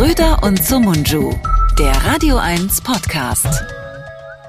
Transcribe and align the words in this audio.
Schröder 0.00 0.42
und 0.42 0.64
Sumunju, 0.64 1.34
der 1.78 1.92
Radio 1.92 2.38
1 2.38 2.80
Podcast. 2.80 3.66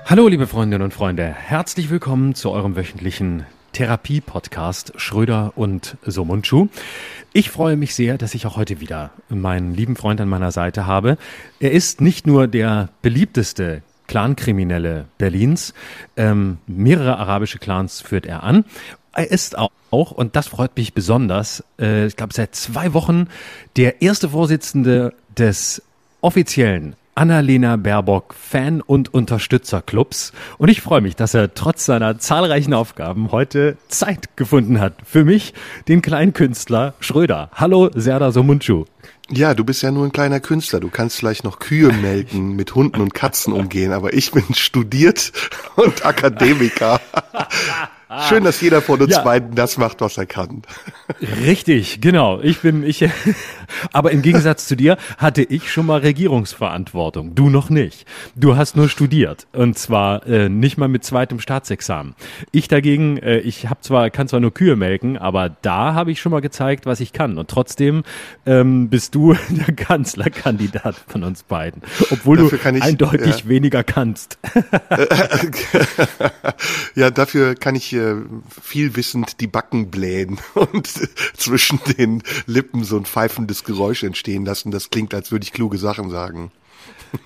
Hallo, 0.06 0.29
liebe 0.29 0.47
Freundinnen 0.47 0.81
und 0.81 0.94
Freunde. 0.94 1.26
Herzlich 1.26 1.90
willkommen 1.90 2.36
zu 2.36 2.52
eurem 2.52 2.78
wöchentlichen 2.78 3.46
Therapie-Podcast 3.74 4.94
Schröder 4.96 5.51
und 5.58 5.97
Somunchu. 6.06 6.69
Ich 7.33 7.50
freue 7.50 7.76
mich 7.76 7.96
sehr, 7.96 8.18
dass 8.18 8.33
ich 8.33 8.46
auch 8.46 8.56
heute 8.56 8.79
wieder 8.79 9.10
meinen 9.28 9.76
lieben 9.76 9.97
Freund 9.97 10.22
an 10.22 10.29
meiner 10.29 10.54
Seite 10.54 10.86
habe. 10.86 11.18
Er 11.60 11.74
ist 11.74 11.99
nicht 11.99 12.26
nur 12.26 12.47
der 12.47 12.88
beliebteste 13.02 13.83
Clankriminelle 14.08 15.08
Berlins. 15.18 15.74
Ähm, 16.16 16.59
mehrere 16.66 17.18
arabische 17.18 17.59
Clans 17.59 17.99
führt 17.99 18.26
er 18.26 18.44
an. 18.44 18.63
Er 19.13 19.30
ist 19.30 19.58
auch, 19.58 20.12
und 20.12 20.38
das 20.38 20.48
freut 20.48 20.77
mich 20.77 20.94
besonders, 20.94 21.66
äh, 21.77 22.05
ich 22.05 22.16
glaube 22.16 22.34
seit 22.34 22.55
zwei 22.55 22.94
Wochen 22.94 23.27
der 23.76 24.02
erste 24.02 24.30
Vorsitzende 24.30 25.13
des 25.38 25.81
offiziellen 26.21 26.95
Annalena 27.16 27.76
Baerbock 27.76 28.34
Fan- 28.34 28.81
und 28.81 29.13
Unterstützerclubs. 29.13 30.31
Und 30.57 30.70
ich 30.70 30.81
freue 30.81 31.02
mich, 31.02 31.16
dass 31.16 31.34
er 31.34 31.54
trotz 31.54 31.85
seiner 31.85 32.17
zahlreichen 32.20 32.73
Aufgaben 32.73 33.31
heute 33.31 33.77
Zeit 33.90 34.38
gefunden 34.38 34.80
hat 34.80 34.94
für 35.04 35.26
mich, 35.26 35.54
den 35.88 36.02
kleinen 36.02 36.34
Künstler 36.34 36.94
Schröder. 36.99 37.49
Hallo, 37.54 37.90
Serda 37.94 38.31
Somunchu. 38.31 38.85
Ja, 39.30 39.54
du 39.54 39.63
bist 39.63 39.81
ja 39.81 39.91
nur 39.91 40.05
ein 40.05 40.12
kleiner 40.12 40.40
Künstler. 40.40 40.80
Du 40.80 40.90
kannst 40.90 41.17
vielleicht 41.17 41.43
noch 41.43 41.59
Kühe 41.59 41.91
melken, 41.93 42.55
mit 42.55 42.76
Hunden 42.76 43.02
und 43.02 43.13
Katzen 43.13 43.54
umgehen, 43.54 43.93
aber 43.93 44.13
ich 44.13 44.32
bin 44.32 44.43
studiert 44.55 45.32
und 45.76 46.05
Akademiker. 46.05 46.99
Schön, 48.28 48.44
dass 48.44 48.60
jeder 48.60 48.82
von 48.82 49.02
uns 49.02 49.16
ja. 49.16 49.22
beiden 49.22 49.56
das 49.56 49.78
macht, 49.78 50.02
was 50.02 50.18
er 50.18 50.26
kann. 50.26 50.64
Richtig, 51.46 52.02
genau. 52.02 52.42
Ich 52.42 52.60
bin, 52.60 52.84
ich, 52.84 53.08
aber 53.94 54.12
im 54.12 54.22
Gegensatz 54.22 54.68
zu 54.68 54.76
dir 54.76 54.98
hatte 55.18 55.44
ich 55.44 55.72
schon 55.72 55.85
mal 55.85 56.02
Regierungsverantwortung. 56.02 57.35
Du 57.35 57.50
noch 57.50 57.70
nicht. 57.70 58.05
Du 58.35 58.58
hast 58.58 58.76
nur 58.76 58.90
studiert. 58.90 59.48
Und 59.54 59.80
zwar 59.80 60.27
äh, 60.27 60.50
nicht 60.50 60.77
mal 60.77 60.90
mit 60.90 61.05
zweitem 61.05 61.40
Staatsexamen. 61.40 62.16
Ich 62.52 62.68
dagegen, 62.68 63.18
äh, 63.18 63.38
ich 63.38 63.70
habe 63.70 63.80
zwar, 63.80 64.09
kann 64.09 64.28
zwar 64.28 64.41
nur 64.41 64.53
Kühe 64.53 64.75
melken, 64.75 65.17
aber 65.17 65.50
da 65.61 65.94
habe 65.94 66.11
ich 66.11 66.19
schon 66.19 66.33
mal 66.33 66.41
gezeigt, 66.41 66.85
was 66.85 67.00
ich 67.00 67.13
kann. 67.13 67.38
Und 67.38 67.50
trotzdem 67.50 68.03
ähm, 68.45 68.89
bist 68.89 69.16
du 69.16 69.35
der 69.50 69.73
Kanzlerkandidat 69.73 70.95
von 71.07 71.23
uns 71.23 71.44
beiden. 71.44 71.81
Obwohl 72.09 72.38
dafür 72.38 72.59
du 72.72 72.78
ich, 72.78 72.83
eindeutig 72.83 73.44
ja. 73.44 73.47
weniger 73.47 73.85
kannst. 73.85 74.38
ja, 76.95 77.09
dafür 77.09 77.55
kann 77.55 77.75
ich 77.75 77.94
äh, 77.94 78.00
viel 78.61 78.95
wissend 78.95 79.39
die 79.41 79.47
Backen 79.47 79.89
blähen 79.91 80.39
und 80.53 80.88
zwischen 81.35 81.80
den 81.97 82.23
Lippen 82.45 82.83
so 82.83 82.97
ein 82.97 83.05
pfeifendes 83.05 83.63
Geräusch 83.63 84.03
entstehen 84.03 84.45
lassen. 84.45 84.71
Das 84.71 84.89
klingt, 84.89 85.13
als 85.13 85.31
würde 85.31 85.44
ich 85.44 85.53
kluge 85.53 85.77
Sachen 85.77 86.09
sagen. 86.09 86.52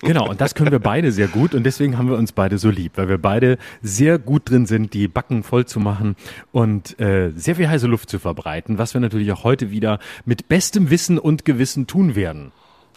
Genau, 0.01 0.29
und 0.29 0.41
das 0.41 0.55
können 0.55 0.71
wir 0.71 0.79
beide 0.79 1.11
sehr 1.11 1.27
gut 1.27 1.53
und 1.53 1.63
deswegen 1.63 1.97
haben 1.97 2.09
wir 2.09 2.17
uns 2.17 2.31
beide 2.31 2.57
so 2.57 2.69
lieb, 2.69 2.93
weil 2.95 3.07
wir 3.07 3.17
beide 3.17 3.57
sehr 3.81 4.17
gut 4.17 4.49
drin 4.49 4.65
sind, 4.65 4.93
die 4.93 5.07
Backen 5.07 5.43
voll 5.43 5.65
zu 5.65 5.79
machen 5.79 6.15
und 6.51 6.99
äh, 6.99 7.31
sehr 7.35 7.55
viel 7.55 7.69
heiße 7.69 7.87
Luft 7.87 8.09
zu 8.09 8.19
verbreiten, 8.19 8.77
was 8.77 8.93
wir 8.93 9.01
natürlich 9.01 9.31
auch 9.31 9.43
heute 9.43 9.69
wieder 9.71 9.99
mit 10.25 10.47
bestem 10.47 10.89
Wissen 10.89 11.19
und 11.19 11.45
Gewissen 11.45 11.87
tun 11.87 12.15
werden. 12.15 12.51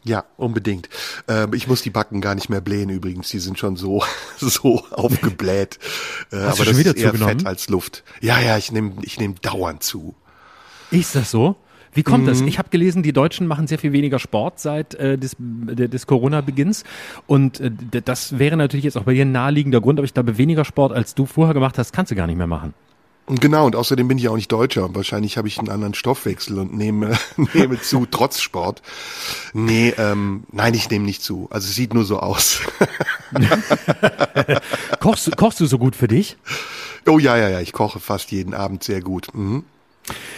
Ja, 0.05 0.25
unbedingt. 0.37 0.89
Ähm, 1.27 1.53
ich 1.55 1.67
muss 1.67 1.83
die 1.83 1.91
Backen 1.91 2.21
gar 2.21 2.35
nicht 2.35 2.49
mehr 2.49 2.61
blähen 2.61 2.89
übrigens. 2.89 3.29
Die 3.29 3.39
sind 3.39 3.59
schon 3.59 3.77
so 3.77 4.03
so 4.39 4.85
aufgebläht. 4.91 5.79
Äh, 6.31 6.37
Hast 6.37 6.43
aber 6.43 6.51
du 6.51 6.57
schon 6.57 6.67
das 6.67 6.79
wieder 6.79 6.97
ist 6.97 7.03
eher 7.03 7.13
zugenommen? 7.13 7.39
Fett 7.41 7.47
als 7.47 7.69
Luft. 7.69 8.05
Ja, 8.21 8.41
ja, 8.41 8.57
ich 8.57 8.73
nehme 8.73 8.93
ich 9.03 9.19
nehm 9.19 9.35
dauernd 9.41 9.83
zu. 9.83 10.15
Ist 10.91 11.15
das 11.15 11.31
so? 11.31 11.57
Wie 11.93 12.03
kommt 12.03 12.25
mhm. 12.25 12.29
das? 12.29 12.41
Ich 12.43 12.59
habe 12.59 12.69
gelesen, 12.69 13.03
die 13.03 13.13
Deutschen 13.13 13.47
machen 13.47 13.67
sehr 13.67 13.79
viel 13.79 13.93
weniger 13.93 14.19
Sport 14.19 14.61
seit 14.61 14.95
äh, 14.95 15.19
des, 15.19 15.37
des 15.39 16.07
Corona-Beginns. 16.07 16.85
Und 17.27 17.61
äh, 17.61 17.71
das 18.05 18.39
wäre 18.39 18.57
natürlich 18.57 18.85
jetzt 18.85 18.97
auch 18.97 19.05
bei 19.05 19.15
dir 19.15 19.25
ein 19.25 19.33
naheliegender 19.33 19.81
Grund, 19.81 19.99
aber 19.99 20.05
ich 20.05 20.15
glaube, 20.15 20.39
weniger 20.39 20.65
Sport, 20.65 20.93
als 20.93 21.15
du 21.15 21.27
vorher 21.27 21.55
gemacht 21.55 21.79
hast, 21.79 21.93
kannst 21.93 22.13
du 22.13 22.17
gar 22.17 22.27
nicht 22.27 22.37
mehr 22.37 22.47
machen. 22.47 22.75
Genau, 23.29 23.67
und 23.67 23.77
außerdem 23.77 24.09
bin 24.09 24.19
ich 24.19 24.29
auch 24.29 24.37
nicht 24.37 24.51
Deutscher 24.51 24.87
und 24.87 24.95
wahrscheinlich 24.95 25.37
habe 25.37 25.49
ich 25.49 25.59
einen 25.59 25.69
anderen 25.69 25.95
Stoffwechsel 25.95 26.59
und 26.59 26.75
nehme, 26.75 27.19
nehme 27.55 27.81
zu, 27.81 28.07
trotz 28.11 28.41
Sport. 28.41 28.83
Nee, 29.53 29.95
ähm, 29.99 30.45
nein, 30.51 30.75
ich 30.75 30.89
nehme 30.89 31.05
nicht 31.05 31.23
zu. 31.23 31.47
Also 31.51 31.69
es 31.69 31.75
sieht 31.75 31.93
nur 31.93 32.05
so 32.05 32.21
aus. 32.21 32.61
kochst, 35.01 35.37
kochst 35.37 35.61
du 35.61 35.67
so 35.67 35.79
gut 35.79 35.95
für 35.95 36.09
dich? 36.09 36.37
Oh 37.07 37.19
ja, 37.19 37.37
ja, 37.37 37.49
ja, 37.49 37.61
ich 37.61 37.73
koche 37.73 38.01
fast 38.01 38.33
jeden 38.33 38.55
Abend 38.55 38.83
sehr 38.83 39.03
gut. 39.03 39.29
Mhm. 39.35 39.65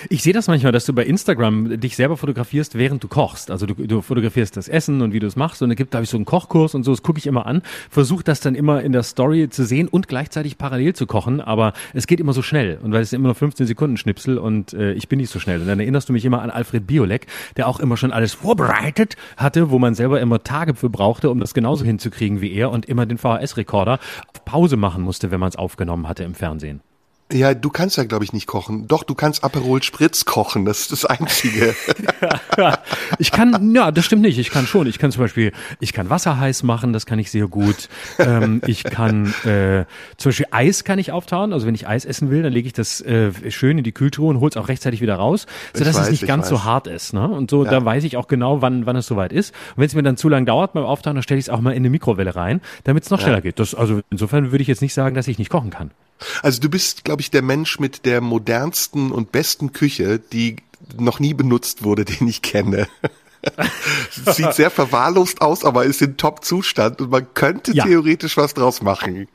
Ich 0.08 0.22
sehe 0.22 0.32
das 0.32 0.48
manchmal, 0.48 0.72
dass 0.72 0.86
du 0.86 0.92
bei 0.92 1.04
Instagram 1.04 1.80
dich 1.80 1.96
selber 1.96 2.16
fotografierst, 2.16 2.76
während 2.76 3.04
du 3.04 3.08
kochst. 3.08 3.50
Also 3.50 3.66
du, 3.66 3.74
du 3.74 4.00
fotografierst 4.00 4.56
das 4.56 4.68
Essen 4.68 5.02
und 5.02 5.12
wie 5.12 5.20
du 5.20 5.26
es 5.26 5.36
machst. 5.36 5.62
Und 5.62 5.68
da 5.68 5.74
gibt, 5.74 5.94
da 5.94 5.98
habe 5.98 6.04
ich 6.04 6.10
so 6.10 6.16
einen 6.16 6.24
Kochkurs 6.24 6.74
und 6.74 6.84
so, 6.84 6.92
das 6.92 7.02
gucke 7.02 7.18
ich 7.18 7.26
immer 7.26 7.46
an. 7.46 7.62
Versuche 7.90 8.24
das 8.24 8.40
dann 8.40 8.54
immer 8.54 8.82
in 8.82 8.92
der 8.92 9.02
Story 9.02 9.48
zu 9.50 9.64
sehen 9.64 9.88
und 9.88 10.08
gleichzeitig 10.08 10.58
parallel 10.58 10.94
zu 10.94 11.06
kochen. 11.06 11.40
Aber 11.40 11.72
es 11.94 12.06
geht 12.06 12.20
immer 12.20 12.32
so 12.32 12.42
schnell. 12.42 12.78
Und 12.82 12.92
weil 12.92 13.02
es 13.02 13.12
immer 13.12 13.28
nur 13.28 13.34
15 13.34 13.66
Sekunden 13.66 13.96
Schnipsel 13.96 14.38
und 14.38 14.72
äh, 14.72 14.92
ich 14.92 15.08
bin 15.08 15.18
nicht 15.18 15.30
so 15.30 15.38
schnell. 15.38 15.60
Und 15.60 15.66
dann 15.66 15.80
erinnerst 15.80 16.08
du 16.08 16.12
mich 16.12 16.24
immer 16.24 16.42
an 16.42 16.50
Alfred 16.50 16.86
Biolek, 16.86 17.26
der 17.56 17.68
auch 17.68 17.80
immer 17.80 17.96
schon 17.96 18.12
alles 18.12 18.32
vorbereitet 18.32 19.16
hatte, 19.36 19.70
wo 19.70 19.78
man 19.78 19.94
selber 19.94 20.20
immer 20.20 20.42
Tage 20.42 20.74
für 20.74 20.90
brauchte, 20.90 21.30
um 21.30 21.40
das 21.40 21.54
genauso 21.54 21.84
hinzukriegen 21.84 22.40
wie 22.40 22.52
er 22.52 22.70
und 22.70 22.86
immer 22.86 23.06
den 23.06 23.18
VHS-Rekorder 23.18 23.98
auf 24.32 24.44
Pause 24.44 24.76
machen 24.76 25.02
musste, 25.02 25.30
wenn 25.30 25.40
man 25.40 25.48
es 25.48 25.56
aufgenommen 25.56 26.08
hatte 26.08 26.24
im 26.24 26.34
Fernsehen. 26.34 26.80
Ja, 27.32 27.54
du 27.54 27.70
kannst 27.70 27.96
ja, 27.96 28.04
glaube 28.04 28.24
ich, 28.24 28.32
nicht 28.32 28.46
kochen. 28.46 28.88
Doch, 28.88 29.04
du 29.04 29.14
kannst 29.14 29.44
Aperol 29.44 29.82
Spritz 29.82 30.24
kochen. 30.24 30.64
Das 30.64 30.80
ist 30.80 30.92
das 30.92 31.04
Einzige. 31.04 31.74
ich 33.18 33.30
kann, 33.30 33.74
ja, 33.74 33.92
das 33.92 34.04
stimmt 34.04 34.22
nicht. 34.22 34.38
Ich 34.38 34.50
kann 34.50 34.66
schon. 34.66 34.86
Ich 34.86 34.98
kann 34.98 35.12
zum 35.12 35.22
Beispiel, 35.22 35.52
ich 35.78 35.92
kann 35.92 36.10
Wasser 36.10 36.38
heiß 36.38 36.62
machen. 36.62 36.92
Das 36.92 37.06
kann 37.06 37.18
ich 37.18 37.30
sehr 37.30 37.46
gut. 37.46 37.88
Ähm, 38.18 38.60
ich 38.66 38.84
kann, 38.84 39.32
äh, 39.44 39.84
zum 40.16 40.30
Beispiel 40.30 40.46
Eis 40.50 40.84
kann 40.84 40.98
ich 40.98 41.12
auftauen. 41.12 41.52
Also 41.52 41.66
wenn 41.66 41.74
ich 41.74 41.86
Eis 41.86 42.04
essen 42.04 42.30
will, 42.30 42.42
dann 42.42 42.52
lege 42.52 42.66
ich 42.66 42.72
das 42.72 43.00
äh, 43.00 43.30
schön 43.50 43.78
in 43.78 43.84
die 43.84 43.92
Kühltruhe 43.92 44.28
und 44.30 44.40
hol's 44.40 44.56
auch 44.56 44.68
rechtzeitig 44.68 45.00
wieder 45.00 45.14
raus, 45.14 45.46
sodass 45.72 45.96
weiß, 45.96 46.04
es 46.06 46.10
nicht 46.10 46.26
ganz 46.26 46.44
weiß. 46.44 46.48
so 46.50 46.64
hart 46.64 46.86
ist. 46.86 47.12
Ne? 47.12 47.28
Und 47.28 47.50
so, 47.50 47.64
ja. 47.64 47.70
da 47.70 47.84
weiß 47.84 48.04
ich 48.04 48.16
auch 48.16 48.28
genau, 48.28 48.60
wann, 48.60 48.86
wann 48.86 48.96
es 48.96 49.06
soweit 49.06 49.32
ist. 49.32 49.54
Und 49.70 49.78
wenn 49.78 49.86
es 49.86 49.94
mir 49.94 50.02
dann 50.02 50.16
zu 50.16 50.28
lang 50.28 50.46
dauert 50.46 50.72
beim 50.72 50.84
Auftauen, 50.84 51.14
dann 51.14 51.22
stelle 51.22 51.38
ich 51.38 51.46
es 51.46 51.48
auch 51.48 51.60
mal 51.60 51.70
in 51.70 51.78
eine 51.78 51.90
Mikrowelle 51.90 52.34
rein, 52.34 52.60
damit 52.84 53.04
es 53.04 53.10
noch 53.10 53.20
schneller 53.20 53.36
ja. 53.36 53.42
geht. 53.42 53.58
Das, 53.58 53.74
also 53.74 54.00
insofern 54.10 54.50
würde 54.50 54.62
ich 54.62 54.68
jetzt 54.68 54.82
nicht 54.82 54.94
sagen, 54.94 55.14
dass 55.14 55.28
ich 55.28 55.38
nicht 55.38 55.50
kochen 55.50 55.70
kann. 55.70 55.92
Also 56.42 56.60
du 56.60 56.68
bist, 56.68 57.04
glaube 57.04 57.22
ich, 57.22 57.30
der 57.30 57.42
Mensch 57.42 57.78
mit 57.78 58.04
der 58.06 58.20
modernsten 58.20 59.12
und 59.12 59.32
besten 59.32 59.72
Küche, 59.72 60.18
die 60.18 60.56
noch 60.96 61.20
nie 61.20 61.34
benutzt 61.34 61.82
wurde, 61.82 62.04
den 62.06 62.28
ich 62.28 62.42
kenne. 62.42 62.88
Sieht 64.10 64.54
sehr 64.54 64.70
verwahrlost 64.70 65.40
aus, 65.40 65.64
aber 65.64 65.84
ist 65.84 66.02
in 66.02 66.16
Top-Zustand 66.16 67.00
und 67.00 67.10
man 67.10 67.26
könnte 67.34 67.72
ja. 67.72 67.84
theoretisch 67.84 68.36
was 68.36 68.54
draus 68.54 68.82
machen. 68.82 69.28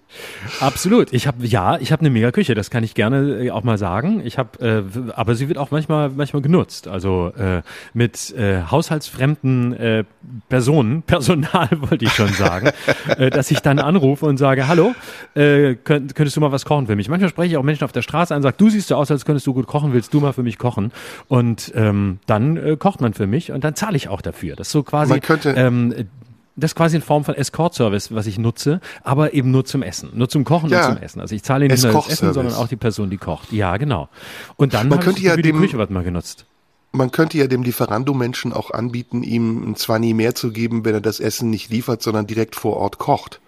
Absolut. 0.59 1.11
Ich 1.11 1.27
habe 1.27 1.45
ja, 1.45 1.77
ich 1.77 1.91
habe 1.91 2.01
eine 2.01 2.09
mega 2.09 2.31
Küche, 2.31 2.55
das 2.55 2.69
kann 2.69 2.83
ich 2.83 2.93
gerne 2.93 3.45
äh, 3.45 3.51
auch 3.51 3.63
mal 3.63 3.77
sagen. 3.77 4.21
Ich 4.23 4.37
habe, 4.37 4.85
äh, 4.85 5.11
aber 5.13 5.35
sie 5.35 5.49
wird 5.49 5.57
auch 5.57 5.71
manchmal 5.71 6.09
manchmal 6.09 6.41
genutzt. 6.41 6.87
Also 6.87 7.33
äh, 7.37 7.61
mit 7.93 8.33
äh, 8.35 8.61
haushaltsfremden 8.63 9.73
äh, 9.73 10.03
Personen, 10.47 11.01
Personal 11.07 11.69
wollte 11.71 12.05
ich 12.05 12.11
schon 12.13 12.29
sagen, 12.29 12.71
äh, 13.17 13.29
dass 13.29 13.51
ich 13.51 13.59
dann 13.59 13.79
anrufe 13.79 14.25
und 14.25 14.37
sage, 14.37 14.67
hallo, 14.67 14.93
äh, 15.35 15.75
könnt, 15.75 16.15
könntest 16.15 16.37
du 16.37 16.41
mal 16.41 16.51
was 16.51 16.65
kochen 16.65 16.87
für 16.87 16.95
mich? 16.95 17.09
Manchmal 17.09 17.29
spreche 17.29 17.51
ich 17.51 17.57
auch 17.57 17.63
Menschen 17.63 17.83
auf 17.83 17.91
der 17.91 18.01
Straße 18.01 18.33
an, 18.33 18.41
sage, 18.41 18.55
du 18.57 18.69
siehst 18.69 18.87
so 18.87 18.95
aus, 18.95 19.11
als 19.11 19.25
könntest 19.25 19.47
du 19.47 19.53
gut 19.53 19.67
kochen, 19.67 19.93
willst 19.93 20.13
du 20.13 20.21
mal 20.21 20.33
für 20.33 20.43
mich 20.43 20.57
kochen? 20.57 20.91
Und 21.27 21.71
ähm, 21.75 22.19
dann 22.25 22.57
äh, 22.57 22.77
kocht 22.77 23.01
man 23.01 23.13
für 23.13 23.27
mich 23.27 23.51
und 23.51 23.63
dann 23.63 23.75
zahle 23.75 23.94
ich 23.95 24.09
auch 24.09 24.21
dafür. 24.21 24.55
Das 24.55 24.67
ist 24.67 24.71
so 24.71 24.83
quasi 24.83 25.11
man 25.11 25.21
könnte, 25.21 25.51
ähm, 25.51 26.07
das 26.55 26.71
ist 26.71 26.75
quasi 26.75 26.95
in 26.95 27.01
Form 27.01 27.25
von 27.25 27.35
Escort-Service, 27.35 28.13
was 28.13 28.27
ich 28.27 28.37
nutze, 28.37 28.79
aber 29.03 29.33
eben 29.33 29.51
nur 29.51 29.65
zum 29.65 29.83
Essen, 29.83 30.11
nur 30.13 30.29
zum 30.29 30.45
Kochen 30.45 30.69
ja. 30.69 30.87
und 30.87 30.95
zum 30.95 31.03
Essen. 31.03 31.19
Also 31.19 31.35
ich 31.35 31.43
zahle 31.43 31.67
nicht 31.67 31.83
nur 31.83 31.93
das 31.93 32.07
Essen, 32.07 32.33
sondern 32.33 32.55
auch 32.55 32.67
die 32.67 32.77
Person, 32.77 33.09
die 33.09 33.17
kocht. 33.17 33.51
Ja, 33.51 33.75
genau. 33.77 34.07
Und 34.55 34.73
dann 34.73 34.87
man 34.87 34.99
könnte 34.99 35.21
ja 35.21 35.33
für 35.33 35.41
dem, 35.41 35.57
die 35.57 35.61
Küche 35.61 35.77
was 35.77 35.89
mal 35.89 36.03
genutzt. 36.03 36.45
Man 36.93 37.11
könnte 37.11 37.37
ja 37.37 37.47
dem 37.47 37.63
Lieferando-Menschen 37.63 38.53
auch 38.53 38.71
anbieten, 38.71 39.21
ihm 39.21 39.69
ein 39.69 39.75
Zwanni 39.75 40.13
mehr 40.13 40.33
zu 40.33 40.51
geben, 40.51 40.85
wenn 40.85 40.93
er 40.93 41.01
das 41.01 41.19
Essen 41.19 41.49
nicht 41.49 41.69
liefert, 41.69 42.01
sondern 42.01 42.25
direkt 42.25 42.55
vor 42.55 42.77
Ort 42.77 42.99
kocht. 42.99 43.41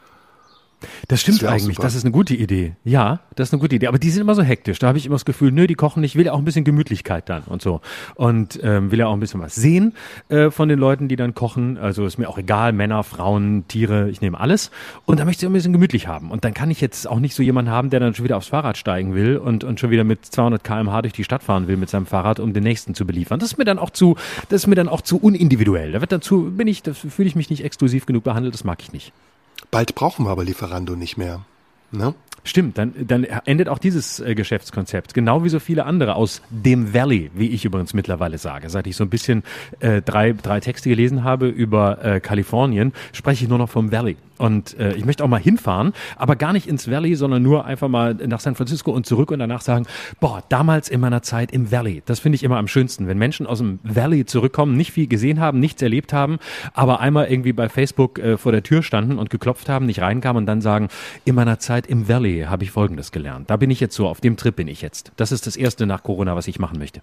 Das 1.07 1.21
stimmt 1.21 1.41
das 1.41 1.50
eigentlich. 1.50 1.77
Das 1.77 1.95
ist 1.95 2.03
eine 2.03 2.12
gute 2.12 2.35
Idee. 2.35 2.74
Ja, 2.83 3.21
das 3.35 3.50
ist 3.50 3.53
eine 3.53 3.62
gute 3.62 3.75
Idee. 3.75 3.88
Aber 3.88 3.97
die 3.97 4.09
sind 4.12 4.21
immer 4.21 4.35
so 4.35 4.44
hektisch. 4.44 4.77
Da 4.77 4.88
habe 4.88 4.97
ich 4.97 5.06
immer 5.06 5.15
das 5.15 5.25
Gefühl, 5.25 5.51
nö, 5.51 5.65
die 5.65 5.75
kochen 5.75 6.01
nicht. 6.01 6.12
Ich 6.12 6.15
will 6.18 6.25
ja 6.25 6.33
auch 6.33 6.38
ein 6.38 6.45
bisschen 6.45 6.65
Gemütlichkeit 6.65 7.29
dann 7.29 7.44
und 7.44 7.62
so. 7.62 7.81
Und 8.15 8.59
ähm, 8.62 8.91
will 8.91 9.00
ja 9.00 9.07
auch 9.07 9.13
ein 9.13 9.19
bisschen 9.19 9.41
was 9.41 9.56
sehen 9.56 9.94
äh, 10.29 10.51
von 10.51 10.69
den 10.69 10.77
Leuten, 10.77 11.07
die 11.07 11.15
dann 11.15 11.33
kochen. 11.33 11.77
Also 11.77 12.06
ist 12.06 12.18
mir 12.18 12.29
auch 12.29 12.38
egal, 12.38 12.74
Männer, 12.74 13.03
Frauen, 13.03 13.68
Tiere, 13.68 14.09
ich 14.09 14.21
nehme 14.21 14.39
alles. 14.39 14.69
Und 15.06 15.19
da 15.19 15.25
möchte 15.25 15.45
ich 15.45 15.50
ein 15.50 15.53
bisschen 15.53 15.74
gemütlich 15.74 16.07
haben. 16.07 16.29
Und 16.29 16.45
dann 16.45 16.53
kann 16.53 16.69
ich 16.69 16.80
jetzt 16.80 17.07
auch 17.07 17.19
nicht 17.19 17.33
so 17.33 17.41
jemanden 17.41 17.71
haben, 17.71 17.89
der 17.89 18.00
dann 18.00 18.13
schon 18.13 18.25
wieder 18.25 18.38
aufs 18.38 18.47
Fahrrad 18.47 18.77
steigen 18.77 19.15
will 19.15 19.38
und, 19.38 19.63
und 19.63 19.80
schon 19.80 19.89
wieder 19.89 20.03
mit 20.03 20.25
200 20.25 20.63
kmh 20.63 21.01
durch 21.01 21.13
die 21.13 21.23
Stadt 21.23 21.44
fahren 21.44 21.68
will 21.68 21.77
mit 21.77 21.89
seinem 21.89 22.06
Fahrrad, 22.06 22.39
um 22.39 22.53
den 22.53 22.63
nächsten 22.63 22.94
zu 22.94 23.06
beliefern. 23.06 23.39
Das 23.39 23.51
ist 23.51 23.57
mir 23.57 23.65
dann 23.65 23.80
auch 23.80 23.89
zu, 23.89 24.15
das 24.50 24.62
ist 24.63 24.68
mir 24.68 24.75
dann 24.75 24.89
auch 24.89 25.01
zu 25.01 25.18
unindividuell. 25.18 25.94
Da 25.94 26.01
wird 26.01 26.12
dann 26.12 26.21
zu, 26.21 26.51
bin 26.51 26.68
ich, 26.68 26.83
da 26.83 26.94
fühle 26.94 27.27
ich 27.27 27.35
mich 27.35 27.50
nicht 27.50 27.63
exklusiv 27.63 28.06
genug 28.06 28.23
behandelt. 28.23 28.53
Das 28.53 28.63
mag 28.63 28.81
ich 28.81 28.94
nicht. 28.94 29.12
Bald 29.71 29.95
brauchen 29.95 30.25
wir 30.25 30.31
aber 30.31 30.44
Lieferando 30.44 30.95
nicht 30.95 31.18
mehr. 31.18 31.42
Ne? 31.92 32.13
Stimmt, 32.44 32.77
dann, 32.77 32.94
dann 32.98 33.24
endet 33.24 33.68
auch 33.68 33.77
dieses 33.77 34.21
äh, 34.21 34.33
Geschäftskonzept, 34.33 35.13
genau 35.13 35.44
wie 35.44 35.50
so 35.50 35.59
viele 35.59 35.86
andere 35.86 36.15
aus 36.15 36.42
dem 36.50 36.94
Valley, 36.94 37.30
wie 37.33 37.50
ich 37.50 37.65
übrigens 37.65 37.94
mittlerweile 37.94 38.38
sage. 38.38 38.69
Seit 38.69 38.88
ich 38.88 38.95
so 38.95 39.04
ein 39.04 39.09
bisschen 39.09 39.44
äh, 39.81 40.01
drei, 40.01 40.31
drei 40.31 40.62
Texte 40.62 40.88
gelesen 40.88 41.25
habe 41.25 41.50
über 41.50 42.04
äh, 42.04 42.19
Kalifornien, 42.21 42.94
spreche 43.12 43.44
ich 43.44 43.50
nur 43.50 43.57
noch 43.57 43.69
vom 43.69 43.92
Valley. 43.92 44.15
Und 44.38 44.78
äh, 44.80 44.94
ich 44.94 45.06
möchte 45.06 45.24
auch 45.24 45.28
mal 45.28 45.39
hinfahren, 45.39 45.94
aber 46.16 46.36
gar 46.36 46.54
nicht 46.54 46.68
ins 46.68 46.89
Valley, 46.89 47.16
sondern 47.16 47.42
nur 47.42 47.66
einfach 47.66 47.88
mal 47.88 48.13
nach 48.13 48.39
San 48.39 48.56
Francisco 48.56 48.92
und 48.92 49.06
zurück 49.06 49.31
und 49.31 49.39
danach 49.39 49.62
sagen, 49.62 49.86
boah, 50.19 50.44
damals 50.50 50.89
in 50.89 51.00
meiner 51.00 51.22
Zeit 51.22 51.51
im 51.51 51.72
Valley. 51.72 52.04
Das 52.06 52.19
finde 52.19 52.36
ich 52.36 52.44
immer 52.44 52.57
am 52.57 52.68
schönsten, 52.68 53.07
wenn 53.07 53.18
Menschen 53.18 53.48
aus 53.48 53.60
dem 53.60 53.80
Valley 53.84 54.25
zurückkommen, 54.25 54.78
nicht 54.78 54.92
viel 54.92 55.07
gesehen 55.07 55.39
haben, 55.39 55.60
nichts 55.60 55.81
erlebt 55.81 56.13
haben, 56.13 56.38
aber 56.74 57.00
einmal 57.00 57.28
irgendwie 57.28 57.54
bei 57.54 57.69
Facebook 57.69 58.19
äh, 58.19 58.38
vor 58.38 58.51
der 58.51 58.63
Tür 58.63 58.84
standen 58.84 59.18
und 59.18 59.30
geklopft 59.30 59.69
haben, 59.69 59.86
nicht 59.86 60.01
reinkamen 60.01 60.42
und 60.42 60.45
dann 60.45 60.62
sagen, 60.62 60.90
in 61.25 61.36
meiner 61.36 61.60
Zeit 61.60 61.88
im 61.88 62.07
Valley 62.07 62.45
habe 62.48 62.63
ich 62.63 62.72
Folgendes 62.72 63.12
gelernt. 63.12 63.50
Da 63.50 63.57
bin 63.57 63.72
ich 63.72 63.80
jetzt 63.80 63.95
so, 63.95 64.07
auf 64.07 64.22
dem 64.22 64.38
Trip 64.38 64.56
bin 64.56 64.68
ich 64.68 64.81
jetzt. 64.81 65.12
Das 65.18 65.31
ist 65.31 65.48
das 65.48 65.56
erste 65.56 65.86
nach 65.86 66.04
Corona, 66.04 66.36
was 66.36 66.48
ich 66.48 66.60
machen 66.60 66.80
möchte. 66.80 67.01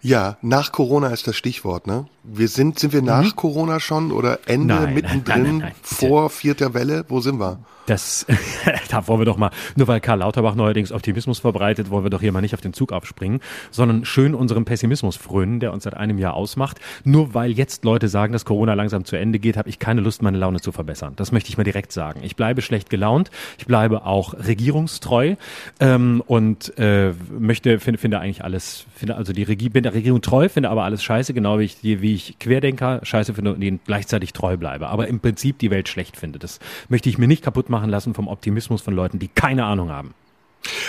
Ja, 0.00 0.36
nach 0.42 0.70
Corona 0.72 1.08
ist 1.08 1.26
das 1.26 1.36
Stichwort, 1.36 1.86
ne? 1.86 2.06
Wir 2.22 2.48
sind, 2.48 2.78
sind 2.78 2.92
wir 2.92 3.02
nach 3.02 3.24
mhm. 3.24 3.36
Corona 3.36 3.80
schon 3.80 4.12
oder 4.12 4.40
Ende, 4.46 4.74
nein, 4.74 4.94
mittendrin, 4.94 5.42
nein, 5.42 5.58
nein, 5.58 5.72
vor 5.82 6.30
vierter 6.30 6.72
Welle? 6.74 7.04
Wo 7.08 7.20
sind 7.20 7.40
wir? 7.40 7.58
Das, 7.88 8.26
da 8.90 9.08
wollen 9.08 9.22
wir 9.22 9.24
doch 9.24 9.38
mal, 9.38 9.50
nur 9.74 9.88
weil 9.88 10.00
Karl 10.00 10.18
Lauterbach 10.18 10.54
neuerdings 10.54 10.92
Optimismus 10.92 11.38
verbreitet, 11.38 11.88
wollen 11.88 12.04
wir 12.04 12.10
doch 12.10 12.20
hier 12.20 12.32
mal 12.32 12.42
nicht 12.42 12.52
auf 12.52 12.60
den 12.60 12.74
Zug 12.74 12.92
aufspringen, 12.92 13.40
sondern 13.70 14.04
schön 14.04 14.34
unserem 14.34 14.66
Pessimismus 14.66 15.16
frönen, 15.16 15.58
der 15.58 15.72
uns 15.72 15.84
seit 15.84 15.96
einem 15.96 16.18
Jahr 16.18 16.34
ausmacht. 16.34 16.78
Nur 17.04 17.32
weil 17.32 17.50
jetzt 17.52 17.86
Leute 17.86 18.08
sagen, 18.08 18.34
dass 18.34 18.44
Corona 18.44 18.74
langsam 18.74 19.06
zu 19.06 19.16
Ende 19.16 19.38
geht, 19.38 19.56
habe 19.56 19.70
ich 19.70 19.78
keine 19.78 20.02
Lust, 20.02 20.20
meine 20.20 20.36
Laune 20.36 20.60
zu 20.60 20.70
verbessern. 20.70 21.14
Das 21.16 21.32
möchte 21.32 21.48
ich 21.48 21.56
mal 21.56 21.64
direkt 21.64 21.90
sagen. 21.92 22.20
Ich 22.22 22.36
bleibe 22.36 22.60
schlecht 22.60 22.90
gelaunt, 22.90 23.30
ich 23.56 23.64
bleibe 23.64 24.04
auch 24.04 24.34
regierungstreu 24.34 25.36
ähm, 25.80 26.22
und 26.26 26.76
äh, 26.76 27.14
möchte, 27.38 27.80
finde, 27.80 27.98
finde 27.98 28.20
eigentlich 28.20 28.44
alles, 28.44 28.84
finde 28.94 29.16
also 29.16 29.32
die 29.32 29.44
Regie, 29.44 29.70
bin 29.70 29.84
der 29.84 29.94
Regierung 29.94 30.20
treu, 30.20 30.50
finde 30.50 30.68
aber 30.68 30.84
alles 30.84 31.02
scheiße, 31.02 31.32
genau 31.32 31.58
wie 31.58 31.64
ich, 31.64 31.78
wie 31.82 32.14
ich 32.14 32.38
Querdenker 32.38 33.00
scheiße 33.02 33.32
finde 33.32 33.54
und 33.54 33.62
ihnen 33.62 33.80
gleichzeitig 33.86 34.34
treu 34.34 34.58
bleibe. 34.58 34.88
Aber 34.88 35.08
im 35.08 35.20
Prinzip 35.20 35.58
die 35.58 35.70
Welt 35.70 35.88
schlecht 35.88 36.18
finde. 36.18 36.38
Das 36.38 36.60
möchte 36.90 37.08
ich 37.08 37.16
mir 37.16 37.28
nicht 37.28 37.42
kaputt 37.42 37.70
machen 37.70 37.77
machen 37.78 37.90
lassen 37.90 38.14
vom 38.14 38.28
Optimismus 38.28 38.82
von 38.82 38.94
Leuten, 38.94 39.18
die 39.18 39.28
keine 39.28 39.64
Ahnung 39.64 39.90
haben. 39.90 40.14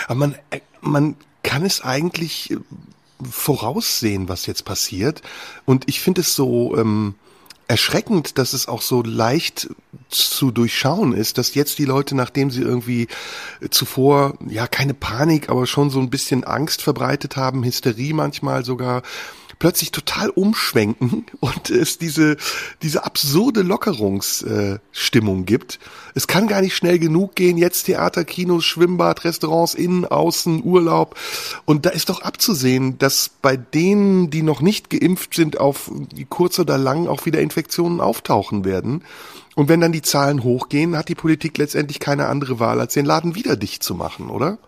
Aber 0.06 0.16
man, 0.16 0.34
äh, 0.50 0.60
man 0.80 1.16
kann 1.42 1.64
es 1.64 1.82
eigentlich 1.82 2.50
äh, 2.50 2.56
voraussehen, 3.30 4.28
was 4.28 4.46
jetzt 4.46 4.64
passiert. 4.64 5.22
Und 5.64 5.88
ich 5.88 6.00
finde 6.00 6.22
es 6.22 6.34
so 6.34 6.76
ähm, 6.76 7.14
erschreckend, 7.68 8.38
dass 8.38 8.52
es 8.52 8.66
auch 8.66 8.82
so 8.82 9.02
leicht 9.02 9.70
zu 10.08 10.50
durchschauen 10.50 11.12
ist, 11.12 11.38
dass 11.38 11.54
jetzt 11.54 11.78
die 11.78 11.84
Leute, 11.84 12.16
nachdem 12.16 12.50
sie 12.50 12.62
irgendwie 12.62 13.06
zuvor, 13.70 14.34
ja, 14.48 14.66
keine 14.66 14.94
Panik, 14.94 15.48
aber 15.48 15.68
schon 15.68 15.90
so 15.90 16.00
ein 16.00 16.10
bisschen 16.10 16.42
Angst 16.42 16.82
verbreitet 16.82 17.36
haben, 17.36 17.62
Hysterie 17.62 18.12
manchmal 18.12 18.64
sogar, 18.64 19.02
plötzlich 19.60 19.92
total 19.92 20.30
umschwenken 20.30 21.26
und 21.40 21.70
es 21.70 21.98
diese, 21.98 22.36
diese 22.82 23.04
absurde 23.04 23.62
Lockerungsstimmung 23.62 25.42
äh, 25.42 25.44
gibt. 25.44 25.78
Es 26.16 26.26
kann 26.26 26.48
gar 26.48 26.60
nicht 26.60 26.74
schnell 26.74 26.98
genug 26.98 27.36
gehen. 27.36 27.56
Jetzt 27.56 27.84
Theater, 27.84 28.24
Kinos, 28.24 28.64
Schwimmbad, 28.64 29.22
Restaurants, 29.24 29.74
innen, 29.74 30.04
außen, 30.04 30.64
Urlaub. 30.64 31.14
Und 31.64 31.86
da 31.86 31.90
ist 31.90 32.08
doch 32.08 32.22
abzusehen, 32.22 32.98
dass 32.98 33.30
bei 33.40 33.56
denen, 33.56 34.30
die 34.30 34.42
noch 34.42 34.60
nicht 34.60 34.90
geimpft 34.90 35.34
sind, 35.34 35.60
auf 35.60 35.92
kurz 36.28 36.58
oder 36.58 36.76
lang 36.76 37.06
auch 37.06 37.26
wieder 37.26 37.40
Infektionen 37.40 38.00
auftauchen 38.00 38.64
werden. 38.64 39.04
Und 39.54 39.68
wenn 39.68 39.80
dann 39.80 39.92
die 39.92 40.02
Zahlen 40.02 40.42
hochgehen, 40.42 40.96
hat 40.96 41.08
die 41.08 41.14
Politik 41.14 41.58
letztendlich 41.58 42.00
keine 42.00 42.26
andere 42.26 42.58
Wahl, 42.58 42.80
als 42.80 42.94
den 42.94 43.04
Laden 43.04 43.34
wieder 43.34 43.56
dicht 43.56 43.82
zu 43.82 43.94
machen, 43.94 44.30
oder? 44.30 44.58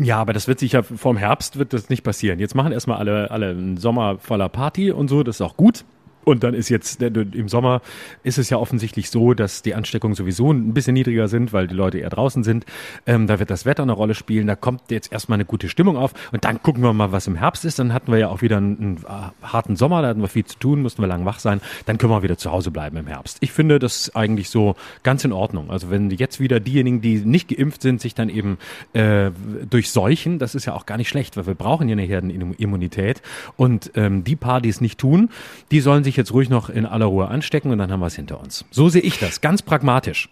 Ja, 0.00 0.18
aber 0.20 0.32
das 0.32 0.46
wird 0.46 0.60
sicher 0.60 0.84
vorm 0.84 1.16
Herbst 1.16 1.58
wird 1.58 1.72
das 1.72 1.88
nicht 1.88 2.04
passieren. 2.04 2.38
Jetzt 2.38 2.54
machen 2.54 2.72
erstmal 2.72 2.98
alle, 2.98 3.30
alle 3.32 3.50
einen 3.50 3.76
Sommer 3.78 4.18
voller 4.18 4.48
Party 4.48 4.92
und 4.92 5.08
so, 5.08 5.24
das 5.24 5.36
ist 5.36 5.40
auch 5.40 5.56
gut. 5.56 5.84
Und 6.28 6.44
dann 6.44 6.52
ist 6.52 6.68
jetzt 6.68 7.00
im 7.00 7.48
Sommer 7.48 7.80
ist 8.22 8.36
es 8.36 8.50
ja 8.50 8.58
offensichtlich 8.58 9.08
so, 9.08 9.32
dass 9.32 9.62
die 9.62 9.74
Ansteckungen 9.74 10.14
sowieso 10.14 10.52
ein 10.52 10.74
bisschen 10.74 10.92
niedriger 10.92 11.26
sind, 11.26 11.54
weil 11.54 11.68
die 11.68 11.74
Leute 11.74 12.00
eher 12.00 12.10
draußen 12.10 12.44
sind. 12.44 12.66
Ähm, 13.06 13.26
da 13.26 13.38
wird 13.38 13.48
das 13.48 13.64
Wetter 13.64 13.82
eine 13.82 13.92
Rolle 13.92 14.14
spielen. 14.14 14.46
Da 14.46 14.54
kommt 14.54 14.90
jetzt 14.90 15.10
erstmal 15.10 15.36
eine 15.36 15.46
gute 15.46 15.70
Stimmung 15.70 15.96
auf. 15.96 16.12
Und 16.30 16.44
dann 16.44 16.62
gucken 16.62 16.82
wir 16.82 16.92
mal, 16.92 17.12
was 17.12 17.28
im 17.28 17.36
Herbst 17.36 17.64
ist. 17.64 17.78
Dann 17.78 17.94
hatten 17.94 18.12
wir 18.12 18.18
ja 18.18 18.28
auch 18.28 18.42
wieder 18.42 18.58
einen, 18.58 18.78
einen 18.78 18.96
äh, 18.98 19.46
harten 19.46 19.76
Sommer. 19.76 20.02
Da 20.02 20.08
hatten 20.08 20.20
wir 20.20 20.28
viel 20.28 20.44
zu 20.44 20.58
tun, 20.58 20.82
mussten 20.82 21.00
wir 21.00 21.06
lang 21.06 21.24
wach 21.24 21.38
sein. 21.38 21.62
Dann 21.86 21.96
können 21.96 22.12
wir 22.12 22.22
wieder 22.22 22.36
zu 22.36 22.52
Hause 22.52 22.70
bleiben 22.70 22.98
im 22.98 23.06
Herbst. 23.06 23.38
Ich 23.40 23.52
finde 23.52 23.78
das 23.78 24.14
eigentlich 24.14 24.50
so 24.50 24.76
ganz 25.04 25.24
in 25.24 25.32
Ordnung. 25.32 25.70
Also 25.70 25.88
wenn 25.88 26.10
jetzt 26.10 26.40
wieder 26.40 26.60
diejenigen, 26.60 27.00
die 27.00 27.20
nicht 27.20 27.48
geimpft 27.48 27.80
sind, 27.80 28.02
sich 28.02 28.14
dann 28.14 28.28
eben 28.28 28.58
äh, 28.92 29.30
durchseuchen, 29.70 30.38
das 30.38 30.54
ist 30.54 30.66
ja 30.66 30.74
auch 30.74 30.84
gar 30.84 30.98
nicht 30.98 31.08
schlecht, 31.08 31.38
weil 31.38 31.46
wir 31.46 31.54
brauchen 31.54 31.88
ja 31.88 31.94
eine 31.94 32.02
Herdenimmunität. 32.02 33.22
Und 33.56 33.92
ähm, 33.94 34.24
die 34.24 34.36
paar, 34.36 34.60
die 34.60 34.68
es 34.68 34.82
nicht 34.82 35.00
tun, 35.00 35.30
die 35.70 35.80
sollen 35.80 36.04
sich 36.04 36.17
jetzt 36.18 36.32
ruhig 36.32 36.50
noch 36.50 36.68
in 36.68 36.84
aller 36.84 37.06
Ruhe 37.06 37.28
anstecken 37.28 37.70
und 37.70 37.78
dann 37.78 37.90
haben 37.90 38.00
wir 38.00 38.06
es 38.06 38.16
hinter 38.16 38.40
uns. 38.40 38.64
So 38.70 38.88
sehe 38.88 39.02
ich 39.02 39.18
das, 39.18 39.40
ganz 39.40 39.62
pragmatisch. 39.62 40.28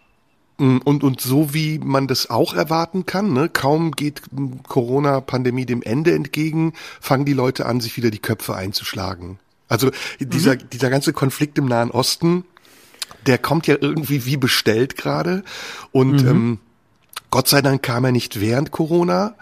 Mm, 0.59 0.79
und, 0.79 1.05
und 1.05 1.21
so 1.21 1.55
wie 1.55 1.79
man 1.79 2.07
das 2.07 2.31
auch 2.31 2.55
erwarten 2.55 3.07
kann, 3.07 3.33
ne? 3.33 3.49
kaum 3.49 3.93
geht 3.93 4.23
Corona-Pandemie 4.69 5.67
dem 5.67 5.83
Ende 5.83 6.15
entgegen, 6.15 6.73
fangen 7.01 7.25
die 7.25 7.33
Leute 7.33 7.67
an, 7.67 7.81
sich 7.81 7.97
wieder 7.97 8.11
die 8.11 8.19
Köpfe 8.19 8.55
einzuschlagen. 8.55 9.39
Also 9.69 9.91
dieser, 10.21 10.55
mhm. 10.55 10.71
dieser 10.73 10.91
ganze 10.91 11.13
Konflikt 11.13 11.59
im 11.59 11.67
Nahen 11.67 11.91
Osten, 11.91 12.45
der 13.27 13.39
kommt 13.39 13.67
ja 13.67 13.77
irgendwie 13.81 14.25
wie 14.25 14.37
bestellt 14.37 14.97
gerade. 14.97 15.43
Und 15.93 16.23
mhm. 16.23 16.29
ähm, 16.29 16.59
Gott 17.31 17.49
sei 17.49 17.61
Dank 17.61 17.83
kam 17.83 18.05
er 18.05 18.13
nicht 18.13 18.41
während 18.41 18.71
Corona, 18.71 19.35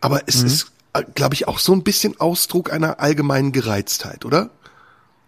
aber 0.00 0.22
es 0.26 0.40
mhm. 0.40 0.46
ist, 0.46 0.72
äh, 0.92 1.02
glaube 1.14 1.34
ich, 1.34 1.48
auch 1.48 1.58
so 1.58 1.72
ein 1.72 1.82
bisschen 1.82 2.20
Ausdruck 2.20 2.72
einer 2.72 3.00
allgemeinen 3.00 3.52
Gereiztheit, 3.52 4.24
oder? 4.24 4.50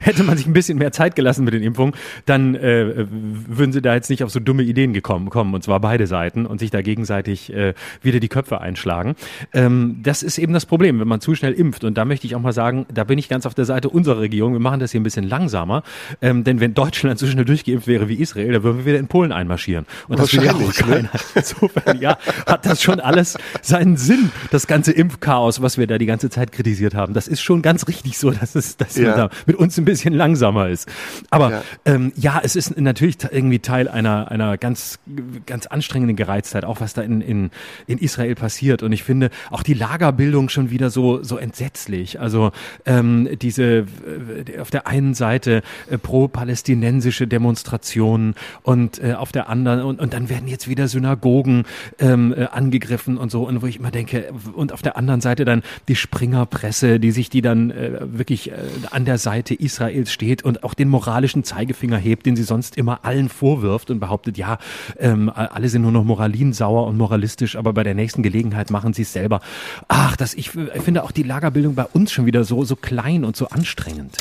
Hätte 0.02 0.22
man 0.25 0.37
sich 0.37 0.46
ein 0.46 0.52
bisschen 0.52 0.78
mehr 0.78 0.93
Zeit 0.93 1.16
gelassen 1.16 1.44
mit 1.44 1.54
den 1.54 1.62
Impfungen, 1.62 1.94
dann 2.26 2.54
äh, 2.54 3.06
würden 3.08 3.72
sie 3.72 3.82
da 3.82 3.94
jetzt 3.94 4.10
nicht 4.10 4.25
auf 4.25 4.31
so 4.31 4.40
dumme 4.40 4.62
Ideen 4.62 4.93
gekommen 4.93 5.31
kommen, 5.31 5.54
und 5.54 5.62
zwar 5.62 5.81
beide 5.81 6.06
Seiten, 6.06 6.46
und 6.46 6.58
sich 6.58 6.70
da 6.70 6.82
gegenseitig 6.82 7.52
äh, 7.52 7.75
wieder 8.02 8.20
die 8.20 8.28
Köpfe 8.28 8.60
einschlagen. 8.60 9.14
Ähm, 9.52 10.00
das 10.02 10.22
ist 10.22 10.38
eben 10.38 10.52
das 10.52 10.66
Problem, 10.66 11.00
wenn 11.00 11.08
man 11.08 11.20
zu 11.20 11.34
schnell 11.34 11.52
impft. 11.52 11.84
Und 11.84 11.96
da 11.96 12.04
möchte 12.04 12.26
ich 12.26 12.34
auch 12.34 12.40
mal 12.40 12.52
sagen, 12.52 12.87
da 12.93 13.04
bin 13.04 13.19
ich 13.19 13.28
ganz 13.28 13.46
auf 13.46 13.54
der 13.54 13.64
Seite 13.64 13.88
unserer 13.88 14.20
Regierung. 14.20 14.52
Wir 14.52 14.60
machen 14.60 14.81
das 14.81 14.93
hier 14.93 15.00
ein 15.00 15.04
bisschen 15.04 15.28
langsamer, 15.28 15.82
ähm, 16.20 16.44
denn 16.44 16.60
wenn 16.60 16.75
Deutschland 16.75 17.19
so 17.19 17.26
schnell 17.26 17.44
durchgeimpft 17.44 17.87
wäre 17.87 18.08
wie 18.08 18.16
Israel, 18.16 18.52
dann 18.52 18.62
würden 18.62 18.78
wir 18.78 18.87
wieder 18.87 18.98
in 18.98 19.08
Polen 19.08 19.32
einmarschieren. 19.32 19.87
Und 20.08 20.19
das 20.19 20.32
will 20.32 20.44
ja 20.44 20.55
auch 20.55 20.60
ne? 20.60 20.72
keiner. 20.72 21.02
Ne? 21.02 21.10
Insofern, 21.34 22.00
ja, 22.00 22.19
hat 22.46 22.66
das 22.66 22.82
schon 22.82 23.00
alles 23.00 23.38
seinen 23.62 23.96
Sinn, 23.96 24.31
das 24.50 24.66
ganze 24.66 24.93
Impfchaos, 24.93 25.62
was 25.62 25.78
wir 25.78 25.87
da 25.87 25.98
die 25.98 26.06
ganze 26.06 26.31
Zeit 26.31 26.52
kritisiert 26.52 26.94
haben. 26.94 27.14
Das 27.14 27.28
ist 27.28 27.40
schon 27.40 27.62
ganz 27.62 27.88
richtig 27.88 28.19
so, 28.19 28.31
dass 28.31 28.55
es, 28.55 28.76
dass 28.76 28.96
ja. 28.96 29.03
wir 29.03 29.12
da 29.15 29.31
mit 29.46 29.56
uns 29.56 29.79
ein 29.79 29.84
bisschen 29.84 29.92
bisschen 29.93 30.15
langsamer 30.15 30.69
ist. 30.69 30.89
Aber 31.31 31.51
ja. 31.51 31.63
Ähm, 31.84 32.13
ja, 32.17 32.41
es 32.43 32.56
ist 32.56 32.79
natürlich 32.79 33.19
irgendwie 33.31 33.58
Teil 33.58 33.89
einer, 33.89 34.31
einer 34.31 34.58
ganz, 34.58 34.99
ganz 35.46 35.67
anstrengenden 35.67 36.17
Gereiztheit, 36.17 36.65
auch 36.65 36.81
was 36.81 36.94
da 36.94 37.03
in, 37.03 37.20
in, 37.20 37.51
in 37.87 37.99
Israel 37.99 38.34
passiert. 38.34 38.82
Und 38.82 38.93
ich 38.93 39.03
finde 39.03 39.31
auch 39.51 39.63
die 39.63 39.75
Lagerbildung 39.75 40.49
schon 40.49 40.70
wieder 40.70 40.91
so, 40.91 41.22
so 41.22 41.37
entsetzlich. 41.37 42.20
Also 42.20 42.53
ähm, 42.87 43.29
diese 43.41 43.65
äh, 43.65 44.58
auf 44.61 44.70
der 44.70 44.87
einen 44.87 45.15
Seite 45.15 45.63
äh, 45.91 45.99
pro-palästinensische 45.99 47.27
Demonstrationen 47.27 48.34
und 48.63 49.03
äh, 49.03 49.15
auf 49.15 49.32
der 49.32 49.49
anderen, 49.49 49.82
und, 49.82 50.01
und 50.01 50.15
dann 50.15 50.29
werden 50.29 50.49
jetzt 50.49 50.69
wieder 50.69 50.89
Synagogen 50.89 51.65
ähm, 51.99 52.34
äh, 52.37 52.46
angegriffen 52.46 53.19
und 53.19 53.31
so, 53.31 53.46
und 53.46 53.63
wo 53.63 53.67
ich 53.67 53.79
immer 53.79 53.91
denke, 53.91 54.32
und 54.55 54.72
auf 54.72 54.82
der 54.82 54.96
anderen 54.96 55.20
Seite 55.20 55.44
dann 55.44 55.63
die 55.89 55.96
Springerpresse, 55.96 57.01
die 57.01 57.11
sich 57.11 57.31
die 57.31 57.43
dann 57.43 57.70
äh, 57.70 57.99
wirklich 58.03 58.51
äh, 58.51 58.55
an 58.91 59.05
der 59.05 59.19
Seite 59.19 59.55
Israel 59.55 59.71
Israels 59.72 60.12
steht 60.12 60.44
und 60.44 60.64
auch 60.64 60.74
den 60.74 60.88
moralischen 60.88 61.44
Zeigefinger 61.44 61.96
hebt, 61.96 62.26
den 62.26 62.36
sie 62.36 62.43
sonst 62.43 62.76
immer 62.76 63.05
allen 63.05 63.29
vorwirft 63.29 63.91
und 63.91 64.00
behauptet, 64.00 64.36
ja, 64.36 64.58
ähm, 64.98 65.31
alle 65.34 65.69
sind 65.69 65.82
nur 65.82 65.93
noch 65.93 66.05
moralinsauer 66.05 66.86
und 66.86 66.98
moralistisch, 66.98 67.56
aber 67.56 67.72
bei 67.72 67.82
der 67.82 67.94
nächsten 67.94 68.22
Gelegenheit 68.22 68.70
machen 68.70 68.93
sie 68.93 69.02
es 69.02 69.12
selber. 69.12 69.41
Ach, 69.88 70.17
das, 70.17 70.34
ich, 70.34 70.50
finde 70.50 71.05
auch 71.05 71.10
die 71.10 71.22
Lagerbildung 71.22 71.74
bei 71.74 71.86
uns 71.86 72.12
schon 72.12 72.26
wieder 72.26 72.44
so, 72.44 72.64
so 72.64 72.76
klein 72.76 73.24
und 73.24 73.36
so 73.36 73.48
anstrengend. 73.48 74.17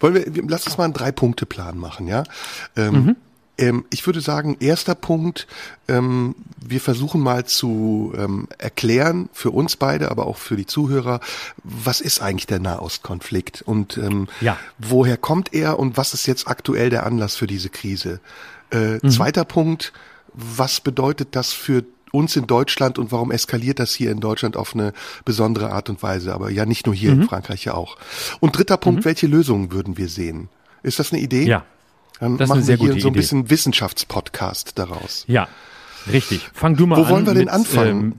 Wollen 0.00 0.14
wir, 0.14 0.24
lass 0.48 0.66
uns 0.66 0.78
mal 0.78 0.84
einen 0.84 0.94
Drei-Punkte-Plan 0.94 1.76
machen, 1.76 2.06
ja? 2.06 2.24
Ähm, 2.76 2.94
mhm. 2.94 3.16
Ähm, 3.58 3.84
ich 3.90 4.04
würde 4.06 4.20
sagen, 4.20 4.56
erster 4.60 4.94
Punkt, 4.94 5.46
ähm, 5.88 6.34
wir 6.60 6.80
versuchen 6.80 7.20
mal 7.20 7.46
zu 7.46 8.12
ähm, 8.16 8.48
erklären, 8.58 9.28
für 9.32 9.50
uns 9.50 9.76
beide, 9.76 10.10
aber 10.10 10.26
auch 10.26 10.36
für 10.36 10.56
die 10.56 10.66
Zuhörer, 10.66 11.20
was 11.64 12.00
ist 12.00 12.20
eigentlich 12.20 12.46
der 12.46 12.60
Nahostkonflikt 12.60 13.62
und 13.62 13.96
ähm, 13.98 14.28
ja. 14.40 14.58
woher 14.78 15.16
kommt 15.16 15.54
er 15.54 15.78
und 15.78 15.96
was 15.96 16.12
ist 16.14 16.26
jetzt 16.26 16.48
aktuell 16.48 16.90
der 16.90 17.06
Anlass 17.06 17.36
für 17.36 17.46
diese 17.46 17.70
Krise? 17.70 18.20
Äh, 18.70 18.98
mhm. 19.02 19.10
Zweiter 19.10 19.44
Punkt, 19.44 19.92
was 20.34 20.80
bedeutet 20.80 21.28
das 21.32 21.52
für 21.52 21.84
uns 22.12 22.36
in 22.36 22.46
Deutschland 22.46 22.98
und 22.98 23.12
warum 23.12 23.30
eskaliert 23.30 23.78
das 23.78 23.92
hier 23.92 24.10
in 24.10 24.20
Deutschland 24.20 24.56
auf 24.56 24.74
eine 24.74 24.92
besondere 25.24 25.72
Art 25.72 25.90
und 25.90 26.02
Weise, 26.02 26.34
aber 26.34 26.50
ja 26.50 26.66
nicht 26.66 26.86
nur 26.86 26.94
hier 26.94 27.14
mhm. 27.14 27.22
in 27.22 27.28
Frankreich 27.28 27.64
ja 27.64 27.74
auch. 27.74 27.96
Und 28.40 28.56
dritter 28.56 28.76
Punkt, 28.76 29.00
mhm. 29.00 29.04
welche 29.04 29.26
Lösungen 29.26 29.72
würden 29.72 29.96
wir 29.96 30.08
sehen? 30.08 30.48
Ist 30.82 30.98
das 30.98 31.12
eine 31.12 31.20
Idee? 31.20 31.44
Ja. 31.44 31.64
Dann 32.20 32.38
das 32.38 32.48
machen 32.48 32.60
ist 32.60 32.68
eine 32.70 32.78
sehr 32.78 32.86
wir 32.86 32.92
hier 32.94 33.02
so 33.02 33.08
ein 33.08 33.12
Idee. 33.14 33.20
bisschen 33.20 33.50
Wissenschaftspodcast 33.50 34.78
daraus. 34.78 35.24
Ja. 35.28 35.48
Richtig. 36.12 36.48
Fang 36.54 36.76
du 36.76 36.86
mal 36.86 36.98
Wo 36.98 37.02
an. 37.02 37.10
wollen 37.10 37.26
wir 37.26 37.34
denn 37.34 37.44
mit, 37.44 37.52
anfangen? 37.52 37.90
Ähm, 37.90 38.14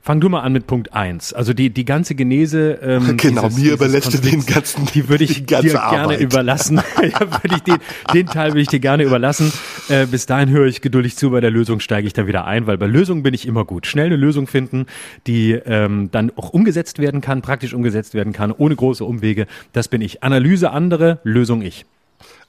fang 0.00 0.20
du 0.20 0.28
mal 0.28 0.40
an 0.42 0.52
mit 0.52 0.66
Punkt 0.68 0.92
eins. 0.94 1.32
Also 1.32 1.52
die, 1.52 1.70
die 1.70 1.84
ganze 1.84 2.14
Genese. 2.14 2.78
Ähm, 2.82 3.16
Genau, 3.16 3.48
dieses- 3.48 3.58
mir 3.62 3.72
überlässt 3.72 4.14
du 4.14 4.18
den 4.18 4.46
ganzen- 4.46 4.86
Die 4.94 5.08
würde 5.08 5.24
ich 5.24 5.34
die 5.34 5.42
dir 5.46 5.62
gerne 5.62 5.82
Arbeit. 5.82 6.20
überlassen. 6.20 6.76
ja, 7.02 7.20
würde 7.20 7.56
ich 7.56 7.62
den, 7.62 7.76
den 8.14 8.26
Teil 8.26 8.50
würde 8.52 8.60
ich 8.60 8.68
dir 8.68 8.78
gerne 8.80 9.02
überlassen. 9.02 9.52
Äh, 9.88 10.06
bis 10.06 10.26
dahin 10.26 10.50
höre 10.50 10.66
ich 10.66 10.80
geduldig 10.82 11.16
zu. 11.16 11.30
Bei 11.30 11.40
der 11.40 11.50
Lösung 11.50 11.80
steige 11.80 12.06
ich 12.06 12.12
da 12.12 12.26
wieder 12.28 12.44
ein, 12.46 12.66
weil 12.68 12.78
bei 12.78 12.86
Lösungen 12.86 13.22
bin 13.24 13.34
ich 13.34 13.46
immer 13.46 13.64
gut. 13.64 13.86
Schnell 13.86 14.06
eine 14.06 14.16
Lösung 14.16 14.46
finden, 14.46 14.86
die 15.26 15.52
ähm, 15.52 16.10
dann 16.12 16.30
auch 16.36 16.50
umgesetzt 16.50 17.00
werden 17.00 17.20
kann, 17.20 17.42
praktisch 17.42 17.74
umgesetzt 17.74 18.14
werden 18.14 18.32
kann, 18.32 18.52
ohne 18.52 18.76
große 18.76 19.04
Umwege. 19.04 19.46
Das 19.72 19.88
bin 19.88 20.00
ich. 20.00 20.22
Analyse 20.22 20.70
andere, 20.70 21.18
Lösung 21.24 21.60
ich. 21.62 21.86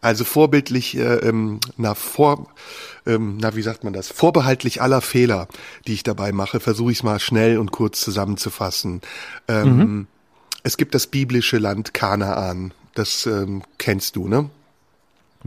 Also 0.01 0.23
vorbildlich, 0.23 0.97
äh, 0.97 1.15
ähm, 1.27 1.59
na 1.77 1.95
vor, 1.95 2.47
ähm, 3.05 3.37
na 3.41 3.55
wie 3.55 3.61
sagt 3.61 3.83
man 3.83 3.93
das? 3.93 4.07
Vorbehaltlich 4.09 4.81
aller 4.81 5.01
Fehler, 5.01 5.47
die 5.87 5.93
ich 5.93 6.03
dabei 6.03 6.31
mache, 6.31 6.59
versuche 6.59 6.91
ich 6.91 6.99
es 6.99 7.03
mal 7.03 7.19
schnell 7.19 7.57
und 7.57 7.71
kurz 7.71 8.01
zusammenzufassen. 8.01 9.01
Ähm, 9.47 9.77
Mhm. 9.77 10.07
Es 10.63 10.77
gibt 10.77 10.95
das 10.95 11.05
biblische 11.05 11.59
Land 11.59 11.93
Kanaan. 11.93 12.73
Das 12.95 13.27
ähm, 13.27 13.61
kennst 13.77 14.15
du, 14.15 14.27
ne? 14.27 14.49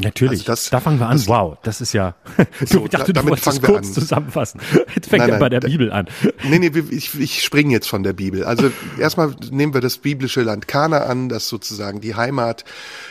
Natürlich. 0.00 0.40
Also 0.40 0.52
das- 0.52 0.70
da 0.70 0.78
fangen 0.80 1.00
wir 1.00 1.08
an. 1.08 1.16
das- 1.16 1.26
wow, 1.26 1.58
das 1.64 1.80
ist 1.80 1.92
ja. 1.92 2.14
So, 2.64 2.84
ich 2.84 2.90
dachte, 2.90 3.12
da- 3.12 3.20
du 3.20 3.26
damit 3.26 3.30
wolltest 3.30 3.46
es 3.48 3.54
fangen 3.54 3.62
wir 3.62 3.74
kurz 3.74 3.88
an. 3.88 3.94
zusammenfassen. 3.94 4.60
Jetzt 4.94 5.08
fängt 5.08 5.20
Nein, 5.22 5.28
er 5.28 5.28
nein, 5.32 5.40
bei 5.40 5.48
der 5.48 5.60
da- 5.60 5.66
Bibel 5.68 5.90
an. 5.92 6.06
Nee, 6.48 6.58
nee, 6.60 6.70
ich, 6.90 7.18
ich 7.18 7.42
springe 7.42 7.72
jetzt 7.72 7.88
von 7.88 8.02
der 8.04 8.12
Bibel. 8.12 8.44
Also 8.44 8.70
erstmal 8.98 9.34
nehmen 9.50 9.74
wir 9.74 9.80
das 9.80 9.98
biblische 9.98 10.42
Land 10.42 10.68
Kanaan, 10.68 11.28
das 11.28 11.48
sozusagen 11.48 12.00
die 12.00 12.14
Heimat 12.14 12.64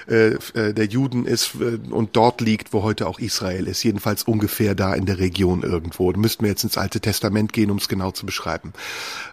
äh, 0.10 0.36
äh, 0.54 0.74
der 0.74 0.86
Juden 0.86 1.26
ist 1.26 1.56
äh, 1.56 1.78
und 1.92 2.16
dort 2.16 2.40
liegt, 2.42 2.72
wo 2.72 2.84
heute 2.84 3.08
auch 3.08 3.20
Israel 3.20 3.68
ist. 3.68 3.84
Jedenfalls 3.84 4.24
ungefähr 4.24 4.74
da 4.74 4.94
in 4.94 5.06
der 5.06 5.20
Region 5.20 5.64
irgendwo. 5.64 6.12
Da 6.12 6.18
müssten 6.20 6.44
wir 6.44 6.50
jetzt 6.52 6.64
ins 6.64 6.78
Alte 6.78 7.02
Testament 7.02 7.52
gehen, 7.52 7.70
um 7.70 7.78
es 7.78 7.90
genau 7.90 8.12
zu 8.12 8.26
beschreiben. 8.26 8.72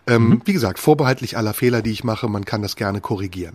Ähm, 0.09 0.43
Wie 0.45 0.53
gesagt, 0.53 0.79
vorbehaltlich 0.81 1.37
aller 1.37 1.55
Fehler, 1.55 1.83
die 1.83 1.93
ich 1.93 2.03
mache, 2.03 2.29
man 2.29 2.45
kann 2.45 2.63
das 2.63 2.75
gerne 2.77 3.01
korrigieren. 3.01 3.55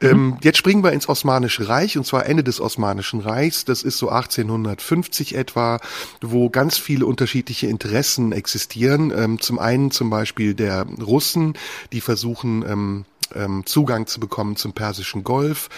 Ähm, 0.00 0.36
jetzt 0.42 0.58
springen 0.58 0.82
wir 0.82 0.92
ins 0.92 1.08
Osmanische 1.08 1.68
Reich 1.68 1.96
und 1.96 2.04
zwar 2.04 2.26
Ende 2.26 2.44
des 2.44 2.60
Osmanischen 2.60 3.20
Reichs. 3.20 3.64
Das 3.64 3.82
ist 3.82 3.98
so 3.98 4.08
1850 4.08 5.34
etwa, 5.34 5.80
wo 6.20 6.50
ganz 6.50 6.78
viele 6.78 7.06
unterschiedliche 7.06 7.66
Interessen 7.66 8.32
existieren. 8.32 9.12
Ähm, 9.16 9.40
zum 9.40 9.58
einen 9.58 9.90
zum 9.90 10.10
Beispiel 10.10 10.54
der 10.54 10.86
Russen, 11.00 11.54
die 11.92 12.00
versuchen 12.00 12.64
ähm, 12.68 13.04
ähm, 13.34 13.64
Zugang 13.66 14.06
zu 14.06 14.20
bekommen 14.20 14.56
zum 14.56 14.72
Persischen 14.72 15.24
Golf, 15.24 15.68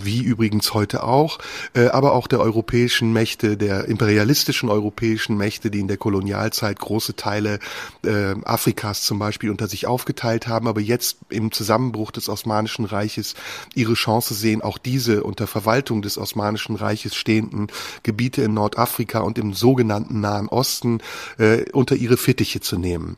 wie 0.00 0.22
übrigens 0.22 0.74
heute 0.74 1.02
auch, 1.02 1.38
äh, 1.74 1.86
aber 1.88 2.12
auch 2.12 2.26
der 2.26 2.40
europäischen 2.40 3.12
Mächte, 3.12 3.56
der 3.56 3.86
imperialistischen 3.86 4.68
europäischen 4.68 5.36
Mächte, 5.36 5.70
die 5.70 5.80
in 5.80 5.88
der 5.88 5.96
Kolonialzeit 5.96 6.78
große 6.78 7.16
Teile 7.16 7.58
äh, 8.04 8.34
Afrikas 8.44 9.02
zum 9.02 9.18
Beispiel 9.18 9.50
unter 9.50 9.68
sich 9.68 9.86
aufgeteilt 9.86 10.46
haben, 10.48 10.68
aber 10.68 10.80
jetzt 10.80 11.18
im 11.28 11.52
Zusammenbruch 11.52 12.10
des 12.10 12.28
Osmanischen 12.28 12.84
Reiches 12.84 13.34
ihre 13.74 13.94
Chance 13.94 14.34
sehen, 14.34 14.62
auch 14.62 14.78
diese 14.78 15.22
unter 15.22 15.46
Verwaltung 15.46 16.02
des 16.02 16.18
Osmanischen 16.18 16.76
Reiches 16.76 17.14
stehenden 17.14 17.68
Gebiete 18.02 18.42
in 18.42 18.54
Nordafrika 18.54 19.20
und 19.20 19.38
im 19.38 19.52
sogenannten 19.52 20.20
Nahen 20.20 20.48
Osten 20.48 21.00
äh, 21.38 21.70
unter 21.72 21.96
ihre 21.96 22.16
Fittiche 22.16 22.60
zu 22.60 22.78
nehmen. 22.78 23.16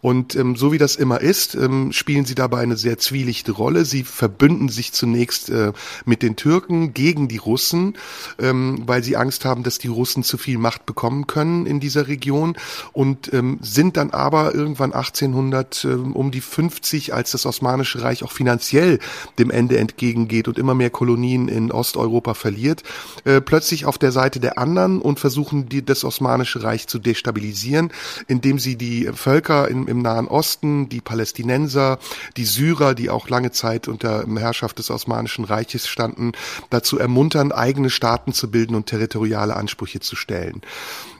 Und 0.00 0.36
ähm, 0.36 0.56
so 0.56 0.72
wie 0.72 0.78
das 0.78 0.96
immer 0.96 1.20
ist, 1.20 1.54
ähm, 1.54 1.92
spielen 1.92 2.24
sie 2.24 2.34
dabei 2.34 2.60
eine 2.60 2.76
sehr 2.76 2.98
zwielichte 2.98 3.52
Rolle. 3.52 3.84
Sie 3.84 4.04
verbünden 4.04 4.68
sich 4.68 4.92
zunächst 4.92 5.50
äh, 5.50 5.72
mit 6.04 6.22
den 6.22 6.36
Türken 6.36 6.94
gegen 6.94 7.28
die 7.28 7.38
Russen, 7.38 7.96
ähm, 8.38 8.82
weil 8.86 9.02
sie 9.02 9.16
Angst 9.16 9.44
haben, 9.44 9.62
dass 9.62 9.78
die 9.78 9.88
Russen 9.88 10.22
zu 10.22 10.38
viel 10.38 10.58
Macht 10.58 10.86
bekommen 10.86 11.26
können 11.26 11.66
in 11.66 11.80
dieser 11.80 12.08
Region 12.08 12.56
und 12.92 13.32
ähm, 13.32 13.58
sind 13.60 13.96
dann 13.96 14.10
aber 14.10 14.54
irgendwann 14.54 14.92
1800 14.92 15.84
ähm, 15.84 16.14
um 16.14 16.30
die 16.30 16.40
50, 16.40 17.14
als 17.14 17.32
das 17.32 17.46
Osmanische 17.46 18.02
Reich 18.02 18.22
auch 18.22 18.32
finanziell 18.32 18.98
dem 19.38 19.50
Ende 19.50 19.78
entgegengeht 19.78 20.48
und 20.48 20.58
immer 20.58 20.74
mehr 20.74 20.90
Kolonien 20.90 21.48
in 21.48 21.70
Osteuropa 21.70 22.34
verliert, 22.34 22.82
äh, 23.24 23.40
plötzlich 23.40 23.84
auf 23.86 23.98
der 23.98 24.12
Seite 24.12 24.40
der 24.40 24.58
anderen 24.58 25.00
und 25.00 25.20
versuchen 25.20 25.68
die, 25.68 25.84
das 25.84 26.04
Osmanische 26.04 26.62
Reich 26.62 26.86
zu 26.86 26.98
destabilisieren, 26.98 27.90
indem 28.26 28.58
sie 28.58 28.76
die 28.76 29.10
Völker 29.14 29.68
im, 29.88 30.02
Nahen 30.02 30.28
Osten, 30.28 30.88
die 30.88 31.00
Palästinenser, 31.00 31.98
die 32.36 32.44
Syrer, 32.44 32.94
die 32.94 33.10
auch 33.10 33.28
lange 33.28 33.50
Zeit 33.50 33.88
unter 33.88 34.24
Herrschaft 34.36 34.78
des 34.78 34.90
Osmanischen 34.90 35.44
Reiches 35.44 35.88
standen, 35.88 36.32
dazu 36.70 36.98
ermuntern, 36.98 37.52
eigene 37.52 37.90
Staaten 37.90 38.32
zu 38.32 38.50
bilden 38.50 38.74
und 38.74 38.86
territoriale 38.86 39.56
Ansprüche 39.56 40.00
zu 40.00 40.16
stellen. 40.16 40.62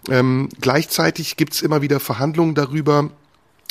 Ähm, 0.08 0.48
gleichzeitig 0.60 1.36
gibt's 1.36 1.62
immer 1.62 1.82
wieder 1.82 2.00
Verhandlungen 2.00 2.54
darüber, 2.54 3.10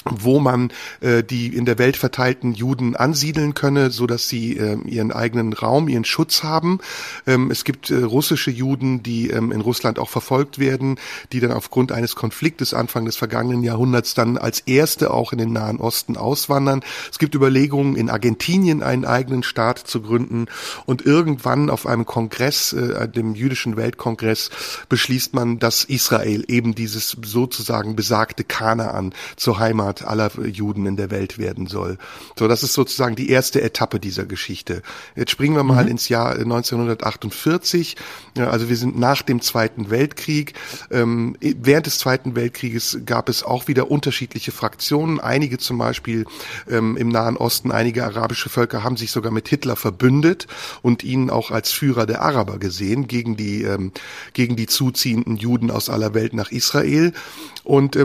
wo 0.09 0.39
man 0.39 0.71
äh, 1.01 1.23
die 1.23 1.47
in 1.47 1.65
der 1.65 1.79
Welt 1.79 1.97
verteilten 1.97 2.53
Juden 2.53 2.95
ansiedeln 2.95 3.55
könne, 3.55 3.89
so 3.89 4.05
dass 4.05 4.29
sie 4.29 4.57
äh, 4.57 4.77
ihren 4.85 5.11
eigenen 5.11 5.53
Raum, 5.53 5.87
ihren 5.87 6.05
Schutz 6.05 6.43
haben. 6.43 6.79
Ähm, 7.25 7.49
es 7.49 7.63
gibt 7.63 7.89
äh, 7.89 8.03
russische 8.03 8.51
Juden, 8.51 9.01
die 9.01 9.31
ähm, 9.31 9.51
in 9.51 9.61
Russland 9.61 9.97
auch 9.97 10.09
verfolgt 10.09 10.59
werden, 10.59 10.99
die 11.31 11.39
dann 11.39 11.51
aufgrund 11.51 11.91
eines 11.91 12.15
Konfliktes 12.15 12.73
Anfang 12.73 13.05
des 13.05 13.15
vergangenen 13.17 13.63
Jahrhunderts 13.63 14.13
dann 14.13 14.37
als 14.37 14.59
erste 14.59 15.11
auch 15.11 15.31
in 15.33 15.39
den 15.39 15.53
Nahen 15.53 15.79
Osten 15.79 16.17
auswandern. 16.17 16.81
Es 17.11 17.17
gibt 17.17 17.33
Überlegungen, 17.33 17.95
in 17.95 18.11
Argentinien 18.11 18.83
einen 18.83 19.05
eigenen 19.05 19.41
Staat 19.41 19.79
zu 19.79 20.01
gründen 20.01 20.45
und 20.85 21.03
irgendwann 21.03 21.71
auf 21.71 21.87
einem 21.87 22.05
Kongress, 22.05 22.73
äh, 22.73 23.09
dem 23.09 23.33
jüdischen 23.33 23.75
Weltkongress, 23.75 24.51
beschließt 24.87 25.33
man, 25.33 25.57
dass 25.57 25.83
Israel 25.83 26.45
eben 26.47 26.75
dieses 26.75 27.17
sozusagen 27.23 27.95
besagte 27.95 28.43
Kanaan 28.43 29.13
zur 29.35 29.57
Heimat 29.57 29.94
aller 30.03 30.31
Juden 30.45 30.85
in 30.85 30.97
der 30.97 31.11
Welt 31.11 31.37
werden 31.37 31.67
soll. 31.67 31.97
So, 32.37 32.47
das 32.47 32.63
ist 32.63 32.73
sozusagen 32.73 33.15
die 33.15 33.29
erste 33.29 33.61
Etappe 33.61 33.99
dieser 33.99 34.25
Geschichte. 34.25 34.81
Jetzt 35.15 35.31
springen 35.31 35.55
wir 35.55 35.63
mal 35.63 35.87
ins 35.87 36.09
Jahr 36.09 36.33
1948. 36.33 37.95
Ja, 38.37 38.49
also 38.49 38.69
wir 38.69 38.77
sind 38.77 38.97
nach 38.97 39.21
dem 39.21 39.41
Zweiten 39.41 39.89
Weltkrieg. 39.89 40.53
Ähm, 40.91 41.35
während 41.39 41.85
des 41.85 41.99
Zweiten 41.99 42.35
Weltkrieges 42.35 42.99
gab 43.05 43.29
es 43.29 43.43
auch 43.43 43.67
wieder 43.67 43.89
unterschiedliche 43.91 44.51
Fraktionen. 44.51 45.19
Einige 45.19 45.57
zum 45.57 45.77
Beispiel 45.77 46.25
ähm, 46.69 46.97
im 46.97 47.09
Nahen 47.09 47.37
Osten, 47.37 47.71
einige 47.71 48.03
arabische 48.05 48.49
Völker 48.49 48.83
haben 48.83 48.97
sich 48.97 49.11
sogar 49.11 49.31
mit 49.31 49.47
Hitler 49.47 49.75
verbündet 49.75 50.47
und 50.81 51.03
ihn 51.03 51.29
auch 51.29 51.51
als 51.51 51.71
Führer 51.71 52.05
der 52.05 52.21
Araber 52.21 52.57
gesehen 52.57 53.07
gegen 53.07 53.37
die 53.37 53.63
ähm, 53.63 53.91
gegen 54.33 54.55
die 54.55 54.67
zuziehenden 54.67 55.37
Juden 55.37 55.71
aus 55.71 55.89
aller 55.89 56.13
Welt 56.13 56.33
nach 56.33 56.51
Israel. 56.51 57.13
Und 57.63 57.97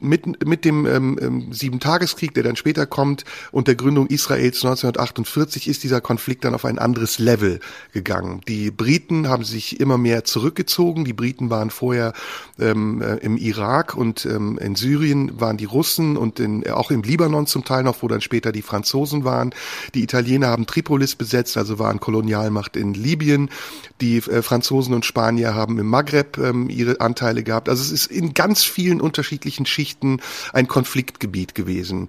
mit, 0.00 0.44
mit 0.44 0.64
dem 0.64 1.33
ähm, 1.42 1.52
Sieben-Tageskrieg, 1.52 2.34
der 2.34 2.42
dann 2.42 2.56
später 2.56 2.86
kommt, 2.86 3.24
und 3.52 3.68
der 3.68 3.74
Gründung 3.74 4.06
Israels 4.06 4.64
1948 4.64 5.68
ist 5.68 5.82
dieser 5.84 6.00
Konflikt 6.00 6.44
dann 6.44 6.54
auf 6.54 6.64
ein 6.64 6.78
anderes 6.78 7.18
Level 7.18 7.60
gegangen. 7.92 8.40
Die 8.48 8.70
Briten 8.70 9.28
haben 9.28 9.44
sich 9.44 9.80
immer 9.80 9.98
mehr 9.98 10.24
zurückgezogen. 10.24 11.04
Die 11.04 11.12
Briten 11.12 11.50
waren 11.50 11.70
vorher 11.70 12.12
ähm, 12.58 13.02
äh, 13.02 13.16
im 13.16 13.36
Irak 13.36 13.94
und 13.94 14.26
ähm, 14.26 14.58
in 14.58 14.74
Syrien 14.74 15.40
waren 15.40 15.56
die 15.56 15.64
Russen 15.64 16.16
und 16.16 16.40
in, 16.40 16.68
auch 16.70 16.90
im 16.90 17.02
Libanon 17.02 17.46
zum 17.46 17.64
Teil 17.64 17.82
noch, 17.82 18.02
wo 18.02 18.08
dann 18.08 18.20
später 18.20 18.52
die 18.52 18.62
Franzosen 18.62 19.24
waren. 19.24 19.54
Die 19.94 20.02
Italiener 20.02 20.48
haben 20.48 20.66
Tripolis 20.66 21.14
besetzt, 21.14 21.56
also 21.56 21.78
waren 21.78 22.00
Kolonialmacht 22.00 22.76
in 22.76 22.94
Libyen. 22.94 23.50
Die 24.00 24.18
äh, 24.18 24.42
Franzosen 24.42 24.94
und 24.94 25.04
Spanier 25.04 25.54
haben 25.54 25.78
im 25.78 25.86
Maghreb 25.86 26.38
ähm, 26.38 26.68
ihre 26.68 27.00
Anteile 27.00 27.42
gehabt. 27.42 27.68
Also 27.68 27.82
es 27.82 27.90
ist 27.90 28.10
in 28.10 28.34
ganz 28.34 28.64
vielen 28.64 29.00
unterschiedlichen 29.00 29.66
Schichten 29.66 30.20
ein 30.52 30.68
Konfliktgebiet 31.14 31.54
gewesen. 31.54 32.08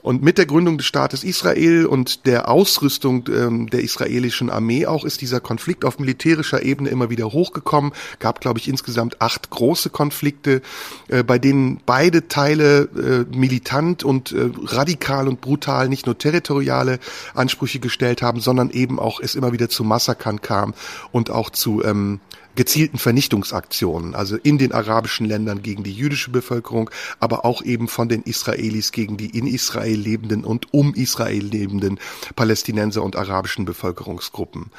Und 0.00 0.22
mit 0.22 0.38
der 0.38 0.46
Gründung 0.46 0.78
des 0.78 0.86
Staates 0.86 1.24
Israel 1.24 1.84
und 1.84 2.24
der 2.24 2.48
Ausrüstung 2.48 3.24
ähm, 3.28 3.68
der 3.68 3.80
israelischen 3.80 4.48
Armee 4.48 4.86
auch 4.86 5.04
ist 5.04 5.20
dieser 5.20 5.40
Konflikt 5.40 5.84
auf 5.84 5.98
militärischer 5.98 6.62
Ebene 6.62 6.88
immer 6.88 7.10
wieder 7.10 7.32
hochgekommen. 7.32 7.92
Gab, 8.20 8.40
glaube 8.40 8.60
ich, 8.60 8.68
insgesamt 8.68 9.20
acht 9.20 9.50
große 9.50 9.90
Konflikte, 9.90 10.62
äh, 11.08 11.24
bei 11.24 11.40
denen 11.40 11.80
beide 11.84 12.28
Teile 12.28 12.88
äh, 12.96 13.36
militant 13.36 14.04
und 14.04 14.30
äh, 14.32 14.50
radikal 14.66 15.26
und 15.26 15.40
brutal 15.40 15.88
nicht 15.88 16.06
nur 16.06 16.16
territoriale 16.16 17.00
Ansprüche 17.34 17.80
gestellt 17.80 18.22
haben, 18.22 18.40
sondern 18.40 18.70
eben 18.70 19.00
auch 19.00 19.18
es 19.20 19.34
immer 19.34 19.52
wieder 19.52 19.68
zu 19.68 19.82
Massakern 19.82 20.40
kam 20.40 20.74
und 21.10 21.28
auch 21.28 21.50
zu 21.50 21.82
ähm, 21.84 22.20
gezielten 22.58 22.98
Vernichtungsaktionen, 22.98 24.16
also 24.16 24.36
in 24.36 24.58
den 24.58 24.72
arabischen 24.72 25.24
Ländern 25.24 25.62
gegen 25.62 25.84
die 25.84 25.92
jüdische 25.92 26.32
Bevölkerung, 26.32 26.90
aber 27.20 27.44
auch 27.44 27.62
eben 27.62 27.86
von 27.86 28.08
den 28.08 28.22
Israelis 28.22 28.90
gegen 28.90 29.16
die 29.16 29.38
in 29.38 29.46
Israel 29.46 29.96
lebenden 29.96 30.42
und 30.42 30.74
um 30.74 30.92
Israel 30.92 31.44
lebenden 31.44 32.00
Palästinenser 32.34 33.04
und 33.04 33.14
arabischen 33.14 33.64
Bevölkerungsgruppen. 33.64 34.72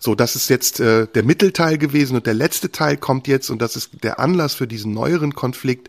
So, 0.00 0.14
das 0.14 0.34
ist 0.34 0.48
jetzt 0.48 0.80
äh, 0.80 1.08
der 1.14 1.24
Mittelteil 1.24 1.76
gewesen 1.76 2.16
und 2.16 2.26
der 2.26 2.32
letzte 2.32 2.72
Teil 2.72 2.96
kommt 2.96 3.28
jetzt 3.28 3.50
und 3.50 3.60
das 3.60 3.76
ist 3.76 4.02
der 4.02 4.18
Anlass 4.18 4.54
für 4.54 4.66
diesen 4.66 4.94
neueren 4.94 5.34
Konflikt. 5.34 5.88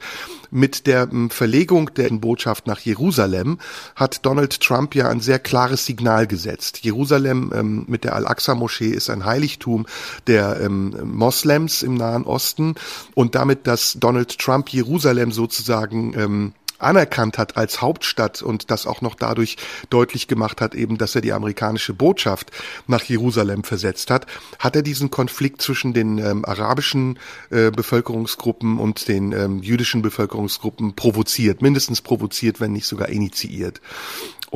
Mit 0.52 0.88
der 0.88 1.10
ähm, 1.12 1.30
Verlegung 1.30 1.94
der 1.94 2.10
Botschaft 2.10 2.68
nach 2.68 2.80
Jerusalem 2.80 3.60
hat 3.96 4.26
Donald 4.26 4.60
Trump 4.62 4.96
ja 4.96 5.10
ein 5.10 5.20
sehr 5.20 5.40
klares 5.40 5.86
Signal 5.86 6.28
gesetzt. 6.28 6.80
Jerusalem 6.84 7.52
ähm, 7.54 7.86
mit 7.88 8.04
der 8.04 8.16
Al-Aqsa-Moschee 8.16 8.90
ist 8.90 9.10
ein 9.10 9.26
Heiligtum 9.26 9.86
der 10.28 10.60
ähm, 10.62 10.96
Moslems 11.04 11.84
im 11.84 11.96
Nahen 11.96 12.24
Osten 12.24 12.76
und 13.16 13.36
damit, 13.36 13.68
dass 13.68 13.98
Donald 14.00 14.38
Trump 14.38 14.70
Jerusalem 14.70 15.32
sozusagen 15.32 16.14
ähm, 16.18 16.54
anerkannt 16.80 17.38
hat 17.38 17.58
als 17.58 17.82
Hauptstadt 17.82 18.42
und 18.42 18.72
das 18.72 18.88
auch 18.88 19.02
noch 19.02 19.16
dadurch 19.16 19.58
deutlich 19.90 20.28
gemacht 20.28 20.62
hat, 20.62 20.76
eben, 20.76 20.98
dass 20.98 21.16
er 21.16 21.22
die 21.22 21.34
amerikanische 21.34 21.94
Botschaft 21.94 22.52
nach 22.88 23.04
Jerusalem 23.04 23.64
versetzt 23.64 24.12
hat, 24.12 24.26
hat 24.60 24.76
er 24.76 24.82
diesen 24.82 25.12
Konflikt 25.12 25.62
zwischen 25.62 25.94
den 25.94 26.18
ähm, 26.18 26.46
arabischen 26.46 27.20
äh, 27.50 27.72
Bevölkerungsgruppen 27.72 28.78
und 28.78 29.08
den 29.08 29.32
ähm, 29.32 29.62
jüdischen 29.62 30.02
Bevölkerungsgruppen 30.02 30.96
provoziert, 30.96 31.62
mindestens 31.62 32.02
provoziert, 32.02 32.60
wenn 32.60 32.74
nicht 32.74 32.86
sogar 32.86 33.10
initiiert. 33.10 33.82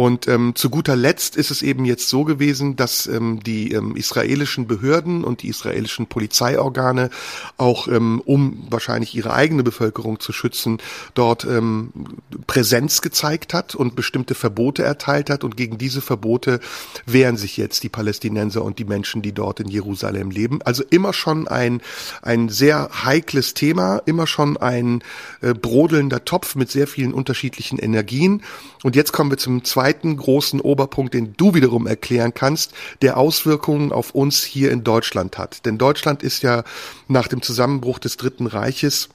Und 0.01 0.27
ähm, 0.27 0.55
zu 0.55 0.71
guter 0.71 0.95
Letzt 0.95 1.35
ist 1.35 1.51
es 1.51 1.61
eben 1.61 1.85
jetzt 1.85 2.09
so 2.09 2.23
gewesen, 2.23 2.75
dass 2.75 3.05
ähm, 3.05 3.39
die 3.43 3.71
ähm, 3.73 3.95
israelischen 3.95 4.65
Behörden 4.65 5.23
und 5.23 5.43
die 5.43 5.49
israelischen 5.49 6.07
Polizeiorgane 6.07 7.11
auch, 7.57 7.87
ähm, 7.87 8.19
um 8.25 8.65
wahrscheinlich 8.71 9.13
ihre 9.13 9.31
eigene 9.31 9.61
Bevölkerung 9.61 10.19
zu 10.19 10.33
schützen, 10.33 10.79
dort 11.13 11.45
ähm, 11.45 11.93
Präsenz 12.47 13.03
gezeigt 13.03 13.53
hat 13.53 13.75
und 13.75 13.95
bestimmte 13.95 14.33
Verbote 14.33 14.81
erteilt 14.81 15.29
hat. 15.29 15.43
Und 15.43 15.55
gegen 15.55 15.77
diese 15.77 16.01
Verbote 16.01 16.61
wehren 17.05 17.37
sich 17.37 17.55
jetzt 17.55 17.83
die 17.83 17.89
Palästinenser 17.89 18.63
und 18.63 18.79
die 18.79 18.85
Menschen, 18.85 19.21
die 19.21 19.33
dort 19.33 19.59
in 19.59 19.67
Jerusalem 19.67 20.31
leben. 20.31 20.63
Also 20.63 20.83
immer 20.89 21.13
schon 21.13 21.47
ein, 21.47 21.79
ein 22.23 22.49
sehr 22.49 22.89
heikles 23.05 23.53
Thema, 23.53 24.01
immer 24.07 24.25
schon 24.25 24.57
ein 24.57 25.03
äh, 25.41 25.53
brodelnder 25.53 26.25
Topf 26.25 26.55
mit 26.55 26.71
sehr 26.71 26.87
vielen 26.87 27.13
unterschiedlichen 27.13 27.77
Energien. 27.77 28.41
Und 28.81 28.95
jetzt 28.95 29.11
kommen 29.11 29.29
wir 29.29 29.37
zum 29.37 29.63
zweiten 29.63 29.90
großen 29.93 30.59
Oberpunkt, 30.61 31.13
den 31.13 31.33
du 31.37 31.53
wiederum 31.53 31.87
erklären 31.87 32.33
kannst, 32.33 32.73
der 33.01 33.17
Auswirkungen 33.17 33.91
auf 33.91 34.11
uns 34.11 34.43
hier 34.43 34.71
in 34.71 34.83
Deutschland 34.83 35.37
hat. 35.37 35.65
Denn 35.65 35.77
Deutschland 35.77 36.23
ist 36.23 36.43
ja 36.43 36.63
nach 37.07 37.27
dem 37.27 37.41
Zusammenbruch 37.41 37.99
des 37.99 38.17
Dritten 38.17 38.47
Reiches 38.47 39.09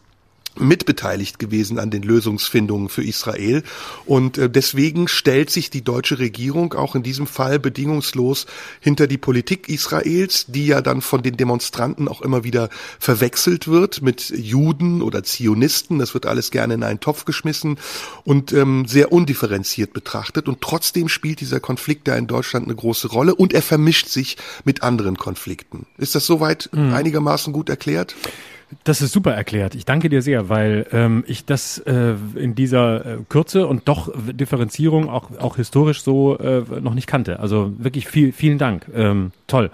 mitbeteiligt 0.61 1.39
gewesen 1.39 1.79
an 1.79 1.91
den 1.91 2.03
Lösungsfindungen 2.03 2.89
für 2.89 3.05
Israel. 3.05 3.63
Und 4.05 4.39
äh, 4.39 4.51
deswegen 4.51 5.09
stellt 5.09 5.51
sich 5.51 5.71
die 5.71 5.83
deutsche 5.83 6.19
Regierung 6.19 6.75
auch 6.75 6.95
in 6.95 7.03
diesem 7.03 7.27
Fall 7.27 7.59
bedingungslos 7.59 8.47
hinter 8.81 9.07
die 9.07 9.19
Politik 9.19 9.69
Israels, 9.69 10.47
die 10.49 10.67
ja 10.67 10.81
dann 10.81 11.01
von 11.01 11.23
den 11.23 11.37
Demonstranten 11.37 12.09
auch 12.09 12.23
immer 12.23 12.45
wieder 12.45 12.69
verwechselt 12.99 13.69
wird 13.69 14.03
mit 14.03 14.31
Juden 14.31 15.03
oder 15.03 15.23
Zionisten. 15.23 15.99
Das 15.99 16.15
wird 16.15 16.27
alles 16.27 16.51
gerne 16.51 16.75
in 16.75 16.83
einen 16.83 17.01
Topf 17.01 17.25
geschmissen 17.25 17.79
und 18.25 18.53
ähm, 18.53 18.87
sehr 18.87 19.13
undifferenziert 19.13 19.93
betrachtet. 19.93 20.49
Und 20.49 20.61
trotzdem 20.61 21.09
spielt 21.09 21.41
dieser 21.41 21.61
Konflikt 21.61 22.09
da 22.09 22.17
in 22.17 22.27
Deutschland 22.27 22.67
eine 22.67 22.75
große 22.75 23.09
Rolle 23.09 23.35
und 23.35 23.53
er 23.53 23.63
vermischt 23.63 24.09
sich 24.09 24.37
mit 24.65 24.83
anderen 24.83 25.17
Konflikten. 25.17 25.87
Ist 25.99 26.15
das 26.15 26.27
soweit 26.27 26.71
mhm. 26.73 26.93
einigermaßen 26.93 27.53
gut 27.53 27.69
erklärt? 27.69 28.15
Das 28.83 29.01
ist 29.01 29.13
super 29.13 29.33
erklärt. 29.33 29.77
Ich 29.77 29.85
danke 29.85 30.09
dir 30.09 30.23
sehr, 30.23 30.49
weil 30.49 30.87
ähm, 30.91 31.23
ich 31.29 31.45
das 31.45 31.79
äh, 31.79 32.15
in 32.35 32.57
dieser 32.57 33.07
äh, 33.07 33.19
Kürze 33.29 33.67
und 33.67 33.87
doch 33.89 34.13
Differenzierung 34.33 35.09
auch, 35.09 35.31
auch 35.39 35.57
historisch 35.57 36.03
so 36.03 36.37
äh, 36.39 36.63
noch 36.81 36.95
nicht 36.95 37.07
kannte. 37.07 37.39
Also 37.39 37.73
wirklich 37.79 38.09
viel, 38.09 38.33
vielen 38.33 38.59
Dank. 38.59 38.87
Ähm, 38.93 39.31
toll. 39.47 39.71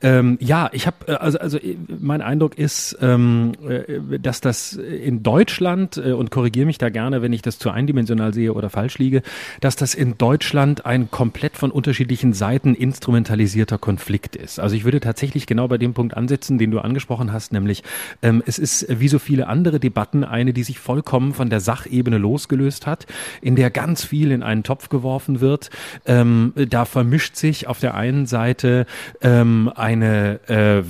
Ähm, 0.00 0.38
ja, 0.40 0.70
ich 0.72 0.86
habe, 0.86 0.96
äh, 1.08 1.12
also, 1.12 1.38
also 1.38 1.58
mein 1.88 2.22
Eindruck 2.22 2.56
ist, 2.56 2.96
ähm, 3.00 3.52
äh, 3.68 4.18
dass 4.20 4.40
das 4.40 4.74
in 4.74 5.24
Deutschland, 5.24 5.96
äh, 5.96 6.12
und 6.12 6.30
korrigiere 6.30 6.66
mich 6.66 6.78
da 6.78 6.88
gerne, 6.88 7.22
wenn 7.22 7.32
ich 7.32 7.42
das 7.42 7.58
zu 7.58 7.70
eindimensional 7.70 8.32
sehe 8.32 8.52
oder 8.52 8.70
falsch 8.70 8.98
liege, 8.98 9.22
dass 9.60 9.74
das 9.74 9.94
in 9.94 10.18
Deutschland 10.18 10.86
ein 10.86 11.10
komplett 11.10 11.56
von 11.56 11.72
unterschiedlichen 11.72 12.32
Seiten 12.32 12.74
instrumentalisierter 12.76 13.78
Konflikt 13.78 14.36
ist. 14.36 14.60
Also 14.60 14.76
ich 14.76 14.84
würde 14.84 15.00
tatsächlich 15.00 15.46
genau 15.46 15.66
bei 15.66 15.78
dem 15.78 15.94
Punkt 15.94 16.16
ansetzen, 16.16 16.58
den 16.58 16.70
du 16.70 16.78
angesprochen 16.78 17.32
hast, 17.32 17.52
nämlich 17.52 17.82
ähm, 18.22 18.35
ähm, 18.36 18.42
es 18.46 18.58
ist 18.58 18.86
wie 18.88 19.08
so 19.08 19.18
viele 19.18 19.46
andere 19.46 19.80
Debatten 19.80 20.24
eine, 20.24 20.52
die 20.52 20.62
sich 20.62 20.78
vollkommen 20.78 21.34
von 21.34 21.50
der 21.50 21.60
Sachebene 21.60 22.18
losgelöst 22.18 22.86
hat, 22.86 23.06
in 23.40 23.56
der 23.56 23.70
ganz 23.70 24.04
viel 24.04 24.30
in 24.30 24.42
einen 24.42 24.62
Topf 24.62 24.88
geworfen 24.88 25.40
wird. 25.40 25.70
Ähm, 26.06 26.52
da 26.54 26.84
vermischt 26.84 27.36
sich 27.36 27.66
auf 27.66 27.80
der 27.80 27.94
einen 27.94 28.26
Seite 28.26 28.86
ähm, 29.22 29.70
eine 29.74 30.40
äh, 30.48 30.82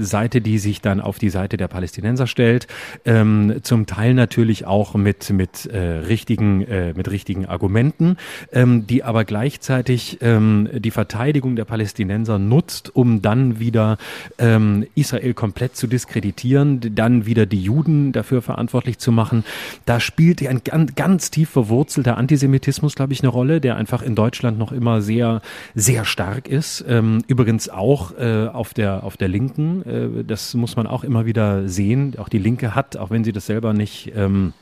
Seite, 0.00 0.40
die 0.40 0.58
sich 0.58 0.80
dann 0.80 1.00
auf 1.00 1.18
die 1.18 1.30
Seite 1.30 1.56
der 1.56 1.68
Palästinenser 1.68 2.26
stellt, 2.26 2.66
ähm, 3.04 3.56
zum 3.62 3.86
Teil 3.86 4.14
natürlich 4.14 4.66
auch 4.66 4.94
mit 4.94 5.30
mit 5.30 5.66
äh, 5.66 5.78
richtigen 5.78 6.62
äh, 6.62 6.92
mit 6.94 7.10
richtigen 7.10 7.46
Argumenten, 7.46 8.16
ähm, 8.52 8.86
die 8.86 9.02
aber 9.02 9.24
gleichzeitig 9.24 10.18
ähm, 10.20 10.68
die 10.72 10.90
Verteidigung 10.90 11.56
der 11.56 11.64
Palästinenser 11.64 12.38
nutzt, 12.38 12.94
um 12.94 13.22
dann 13.22 13.58
wieder 13.58 13.98
ähm, 14.38 14.86
Israel 14.94 15.34
komplett 15.34 15.76
zu 15.76 15.86
diskreditieren, 15.86 16.80
dann 16.90 17.26
wieder 17.26 17.46
die 17.46 17.60
Juden 17.60 18.12
dafür 18.12 18.42
verantwortlich 18.42 18.98
zu 18.98 19.12
machen. 19.12 19.44
Da 19.84 20.00
spielt 20.00 20.46
ein 20.46 20.62
ganz, 20.64 20.94
ganz 20.94 21.30
tief 21.30 21.50
verwurzelter 21.50 22.16
Antisemitismus, 22.16 22.94
glaube 22.94 23.12
ich, 23.12 23.20
eine 23.20 23.28
Rolle, 23.28 23.60
der 23.60 23.76
einfach 23.76 24.02
in 24.02 24.14
Deutschland 24.14 24.58
noch 24.58 24.72
immer 24.72 25.02
sehr, 25.02 25.42
sehr 25.74 26.04
stark 26.04 26.48
ist. 26.48 26.84
Ähm, 26.88 27.22
übrigens 27.26 27.68
auch 27.68 28.16
äh, 28.18 28.48
auf 28.48 28.74
der 28.74 29.04
auf 29.04 29.16
der 29.16 29.28
Linken. 29.28 29.82
Äh, 29.82 30.24
das 30.24 30.54
muss 30.54 30.76
man 30.76 30.86
auch 30.86 31.04
immer 31.04 31.26
wieder 31.26 31.68
sehen. 31.68 32.14
Auch 32.18 32.28
die 32.28 32.38
Linke 32.38 32.74
hat, 32.74 32.96
auch 32.96 33.10
wenn 33.10 33.24
sie 33.24 33.32
das 33.32 33.46
selber 33.46 33.72
nicht 33.72 34.12
ähm, 34.14 34.52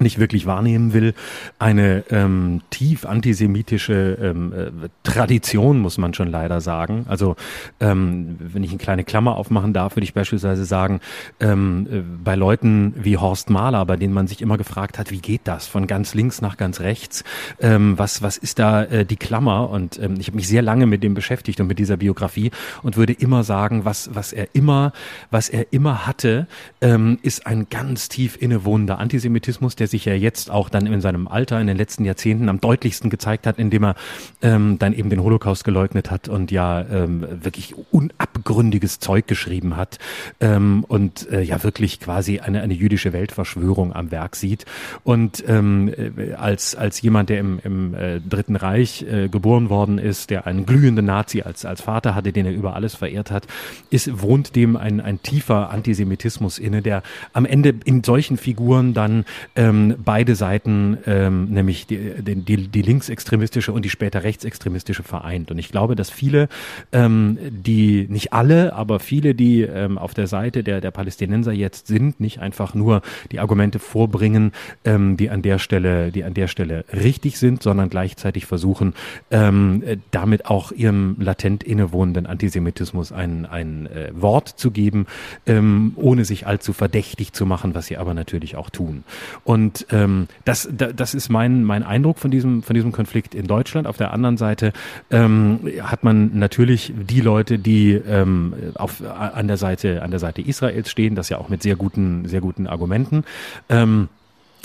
nicht 0.00 0.18
wirklich 0.18 0.46
wahrnehmen 0.46 0.92
will, 0.92 1.14
eine 1.58 2.04
ähm, 2.10 2.62
tief 2.70 3.04
antisemitische 3.04 4.18
ähm, 4.20 4.52
äh, 4.52 4.88
Tradition, 5.02 5.80
muss 5.80 5.98
man 5.98 6.14
schon 6.14 6.28
leider 6.28 6.60
sagen. 6.60 7.06
Also 7.08 7.36
ähm, 7.80 8.36
wenn 8.38 8.64
ich 8.64 8.70
eine 8.70 8.78
kleine 8.78 9.04
Klammer 9.04 9.36
aufmachen 9.36 9.72
darf, 9.72 9.96
würde 9.96 10.04
ich 10.04 10.14
beispielsweise 10.14 10.64
sagen, 10.64 11.00
ähm, 11.40 11.86
äh, 11.90 12.00
bei 12.24 12.34
Leuten 12.34 12.94
wie 12.96 13.16
Horst 13.16 13.50
Mahler, 13.50 13.84
bei 13.86 13.96
denen 13.96 14.14
man 14.14 14.26
sich 14.26 14.40
immer 14.42 14.56
gefragt 14.58 14.98
hat, 14.98 15.10
wie 15.10 15.20
geht 15.20 15.42
das 15.44 15.66
von 15.66 15.86
ganz 15.86 16.14
links 16.14 16.40
nach 16.40 16.56
ganz 16.56 16.80
rechts, 16.80 17.24
ähm, 17.60 17.98
was, 17.98 18.22
was 18.22 18.36
ist 18.36 18.58
da 18.58 18.84
äh, 18.84 19.04
die 19.04 19.16
Klammer? 19.16 19.70
Und 19.70 19.98
ähm, 19.98 20.16
ich 20.18 20.28
habe 20.28 20.36
mich 20.36 20.48
sehr 20.48 20.62
lange 20.62 20.86
mit 20.86 21.02
dem 21.02 21.14
beschäftigt 21.14 21.60
und 21.60 21.66
mit 21.66 21.78
dieser 21.78 21.96
Biografie 21.96 22.50
und 22.82 22.96
würde 22.96 23.12
immer 23.12 23.44
sagen, 23.44 23.84
was, 23.84 24.10
was 24.14 24.32
er 24.32 24.48
immer, 24.54 24.92
was 25.30 25.48
er 25.48 25.72
immer 25.72 26.06
hatte, 26.06 26.46
ähm, 26.80 27.18
ist 27.22 27.46
ein 27.46 27.66
ganz 27.68 28.08
tief 28.08 28.36
innewohnender 28.40 28.98
Antisemitismus, 28.98 29.76
der 29.76 29.86
sich 29.90 30.04
ja 30.04 30.14
jetzt 30.14 30.50
auch 30.50 30.68
dann 30.68 30.86
in 30.86 31.00
seinem 31.00 31.28
Alter 31.28 31.60
in 31.60 31.66
den 31.66 31.76
letzten 31.76 32.04
Jahrzehnten 32.04 32.48
am 32.48 32.60
deutlichsten 32.60 33.10
gezeigt 33.10 33.46
hat, 33.46 33.58
indem 33.58 33.84
er 33.84 33.94
ähm, 34.42 34.78
dann 34.78 34.92
eben 34.92 35.10
den 35.10 35.22
Holocaust 35.22 35.64
geleugnet 35.64 36.10
hat 36.10 36.28
und 36.28 36.50
ja 36.50 36.80
ähm, 36.80 37.26
wirklich 37.42 37.74
unabgründiges 37.90 38.98
Zeug 38.98 39.26
geschrieben 39.26 39.76
hat 39.76 39.98
ähm, 40.40 40.84
und 40.88 41.30
äh, 41.30 41.42
ja 41.42 41.62
wirklich 41.62 42.00
quasi 42.00 42.40
eine, 42.40 42.62
eine 42.62 42.74
jüdische 42.74 43.12
Weltverschwörung 43.12 43.94
am 43.94 44.10
Werk 44.10 44.36
sieht. 44.36 44.64
Und 45.04 45.44
ähm, 45.48 45.88
äh, 45.88 46.34
als, 46.34 46.74
als 46.74 47.00
jemand, 47.02 47.28
der 47.28 47.40
im, 47.40 47.60
im 47.62 47.94
äh, 47.94 48.20
Dritten 48.20 48.56
Reich 48.56 49.02
äh, 49.02 49.28
geboren 49.28 49.70
worden 49.70 49.98
ist, 49.98 50.30
der 50.30 50.46
einen 50.46 50.66
glühenden 50.66 51.06
Nazi 51.06 51.42
als, 51.42 51.64
als 51.64 51.80
Vater 51.80 52.14
hatte, 52.14 52.32
den 52.32 52.46
er 52.46 52.52
über 52.52 52.74
alles 52.74 52.94
verehrt 52.94 53.30
hat, 53.30 53.46
ist, 53.90 54.22
wohnt 54.22 54.56
dem 54.56 54.76
ein, 54.76 55.00
ein 55.00 55.22
tiefer 55.22 55.70
Antisemitismus 55.70 56.58
inne, 56.58 56.82
der 56.82 57.02
am 57.32 57.44
Ende 57.44 57.74
in 57.84 58.04
solchen 58.04 58.36
Figuren 58.36 58.94
dann 58.94 59.24
ähm, 59.56 59.79
beide 60.04 60.34
Seiten, 60.34 60.98
ähm, 61.06 61.50
nämlich 61.50 61.86
die, 61.86 61.98
die, 62.22 62.68
die 62.68 62.82
linksextremistische 62.82 63.72
und 63.72 63.84
die 63.84 63.90
später 63.90 64.22
rechtsextremistische 64.22 65.02
vereint. 65.02 65.50
Und 65.50 65.58
ich 65.58 65.70
glaube, 65.70 65.96
dass 65.96 66.10
viele, 66.10 66.48
ähm, 66.92 67.38
die, 67.50 68.06
nicht 68.08 68.32
alle, 68.32 68.72
aber 68.74 69.00
viele, 69.00 69.34
die 69.34 69.62
ähm, 69.62 69.98
auf 69.98 70.14
der 70.14 70.26
Seite 70.26 70.62
der, 70.62 70.80
der 70.80 70.90
Palästinenser 70.90 71.52
jetzt 71.52 71.86
sind, 71.86 72.20
nicht 72.20 72.40
einfach 72.40 72.74
nur 72.74 73.02
die 73.32 73.40
Argumente 73.40 73.78
vorbringen, 73.78 74.52
ähm, 74.84 75.16
die 75.16 75.30
an 75.30 75.42
der 75.42 75.58
Stelle, 75.58 76.12
die 76.12 76.24
an 76.24 76.34
der 76.34 76.48
Stelle 76.48 76.84
richtig 76.92 77.38
sind, 77.38 77.62
sondern 77.62 77.90
gleichzeitig 77.90 78.46
versuchen, 78.46 78.94
ähm, 79.30 79.82
damit 80.10 80.46
auch 80.46 80.72
ihrem 80.72 81.16
latent 81.18 81.62
innewohnenden 81.62 82.26
Antisemitismus 82.26 83.12
ein, 83.12 83.46
ein 83.46 83.86
äh, 83.86 84.10
Wort 84.12 84.48
zu 84.48 84.70
geben, 84.70 85.06
ähm, 85.46 85.92
ohne 85.96 86.24
sich 86.24 86.46
allzu 86.46 86.72
verdächtig 86.72 87.32
zu 87.32 87.46
machen, 87.46 87.74
was 87.74 87.86
sie 87.86 87.96
aber 87.96 88.14
natürlich 88.14 88.56
auch 88.56 88.70
tun. 88.70 89.04
Und 89.44 89.69
und 89.70 89.86
ähm, 89.92 90.26
das, 90.44 90.68
das 90.72 91.14
ist 91.14 91.28
mein, 91.28 91.62
mein 91.62 91.84
Eindruck 91.84 92.18
von 92.18 92.30
diesem, 92.30 92.62
von 92.62 92.74
diesem 92.74 92.90
Konflikt 92.90 93.34
in 93.36 93.46
Deutschland. 93.46 93.86
Auf 93.86 93.96
der 93.96 94.12
anderen 94.12 94.36
Seite 94.36 94.72
ähm, 95.10 95.60
hat 95.82 96.02
man 96.02 96.36
natürlich 96.38 96.92
die 96.96 97.20
Leute, 97.20 97.58
die 97.58 97.92
ähm, 97.92 98.54
auf, 98.74 99.02
an, 99.04 99.46
der 99.46 99.56
Seite, 99.56 100.02
an 100.02 100.10
der 100.10 100.18
Seite 100.18 100.42
Israels 100.42 100.90
stehen, 100.90 101.14
das 101.14 101.28
ja 101.28 101.38
auch 101.38 101.48
mit 101.48 101.62
sehr 101.62 101.76
guten, 101.76 102.26
sehr 102.26 102.40
guten 102.40 102.66
Argumenten. 102.66 103.22
Ähm, 103.68 104.08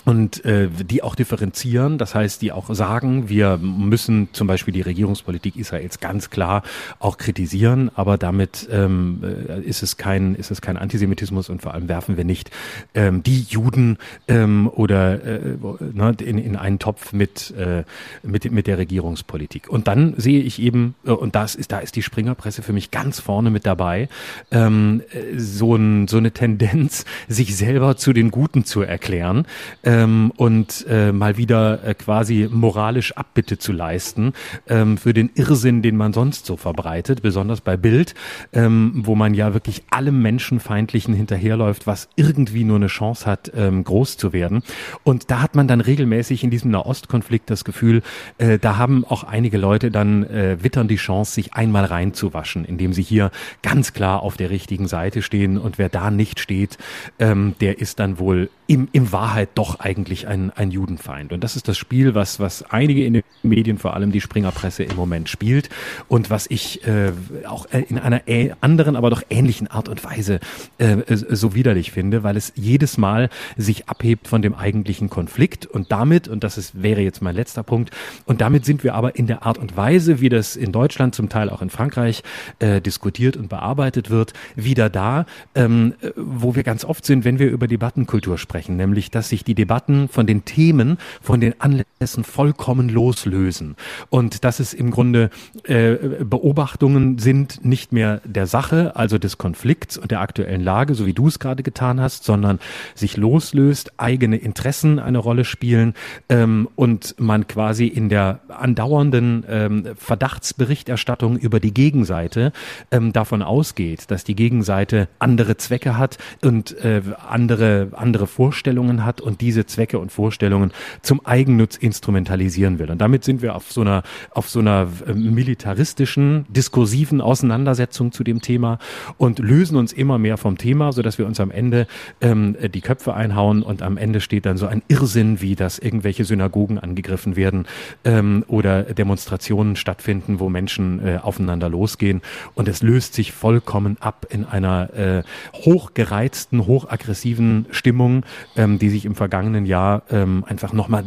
und 0.06 0.46
äh, 0.46 0.70
die 0.70 1.02
auch 1.02 1.16
differenzieren, 1.16 1.98
das 1.98 2.14
heißt, 2.14 2.42
die 2.44 2.52
auch 2.52 2.74
sagen, 2.74 3.28
wir 3.28 3.58
müssen 3.58 4.30
zum 4.34 4.46
Beispiel 4.46 4.72
die 4.72 4.82
Regierungspolitik 4.82 5.56
Israels 5.56 6.00
ganz 6.00 6.30
klar 6.30 6.62
auch 7.00 7.18
kritisieren, 7.18 7.90
aber 7.96 8.20
damit 8.20 8.70
ähm, 8.72 9.24
äh, 9.24 9.62
ist 9.62 9.82
es 9.82 9.98
kein 9.98 10.36
ist 10.36 10.52
es 10.52 10.62
kein 10.62 10.78
Antisemitismus 10.78 11.50
und 11.50 11.64
vor 11.64 11.74
allem 11.74 11.90
werfen 11.90 12.18
wir 12.18 12.24
nicht 12.24 12.52
ähm, 12.94 13.24
die 13.24 13.42
Juden 13.50 13.98
ähm, 14.28 14.70
oder 14.72 15.24
äh, 15.24 15.58
ne, 15.94 16.16
in, 16.24 16.38
in 16.38 16.56
einen 16.56 16.78
Topf 16.78 17.12
mit 17.12 17.52
äh, 17.58 17.84
mit 18.22 18.52
mit 18.52 18.68
der 18.68 18.78
Regierungspolitik. 18.78 19.70
Und 19.70 19.88
dann 19.88 20.14
sehe 20.18 20.42
ich 20.42 20.62
eben 20.62 20.94
äh, 21.06 21.12
und 21.12 21.34
das 21.36 21.56
ist 21.56 21.72
da 21.72 21.80
ist 21.80 21.96
die 21.96 22.04
Springerpresse 22.04 22.62
für 22.62 22.74
mich 22.74 22.92
ganz 22.92 23.20
vorne 23.20 23.50
mit 23.50 23.66
dabei, 23.66 24.08
ähm, 24.52 25.02
so 25.36 25.76
ein 25.76 26.08
so 26.08 26.18
eine 26.18 26.30
Tendenz, 26.30 27.06
sich 27.28 27.58
selber 27.58 27.98
zu 27.98 28.14
den 28.14 28.30
Guten 28.30 28.66
zu 28.66 28.84
erklären. 28.84 29.48
Äh, 29.82 29.95
ähm, 29.96 30.32
und 30.36 30.86
äh, 30.90 31.12
mal 31.12 31.38
wieder 31.38 31.84
äh, 31.84 31.94
quasi 31.94 32.50
moralisch 32.52 33.14
Abbitte 33.14 33.58
zu 33.58 33.72
leisten 33.72 34.34
ähm, 34.68 34.98
für 34.98 35.14
den 35.14 35.30
Irrsinn, 35.36 35.82
den 35.82 35.96
man 35.96 36.12
sonst 36.12 36.46
so 36.46 36.58
verbreitet, 36.58 37.22
besonders 37.22 37.62
bei 37.62 37.78
Bild, 37.78 38.14
ähm, 38.52 38.92
wo 38.96 39.16
man 39.16 39.34
ja 39.34 39.54
wirklich 39.54 39.84
allem 39.90 40.22
Menschenfeindlichen 40.22 41.14
hinterherläuft, 41.14 41.88
was 41.88 42.10
irgendwie 42.16 42.64
nur 42.64 42.76
eine 42.78 42.88
Chance 42.88 43.26
hat, 43.26 43.52
ähm, 43.56 43.84
groß 43.84 44.18
zu 44.18 44.34
werden. 44.34 44.64
Und 45.04 45.32
da 45.32 45.42
hat 45.42 45.56
man 45.56 45.68
dann 45.68 45.82
regelmäßig 45.82 46.44
in 46.44 46.50
diesem 46.50 46.72
Nahostkonflikt 46.72 47.50
das 47.50 47.64
Gefühl, 47.64 48.02
äh, 48.38 48.60
da 48.60 48.78
haben 48.78 49.06
auch 49.06 49.24
einige 49.24 49.58
Leute 49.58 49.92
dann 49.92 50.24
äh, 50.24 50.58
wittern 50.62 50.88
die 50.88 50.96
Chance, 50.98 51.34
sich 51.34 51.54
einmal 51.54 51.86
reinzuwaschen, 51.86 52.66
indem 52.66 52.92
sie 52.92 53.04
hier 53.04 53.32
ganz 53.62 53.94
klar 53.94 54.24
auf 54.24 54.36
der 54.36 54.50
richtigen 54.50 54.88
Seite 54.88 55.22
stehen 55.22 55.58
und 55.58 55.78
wer 55.78 55.90
da 55.90 56.12
nicht 56.12 56.40
steht, 56.40 56.78
ähm, 57.20 57.56
der 57.62 57.80
ist 57.80 58.00
dann 58.00 58.20
wohl 58.20 58.50
im, 58.68 58.88
im 58.92 59.12
Wahrheit 59.12 59.50
doch 59.56 59.80
eigentlich 59.80 60.28
ein, 60.28 60.52
ein 60.52 60.72
Judenfeind. 60.72 61.34
Und 61.34 61.44
das 61.44 61.56
ist 61.56 61.68
das 61.68 61.78
Spiel, 61.78 62.16
was, 62.16 62.40
was 62.40 62.64
einige 62.64 63.06
in 63.06 63.14
den 63.14 63.24
Medien, 63.44 63.78
vor 63.78 63.94
allem 63.94 64.12
die 64.12 64.22
Springerpresse 64.22 64.84
im 64.84 64.96
Moment 64.96 65.30
spielt 65.30 65.70
und 66.08 66.30
was 66.30 66.48
ich 66.50 66.86
äh, 66.88 67.12
auch 67.48 67.68
in 67.72 68.00
einer 68.00 68.22
anderen, 68.62 68.96
aber 68.96 69.10
doch 69.10 69.22
ähnlichen 69.30 69.68
Art 69.68 69.88
und 69.88 70.04
Weise 70.04 70.40
äh, 70.78 70.98
so 71.08 71.54
widerlich 71.54 71.92
finde, 71.92 72.24
weil 72.24 72.38
es 72.38 72.54
jedes 72.56 72.98
Mal 72.98 73.30
sich 73.56 73.88
abhebt 73.88 74.28
von 74.28 74.42
dem 74.42 74.56
eigentlichen 74.56 75.10
Konflikt 75.10 75.66
und 75.68 75.92
damit, 75.92 76.28
und 76.28 76.44
das 76.44 76.58
ist, 76.58 76.82
wäre 76.82 77.02
jetzt 77.02 77.22
mein 77.22 77.36
letzter 77.36 77.64
Punkt, 77.64 77.92
und 78.26 78.42
damit 78.42 78.66
sind 78.66 78.84
wir 78.84 78.96
aber 78.96 79.16
in 79.16 79.28
der 79.28 79.46
Art 79.46 79.58
und 79.58 79.78
Weise, 79.78 80.22
wie 80.22 80.30
das 80.30 80.56
in 80.56 80.72
Deutschland, 80.72 81.14
zum 81.14 81.30
Teil 81.30 81.50
auch 81.50 81.62
in 81.62 81.70
Frankreich 81.70 82.24
äh, 82.60 82.82
diskutiert 82.82 83.38
und 83.38 83.50
bearbeitet 83.50 84.10
wird, 84.10 84.34
wieder 84.56 84.90
da, 84.90 85.26
ähm, 85.54 85.94
wo 86.16 86.56
wir 86.56 86.64
ganz 86.64 86.84
oft 86.84 87.06
sind, 87.06 87.26
wenn 87.26 87.38
wir 87.38 87.50
über 87.52 87.68
Debattenkultur 87.68 88.38
sprechen, 88.38 88.55
nämlich, 88.70 89.12
dass 89.12 89.30
sich 89.30 89.44
die 89.44 89.56
Debatten 89.56 90.08
von 90.08 90.26
den 90.26 90.46
Themen, 90.46 90.98
von 91.22 91.40
den 91.40 91.60
Anlässen 91.60 92.24
vollkommen 92.24 92.90
loslösen. 92.90 93.76
Und 94.10 94.44
dass 94.44 94.60
es 94.60 94.74
im 94.74 94.92
Grunde 94.92 95.30
äh, 95.64 95.96
Beobachtungen 96.24 97.20
sind 97.20 97.64
nicht 97.66 97.92
mehr 97.92 98.22
der 98.24 98.48
Sache, 98.48 98.96
also 98.96 99.18
des 99.18 99.38
Konflikts 99.38 99.98
und 99.98 100.12
der 100.12 100.22
aktuellen 100.22 100.62
Lage, 100.62 100.96
so 100.96 101.06
wie 101.06 101.14
du 101.14 101.28
es 101.28 101.40
gerade 101.40 101.64
getan 101.64 102.00
hast, 102.00 102.24
sondern 102.24 102.60
sich 102.96 103.18
loslöst, 103.18 103.92
eigene 103.98 104.38
Interessen 104.38 105.00
eine 105.00 105.18
Rolle 105.18 105.46
spielen 105.46 105.94
ähm, 106.30 106.70
und 106.76 107.16
man 107.20 107.48
quasi 107.48 107.88
in 107.88 108.10
der 108.10 108.40
andauernden 108.48 109.46
ähm, 109.50 109.88
Verdachtsberichterstattung 109.98 111.38
über 111.38 111.60
die 111.60 111.74
Gegenseite 111.74 112.52
ähm, 112.92 113.14
davon 113.14 113.42
ausgeht, 113.42 114.10
dass 114.12 114.24
die 114.24 114.36
Gegenseite 114.36 115.08
andere 115.20 115.58
Zwecke 115.58 115.98
hat 115.98 116.18
und 116.42 116.78
äh, 116.84 117.02
andere 117.28 117.90
andere 118.06 118.28
Vorstellungen 118.28 118.45
hat 118.52 119.22
und 119.22 119.42
diese 119.42 119.66
Zwecke 119.66 120.00
und 120.00 120.12
Vorstellungen 120.12 120.72
zum 121.02 121.26
Eigennutz 121.26 121.78
instrumentalisieren 121.78 122.80
will. 122.80 122.92
Und 122.92 123.00
damit 123.00 123.24
sind 123.24 123.42
wir 123.42 123.56
auf 123.56 123.72
so 123.72 123.82
einer, 123.82 124.04
auf 124.32 124.50
so 124.50 124.60
einer 124.60 124.88
äh, 125.08 125.14
militaristischen, 125.14 126.46
diskursiven 126.50 127.22
Auseinandersetzung 127.22 128.12
zu 128.12 128.24
dem 128.24 128.42
Thema 128.42 128.80
und 129.18 129.40
lösen 129.40 129.78
uns 129.78 129.94
immer 129.94 130.18
mehr 130.18 130.38
vom 130.38 130.58
Thema, 130.58 130.92
so 130.92 131.02
dass 131.02 131.18
wir 131.18 131.26
uns 131.26 131.40
am 131.40 131.52
Ende 131.52 131.88
ähm, 132.22 132.56
die 132.74 132.82
Köpfe 132.82 133.14
einhauen 133.14 133.64
und 133.64 133.82
am 133.82 133.98
Ende 133.98 134.22
steht 134.22 134.46
dann 134.46 134.58
so 134.58 134.68
ein 134.68 134.82
Irrsinn, 134.88 135.42
wie 135.42 135.56
dass 135.56 135.80
irgendwelche 135.80 136.26
Synagogen 136.26 136.80
angegriffen 136.80 137.36
werden 137.36 137.66
ähm, 138.04 138.44
oder 138.48 138.84
Demonstrationen 138.84 139.76
stattfinden, 139.76 140.40
wo 140.40 140.50
Menschen 140.50 141.06
äh, 141.06 141.20
aufeinander 141.22 141.70
losgehen. 141.70 142.22
Und 142.54 142.68
es 142.68 142.82
löst 142.82 143.14
sich 143.14 143.32
vollkommen 143.32 143.98
ab 144.00 144.28
in 144.30 144.46
einer 144.46 144.94
äh, 144.94 145.24
hochgereizten, 145.54 146.66
hochaggressiven 146.66 147.66
Stimmung, 147.72 148.26
ähm, 148.56 148.80
die 148.80 148.90
sich 148.90 149.06
im 149.06 149.16
vergangenen 149.16 149.66
Jahr 149.66 150.04
ähm, 150.10 150.44
einfach 150.48 150.74
nochmal 150.74 151.06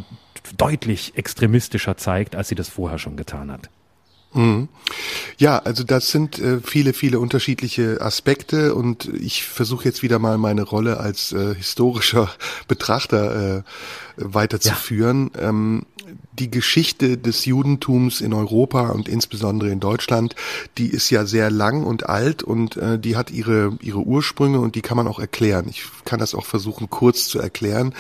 deutlich 0.57 1.13
extremistischer 1.17 1.97
zeigt, 1.97 2.37
als 2.37 2.49
sie 2.49 2.55
das 2.55 2.69
vorher 2.69 2.99
schon 2.99 3.17
getan 3.17 3.51
hat. 3.51 3.71
Mhm. 4.35 4.69
Ja, 5.39 5.59
also 5.59 5.85
das 5.85 6.11
sind 6.11 6.39
äh, 6.39 6.61
viele, 6.61 6.93
viele 6.93 7.19
unterschiedliche 7.19 8.01
Aspekte 8.01 8.75
und 8.75 9.07
ich 9.07 9.45
versuche 9.45 9.85
jetzt 9.87 10.03
wieder 10.03 10.19
mal 10.19 10.37
meine 10.37 10.63
Rolle 10.63 10.99
als 10.99 11.33
äh, 11.33 11.55
historischer 11.55 12.31
Betrachter 12.69 13.59
äh, 13.59 13.63
weiterzuführen. 14.17 15.31
Ja. 15.35 15.49
Ähm, 15.49 15.87
die 16.39 16.51
Geschichte 16.51 17.19
des 17.19 17.45
Judentums 17.45 18.21
in 18.21 18.33
Europa 18.33 18.91
und 18.91 19.09
insbesondere 19.09 19.71
in 19.71 19.81
Deutschland, 19.81 20.35
die 20.77 20.89
ist 20.89 21.11
ja 21.11 21.27
sehr 21.27 21.51
lang 21.51 21.85
und 21.85 22.09
alt 22.09 22.43
und 22.43 22.77
äh, 22.77 22.99
die 22.99 23.17
hat 23.17 23.31
ihre, 23.31 23.77
ihre 23.81 24.01
Ursprünge 24.01 24.61
und 24.61 24.75
die 24.75 24.83
kann 24.83 24.97
man 24.97 25.09
auch 25.09 25.19
erklären. 25.19 25.67
Ich 25.69 25.83
kann 26.05 26.21
das 26.21 26.35
auch 26.35 26.47
versuchen, 26.47 26.91
kurz 26.91 27.27
zu 27.27 27.39
erklären. 27.41 27.95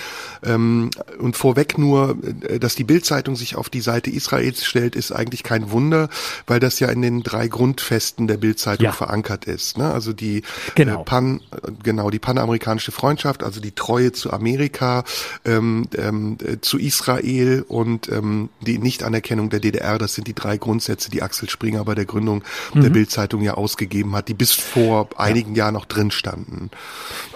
Ähm, 0.44 0.90
und 1.18 1.36
vorweg 1.36 1.78
nur, 1.78 2.16
äh, 2.48 2.58
dass 2.58 2.74
die 2.74 2.84
Bildzeitung 2.84 3.36
sich 3.36 3.56
auf 3.56 3.68
die 3.68 3.80
Seite 3.80 4.10
Israels 4.10 4.64
stellt, 4.64 4.96
ist 4.96 5.12
eigentlich 5.12 5.42
kein 5.42 5.70
Wunder, 5.70 6.08
weil 6.46 6.60
das 6.60 6.78
ja 6.80 6.88
in 6.88 7.02
den 7.02 7.22
drei 7.22 7.48
Grundfesten 7.48 8.26
der 8.28 8.36
Bildzeitung 8.36 8.84
ja. 8.84 8.92
verankert 8.92 9.46
ist. 9.46 9.78
Ne? 9.78 9.92
Also 9.92 10.12
die 10.12 10.42
genau. 10.74 11.00
Äh, 11.00 11.04
Pan, 11.04 11.40
genau, 11.82 12.10
die 12.10 12.18
panamerikanische 12.18 12.92
Freundschaft, 12.92 13.42
also 13.42 13.60
die 13.60 13.72
Treue 13.72 14.12
zu 14.12 14.32
Amerika, 14.32 15.04
ähm, 15.44 15.88
ähm, 15.96 16.38
äh, 16.44 16.60
zu 16.60 16.78
Israel 16.78 17.64
und 17.66 18.08
ähm, 18.08 18.27
ähm, 18.28 18.48
die 18.60 18.78
Nichtanerkennung 18.78 19.50
der 19.50 19.60
DDR, 19.60 19.98
das 19.98 20.14
sind 20.14 20.26
die 20.26 20.34
drei 20.34 20.56
Grundsätze, 20.56 21.10
die 21.10 21.22
Axel 21.22 21.48
Springer 21.48 21.84
bei 21.84 21.94
der 21.94 22.04
Gründung 22.04 22.42
mhm. 22.74 22.82
der 22.82 22.90
Bildzeitung 22.90 23.42
ja 23.42 23.54
ausgegeben 23.54 24.14
hat, 24.14 24.28
die 24.28 24.34
bis 24.34 24.52
vor 24.52 25.08
einigen 25.16 25.54
ja. 25.54 25.64
Jahren 25.64 25.74
noch 25.74 25.86
drin 25.86 26.10
standen. 26.10 26.70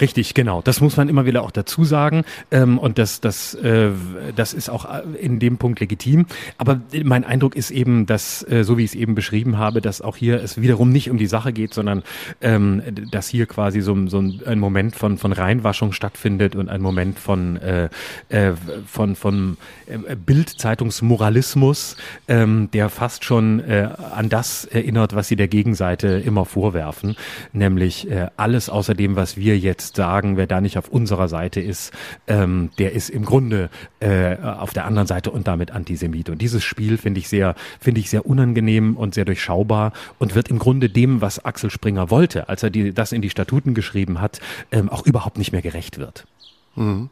Richtig, 0.00 0.34
genau. 0.34 0.62
Das 0.62 0.80
muss 0.80 0.96
man 0.96 1.08
immer 1.08 1.26
wieder 1.26 1.42
auch 1.42 1.50
dazu 1.50 1.84
sagen. 1.84 2.24
Ähm, 2.50 2.78
und 2.78 2.98
das, 2.98 3.20
das, 3.20 3.54
äh, 3.54 3.90
das 4.36 4.54
ist 4.54 4.68
auch 4.68 4.84
äh, 4.84 5.02
in 5.20 5.38
dem 5.38 5.58
Punkt 5.58 5.80
legitim. 5.80 6.26
Aber 6.58 6.80
mein 7.04 7.24
Eindruck 7.24 7.56
ist 7.56 7.70
eben, 7.70 8.06
dass, 8.06 8.42
äh, 8.48 8.64
so 8.64 8.78
wie 8.78 8.84
ich 8.84 8.90
es 8.90 8.94
eben 8.94 9.14
beschrieben 9.14 9.58
habe, 9.58 9.80
dass 9.80 10.00
auch 10.00 10.16
hier 10.16 10.42
es 10.42 10.60
wiederum 10.60 10.90
nicht 10.90 11.10
um 11.10 11.18
die 11.18 11.26
Sache 11.26 11.52
geht, 11.52 11.74
sondern 11.74 12.02
ähm, 12.40 12.82
dass 13.10 13.28
hier 13.28 13.46
quasi 13.46 13.80
so, 13.80 14.06
so 14.08 14.18
ein 14.18 14.58
Moment 14.58 14.96
von, 14.96 15.18
von 15.18 15.32
Reinwaschung 15.32 15.92
stattfindet 15.92 16.56
und 16.56 16.68
ein 16.68 16.80
Moment 16.80 17.18
von, 17.18 17.56
äh, 17.56 17.88
äh, 18.28 18.52
von, 18.86 19.16
von 19.16 19.56
äh, 19.86 20.16
Bildzeitung 20.16 20.81
Zeitungsmoralismus, 20.82 21.96
ähm, 22.26 22.68
der 22.72 22.88
fast 22.88 23.24
schon 23.24 23.60
äh, 23.60 23.88
an 24.14 24.28
das 24.28 24.64
erinnert, 24.64 25.14
was 25.14 25.28
sie 25.28 25.36
der 25.36 25.46
Gegenseite 25.46 26.08
immer 26.08 26.44
vorwerfen, 26.44 27.14
nämlich 27.52 28.10
äh, 28.10 28.28
alles 28.36 28.68
außer 28.68 28.94
dem, 28.94 29.14
was 29.14 29.36
wir 29.36 29.56
jetzt 29.56 29.94
sagen, 29.94 30.36
wer 30.36 30.48
da 30.48 30.60
nicht 30.60 30.78
auf 30.78 30.88
unserer 30.88 31.28
Seite 31.28 31.60
ist, 31.60 31.92
ähm, 32.26 32.70
der 32.78 32.92
ist 32.92 33.10
im 33.10 33.24
Grunde 33.24 33.70
äh, 34.00 34.36
auf 34.38 34.72
der 34.72 34.86
anderen 34.86 35.06
Seite 35.06 35.30
und 35.30 35.46
damit 35.46 35.70
Antisemit. 35.70 36.30
Und 36.30 36.42
dieses 36.42 36.64
Spiel 36.64 36.98
finde 36.98 37.20
ich 37.20 37.28
sehr, 37.28 37.54
finde 37.78 38.00
ich 38.00 38.10
sehr 38.10 38.26
unangenehm 38.26 38.96
und 38.96 39.14
sehr 39.14 39.24
durchschaubar 39.24 39.92
und 40.18 40.34
wird 40.34 40.48
im 40.48 40.58
Grunde 40.58 40.88
dem, 40.88 41.20
was 41.20 41.44
Axel 41.44 41.70
Springer 41.70 42.10
wollte, 42.10 42.48
als 42.48 42.64
er 42.64 42.70
die, 42.70 42.92
das 42.92 43.12
in 43.12 43.22
die 43.22 43.30
Statuten 43.30 43.74
geschrieben 43.74 44.20
hat, 44.20 44.40
ähm, 44.72 44.88
auch 44.88 45.06
überhaupt 45.06 45.38
nicht 45.38 45.52
mehr 45.52 45.62
gerecht 45.62 45.98
wird. 45.98 46.26
Mhm. 46.74 47.10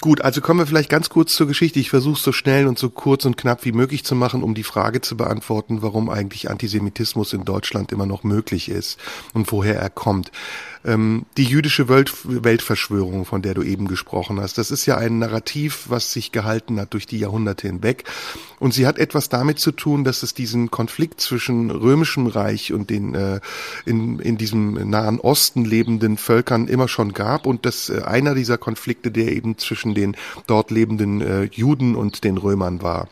Gut, 0.00 0.22
also 0.22 0.40
kommen 0.40 0.60
wir 0.60 0.66
vielleicht 0.66 0.88
ganz 0.88 1.10
kurz 1.10 1.34
zur 1.34 1.46
Geschichte. 1.46 1.78
Ich 1.78 1.90
versuche 1.90 2.18
so 2.18 2.32
schnell 2.32 2.66
und 2.66 2.78
so 2.78 2.88
kurz 2.88 3.26
und 3.26 3.36
knapp 3.36 3.64
wie 3.66 3.72
möglich 3.72 4.02
zu 4.02 4.14
machen, 4.14 4.42
um 4.42 4.54
die 4.54 4.62
Frage 4.62 5.02
zu 5.02 5.16
beantworten, 5.16 5.82
warum 5.82 6.08
eigentlich 6.08 6.50
Antisemitismus 6.50 7.34
in 7.34 7.44
Deutschland 7.44 7.92
immer 7.92 8.06
noch 8.06 8.24
möglich 8.24 8.70
ist 8.70 8.98
und 9.34 9.52
woher 9.52 9.78
er 9.78 9.90
kommt. 9.90 10.32
Ähm, 10.84 11.26
die 11.36 11.44
jüdische 11.44 11.88
Welt 11.88 12.12
Weltverschwörung, 12.24 13.26
von 13.26 13.42
der 13.42 13.54
du 13.54 13.62
eben 13.62 13.86
gesprochen 13.86 14.40
hast, 14.40 14.56
das 14.56 14.70
ist 14.70 14.86
ja 14.86 14.96
ein 14.96 15.18
Narrativ, 15.18 15.86
was 15.88 16.12
sich 16.12 16.32
gehalten 16.32 16.80
hat 16.80 16.94
durch 16.94 17.06
die 17.06 17.18
Jahrhunderte 17.18 17.66
hinweg. 17.66 18.04
Und 18.58 18.72
sie 18.72 18.86
hat 18.86 18.98
etwas 18.98 19.28
damit 19.28 19.58
zu 19.58 19.72
tun, 19.72 20.04
dass 20.04 20.22
es 20.22 20.32
diesen 20.32 20.70
Konflikt 20.70 21.20
zwischen 21.20 21.70
römischem 21.70 22.26
Reich 22.26 22.72
und 22.72 22.88
den 22.88 23.14
äh, 23.14 23.40
in, 23.84 24.18
in 24.20 24.38
diesem 24.38 24.88
Nahen 24.88 25.20
Osten 25.20 25.64
lebenden 25.64 26.16
Völkern 26.16 26.66
immer 26.66 26.88
schon 26.88 27.12
gab 27.12 27.46
und 27.46 27.66
dass 27.66 27.90
äh, 27.90 28.02
einer 28.02 28.34
dieser 28.34 28.56
Konflikte, 28.56 29.10
der 29.10 29.32
eben 29.32 29.58
zwischen 29.58 29.94
den 29.94 30.16
dort 30.46 30.70
lebenden 30.70 31.20
äh, 31.20 31.44
Juden 31.52 31.94
und 31.94 32.24
den 32.24 32.38
Römern 32.38 32.80
war. 32.80 33.08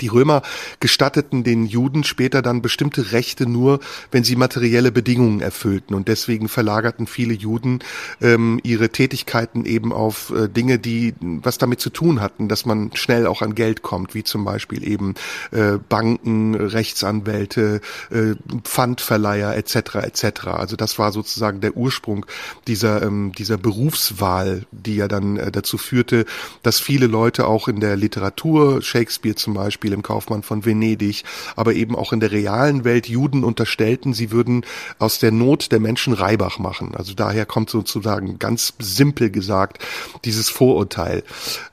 Die 0.00 0.08
Römer 0.08 0.40
gestatteten 0.80 1.44
den 1.44 1.66
Juden 1.66 2.04
später 2.04 2.40
dann 2.40 2.62
bestimmte 2.62 3.12
Rechte 3.12 3.46
nur, 3.46 3.80
wenn 4.10 4.24
sie 4.24 4.34
materielle 4.34 4.90
Bedingungen 4.90 5.42
erfüllten. 5.42 5.94
Und 5.94 6.08
deswegen 6.08 6.48
verlagerten 6.48 7.06
viele 7.06 7.34
Juden 7.34 7.80
ähm, 8.22 8.60
ihre 8.62 8.88
Tätigkeiten 8.88 9.66
eben 9.66 9.92
auf 9.92 10.32
äh, 10.34 10.48
Dinge, 10.48 10.78
die 10.78 11.14
was 11.20 11.58
damit 11.58 11.80
zu 11.80 11.90
tun 11.90 12.22
hatten, 12.22 12.48
dass 12.48 12.64
man 12.64 12.92
schnell 12.94 13.26
auch 13.26 13.42
an 13.42 13.54
Geld 13.54 13.82
kommt, 13.82 14.14
wie 14.14 14.24
zum 14.24 14.46
Beispiel 14.46 14.88
eben 14.88 15.16
äh, 15.50 15.78
Banken, 15.86 16.54
Rechtsanwälte, 16.54 17.82
äh, 18.10 18.36
Pfandverleiher 18.62 19.54
etc. 19.54 19.96
etc. 19.96 20.46
Also 20.46 20.76
das 20.76 20.98
war 20.98 21.12
sozusagen 21.12 21.60
der 21.60 21.76
Ursprung 21.76 22.24
dieser, 22.66 23.02
ähm, 23.02 23.32
dieser 23.36 23.58
Berufswahl, 23.58 24.64
die 24.72 24.96
ja 24.96 25.08
dann 25.08 25.36
äh, 25.36 25.52
dazu 25.52 25.76
führte, 25.76 26.24
dass 26.62 26.80
viele 26.80 27.06
Leute 27.06 27.46
auch 27.46 27.68
in 27.68 27.80
der 27.80 27.96
Literatur, 27.96 28.80
Shakespeare 28.80 29.36
zum 29.36 29.52
Beispiel, 29.52 29.73
Beispiel 29.74 29.92
im 29.92 30.02
Kaufmann 30.02 30.44
von 30.44 30.64
Venedig, 30.64 31.24
aber 31.56 31.74
eben 31.74 31.96
auch 31.96 32.12
in 32.12 32.20
der 32.20 32.30
realen 32.30 32.84
Welt 32.84 33.08
Juden 33.08 33.42
unterstellten, 33.42 34.14
sie 34.14 34.30
würden 34.30 34.64
aus 35.00 35.18
der 35.18 35.32
Not 35.32 35.72
der 35.72 35.80
Menschen 35.80 36.12
Reibach 36.12 36.60
machen. 36.60 36.94
Also 36.94 37.12
daher 37.12 37.44
kommt 37.44 37.70
sozusagen 37.70 38.38
ganz 38.38 38.74
simpel 38.78 39.30
gesagt 39.30 39.80
dieses 40.24 40.48
Vorurteil. 40.48 41.24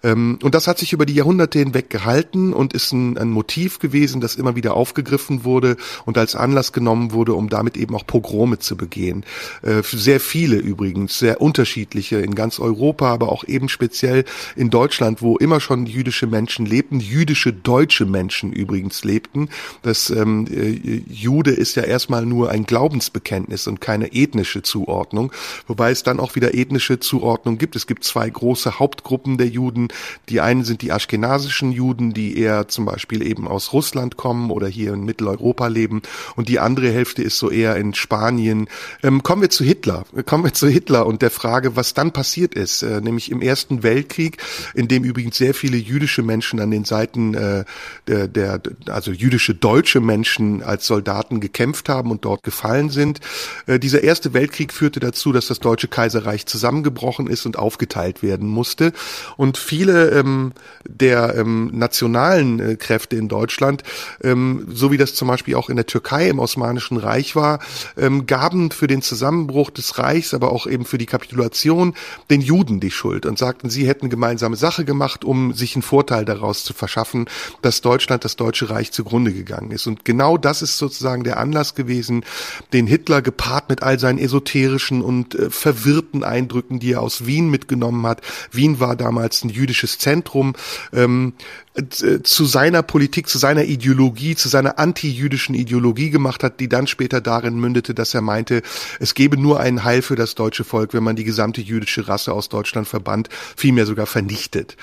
Ähm, 0.01 0.39
und 0.41 0.55
das 0.55 0.67
hat 0.67 0.79
sich 0.79 0.93
über 0.93 1.05
die 1.05 1.13
Jahrhunderte 1.13 1.59
hinweg 1.59 1.91
gehalten 1.91 2.53
und 2.53 2.73
ist 2.73 2.91
ein, 2.91 3.19
ein 3.19 3.29
Motiv 3.29 3.77
gewesen, 3.77 4.19
das 4.19 4.33
immer 4.33 4.55
wieder 4.55 4.73
aufgegriffen 4.73 5.43
wurde 5.43 5.77
und 6.05 6.17
als 6.17 6.35
Anlass 6.35 6.73
genommen 6.73 7.11
wurde, 7.11 7.35
um 7.35 7.49
damit 7.49 7.77
eben 7.77 7.95
auch 7.95 8.07
Pogrome 8.07 8.57
zu 8.57 8.75
begehen. 8.75 9.23
Äh, 9.61 9.83
sehr 9.83 10.19
viele 10.19 10.55
übrigens, 10.55 11.19
sehr 11.19 11.39
unterschiedliche 11.39 12.15
in 12.17 12.33
ganz 12.33 12.59
Europa, 12.59 13.13
aber 13.13 13.31
auch 13.31 13.43
eben 13.43 13.69
speziell 13.69 14.25
in 14.55 14.71
Deutschland, 14.71 15.21
wo 15.21 15.37
immer 15.37 15.59
schon 15.59 15.85
jüdische 15.85 16.25
Menschen 16.25 16.65
lebten, 16.65 16.99
jüdische 16.99 17.53
Deutsche 17.53 17.90
deutsche 17.91 18.06
Menschen 18.06 18.54
übrigens 18.54 19.04
lebten. 19.04 19.49
Das 19.82 20.10
ähm, 20.10 20.47
äh, 20.49 21.01
Jude 21.10 21.51
ist 21.51 21.75
ja 21.75 21.84
erstmal 21.84 22.25
nur 22.25 22.49
ein 22.49 22.65
Glaubensbekenntnis 22.65 23.67
und 23.67 23.82
keine 23.82 24.13
ethnische 24.13 24.62
Zuordnung, 24.62 25.34
wobei 25.67 25.91
es 25.91 26.04
dann 26.04 26.21
auch 26.21 26.36
wieder 26.36 26.54
ethnische 26.54 27.01
Zuordnung 27.01 27.58
gibt. 27.58 27.75
Es 27.75 27.88
gibt 27.88 28.06
zwei 28.06 28.30
große 28.30 28.80
Hauptgruppen 28.80 29.38
der 29.38 29.47
Juden. 29.47 29.89
Die 30.30 30.39
einen 30.39 30.63
sind 30.63 30.82
die 30.84 30.93
aschkenasischen 30.93 31.73
Juden, 31.73 32.13
die 32.13 32.38
eher 32.38 32.69
zum 32.69 32.86
Beispiel 32.86 33.21
eben 33.27 33.45
aus 33.45 33.73
Russland 33.73 34.15
kommen 34.15 34.49
oder 34.49 34.67
hier 34.67 34.93
in 34.93 35.04
Mitteleuropa 35.04 35.67
leben 35.67 36.01
und 36.38 36.47
die 36.47 36.60
andere 36.60 36.91
Hälfte 36.91 37.23
ist 37.23 37.38
so 37.38 37.49
eher 37.51 37.75
in 37.75 37.93
Spanien. 37.93 38.69
Ähm, 39.04 39.21
kommen 39.21 39.41
wir 39.41 39.49
zu 39.49 39.65
Hitler. 39.65 40.06
Kommen 40.25 40.45
wir 40.45 40.54
zu 40.54 40.69
Hitler 40.69 41.06
und 41.06 41.21
der 41.21 41.32
Frage, 41.32 41.75
was 41.75 41.93
dann 41.93 42.13
passiert 42.13 42.56
ist, 42.56 42.84
äh, 42.84 43.01
nämlich 43.01 43.32
im 43.32 43.41
Ersten 43.41 43.84
Weltkrieg, 43.84 44.38
in 44.75 44.88
dem 44.88 45.04
übrigens 45.04 45.38
sehr 45.38 45.54
viele 45.54 45.75
jüdische 45.75 46.23
Menschen 46.23 46.62
an 46.62 46.71
den 46.71 46.86
Seiten 46.86 47.34
äh, 47.34 47.65
der, 48.07 48.27
der 48.27 48.61
also 48.87 49.11
jüdische 49.11 49.53
deutsche 49.55 49.99
Menschen 49.99 50.63
als 50.63 50.87
Soldaten 50.87 51.39
gekämpft 51.39 51.89
haben 51.89 52.11
und 52.11 52.25
dort 52.25 52.43
gefallen 52.43 52.89
sind. 52.89 53.19
Äh, 53.67 53.79
dieser 53.79 54.03
Erste 54.03 54.33
Weltkrieg 54.33 54.73
führte 54.73 54.99
dazu, 54.99 55.31
dass 55.31 55.47
das 55.47 55.59
Deutsche 55.59 55.87
Kaiserreich 55.87 56.45
zusammengebrochen 56.45 57.27
ist 57.27 57.45
und 57.45 57.57
aufgeteilt 57.57 58.23
werden 58.23 58.47
musste. 58.47 58.93
Und 59.37 59.57
viele 59.57 60.09
ähm, 60.09 60.53
der 60.87 61.35
ähm, 61.35 61.69
nationalen 61.73 62.59
äh, 62.59 62.75
Kräfte 62.75 63.15
in 63.15 63.27
Deutschland, 63.27 63.83
ähm, 64.23 64.67
so 64.71 64.91
wie 64.91 64.97
das 64.97 65.15
zum 65.15 65.27
Beispiel 65.27 65.55
auch 65.55 65.69
in 65.69 65.75
der 65.75 65.85
Türkei 65.85 66.27
im 66.27 66.39
Osmanischen 66.39 66.97
Reich 66.97 67.35
war, 67.35 67.59
ähm, 67.97 68.25
gaben 68.25 68.71
für 68.71 68.87
den 68.87 69.01
Zusammenbruch 69.01 69.69
des 69.69 69.97
Reichs, 69.97 70.33
aber 70.33 70.51
auch 70.51 70.67
eben 70.67 70.85
für 70.85 70.97
die 70.97 71.05
Kapitulation 71.05 71.93
den 72.29 72.41
Juden 72.41 72.79
die 72.79 72.91
Schuld 72.91 73.25
und 73.25 73.37
sagten, 73.37 73.69
sie 73.69 73.87
hätten 73.87 74.09
gemeinsame 74.09 74.55
Sache 74.55 74.85
gemacht, 74.85 75.23
um 75.23 75.53
sich 75.53 75.75
einen 75.75 75.83
Vorteil 75.83 76.25
daraus 76.25 76.63
zu 76.63 76.73
verschaffen, 76.73 77.25
dass 77.61 77.70
Deutschland, 77.79 78.25
das 78.25 78.36
Deutsche 78.36 78.69
Reich 78.69 78.91
zugrunde 78.91 79.31
gegangen 79.31 79.71
ist. 79.71 79.88
Und 79.88 80.03
genau 80.03 80.38
das 80.38 80.62
ist 80.62 80.77
sozusagen 80.77 81.23
der 81.23 81.38
Anlass 81.38 81.73
gewesen, 81.73 82.25
den 82.73 82.88
Hitler 82.88 83.21
gepaart 83.21 83.69
mit 83.69 83.81
all 83.84 83.97
seinen 83.97 84.19
esoterischen 84.19 85.01
und 85.01 85.36
äh, 85.36 85.49
verwirrten 85.49 86.25
Eindrücken, 86.25 86.79
die 86.79 86.91
er 86.91 87.01
aus 87.01 87.25
Wien 87.25 87.49
mitgenommen 87.49 88.05
hat. 88.05 88.21
Wien 88.51 88.81
war 88.81 88.97
damals 88.97 89.45
ein 89.45 89.49
jüdisches 89.49 89.97
Zentrum. 89.97 90.55
Ähm, 90.91 91.34
äh, 91.75 92.21
zu 92.21 92.45
seiner 92.45 92.84
Politik, 92.84 93.29
zu 93.29 93.38
seiner 93.38 93.63
Ideologie, 93.63 94.36
zu 94.36 94.49
seiner 94.49 94.77
anti-jüdischen 94.77 95.55
Ideologie 95.55 96.10
gemacht 96.10 96.43
hat, 96.43 96.60
die 96.60 96.67
dann 96.67 96.86
später 96.86 97.21
darin 97.21 97.60
mündete, 97.60 97.93
dass 97.93 98.13
er 98.13 98.21
meinte, 98.21 98.62
es 98.99 99.13
gebe 99.13 99.38
nur 99.38 99.62
ein 99.62 99.86
Heil 99.86 100.01
für 100.01 100.15
das 100.15 100.36
deutsche 100.36 100.65
Volk, 100.65 100.93
wenn 100.93 101.03
man 101.03 101.15
die 101.15 101.23
gesamte 101.23 101.62
jüdische 101.62 102.07
Rasse 102.10 102.34
aus 102.34 102.49
Deutschland 102.49 102.88
verbannt, 102.88 103.29
vielmehr 103.55 103.86
sogar 103.86 104.05
vernichtet. 104.05 104.75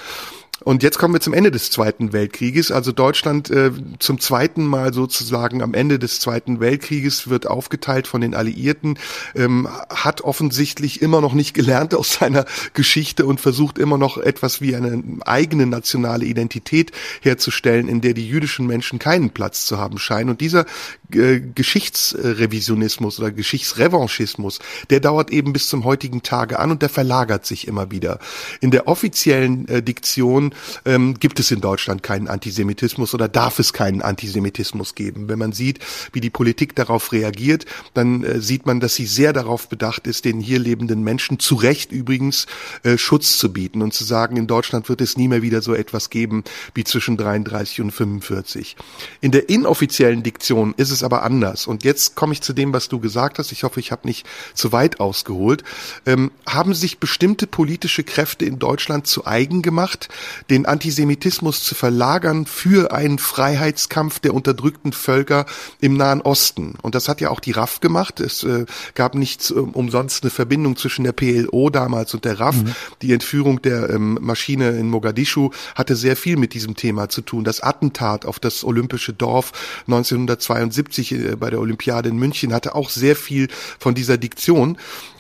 Und 0.65 0.83
jetzt 0.83 0.99
kommen 0.99 1.15
wir 1.15 1.21
zum 1.21 1.35
Ende 1.35 1.53
des 1.53 1.71
Zweiten 1.71 2.13
Weltkrieges. 2.13 2.73
Also 2.73 2.91
Deutschland 2.91 3.49
äh, 3.51 3.71
zum 4.01 4.19
zweiten 4.19 4.67
Mal 4.67 4.93
sozusagen 4.93 5.63
am 5.63 5.73
Ende 5.73 6.01
des 6.01 6.19
Zweiten 6.19 6.59
Weltkrieges 6.59 7.29
wird 7.29 7.47
aufgeteilt 7.47 8.09
von 8.09 8.21
den 8.21 8.35
Alliierten, 8.35 8.99
ähm, 9.37 9.69
hat 9.89 10.23
offensichtlich 10.23 11.01
immer 11.01 11.21
noch 11.21 11.33
nicht 11.33 11.55
gelernt 11.55 11.95
aus 11.95 12.15
seiner 12.15 12.45
Geschichte 12.75 13.25
und 13.25 13.41
versucht 13.41 13.79
immer 13.79 13.99
noch 13.99 14.19
etwas 14.19 14.61
wie 14.61 14.75
eine 14.75 15.03
eigene 15.25 15.67
nationale 15.67 16.25
Identität 16.25 16.91
herzustellen, 17.21 17.89
in 17.89 18.01
der 18.01 18.15
die 18.15 18.29
jüdischen 18.29 18.67
Menschen 18.67 18.99
keinen 18.99 19.31
Platz 19.31 19.65
zu 19.65 19.79
haben 19.79 19.99
scheinen. 19.99 20.31
Und 20.31 20.41
dieser 20.41 20.67
äh, 21.13 21.41
Geschichtsrevisionismus 21.41 23.21
oder 23.21 23.31
Geschichtsrevanchismus, 23.31 24.59
der 24.91 24.99
dauert 24.99 25.31
eben 25.31 25.53
bis 25.53 25.69
zum 25.69 25.85
heutigen 25.85 26.23
Tage 26.23 26.59
an 26.59 26.73
und 26.73 26.83
der 26.83 26.89
verlagert 26.89 27.47
sich 27.47 27.69
immer 27.69 27.93
wieder. 27.93 28.19
In 28.61 28.73
der 28.73 28.89
offiziellen 28.89 29.69
äh, 29.69 29.83
Diktion 29.83 30.48
ähm, 30.85 31.15
gibt 31.19 31.41
es 31.41 31.51
in 31.51 31.61
Deutschland 31.61 32.03
keinen 32.03 32.29
Antisemitismus 32.29 33.15
oder 33.15 33.29
darf 33.29 33.59
es 33.59 33.73
keinen 33.73 34.03
Antisemitismus 34.03 34.95
geben. 34.95 35.29
Wenn 35.29 35.39
man 35.39 35.53
sieht, 35.53 35.81
wie 36.13 36.21
die 36.21 36.31
Politik 36.31 36.75
darauf 36.75 37.13
reagiert, 37.13 37.67
dann 37.95 38.25
äh, 38.25 38.41
sieht 38.41 38.67
man, 38.67 38.81
dass 38.81 38.95
sie 38.95 39.07
sehr 39.07 39.33
darauf 39.33 39.69
bedacht 39.69 40.07
ist, 40.07 40.25
den 40.25 40.41
hier 40.41 40.59
lebenden 40.59 41.03
Menschen 41.03 41.39
zu 41.39 41.55
Recht 41.55 41.93
übrigens 41.93 42.47
äh, 42.83 42.99
Schutz 42.99 43.39
zu 43.39 43.53
bieten 43.53 43.83
und 43.83 43.95
zu 43.95 44.05
sagen, 44.05 44.37
in 44.37 44.47
Deutschland 44.47 44.89
wird 44.89 45.01
es 45.01 45.17
nie 45.17 45.29
mehr 45.29 45.43
wieder 45.43 45.63
so 45.63 45.75
etwas 45.75 46.11
geben 46.11 46.45
wie 46.75 46.85
zwischen 46.85 47.17
33 47.17 47.81
und 47.81 47.91
45. 47.91 48.77
In 49.21 49.33
der 49.33 49.49
inoffiziellen 49.49 50.23
Diktion 50.23 50.75
ist 50.77 50.91
es 50.91 51.03
aber 51.03 51.23
anders. 51.23 51.67
Und 51.67 51.85
jetzt 51.85 52.15
komme 52.15 52.33
ich 52.33 52.41
zu 52.41 52.53
dem, 52.53 52.73
was 52.73 52.89
du 52.89 53.01
gesagt 53.01 53.39
hast. 53.39 53.53
Ich 53.53 53.65
hoffe, 53.65 53.81
ich 53.81 53.93
habe 53.93 54.07
nicht 54.07 54.27
zu 54.55 54.73
weit 54.73 55.01
ausgeholt. 55.01 55.65
Ähm, 56.07 56.31
haben 56.47 56.75
sich 56.75 56.99
bestimmte 56.99 57.47
politische 57.47 58.05
Kräfte 58.05 58.45
in 58.45 58.59
Deutschland 58.59 59.07
zu 59.07 59.27
eigen 59.27 59.63
gemacht, 59.63 60.09
den 60.51 60.67
Antisemitismus 60.67 61.63
zu 61.63 61.75
verlagern 61.75 62.47
für 62.47 62.93
einen 62.93 63.19
Freiheitskampf 63.19 64.19
der 64.19 64.35
unterdrückten 64.35 64.93
Völker 64.93 65.47
im 65.81 65.97
Nahen 65.97 66.21
Osten. 66.21 66.75
Und 66.83 66.95
das 66.95 67.09
hat 67.09 67.21
ja 67.21 67.31
auch 67.31 67.41
die 67.41 67.53
RAF 67.53 67.81
gemacht. 67.81 68.21
Es 68.21 68.43
äh, 68.45 68.67
gab 68.95 69.15
nicht 69.15 69.51
äh, 69.51 69.55
umsonst 69.55 70.23
eine 70.23 70.31
Verbindung 70.31 70.77
zwischen 70.77 71.05
der 71.05 71.13
PLO 71.13 71.71
damals 71.71 72.15
und 72.15 72.25
der 72.25 72.41
RAF. 72.41 72.57
Mhm. 72.57 72.75
Die 73.03 73.13
Entführung 73.13 73.63
der 73.63 73.91
ähm, 73.91 74.19
Maschine 74.21 74.71
in 74.71 74.89
Mogadischu 74.89 75.51
hatte 75.75 75.97
sehr 75.97 76.17
viel 76.17 76.37
mit 76.37 76.55
diesem 76.55 76.77
Thema 76.77 77.09
zu 77.09 77.23
tun. 77.23 77.45
Das 77.45 77.61
Attentat 77.61 78.25
auf 78.25 78.39
das 78.39 78.65
olympische 78.65 79.13
Dorf 79.13 79.53
1972 79.87 81.13
äh, 81.13 81.37
bei 81.37 81.51
der 81.51 81.61
Olympiade 81.61 82.09
in 82.09 82.17
München 82.17 82.53
hatte 82.53 82.75
auch 82.75 82.91
sehr 82.91 83.17
viel 83.17 83.49
von 83.79 83.95
dieser 83.95 84.19
Diktion. 84.19 84.79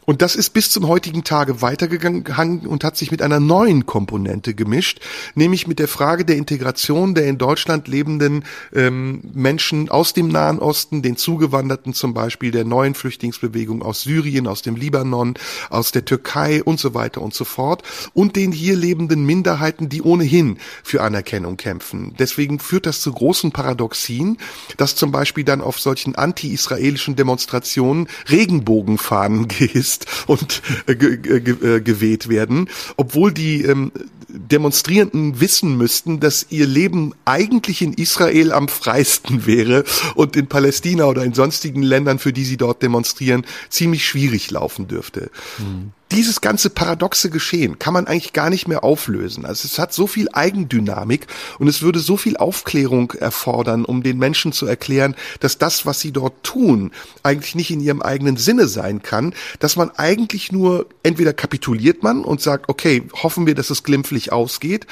Und 0.09 0.23
das 0.23 0.37
ist 0.37 0.55
bis 0.55 0.71
zum 0.71 0.89
heutigen 0.89 1.23
Tage 1.23 1.61
weitergegangen 1.61 2.67
und 2.67 2.83
hat 2.83 2.97
sich 2.97 3.11
mit 3.11 3.21
einer 3.21 3.41
neuen 3.41 3.85
Komponente 3.85 4.55
gemischt, 4.55 5.01
nämlich 5.35 5.67
mit 5.67 5.79
der 5.79 5.87
Frage 5.87 6.25
der 6.25 6.37
Integration 6.37 7.15
der 7.15 7.27
in 7.27 7.37
Deutschland 7.37 7.89
lebenden 7.89 8.47
ähm, 8.75 9.21
Menschen 9.35 9.91
aus 9.91 10.15
dem 10.15 10.29
Nahen 10.29 10.61
Osten, 10.61 11.03
den 11.03 11.19
Zugewanderten 11.19 11.93
zum 11.93 12.15
Beispiel 12.15 12.53
der 12.53 12.65
neuen 12.65 12.95
Flüchtlingsbewegung 12.95 13.83
aus 13.83 14.01
Syrien, 14.01 14.47
aus 14.47 14.63
dem 14.63 14.77
Libanon, 14.77 15.35
aus 15.69 15.93
der 15.93 16.07
Türkei 16.07 16.65
und 16.65 16.81
so 16.81 16.95
weiter 16.95 17.21
und 17.21 17.35
so 17.35 17.45
fort 17.45 17.83
und 18.15 18.35
den 18.35 18.51
hier 18.51 18.77
lebenden 18.77 19.27
Minderheiten, 19.27 19.91
die 19.91 20.01
ohnehin 20.01 20.57
für 20.83 21.03
Anerkennung 21.03 21.59
kämpfen. 21.59 22.15
Deswegen 22.19 22.61
führt 22.61 22.87
das 22.87 23.03
zu 23.03 23.13
großen 23.13 23.53
Paradoxien, 23.53 24.39
dass 24.79 24.97
zum 24.97 25.13
Beispiel 25.13 25.45
dann 25.45 25.61
auf 25.61 25.79
solchen 25.79 26.15
anti-israelischen 26.15 27.15
Demonstrationen 27.15 28.09
Regenbogenfahnen 28.31 29.49
gehisst 29.59 29.98
gesetzt 29.99 30.25
und 30.27 30.63
äh, 30.87 30.93
äh, 30.93 31.81
geweht 31.81 32.29
werden, 32.29 32.69
obwohl 32.97 33.33
die 33.33 33.63
ähm, 33.63 33.93
Demonstrierenden 34.29 35.41
wissen 35.41 35.77
müssten, 35.77 36.21
dass 36.21 36.47
ihr 36.51 36.67
Leben 36.67 37.15
eigentlich 37.25 37.81
in 37.81 37.95
Israel 37.95 38.53
am 38.53 38.69
freisten 38.69 39.47
wäre 39.47 39.85
und 40.15 40.37
in 40.37 40.49
Palästina 40.49 41.07
oder 41.07 41.25
in 41.25 41.33
sonstigen 41.33 41.83
Ländern, 41.83 42.19
für 42.19 42.33
die 42.33 42.45
sie 42.45 42.59
dort 42.59 42.83
demonstrieren, 42.83 43.47
ziemlich 43.71 44.07
schwierig 44.07 44.51
laufen 44.51 44.87
dürfte. 44.87 45.31
Mhm. 45.59 45.93
Dieses 46.13 46.41
ganze 46.41 46.71
paradoxe 46.71 47.31
Geschehen 47.31 47.79
kann 47.79 47.93
man 47.93 48.07
eigentlich 48.07 48.33
gar 48.33 48.51
nicht 48.51 48.67
mehr 48.67 48.85
auflösen. 48.85 49.45
Also 49.45 49.67
es 49.67 49.79
hat 49.79 49.93
so 49.93 50.07
viel 50.07 50.29
Eigendynamik 50.33 51.27
und 51.59 51.69
es 51.69 51.83
würde 51.83 51.99
so 51.99 52.17
viel 52.17 52.37
Aufklärung 52.37 53.13
erfordern, 53.13 53.85
um 53.85 54.03
den 54.03 54.19
Menschen 54.19 54.53
zu 54.53 54.67
erklären, 54.67 55.15
dass 55.41 55.59
das, 55.59 55.87
was 55.87 56.01
sie 56.01 56.13
dort 56.13 56.43
tun, 56.43 56.93
eigentlich 57.23 57.55
nicht 57.55 57.71
in 57.71 57.81
ihrem 57.81 58.03
eigenen 58.03 58.37
Sinne 58.37 58.69
sein 58.69 59.03
kann, 59.03 59.35
dass 59.59 59.77
man 59.77 59.91
eigentlich 59.91 60.53
nur 60.53 60.87
entweder 61.03 61.33
kapituliert 61.33 62.03
man 62.03 62.25
und 62.25 62.41
sagt, 62.41 62.69
okay, 62.69 63.03
hoffen 63.23 63.47
wir, 63.47 63.55
dass 63.55 63.71
es 63.71 63.83
glimpflich 63.83 64.33
ausgeht, 64.33 64.87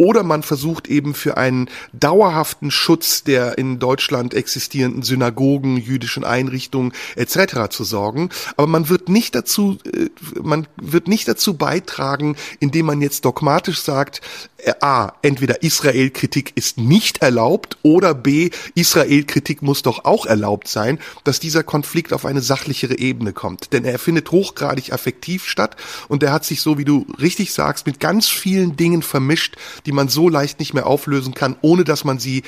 oder 0.00 0.22
man 0.22 0.42
versucht 0.42 0.88
eben 0.88 1.12
für 1.12 1.36
einen 1.36 1.68
dauerhaften 1.92 2.70
Schutz 2.70 3.22
der 3.22 3.58
in 3.58 3.78
Deutschland 3.78 4.32
existierenden 4.32 5.02
Synagogen, 5.02 5.76
jüdischen 5.76 6.24
Einrichtungen 6.24 6.94
etc. 7.16 7.68
zu 7.68 7.84
sorgen. 7.84 8.30
Aber 8.56 8.66
man 8.66 8.88
wird 8.88 9.10
nicht 9.10 9.34
dazu, 9.34 9.76
äh, 9.84 10.08
man 10.42 10.66
wird 10.80 11.06
nicht 11.06 11.28
dazu 11.28 11.52
beitragen, 11.52 12.36
indem 12.60 12.86
man 12.86 13.02
jetzt 13.02 13.26
dogmatisch 13.26 13.82
sagt, 13.82 14.22
äh, 14.56 14.72
A, 14.80 15.12
entweder 15.20 15.62
Israel-Kritik 15.62 16.52
ist 16.54 16.78
nicht 16.78 17.18
erlaubt 17.18 17.76
oder 17.82 18.14
B, 18.14 18.48
Israel-Kritik 18.74 19.60
muss 19.60 19.82
doch 19.82 20.06
auch 20.06 20.24
erlaubt 20.24 20.68
sein, 20.68 20.98
dass 21.24 21.40
dieser 21.40 21.62
Konflikt 21.62 22.14
auf 22.14 22.24
eine 22.24 22.40
sachlichere 22.40 22.98
Ebene 22.98 23.34
kommt. 23.34 23.74
Denn 23.74 23.84
er 23.84 23.98
findet 23.98 24.30
hochgradig 24.30 24.94
affektiv 24.94 25.46
statt 25.46 25.76
und 26.08 26.22
er 26.22 26.32
hat 26.32 26.46
sich 26.46 26.62
so, 26.62 26.78
wie 26.78 26.86
du 26.86 27.06
richtig 27.20 27.52
sagst, 27.52 27.86
mit 27.86 28.00
ganz 28.00 28.28
vielen 28.28 28.76
Dingen 28.76 29.02
vermischt, 29.02 29.56
die 29.84 29.89
man 29.92 30.08
so 30.08 30.28
leicht 30.28 30.58
nicht 30.58 30.74
mehr 30.74 30.86
auflösen 30.86 31.34
kann, 31.34 31.56
ohne 31.60 31.84
dass 31.84 32.04
man 32.04 32.18
sie 32.18 32.42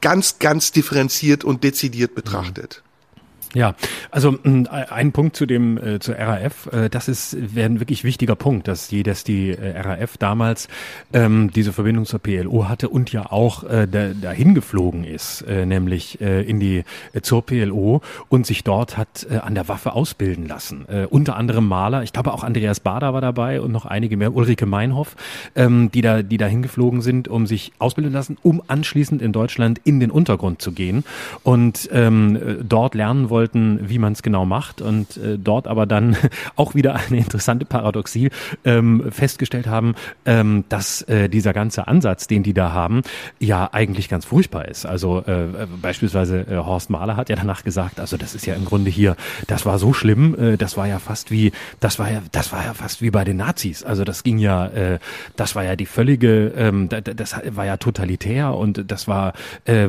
ganz, 0.00 0.38
ganz 0.38 0.72
differenziert 0.72 1.44
und 1.44 1.64
dezidiert 1.64 2.14
betrachtet. 2.14 2.82
Ja, 3.54 3.76
also 4.10 4.36
ein 4.42 5.12
Punkt 5.12 5.36
zu 5.36 5.46
dem 5.46 5.78
äh, 5.78 6.00
zur 6.00 6.16
RAF, 6.16 6.66
äh, 6.72 6.90
das 6.90 7.06
ist 7.06 7.54
wäre 7.54 7.66
ein 7.66 7.78
wirklich 7.78 8.02
wichtiger 8.02 8.34
Punkt, 8.34 8.66
dass 8.66 8.88
die 8.88 9.04
dass 9.04 9.22
die 9.22 9.50
äh, 9.50 9.80
RAF 9.80 10.16
damals 10.18 10.66
ähm, 11.12 11.52
diese 11.54 11.72
Verbindung 11.72 12.04
zur 12.04 12.18
PLO 12.18 12.68
hatte 12.68 12.88
und 12.88 13.12
ja 13.12 13.30
auch 13.30 13.62
äh, 13.62 13.86
da, 13.86 14.08
dahin 14.08 14.56
geflogen 14.56 15.04
ist, 15.04 15.42
äh, 15.42 15.66
nämlich 15.66 16.20
äh, 16.20 16.42
in 16.42 16.58
die 16.58 16.82
äh, 17.12 17.20
zur 17.20 17.46
PLO 17.46 18.00
und 18.28 18.44
sich 18.44 18.64
dort 18.64 18.96
hat 18.96 19.24
äh, 19.30 19.36
an 19.36 19.54
der 19.54 19.68
Waffe 19.68 19.92
ausbilden 19.92 20.48
lassen. 20.48 20.86
Äh, 20.88 21.06
unter 21.08 21.36
anderem 21.36 21.68
Maler, 21.68 22.02
ich 22.02 22.12
glaube 22.12 22.32
auch 22.32 22.42
Andreas 22.42 22.80
Bader 22.80 23.14
war 23.14 23.20
dabei 23.20 23.60
und 23.60 23.70
noch 23.70 23.86
einige 23.86 24.16
mehr, 24.16 24.34
Ulrike 24.34 24.66
Meinhoff, 24.66 25.14
ähm, 25.54 25.92
die 25.92 26.00
da 26.00 26.22
die 26.22 26.38
da 26.38 26.46
hingeflogen 26.46 27.02
sind, 27.02 27.28
um 27.28 27.46
sich 27.46 27.72
ausbilden 27.78 28.12
lassen, 28.12 28.36
um 28.42 28.60
anschließend 28.66 29.22
in 29.22 29.32
Deutschland 29.32 29.80
in 29.84 30.00
den 30.00 30.10
Untergrund 30.10 30.60
zu 30.60 30.72
gehen 30.72 31.04
und 31.44 31.88
ähm, 31.92 32.58
dort 32.68 32.96
lernen 32.96 33.30
wollten 33.30 33.43
wollten, 33.44 33.78
wie 33.82 33.98
man 33.98 34.14
es 34.14 34.22
genau 34.22 34.46
macht 34.46 34.80
und 34.80 35.18
äh, 35.18 35.38
dort 35.38 35.66
aber 35.66 35.84
dann 35.84 36.16
auch 36.56 36.74
wieder 36.74 36.94
eine 36.94 37.18
interessante 37.18 37.66
Paradoxie 37.66 38.30
ähm, 38.64 39.04
festgestellt 39.10 39.66
haben, 39.66 39.94
ähm, 40.24 40.64
dass 40.70 41.02
äh, 41.02 41.28
dieser 41.28 41.52
ganze 41.52 41.86
Ansatz, 41.86 42.26
den 42.26 42.42
die 42.42 42.54
da 42.54 42.72
haben, 42.72 43.02
ja 43.38 43.68
eigentlich 43.70 44.08
ganz 44.08 44.24
furchtbar 44.24 44.66
ist. 44.66 44.86
Also 44.86 45.18
äh, 45.26 45.66
beispielsweise 45.82 46.40
äh, 46.40 46.56
Horst 46.56 46.88
Mahler 46.88 47.16
hat 47.16 47.28
ja 47.28 47.36
danach 47.36 47.64
gesagt, 47.64 48.00
also 48.00 48.16
das 48.16 48.34
ist 48.34 48.46
ja 48.46 48.54
im 48.54 48.64
Grunde 48.64 48.90
hier, 48.90 49.14
das 49.46 49.66
war 49.66 49.78
so 49.78 49.92
schlimm, 49.92 50.34
äh, 50.38 50.56
das 50.56 50.78
war 50.78 50.86
ja 50.86 50.98
fast 50.98 51.30
wie, 51.30 51.52
das 51.80 51.98
war 51.98 52.10
ja, 52.10 52.22
das 52.32 52.50
war 52.50 52.64
ja 52.64 52.72
fast 52.72 53.02
wie 53.02 53.10
bei 53.10 53.24
den 53.24 53.36
Nazis. 53.36 53.84
Also 53.84 54.04
das 54.04 54.22
ging 54.22 54.38
ja, 54.38 54.68
äh, 54.68 54.98
das 55.36 55.54
war 55.54 55.64
ja 55.64 55.76
die 55.76 55.86
völlige, 55.86 56.48
ähm, 56.56 56.88
das 56.88 57.36
war 57.50 57.66
ja 57.66 57.76
totalitär 57.76 58.54
und 58.54 58.90
das 58.90 59.06
war 59.06 59.34
äh, 59.66 59.88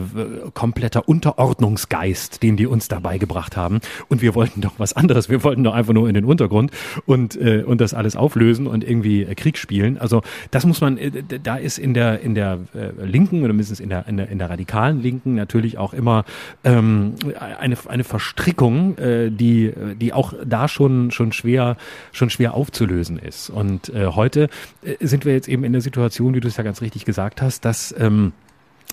kompletter 0.53 1.07
Unterordnungsgeist, 1.07 2.43
den 2.43 2.57
die 2.57 2.67
uns 2.67 2.89
dabei 2.89 3.17
gebracht 3.17 3.44
gemacht 3.45 3.57
haben. 3.57 3.79
Und 4.09 4.21
wir 4.21 4.35
wollten 4.35 4.61
doch 4.61 4.73
was 4.77 4.93
anderes. 4.93 5.29
Wir 5.29 5.43
wollten 5.43 5.63
doch 5.63 5.73
einfach 5.73 5.93
nur 5.93 6.07
in 6.07 6.13
den 6.13 6.25
Untergrund 6.25 6.71
und, 7.05 7.35
äh, 7.35 7.63
und 7.63 7.81
das 7.81 7.93
alles 7.93 8.15
auflösen 8.15 8.67
und 8.67 8.83
irgendwie 8.83 9.23
äh, 9.23 9.35
Krieg 9.35 9.57
spielen. 9.57 9.97
Also 9.97 10.21
das 10.51 10.65
muss 10.65 10.81
man, 10.81 10.97
äh, 10.97 11.11
da 11.43 11.57
ist 11.57 11.77
in 11.77 11.93
der, 11.93 12.21
in 12.21 12.35
der 12.35 12.59
äh, 12.73 13.05
Linken 13.05 13.43
oder 13.43 13.53
mindestens 13.53 13.79
in 13.79 13.89
der, 13.89 14.07
in 14.07 14.17
der, 14.17 14.29
in 14.29 14.39
der 14.39 14.49
radikalen 14.49 15.01
Linken 15.01 15.35
natürlich 15.35 15.77
auch 15.77 15.93
immer 15.93 16.25
ähm, 16.63 17.15
eine, 17.39 17.77
eine 17.87 18.03
Verstrickung, 18.03 18.97
äh, 18.97 19.29
die, 19.29 19.71
die 19.99 20.13
auch 20.13 20.33
da 20.45 20.67
schon, 20.67 21.11
schon 21.11 21.31
schwer, 21.31 21.77
schon 22.11 22.29
schwer 22.29 22.53
aufzulösen 22.53 23.19
ist. 23.19 23.49
Und 23.49 23.89
äh, 23.89 24.07
heute 24.07 24.49
sind 24.99 25.25
wir 25.25 25.33
jetzt 25.33 25.47
eben 25.47 25.63
in 25.63 25.71
der 25.71 25.81
Situation, 25.81 26.33
wie 26.33 26.39
du 26.39 26.47
es 26.47 26.57
ja 26.57 26.63
ganz 26.63 26.81
richtig 26.81 27.05
gesagt 27.05 27.41
hast, 27.41 27.65
dass 27.65 27.93
ähm, 27.97 28.33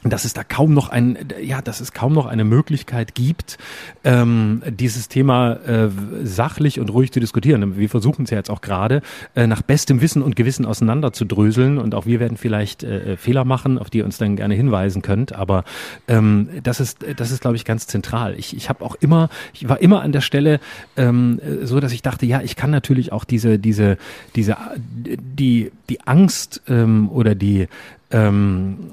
dass 0.04 0.24
es 0.24 0.32
da 0.32 0.42
kaum 0.42 0.74
noch 0.74 0.88
ein, 0.88 1.16
ja, 1.40 1.62
dass 1.62 1.80
es 1.80 1.92
kaum 1.92 2.12
noch 2.12 2.26
eine 2.26 2.44
Möglichkeit 2.44 3.14
gibt, 3.14 3.58
ähm, 4.02 4.62
dieses 4.68 5.08
Thema 5.08 5.52
äh, 5.52 5.90
sachlich 6.24 6.80
und 6.80 6.90
ruhig 6.90 7.12
zu 7.12 7.20
diskutieren. 7.20 7.76
Wir 7.76 7.88
versuchen 7.88 8.24
es 8.24 8.30
ja 8.30 8.38
jetzt 8.38 8.50
auch 8.50 8.62
gerade 8.62 9.02
äh, 9.36 9.46
nach 9.46 9.62
bestem 9.62 10.00
Wissen 10.00 10.22
und 10.22 10.34
Gewissen 10.34 10.66
auseinanderzudröseln 10.66 11.78
und 11.78 11.94
auch 11.94 12.06
wir 12.06 12.18
werden 12.18 12.36
vielleicht 12.36 12.82
äh, 12.82 13.16
Fehler 13.16 13.44
machen, 13.44 13.78
auf 13.78 13.90
die 13.90 13.98
ihr 13.98 14.04
uns 14.04 14.18
dann 14.18 14.34
gerne 14.34 14.54
hinweisen 14.54 15.02
könnt. 15.02 15.34
Aber 15.34 15.64
ähm, 16.08 16.48
das 16.62 16.80
ist, 16.80 16.98
das 17.16 17.30
ist, 17.30 17.40
glaube 17.40 17.56
ich, 17.56 17.64
ganz 17.64 17.86
zentral. 17.86 18.34
Ich, 18.38 18.56
ich 18.56 18.68
habe 18.68 18.84
auch 18.84 18.96
immer, 18.96 19.28
ich 19.52 19.68
war 19.68 19.80
immer 19.80 20.02
an 20.02 20.10
der 20.10 20.20
Stelle 20.20 20.58
ähm, 20.96 21.40
so, 21.62 21.78
dass 21.78 21.92
ich 21.92 22.02
dachte, 22.02 22.26
ja, 22.26 22.42
ich 22.42 22.56
kann 22.56 22.70
natürlich 22.70 23.12
auch 23.12 23.24
diese, 23.24 23.58
diese, 23.58 23.98
diese, 24.34 24.56
die, 24.76 25.70
die 25.88 26.00
Angst 26.00 26.62
ähm, 26.66 27.08
oder 27.08 27.34
die 27.36 27.68
ähm, 28.12 28.90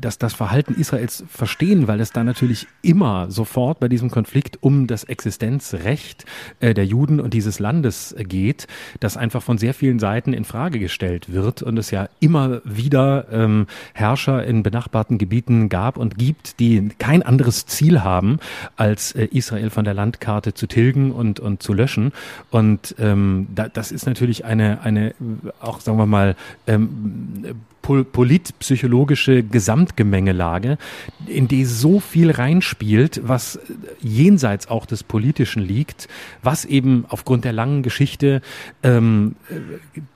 dass 0.00 0.18
das 0.18 0.34
Verhalten 0.34 0.74
Israels 0.74 1.24
verstehen, 1.28 1.88
weil 1.88 2.00
es 2.00 2.12
da 2.12 2.24
natürlich 2.24 2.66
immer 2.82 3.30
sofort 3.30 3.80
bei 3.80 3.88
diesem 3.88 4.10
Konflikt 4.10 4.58
um 4.62 4.86
das 4.86 5.04
Existenzrecht 5.04 6.24
äh, 6.60 6.72
der 6.72 6.86
Juden 6.86 7.20
und 7.20 7.34
dieses 7.34 7.58
Landes 7.58 8.14
geht, 8.18 8.68
das 9.00 9.16
einfach 9.16 9.42
von 9.42 9.58
sehr 9.58 9.74
vielen 9.74 9.98
Seiten 9.98 10.32
in 10.32 10.44
Frage 10.44 10.78
gestellt 10.78 11.32
wird 11.32 11.62
und 11.62 11.78
es 11.78 11.90
ja 11.90 12.08
immer 12.20 12.62
wieder 12.64 13.26
ähm, 13.32 13.66
Herrscher 13.92 14.44
in 14.44 14.62
benachbarten 14.62 15.18
Gebieten 15.18 15.68
gab 15.68 15.96
und 15.96 16.16
gibt, 16.16 16.60
die 16.60 16.90
kein 16.98 17.22
anderes 17.22 17.66
Ziel 17.66 18.02
haben, 18.02 18.38
als 18.76 19.12
äh, 19.12 19.24
Israel 19.24 19.70
von 19.70 19.84
der 19.84 19.94
Landkarte 19.94 20.54
zu 20.54 20.66
tilgen 20.66 21.10
und, 21.10 21.40
und 21.40 21.62
zu 21.62 21.72
löschen. 21.72 22.12
Und 22.50 22.94
ähm, 22.98 23.48
da, 23.54 23.68
das 23.68 23.90
ist 23.90 24.06
natürlich 24.06 24.44
eine, 24.44 24.80
eine 24.82 25.14
auch 25.60 25.80
sagen 25.80 25.98
wir 25.98 26.06
mal 26.06 26.36
ähm, 26.66 27.44
politpsychologische 27.82 29.42
Gesamtgemengelage, 29.42 30.78
in 31.26 31.48
die 31.48 31.64
so 31.64 32.00
viel 32.00 32.30
reinspielt, 32.30 33.20
was 33.24 33.58
jenseits 34.00 34.68
auch 34.68 34.86
des 34.86 35.02
Politischen 35.02 35.62
liegt, 35.62 36.08
was 36.42 36.64
eben 36.64 37.04
aufgrund 37.08 37.44
der 37.44 37.52
langen 37.52 37.82
Geschichte 37.82 38.42
ähm, 38.82 39.34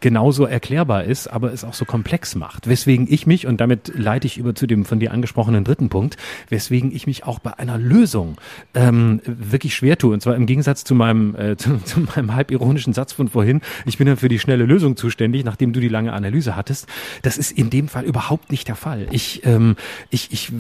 genauso 0.01 0.45
erklärbar 0.45 1.05
ist, 1.05 1.27
aber 1.29 1.53
es 1.53 1.65
auch 1.65 1.75
so 1.75 1.85
komplex 1.85 2.35
macht. 2.35 2.69
Weswegen 2.69 3.07
ich 3.11 3.27
mich, 3.27 3.47
und 3.47 3.61
damit 3.61 3.93
leite 3.97 4.27
ich 4.27 4.39
über 4.39 4.55
zu 4.55 4.67
dem 4.67 4.85
von 4.85 5.01
dir 5.01 5.13
angesprochenen 5.13 5.65
dritten 5.65 5.89
Punkt, 5.89 6.17
weswegen 6.49 6.95
ich 6.95 7.07
mich 7.07 7.25
auch 7.25 7.39
bei 7.39 7.59
einer 7.59 7.79
Lösung 7.79 8.37
ähm, 8.75 9.21
wirklich 9.25 9.75
schwer 9.75 9.99
tue. 9.99 10.13
Und 10.13 10.21
zwar 10.21 10.37
im 10.37 10.47
Gegensatz 10.47 10.85
zu 10.85 10.95
meinem, 10.95 11.35
äh, 11.35 11.57
zu, 11.57 11.79
zu 11.79 12.01
meinem 12.01 12.35
halb 12.35 12.51
ironischen 12.51 12.93
Satz 12.93 13.13
von 13.13 13.29
vorhin, 13.29 13.61
ich 13.87 13.99
bin 13.99 14.07
dann 14.07 14.17
für 14.17 14.29
die 14.29 14.39
schnelle 14.39 14.65
Lösung 14.65 14.97
zuständig, 14.97 15.45
nachdem 15.45 15.73
du 15.73 15.81
die 15.81 15.89
lange 15.89 16.13
Analyse 16.13 16.57
hattest. 16.57 16.87
Das 17.23 17.39
ist 17.39 17.54
in 17.55 17.71
dem 17.71 17.89
Fall 17.89 18.05
überhaupt 18.05 18.51
nicht 18.51 18.69
der 18.69 18.77
Fall. 18.77 19.07
Ich, 19.11 19.45
ähm, 19.45 19.77
ich, 20.11 20.33
ich 20.33 20.51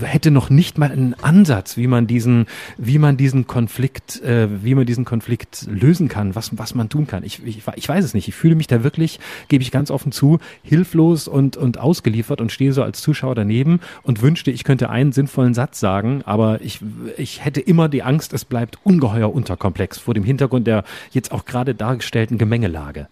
hätte 0.00 0.30
noch 0.30 0.50
nicht 0.50 0.78
mal 0.78 0.90
einen 0.90 1.14
Ansatz, 1.14 1.76
wie 1.76 1.86
man 1.86 2.06
diesen, 2.06 2.46
wie 2.76 2.98
man 2.98 3.16
diesen 3.16 3.46
Konflikt, 3.46 4.22
äh, 4.22 4.48
wie 4.62 4.74
man 4.74 4.86
diesen 4.86 5.04
Konflikt 5.04 5.66
lösen 5.68 6.08
kann, 6.08 6.34
was, 6.34 6.56
was 6.56 6.74
man 6.74 6.88
tun 6.88 7.06
kann. 7.06 7.24
Ich, 7.24 7.44
ich, 7.44 7.62
ich 7.74 7.88
weiß 7.88 8.04
es 8.04 8.14
nicht. 8.14 8.28
Ich 8.28 8.34
fühle 8.34 8.54
mich 8.54 8.66
da 8.66 8.84
wirklich, 8.84 9.18
gebe 9.48 9.62
ich 9.62 9.70
ganz 9.70 9.90
offen 9.90 10.12
zu, 10.12 10.38
hilflos 10.62 11.28
und, 11.28 11.56
und 11.56 11.78
ausgeliefert 11.78 12.40
und 12.40 12.52
stehe 12.52 12.72
so 12.72 12.82
als 12.82 13.00
Zuschauer 13.02 13.34
daneben 13.34 13.80
und 14.02 14.22
wünschte, 14.22 14.50
ich 14.50 14.64
könnte 14.64 14.90
einen 14.90 15.12
sinnvollen 15.12 15.54
Satz 15.54 15.80
sagen, 15.80 16.22
aber 16.24 16.60
ich, 16.62 16.80
ich 17.16 17.44
hätte 17.44 17.60
immer 17.60 17.88
die 17.88 18.02
Angst, 18.02 18.32
es 18.32 18.44
bleibt 18.44 18.78
ungeheuer 18.84 19.32
unterkomplex 19.32 19.98
vor 19.98 20.14
dem 20.14 20.24
Hintergrund 20.24 20.68
der 20.68 20.84
jetzt 21.10 21.32
auch 21.32 21.44
gerade 21.44 21.74
dargestellten 21.74 22.38
Gemengelage. 22.38 23.08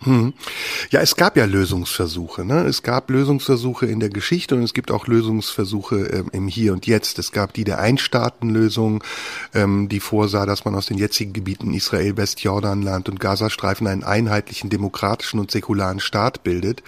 Hm. 0.00 0.32
Ja, 0.90 1.00
es 1.00 1.16
gab 1.16 1.36
ja 1.36 1.44
Lösungsversuche. 1.44 2.44
Ne? 2.44 2.64
Es 2.66 2.84
gab 2.84 3.10
Lösungsversuche 3.10 3.86
in 3.86 3.98
der 3.98 4.10
Geschichte 4.10 4.54
und 4.54 4.62
es 4.62 4.72
gibt 4.72 4.92
auch 4.92 5.08
Lösungsversuche 5.08 5.96
ähm, 5.96 6.28
im 6.32 6.46
Hier 6.46 6.72
und 6.72 6.86
Jetzt. 6.86 7.18
Es 7.18 7.32
gab 7.32 7.52
die 7.52 7.64
der 7.64 7.80
Einstaatenlösung, 7.80 9.02
ähm, 9.54 9.88
die 9.88 9.98
vorsah, 9.98 10.46
dass 10.46 10.64
man 10.64 10.76
aus 10.76 10.86
den 10.86 10.98
jetzigen 10.98 11.32
Gebieten 11.32 11.74
Israel, 11.74 12.16
Westjordanland 12.16 13.08
und 13.08 13.18
Gazastreifen 13.18 13.88
einen 13.88 14.04
einheitlichen 14.04 14.70
demokratischen 14.70 15.40
und 15.40 15.50
säkularen 15.50 15.98
Staat 15.98 16.44
bildet. 16.44 16.84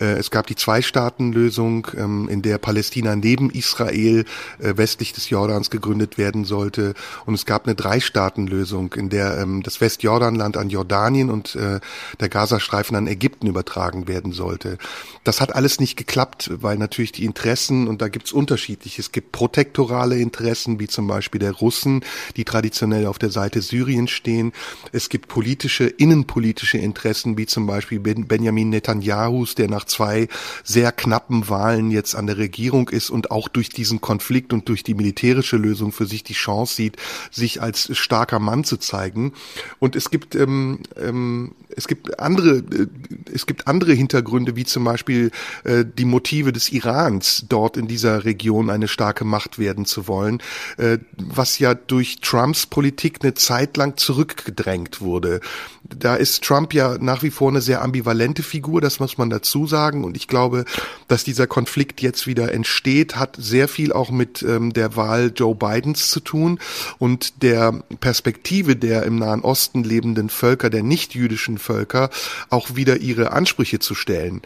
Äh, 0.00 0.18
es 0.18 0.30
gab 0.30 0.46
die 0.46 0.56
Zwei-Staaten-Lösung, 0.56 1.86
ähm, 1.96 2.28
in 2.28 2.42
der 2.42 2.58
Palästina 2.58 3.16
neben 3.16 3.50
Israel 3.50 4.24
äh, 4.58 4.76
westlich 4.76 5.12
des 5.12 5.30
Jordans 5.30 5.70
gegründet 5.70 6.18
werden 6.18 6.44
sollte. 6.44 6.94
Und 7.26 7.34
es 7.34 7.46
gab 7.46 7.66
eine 7.66 7.74
Drei-Staaten-Lösung, 7.74 8.94
in 8.94 9.08
der 9.08 9.38
ähm, 9.38 9.62
das 9.62 9.80
Westjordanland 9.80 10.56
an 10.56 10.70
Jordanien 10.70 11.30
und 11.30 11.54
äh, 11.54 11.80
der 12.20 12.28
Gazastreifen 12.28 12.96
an 12.96 13.06
Ägypten 13.06 13.46
übertragen 13.46 14.08
werden 14.08 14.32
sollte. 14.32 14.78
Das 15.22 15.40
hat 15.40 15.54
alles 15.54 15.80
nicht 15.80 15.96
geklappt, 15.96 16.50
weil 16.54 16.76
natürlich 16.76 17.12
die 17.12 17.24
Interessen, 17.24 17.88
und 17.88 18.02
da 18.02 18.08
gibt's 18.08 18.32
unterschiedliche, 18.32 19.00
es 19.00 19.12
gibt 19.12 19.32
protektorale 19.32 20.18
Interessen, 20.18 20.80
wie 20.80 20.88
zum 20.88 21.06
Beispiel 21.06 21.38
der 21.38 21.52
Russen, 21.52 22.04
die 22.36 22.44
traditionell 22.44 23.06
auf 23.06 23.18
der 23.18 23.30
Seite 23.30 23.62
Syriens 23.62 24.10
stehen. 24.10 24.52
Es 24.92 25.08
gibt 25.08 25.28
politische, 25.28 25.84
innenpolitische 25.84 26.78
Interessen, 26.78 27.38
wie 27.38 27.46
zum 27.46 27.66
Beispiel 27.66 28.00
Benjamin 28.00 28.70
Netanyahus, 28.70 29.54
der 29.54 29.68
nach 29.68 29.83
zwei 29.86 30.28
sehr 30.62 30.92
knappen 30.92 31.48
Wahlen 31.48 31.90
jetzt 31.90 32.14
an 32.14 32.26
der 32.26 32.38
Regierung 32.38 32.88
ist 32.88 33.10
und 33.10 33.30
auch 33.30 33.48
durch 33.48 33.68
diesen 33.68 34.00
Konflikt 34.00 34.52
und 34.52 34.68
durch 34.68 34.82
die 34.82 34.94
militärische 34.94 35.56
Lösung 35.56 35.92
für 35.92 36.06
sich 36.06 36.24
die 36.24 36.34
Chance 36.34 36.74
sieht, 36.74 36.96
sich 37.30 37.62
als 37.62 37.96
starker 37.96 38.38
Mann 38.38 38.64
zu 38.64 38.76
zeigen. 38.76 39.32
Und 39.78 39.96
es 39.96 40.10
gibt 40.10 40.34
ähm, 40.34 40.80
ähm, 40.96 41.54
es 41.76 41.88
gibt 41.88 42.18
andere 42.20 42.58
äh, 42.58 42.86
es 43.32 43.46
gibt 43.46 43.66
andere 43.66 43.92
Hintergründe, 43.92 44.56
wie 44.56 44.64
zum 44.64 44.84
Beispiel 44.84 45.30
äh, 45.64 45.84
die 45.84 46.04
Motive 46.04 46.52
des 46.52 46.70
Irans, 46.70 47.46
dort 47.48 47.76
in 47.76 47.88
dieser 47.88 48.24
Region 48.24 48.70
eine 48.70 48.88
starke 48.88 49.24
Macht 49.24 49.58
werden 49.58 49.84
zu 49.84 50.06
wollen, 50.06 50.40
äh, 50.76 50.98
was 51.16 51.58
ja 51.58 51.74
durch 51.74 52.20
Trumps 52.20 52.66
Politik 52.66 53.18
eine 53.22 53.34
Zeit 53.34 53.76
lang 53.76 53.96
zurückgedrängt 53.96 55.00
wurde. 55.00 55.40
Da 55.84 56.14
ist 56.14 56.44
Trump 56.44 56.72
ja 56.72 56.96
nach 56.98 57.22
wie 57.22 57.30
vor 57.30 57.50
eine 57.50 57.60
sehr 57.60 57.82
ambivalente 57.82 58.42
Figur, 58.42 58.80
das 58.80 59.00
muss 59.00 59.18
man 59.18 59.30
dazu 59.30 59.66
sagen. 59.66 60.04
Und 60.04 60.16
ich 60.16 60.28
glaube, 60.28 60.64
dass 61.08 61.24
dieser 61.24 61.46
Konflikt 61.46 62.00
jetzt 62.00 62.26
wieder 62.26 62.52
entsteht, 62.52 63.16
hat 63.16 63.36
sehr 63.38 63.68
viel 63.68 63.92
auch 63.92 64.10
mit 64.10 64.42
ähm, 64.42 64.72
der 64.72 64.96
Wahl 64.96 65.32
Joe 65.34 65.54
Bidens 65.54 66.10
zu 66.10 66.20
tun 66.20 66.58
und 66.98 67.42
der 67.42 67.72
Perspektive 68.00 68.76
der 68.76 69.02
im 69.02 69.16
Nahen 69.16 69.42
Osten 69.42 69.84
lebenden 69.84 70.30
Völker, 70.30 70.70
der 70.70 70.82
nicht-jüdischen 70.82 71.58
Völker, 71.64 72.10
auch 72.50 72.76
wieder 72.76 72.98
ihre 72.98 73.32
Ansprüche 73.32 73.78
zu 73.78 73.94
stellen. 73.94 74.42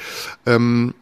Ähm, 0.47 0.95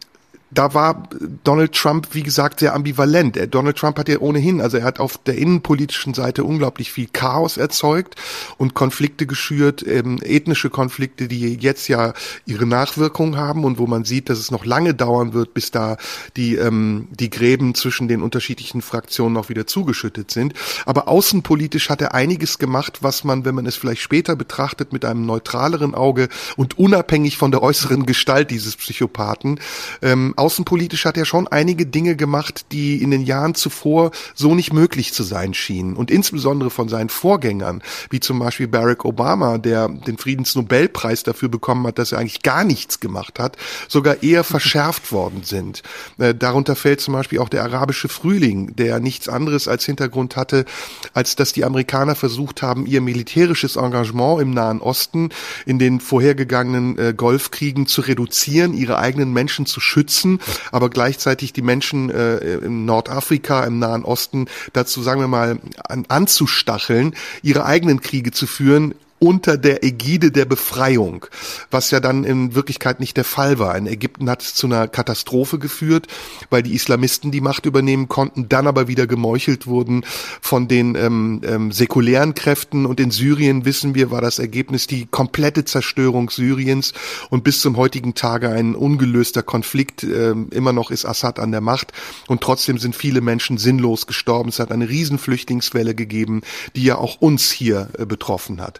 da 0.49 0.73
war 0.73 1.09
Donald 1.43 1.73
Trump, 1.73 2.09
wie 2.13 2.23
gesagt, 2.23 2.61
sehr 2.61 2.73
ambivalent. 2.73 3.37
Donald 3.53 3.77
Trump 3.77 3.99
hat 3.99 4.07
ja 4.07 4.19
ohnehin, 4.19 4.61
also 4.61 4.77
er 4.77 4.85
hat 4.85 4.99
auf 4.99 5.17
der 5.17 5.37
innenpolitischen 5.37 6.13
Seite 6.13 6.43
unglaublich 6.45 6.91
viel 6.91 7.07
Chaos 7.11 7.57
erzeugt 7.57 8.15
und 8.57 8.73
Konflikte 8.73 9.25
geschürt, 9.25 9.85
ähm, 9.85 10.19
ethnische 10.21 10.69
Konflikte, 10.69 11.27
die 11.27 11.55
jetzt 11.55 11.89
ja 11.89 12.13
ihre 12.45 12.65
Nachwirkungen 12.65 13.35
haben 13.35 13.65
und 13.65 13.77
wo 13.77 13.87
man 13.87 14.05
sieht, 14.05 14.29
dass 14.29 14.39
es 14.39 14.49
noch 14.49 14.65
lange 14.65 14.93
dauern 14.93 15.33
wird, 15.33 15.53
bis 15.53 15.71
da 15.71 15.97
die, 16.37 16.55
ähm, 16.55 17.09
die 17.11 17.29
Gräben 17.29 17.75
zwischen 17.75 18.07
den 18.07 18.21
unterschiedlichen 18.21 18.81
Fraktionen 18.81 19.35
auch 19.35 19.49
wieder 19.49 19.67
zugeschüttet 19.67 20.31
sind. 20.31 20.53
Aber 20.85 21.09
außenpolitisch 21.09 21.89
hat 21.89 22.01
er 22.01 22.13
einiges 22.13 22.57
gemacht, 22.57 22.99
was 23.01 23.25
man, 23.25 23.43
wenn 23.43 23.55
man 23.55 23.65
es 23.65 23.75
vielleicht 23.75 24.01
später 24.01 24.35
betrachtet, 24.37 24.93
mit 24.93 25.03
einem 25.03 25.25
neutraleren 25.25 25.93
Auge 25.93 26.29
und 26.55 26.79
unabhängig 26.79 27.37
von 27.37 27.51
der 27.51 27.61
äußeren 27.63 28.05
Gestalt 28.05 28.49
dieses 28.49 28.77
Psychopathen, 28.77 29.59
ähm, 30.01 30.35
außenpolitisch 30.37 31.05
hat 31.05 31.17
er 31.17 31.25
schon 31.25 31.47
einige 31.47 31.85
Dinge 31.85 32.15
gemacht, 32.15 32.67
die 32.71 33.01
in 33.01 33.11
den 33.11 33.23
Jahren 33.23 33.55
zuvor 33.55 34.11
so 34.35 34.53
nicht 34.55 34.71
möglich 34.71 35.13
zu 35.13 35.23
sein 35.23 35.53
schienen. 35.53 35.95
Und 35.95 36.11
insbesondere 36.11 36.69
von 36.69 36.89
seinen 36.89 37.09
Vorgängern, 37.09 37.81
wie 38.09 38.19
zum 38.19 38.39
Beispiel 38.39 38.67
Barack 38.67 39.05
Obama, 39.05 39.57
der 39.57 39.89
den 39.89 40.17
Friedensnobelpreis 40.17 41.23
dafür 41.23 41.49
bekommen 41.49 41.87
hat, 41.87 41.97
dass 41.97 42.11
er 42.11 42.19
eigentlich 42.19 42.43
gar 42.43 42.63
nichts 42.63 42.99
gemacht 42.99 43.39
hat, 43.39 43.57
sogar 43.87 44.21
eher 44.21 44.43
verschärft 44.43 45.11
worden 45.11 45.41
sind. 45.43 45.81
Äh, 46.17 46.35
darunter 46.35 46.75
fällt 46.75 47.01
zum 47.01 47.13
Beispiel 47.13 47.39
auch 47.39 47.49
der 47.49 47.63
arabische 47.63 48.07
Frühling, 48.07 48.75
der 48.75 48.99
nichts 48.99 49.27
anderes 49.29 49.67
als 49.67 49.85
Hintergrund 49.85 50.35
hatte, 50.35 50.65
als 51.13 51.35
dass 51.35 51.53
die 51.53 51.65
Amerikaner 51.65 52.15
versucht 52.15 52.61
haben, 52.61 52.85
ihr 52.85 53.01
militärisches 53.01 53.75
Engagement 53.75 54.41
im 54.41 54.51
Nahen 54.51 54.81
Osten 54.81 55.29
in 55.65 55.79
den 55.79 55.99
vorhergegangenen 55.99 56.97
äh, 56.97 57.13
Golfkriegen 57.15 57.87
zu 57.87 58.01
reduzieren, 58.01 58.73
ihre 58.73 58.99
eigenen 58.99 59.33
Menschen 59.33 59.65
zu 59.65 59.79
schützen 59.79 60.26
nutzen, 60.27 60.39
aber 60.71 60.89
gleichzeitig 60.89 61.53
die 61.53 61.61
Menschen 61.61 62.09
äh, 62.09 62.37
in 62.57 62.85
Nordafrika, 62.85 63.63
im 63.63 63.79
Nahen 63.79 64.03
Osten 64.03 64.47
dazu, 64.73 65.01
sagen 65.01 65.21
wir 65.21 65.27
mal, 65.27 65.59
an, 65.87 66.05
anzustacheln, 66.07 67.15
ihre 67.41 67.65
eigenen 67.65 68.01
Kriege 68.01 68.31
zu 68.31 68.47
führen, 68.47 68.93
unter 69.19 69.57
der 69.57 69.83
Ägide 69.83 70.31
der 70.31 70.45
Befreiung, 70.45 71.25
was 71.71 71.91
ja 71.91 71.99
dann 71.99 72.23
in 72.23 72.55
Wirklichkeit 72.55 72.99
nicht 72.99 73.17
der 73.17 73.23
Fall 73.23 73.59
war. 73.59 73.75
In 73.75 73.87
Ägypten 73.87 74.29
hat 74.29 74.41
es 74.41 74.53
zu 74.53 74.67
einer 74.67 74.87
Katastrophe 74.87 75.59
geführt, 75.59 76.07
weil 76.49 76.63
die 76.63 76.75
Islamisten 76.75 77.31
die 77.31 77.41
Macht 77.41 77.65
übernehmen 77.65 78.07
konnten, 78.07 78.49
dann 78.49 78.67
aber 78.67 78.87
wieder 78.87 79.07
gemeuchelt 79.07 79.67
wurden 79.67 80.05
von 80.41 80.67
den 80.67 80.95
ähm, 80.95 81.41
ähm, 81.43 81.71
säkulären 81.71 82.35
Kräften. 82.35 82.85
Und 82.85 82.99
in 82.99 83.11
Syrien, 83.11 83.65
wissen 83.65 83.95
wir, 83.95 84.11
war 84.11 84.21
das 84.21 84.39
Ergebnis 84.39 84.87
die 84.87 85.05
komplette 85.05 85.65
Zerstörung 85.65 86.29
Syriens 86.29 86.93
und 87.29 87.43
bis 87.43 87.59
zum 87.61 87.77
heutigen 87.77 88.13
Tage 88.13 88.49
ein 88.49 88.75
ungelöster 88.75 89.43
Konflikt. 89.43 90.03
Ähm, 90.03 90.49
immer 90.51 90.73
noch 90.73 90.91
ist 90.91 91.05
Assad 91.05 91.39
an 91.39 91.51
der 91.51 91.61
Macht 91.61 91.91
und 92.27 92.41
trotzdem 92.41 92.77
sind 92.77 92.95
viele 92.95 93.21
Menschen 93.21 93.57
sinnlos 93.57 94.05
gestorben. 94.05 94.49
Es 94.49 94.59
hat 94.59 94.71
eine 94.71 94.89
Riesenflüchtlingswelle 94.89 95.95
gegeben, 95.95 96.41
die 96.75 96.83
ja 96.83 96.97
auch 96.97 97.19
uns 97.19 97.51
hier 97.51 97.89
äh, 97.97 98.05
betroffen 98.05 98.61
hat. 98.61 98.79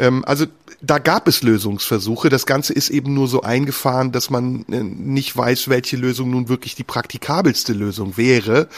Ähm, 0.00 0.24
also 0.24 0.46
da 0.82 0.98
gab 0.98 1.28
es 1.28 1.42
Lösungsversuche. 1.42 2.30
Das 2.30 2.46
Ganze 2.46 2.72
ist 2.72 2.88
eben 2.88 3.12
nur 3.12 3.28
so 3.28 3.42
eingefahren, 3.42 4.12
dass 4.12 4.30
man 4.30 4.64
äh, 4.70 4.82
nicht 4.82 5.36
weiß, 5.36 5.68
welche 5.68 5.96
Lösung 5.96 6.30
nun 6.30 6.48
wirklich 6.48 6.74
die 6.74 6.84
praktikabelste 6.84 7.74
Lösung 7.74 8.16
wäre, 8.16 8.68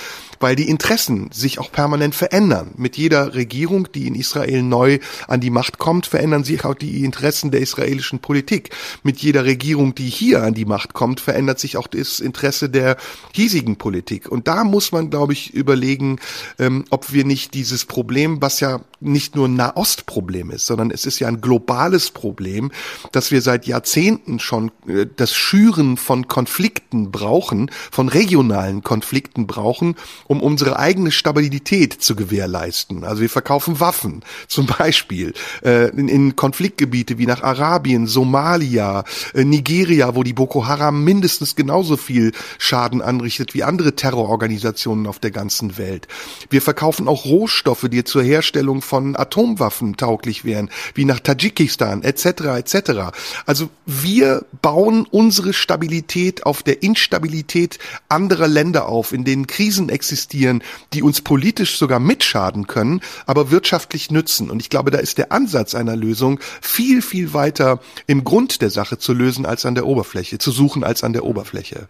weil 0.41 0.57
die 0.57 0.69
Interessen 0.69 1.31
sich 1.31 1.61
auch 1.61 1.71
permanent 1.71 2.17
verändern. 2.17 2.73
Mit 2.77 2.97
jeder 2.97 3.35
Regierung, 3.35 3.89
die 3.93 4.09
in 4.09 4.17
Israel 4.17 4.63
neu 4.63 4.99
an 5.29 5.41
die 5.41 5.51
Macht 5.51 5.79
kommt, 5.79 6.07
verändern 6.07 6.43
sich 6.43 6.65
auch 6.65 6.75
die 6.75 7.05
Interessen 7.05 7.53
der 7.53 7.61
israelischen 7.61 8.19
Politik. 8.19 8.71
Mit 9.05 9.19
jeder 9.19 9.45
Regierung, 9.45 9.95
die 9.95 10.09
hier 10.09 10.43
an 10.43 10.55
die 10.55 10.65
Macht 10.65 10.95
kommt, 10.95 11.21
verändert 11.21 11.61
sich 11.61 11.77
auch 11.77 11.87
das 11.87 12.19
Interesse 12.19 12.69
der 12.69 12.97
hiesigen 13.33 13.77
Politik. 13.77 14.29
Und 14.29 14.49
da 14.49 14.65
muss 14.65 14.91
man, 14.91 15.11
glaube 15.11 15.35
ich, 15.35 15.55
überlegen, 15.55 16.19
ähm, 16.59 16.85
ob 16.91 17.13
wir 17.13 17.25
nicht 17.25 17.55
dieses 17.55 17.85
Problem, 17.85 18.43
was 18.43 18.59
ja 18.59 18.81
nicht 18.99 19.37
nur 19.37 19.49
ein 19.49 19.55
Nahostproblem 19.55 20.51
ist, 20.51 20.67
sondern 20.67 20.91
es 20.91 21.07
ist 21.07 21.12
ja 21.19 21.29
ein 21.29 21.41
globales 21.41 22.11
Problem, 22.11 22.71
dass 23.13 23.31
wir 23.31 23.43
seit 23.43 23.67
Jahrzehnten 23.67 24.39
schon 24.39 24.71
äh, 24.87 25.07
das 25.17 25.35
Schüren 25.35 25.97
von 25.97 26.29
Konflikten 26.29 27.11
brauchen, 27.11 27.71
von 27.91 28.09
regionalen 28.09 28.83
Konflikten 28.83 29.47
brauchen, 29.47 29.97
um 30.27 30.41
unsere 30.41 30.79
eigene 30.79 31.11
Stabilität 31.11 31.93
zu 31.95 32.17
gewährleisten. 32.17 33.05
Also 33.05 33.23
wir 33.23 33.31
verkaufen 33.31 33.81
Waffen, 33.81 34.23
zum 34.49 34.67
Beispiel 34.67 35.35
äh, 35.65 35.89
in, 35.91 36.09
in 36.09 36.37
Konfliktgebiete 36.37 37.19
wie 37.19 37.27
nach 37.27 37.43
Arabien, 37.43 38.07
Somalia, 38.07 39.05
äh, 39.35 39.45
Nigeria, 39.45 40.15
wo 40.15 40.23
die 40.23 40.33
Boko 40.33 40.67
Haram 40.67 41.05
mindestens 41.05 41.57
genauso 41.57 41.97
viel 41.97 42.33
Schaden 42.59 43.03
anrichtet 43.03 43.55
wie 43.55 43.63
andere 43.63 43.95
Terrororganisationen 43.95 45.07
auf 45.07 45.19
der 45.19 45.31
ganzen 45.31 45.79
Welt. 45.79 46.09
Wir 46.51 46.63
verkaufen 46.63 47.09
auch 47.09 47.25
Rohstoffe, 47.25 47.87
die 47.91 48.05
zur 48.05 48.23
Herstellung 48.23 48.83
von 48.83 49.17
Atomwaffen 49.17 49.97
tauglich 49.97 50.45
wären, 50.45 50.71
wie 50.95 51.02
nach 51.05 51.21
Tadschikistan 51.21 52.03
etc. 52.03 52.27
etc. 52.57 53.13
Also 53.47 53.71
wir 53.87 54.45
bauen 54.61 55.07
unsere 55.11 55.53
Stabilität 55.53 56.45
auf 56.47 56.63
der 56.63 56.83
Instabilität 56.83 57.79
anderer 58.09 58.49
Länder 58.49 58.89
auf, 58.89 59.13
in 59.13 59.25
denen 59.25 59.47
Krisen 59.47 59.89
existieren, 59.89 60.63
die 60.93 61.03
uns 61.03 61.21
politisch 61.21 61.77
sogar 61.77 62.01
mitschaden 62.01 62.67
können, 62.67 63.01
aber 63.27 63.51
wirtschaftlich 63.51 64.11
nützen. 64.11 64.51
Und 64.51 64.61
ich 64.61 64.71
glaube, 64.71 64.91
da 64.91 64.99
ist 64.99 65.19
der 65.19 65.33
Ansatz 65.33 65.75
einer 65.75 65.97
Lösung 65.97 66.41
viel, 66.61 67.03
viel 67.03 67.35
weiter 67.35 67.81
im 68.07 68.25
Grund 68.25 68.63
der 68.63 68.71
Sache 68.71 68.99
zu 68.99 69.13
lösen 69.13 69.47
als 69.47 69.67
an 69.67 69.75
der 69.75 69.87
Oberfläche, 69.87 70.39
zu 70.39 70.51
suchen 70.51 70.85
als 70.85 71.05
an 71.05 71.13
der 71.13 71.25
Oberfläche. 71.25 71.89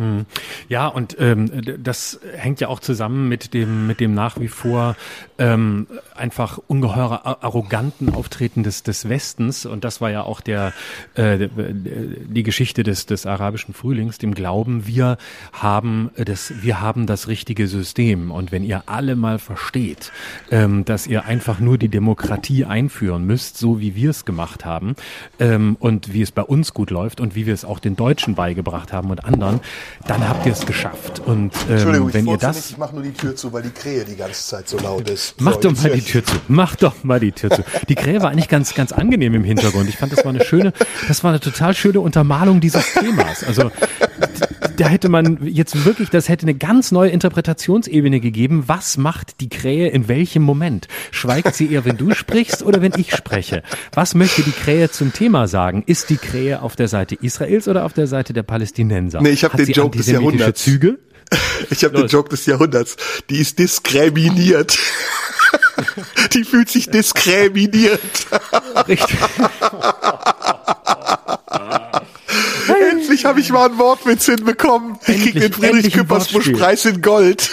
Hm. 0.00 0.24
Ja, 0.70 0.86
und 0.86 1.14
ähm, 1.20 1.50
das 1.78 2.20
hängt 2.34 2.58
ja 2.62 2.68
auch 2.68 2.80
zusammen 2.80 3.28
mit 3.28 3.52
dem 3.52 3.86
mit 3.86 4.00
dem 4.00 4.14
nach 4.14 4.40
wie 4.40 4.48
vor 4.48 4.96
ähm, 5.36 5.88
einfach 6.16 6.58
ungeheure 6.68 7.26
arroganten 7.42 8.08
Auftreten 8.08 8.62
des 8.62 8.82
des 8.82 9.10
Westens 9.10 9.66
und 9.66 9.84
das 9.84 10.00
war 10.00 10.10
ja 10.10 10.22
auch 10.22 10.40
der 10.40 10.72
äh, 11.16 11.48
die 11.48 12.42
Geschichte 12.42 12.82
des 12.82 13.04
des 13.04 13.26
arabischen 13.26 13.74
Frühlings, 13.74 14.16
dem 14.16 14.32
Glauben, 14.32 14.86
wir 14.86 15.18
haben 15.52 16.08
das 16.16 16.50
wir 16.62 16.80
haben 16.80 17.06
das 17.06 17.28
richtige 17.28 17.66
System 17.66 18.30
und 18.30 18.52
wenn 18.52 18.64
ihr 18.64 18.84
alle 18.86 19.16
mal 19.16 19.38
versteht, 19.38 20.12
ähm, 20.50 20.86
dass 20.86 21.06
ihr 21.06 21.26
einfach 21.26 21.60
nur 21.60 21.76
die 21.76 21.90
Demokratie 21.90 22.64
einführen 22.64 23.26
müsst, 23.26 23.58
so 23.58 23.80
wie 23.80 23.94
wir 23.94 24.08
es 24.08 24.24
gemacht 24.24 24.64
haben 24.64 24.96
ähm, 25.38 25.76
und 25.78 26.14
wie 26.14 26.22
es 26.22 26.32
bei 26.32 26.42
uns 26.42 26.72
gut 26.72 26.90
läuft 26.90 27.20
und 27.20 27.34
wie 27.34 27.44
wir 27.44 27.52
es 27.52 27.66
auch 27.66 27.80
den 27.80 27.96
Deutschen 27.96 28.34
beigebracht 28.34 28.94
haben 28.94 29.10
und 29.10 29.26
anderen 29.26 29.60
dann 30.06 30.28
habt 30.28 30.46
ihr 30.46 30.52
es 30.52 30.66
geschafft. 30.66 31.20
Und 31.20 31.52
ähm, 31.68 32.12
wenn 32.12 32.26
ihr 32.26 32.36
das, 32.36 32.56
nicht, 32.56 32.70
ich 32.70 32.78
mach 32.78 32.92
nur 32.92 33.02
die 33.02 33.12
Tür 33.12 33.36
zu, 33.36 33.52
weil 33.52 33.62
die 33.62 33.70
Krähe 33.70 34.04
die 34.04 34.16
ganze 34.16 34.42
Zeit 34.42 34.68
so 34.68 34.78
laut 34.78 35.08
ist. 35.08 35.34
Mach 35.40 35.54
so, 35.54 35.60
doch 35.60 35.82
mal 35.82 35.90
die 35.90 36.02
Tür 36.02 36.24
zu. 36.24 36.36
Mach 36.48 36.76
doch 36.76 37.04
mal 37.04 37.20
die 37.20 37.32
Tür 37.32 37.50
zu. 37.50 37.64
Die 37.88 37.94
Krähe 37.94 38.22
war 38.22 38.30
eigentlich 38.30 38.48
ganz, 38.48 38.74
ganz 38.74 38.92
angenehm 38.92 39.34
im 39.34 39.44
Hintergrund. 39.44 39.88
Ich 39.88 39.96
fand, 39.96 40.12
das 40.12 40.24
war 40.24 40.30
eine 40.30 40.44
schöne, 40.44 40.72
das 41.08 41.22
war 41.24 41.30
eine 41.30 41.40
total 41.40 41.74
schöne 41.74 42.00
Untermalung 42.00 42.60
dieses 42.60 42.84
Themas. 42.94 43.44
Also 43.44 43.70
da 44.80 44.88
hätte 44.88 45.10
man 45.10 45.46
jetzt 45.46 45.84
wirklich, 45.84 46.08
das 46.08 46.30
hätte 46.30 46.44
eine 46.44 46.54
ganz 46.54 46.90
neue 46.90 47.10
Interpretationsebene 47.10 48.18
gegeben. 48.18 48.64
Was 48.66 48.96
macht 48.96 49.42
die 49.42 49.50
Krähe 49.50 49.88
in 49.88 50.08
welchem 50.08 50.42
Moment? 50.42 50.88
Schweigt 51.10 51.54
sie 51.54 51.70
eher, 51.70 51.84
wenn 51.84 51.98
du 51.98 52.14
sprichst 52.14 52.62
oder 52.62 52.80
wenn 52.80 52.92
ich 52.96 53.14
spreche? 53.14 53.62
Was 53.92 54.14
möchte 54.14 54.42
die 54.42 54.52
Krähe 54.52 54.90
zum 54.90 55.12
Thema 55.12 55.48
sagen? 55.48 55.82
Ist 55.84 56.08
die 56.08 56.16
Krähe 56.16 56.62
auf 56.62 56.76
der 56.76 56.88
Seite 56.88 57.14
Israels 57.14 57.68
oder 57.68 57.84
auf 57.84 57.92
der 57.92 58.06
Seite 58.06 58.32
der 58.32 58.42
Palästinenser? 58.42 59.20
Nee, 59.20 59.30
ich 59.30 59.44
habe 59.44 59.58
den 59.58 59.70
Joke 59.70 59.98
des 59.98 60.06
Jahrhunderts. 60.06 60.62
Züge? 60.62 60.98
Ich 61.70 61.84
habe 61.84 61.96
den 61.96 62.08
Joke 62.08 62.30
des 62.30 62.46
Jahrhunderts. 62.46 62.96
Die 63.28 63.36
ist 63.36 63.60
diskriminiert. 63.60 64.76
Die 66.34 66.42
fühlt 66.42 66.68
sich 66.68 66.90
diskriminiert. 66.90 68.00
Richtig. 68.88 69.16
Endlich 73.20 73.28
habe 73.28 73.40
ich 73.40 73.52
mal 73.52 73.68
einen 73.68 73.78
Wortwitz 73.78 74.26
hinbekommen. 74.26 74.96
Ich 75.06 75.22
krieg 75.22 75.34
den 75.34 75.52
Friedrich 75.52 75.92
Küppersbusch 75.92 76.52
Preis 76.52 76.86
in 76.86 77.02
Gold. 77.02 77.52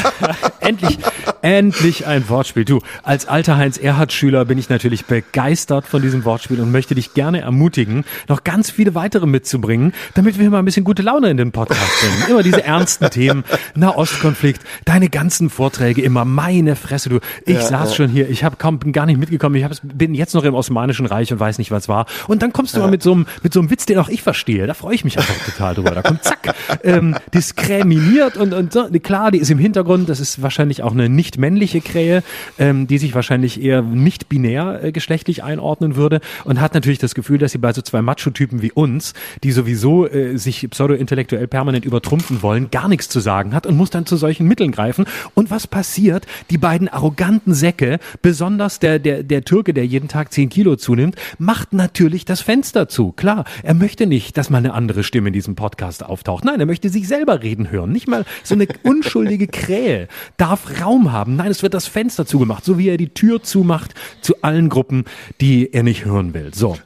endlich, 0.60 0.98
endlich 1.42 2.06
ein 2.06 2.26
Wortspiel. 2.30 2.64
Du, 2.64 2.80
als 3.02 3.26
alter 3.26 3.58
Heinz 3.58 3.76
Erhard 3.76 4.12
Schüler 4.12 4.46
bin 4.46 4.56
ich 4.56 4.70
natürlich 4.70 5.04
begeistert 5.04 5.86
von 5.86 6.00
diesem 6.00 6.24
Wortspiel 6.24 6.58
und 6.60 6.72
möchte 6.72 6.94
dich 6.94 7.12
gerne 7.12 7.42
ermutigen, 7.42 8.04
noch 8.28 8.44
ganz 8.44 8.70
viele 8.70 8.94
weitere 8.94 9.26
mitzubringen, 9.26 9.92
damit 10.14 10.38
wir 10.38 10.48
mal 10.48 10.60
ein 10.60 10.64
bisschen 10.64 10.84
gute 10.84 11.02
Laune 11.02 11.28
in 11.28 11.36
den 11.36 11.52
Podcast 11.52 12.00
bringen. 12.00 12.30
Immer 12.30 12.42
diese 12.42 12.64
ernsten 12.64 13.10
Themen, 13.10 13.44
Nahostkonflikt, 13.74 14.62
deine 14.86 15.10
ganzen 15.10 15.50
Vorträge 15.50 16.00
immer, 16.00 16.24
meine 16.24 16.76
Fresse, 16.76 17.10
du. 17.10 17.20
Ich 17.44 17.56
ja, 17.56 17.62
saß 17.62 17.90
ja. 17.90 17.96
schon 17.96 18.08
hier, 18.08 18.30
ich 18.30 18.42
habe 18.42 18.56
kaum 18.56 18.78
bin 18.78 18.92
gar 18.92 19.04
nicht 19.04 19.18
mitgekommen, 19.18 19.56
ich 19.56 19.64
hab, 19.64 19.72
bin 19.82 20.14
jetzt 20.14 20.34
noch 20.34 20.44
im 20.44 20.54
Osmanischen 20.54 21.04
Reich 21.04 21.30
und 21.30 21.40
weiß 21.40 21.58
nicht, 21.58 21.70
was 21.70 21.88
war. 21.88 22.06
Und 22.26 22.42
dann 22.42 22.54
kommst 22.54 22.74
du 22.74 22.78
ja. 22.78 22.86
mal 22.86 22.90
mit 22.90 23.02
so 23.02 23.12
einem 23.12 23.26
mit 23.42 23.52
so 23.52 23.60
einem 23.60 23.70
Witz, 23.70 23.84
den 23.84 23.98
auch 23.98 24.08
ich 24.08 24.22
verstehe. 24.22 24.66
Da 24.66 24.72
freue 24.72 24.93
ich 24.94 25.04
mich 25.04 25.18
einfach 25.18 25.36
total 25.44 25.74
drüber. 25.74 25.90
Da 25.90 26.02
kommt 26.02 26.24
zack, 26.24 26.54
ähm, 26.82 27.16
diskriminiert 27.32 28.36
und 28.36 28.52
und 28.54 28.72
so. 28.72 28.88
Klar, 29.02 29.30
die 29.30 29.38
ist 29.38 29.50
im 29.50 29.58
Hintergrund, 29.58 30.08
das 30.08 30.20
ist 30.20 30.42
wahrscheinlich 30.42 30.82
auch 30.82 30.92
eine 30.92 31.08
nicht 31.08 31.38
männliche 31.38 31.80
Krähe, 31.80 32.22
ähm, 32.58 32.86
die 32.86 32.98
sich 32.98 33.14
wahrscheinlich 33.14 33.62
eher 33.62 33.82
nicht 33.82 34.28
binär 34.28 34.80
äh, 34.82 34.92
geschlechtlich 34.92 35.42
einordnen 35.42 35.96
würde 35.96 36.20
und 36.44 36.60
hat 36.60 36.74
natürlich 36.74 36.98
das 36.98 37.14
Gefühl, 37.14 37.38
dass 37.38 37.52
sie 37.52 37.58
bei 37.58 37.72
so 37.72 37.82
zwei 37.82 38.02
Macho-Typen 38.02 38.62
wie 38.62 38.72
uns, 38.72 39.14
die 39.42 39.52
sowieso 39.52 40.06
äh, 40.06 40.36
sich 40.36 40.68
pseudo-intellektuell 40.70 41.46
permanent 41.46 41.84
übertrumpfen 41.84 42.42
wollen, 42.42 42.70
gar 42.70 42.88
nichts 42.88 43.08
zu 43.08 43.20
sagen 43.20 43.54
hat 43.54 43.66
und 43.66 43.76
muss 43.76 43.90
dann 43.90 44.06
zu 44.06 44.16
solchen 44.16 44.46
Mitteln 44.46 44.72
greifen. 44.72 45.04
Und 45.34 45.50
was 45.50 45.66
passiert? 45.66 46.26
Die 46.50 46.58
beiden 46.58 46.88
arroganten 46.88 47.54
Säcke, 47.54 47.98
besonders 48.22 48.78
der, 48.78 48.98
der, 48.98 49.22
der 49.22 49.44
Türke, 49.44 49.74
der 49.74 49.86
jeden 49.86 50.08
Tag 50.08 50.32
zehn 50.32 50.48
Kilo 50.48 50.76
zunimmt, 50.76 51.16
macht 51.38 51.72
natürlich 51.72 52.24
das 52.24 52.40
Fenster 52.40 52.88
zu. 52.88 53.12
Klar, 53.12 53.44
er 53.62 53.74
möchte 53.74 54.06
nicht, 54.06 54.36
dass 54.36 54.50
mal 54.50 54.58
eine 54.58 54.74
andere 54.84 55.02
Stimme 55.02 55.28
in 55.28 55.32
diesem 55.32 55.54
Podcast 55.54 56.04
auftaucht. 56.04 56.44
Nein, 56.44 56.60
er 56.60 56.66
möchte 56.66 56.90
sich 56.90 57.08
selber 57.08 57.42
reden 57.42 57.70
hören. 57.70 57.90
Nicht 57.90 58.06
mal 58.06 58.26
so 58.42 58.54
eine 58.54 58.66
unschuldige 58.82 59.46
Krähe 59.46 60.08
darf 60.36 60.82
Raum 60.82 61.10
haben. 61.10 61.36
Nein, 61.36 61.50
es 61.50 61.62
wird 61.62 61.72
das 61.72 61.86
Fenster 61.86 62.26
zugemacht, 62.26 62.66
so 62.66 62.76
wie 62.76 62.90
er 62.90 62.98
die 62.98 63.08
Tür 63.14 63.42
zumacht 63.42 63.94
zu 64.20 64.42
allen 64.42 64.68
Gruppen, 64.68 65.04
die 65.40 65.72
er 65.72 65.82
nicht 65.82 66.04
hören 66.04 66.34
will. 66.34 66.52
So. 66.52 66.76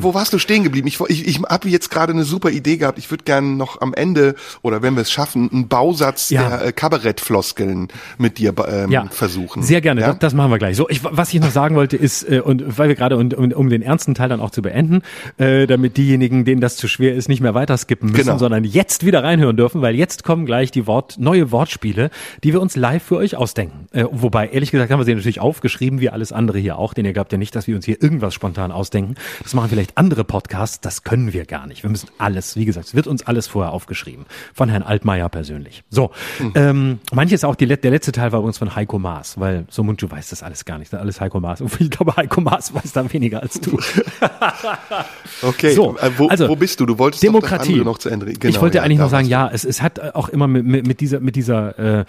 Wo 0.00 0.12
warst 0.12 0.32
du 0.32 0.40
stehen 0.40 0.64
geblieben? 0.64 0.88
Ich, 0.88 0.98
ich, 0.98 1.28
ich 1.28 1.40
habe 1.42 1.68
jetzt 1.68 1.88
gerade 1.88 2.12
eine 2.12 2.24
super 2.24 2.50
Idee 2.50 2.78
gehabt. 2.78 2.98
Ich 2.98 3.12
würde 3.12 3.22
gerne 3.22 3.46
noch 3.46 3.80
am 3.80 3.94
Ende 3.94 4.34
oder 4.62 4.82
wenn 4.82 4.94
wir 4.94 5.02
es 5.02 5.12
schaffen, 5.12 5.48
einen 5.52 5.68
Bausatz 5.68 6.30
ja. 6.30 6.48
der 6.48 6.66
äh, 6.66 6.72
Kabarettfloskeln 6.72 7.88
mit 8.18 8.38
dir 8.38 8.52
ähm, 8.68 8.90
ja. 8.90 9.06
versuchen. 9.08 9.62
Sehr 9.62 9.80
gerne. 9.80 10.00
Ja? 10.00 10.08
Das, 10.08 10.18
das, 10.18 10.34
machen 10.34 10.50
wir 10.50 10.58
gleich. 10.58 10.76
So, 10.76 10.88
ich, 10.88 11.04
was 11.04 11.32
ich 11.32 11.40
noch 11.40 11.52
sagen 11.52 11.76
wollte 11.76 11.96
ist, 11.96 12.28
äh, 12.28 12.40
und 12.40 12.76
weil 12.76 12.88
wir 12.88 12.96
gerade 12.96 13.16
und, 13.16 13.34
um, 13.34 13.52
um 13.52 13.68
den 13.68 13.82
ernsten 13.82 14.16
Teil 14.16 14.28
dann 14.28 14.40
auch 14.40 14.50
zu 14.50 14.62
beenden, 14.62 15.02
äh, 15.38 15.68
damit 15.68 15.96
diejenigen, 15.96 16.44
denen 16.44 16.60
das 16.60 16.76
zu 16.76 16.88
schwer 16.88 17.14
ist, 17.14 17.28
nicht 17.28 17.35
mehr 17.40 17.54
weiter 17.54 17.76
skippen 17.76 18.10
müssen, 18.10 18.24
genau. 18.24 18.38
sondern 18.38 18.64
jetzt 18.64 19.04
wieder 19.04 19.22
reinhören 19.22 19.56
dürfen, 19.56 19.82
weil 19.82 19.94
jetzt 19.94 20.24
kommen 20.24 20.46
gleich 20.46 20.70
die 20.70 20.86
Wort 20.86 21.16
neue 21.18 21.50
Wortspiele, 21.50 22.10
die 22.44 22.52
wir 22.52 22.60
uns 22.60 22.76
live 22.76 23.02
für 23.02 23.16
euch 23.16 23.36
ausdenken. 23.36 23.86
Äh, 23.92 24.04
wobei, 24.10 24.48
ehrlich 24.48 24.70
gesagt, 24.70 24.90
haben 24.90 25.00
wir 25.00 25.04
sie 25.04 25.14
natürlich 25.14 25.40
aufgeschrieben, 25.40 26.00
wie 26.00 26.10
alles 26.10 26.32
andere 26.32 26.58
hier 26.58 26.78
auch, 26.78 26.94
denn 26.94 27.04
ihr 27.04 27.12
glaubt 27.12 27.32
ja 27.32 27.38
nicht, 27.38 27.54
dass 27.54 27.66
wir 27.66 27.76
uns 27.76 27.84
hier 27.84 28.02
irgendwas 28.02 28.34
spontan 28.34 28.72
ausdenken. 28.72 29.14
Das 29.42 29.54
machen 29.54 29.70
vielleicht 29.70 29.96
andere 29.96 30.24
Podcasts, 30.24 30.80
das 30.80 31.04
können 31.04 31.32
wir 31.32 31.44
gar 31.44 31.66
nicht. 31.66 31.82
Wir 31.82 31.90
müssen 31.90 32.08
alles, 32.18 32.56
wie 32.56 32.64
gesagt, 32.64 32.88
es 32.88 32.94
wird 32.94 33.06
uns 33.06 33.26
alles 33.26 33.46
vorher 33.46 33.72
aufgeschrieben. 33.72 34.26
Von 34.54 34.68
Herrn 34.68 34.82
Altmaier 34.82 35.28
persönlich. 35.28 35.84
So, 35.90 36.10
mhm. 36.38 36.52
ähm, 36.54 36.98
manches 37.12 37.44
auch, 37.44 37.54
die, 37.54 37.66
der 37.66 37.90
letzte 37.90 38.12
Teil 38.12 38.32
war 38.32 38.40
übrigens 38.40 38.58
von 38.58 38.74
Heiko 38.74 38.98
Maas, 38.98 39.38
weil 39.38 39.66
so 39.70 39.82
Munchu 39.82 40.10
weiß 40.10 40.30
das 40.30 40.42
alles 40.42 40.64
gar 40.64 40.78
nicht, 40.78 40.92
das 40.92 41.00
alles 41.00 41.20
Heiko 41.20 41.40
Maas. 41.40 41.62
Ich 41.78 41.90
glaube, 41.90 42.16
Heiko 42.16 42.40
Maas 42.40 42.74
weiß 42.74 42.92
da 42.92 43.12
weniger 43.12 43.42
als 43.42 43.60
du. 43.60 43.78
okay, 45.42 45.72
so, 45.72 45.96
äh, 45.98 46.10
wo, 46.16 46.28
also, 46.28 46.48
wo 46.48 46.56
bist 46.56 46.80
du? 46.80 46.86
Du 46.86 46.98
wolltest 46.98 47.15
Demokratie. 47.20 47.76
noch 47.76 47.98
zu 47.98 48.08
Ende. 48.08 48.26
Genau, 48.26 48.48
ich 48.48 48.60
wollte 48.60 48.78
ja, 48.78 48.82
eigentlich 48.82 48.98
noch 48.98 49.10
sagen, 49.10 49.26
ja, 49.26 49.50
es, 49.52 49.64
es 49.64 49.82
hat 49.82 50.14
auch 50.14 50.28
immer 50.28 50.46
mit, 50.46 50.66
mit, 50.66 50.86
mit 50.86 51.00
dieser, 51.00 51.20
mit 51.20 51.36
dieser 51.36 52.00
äh, 52.00 52.04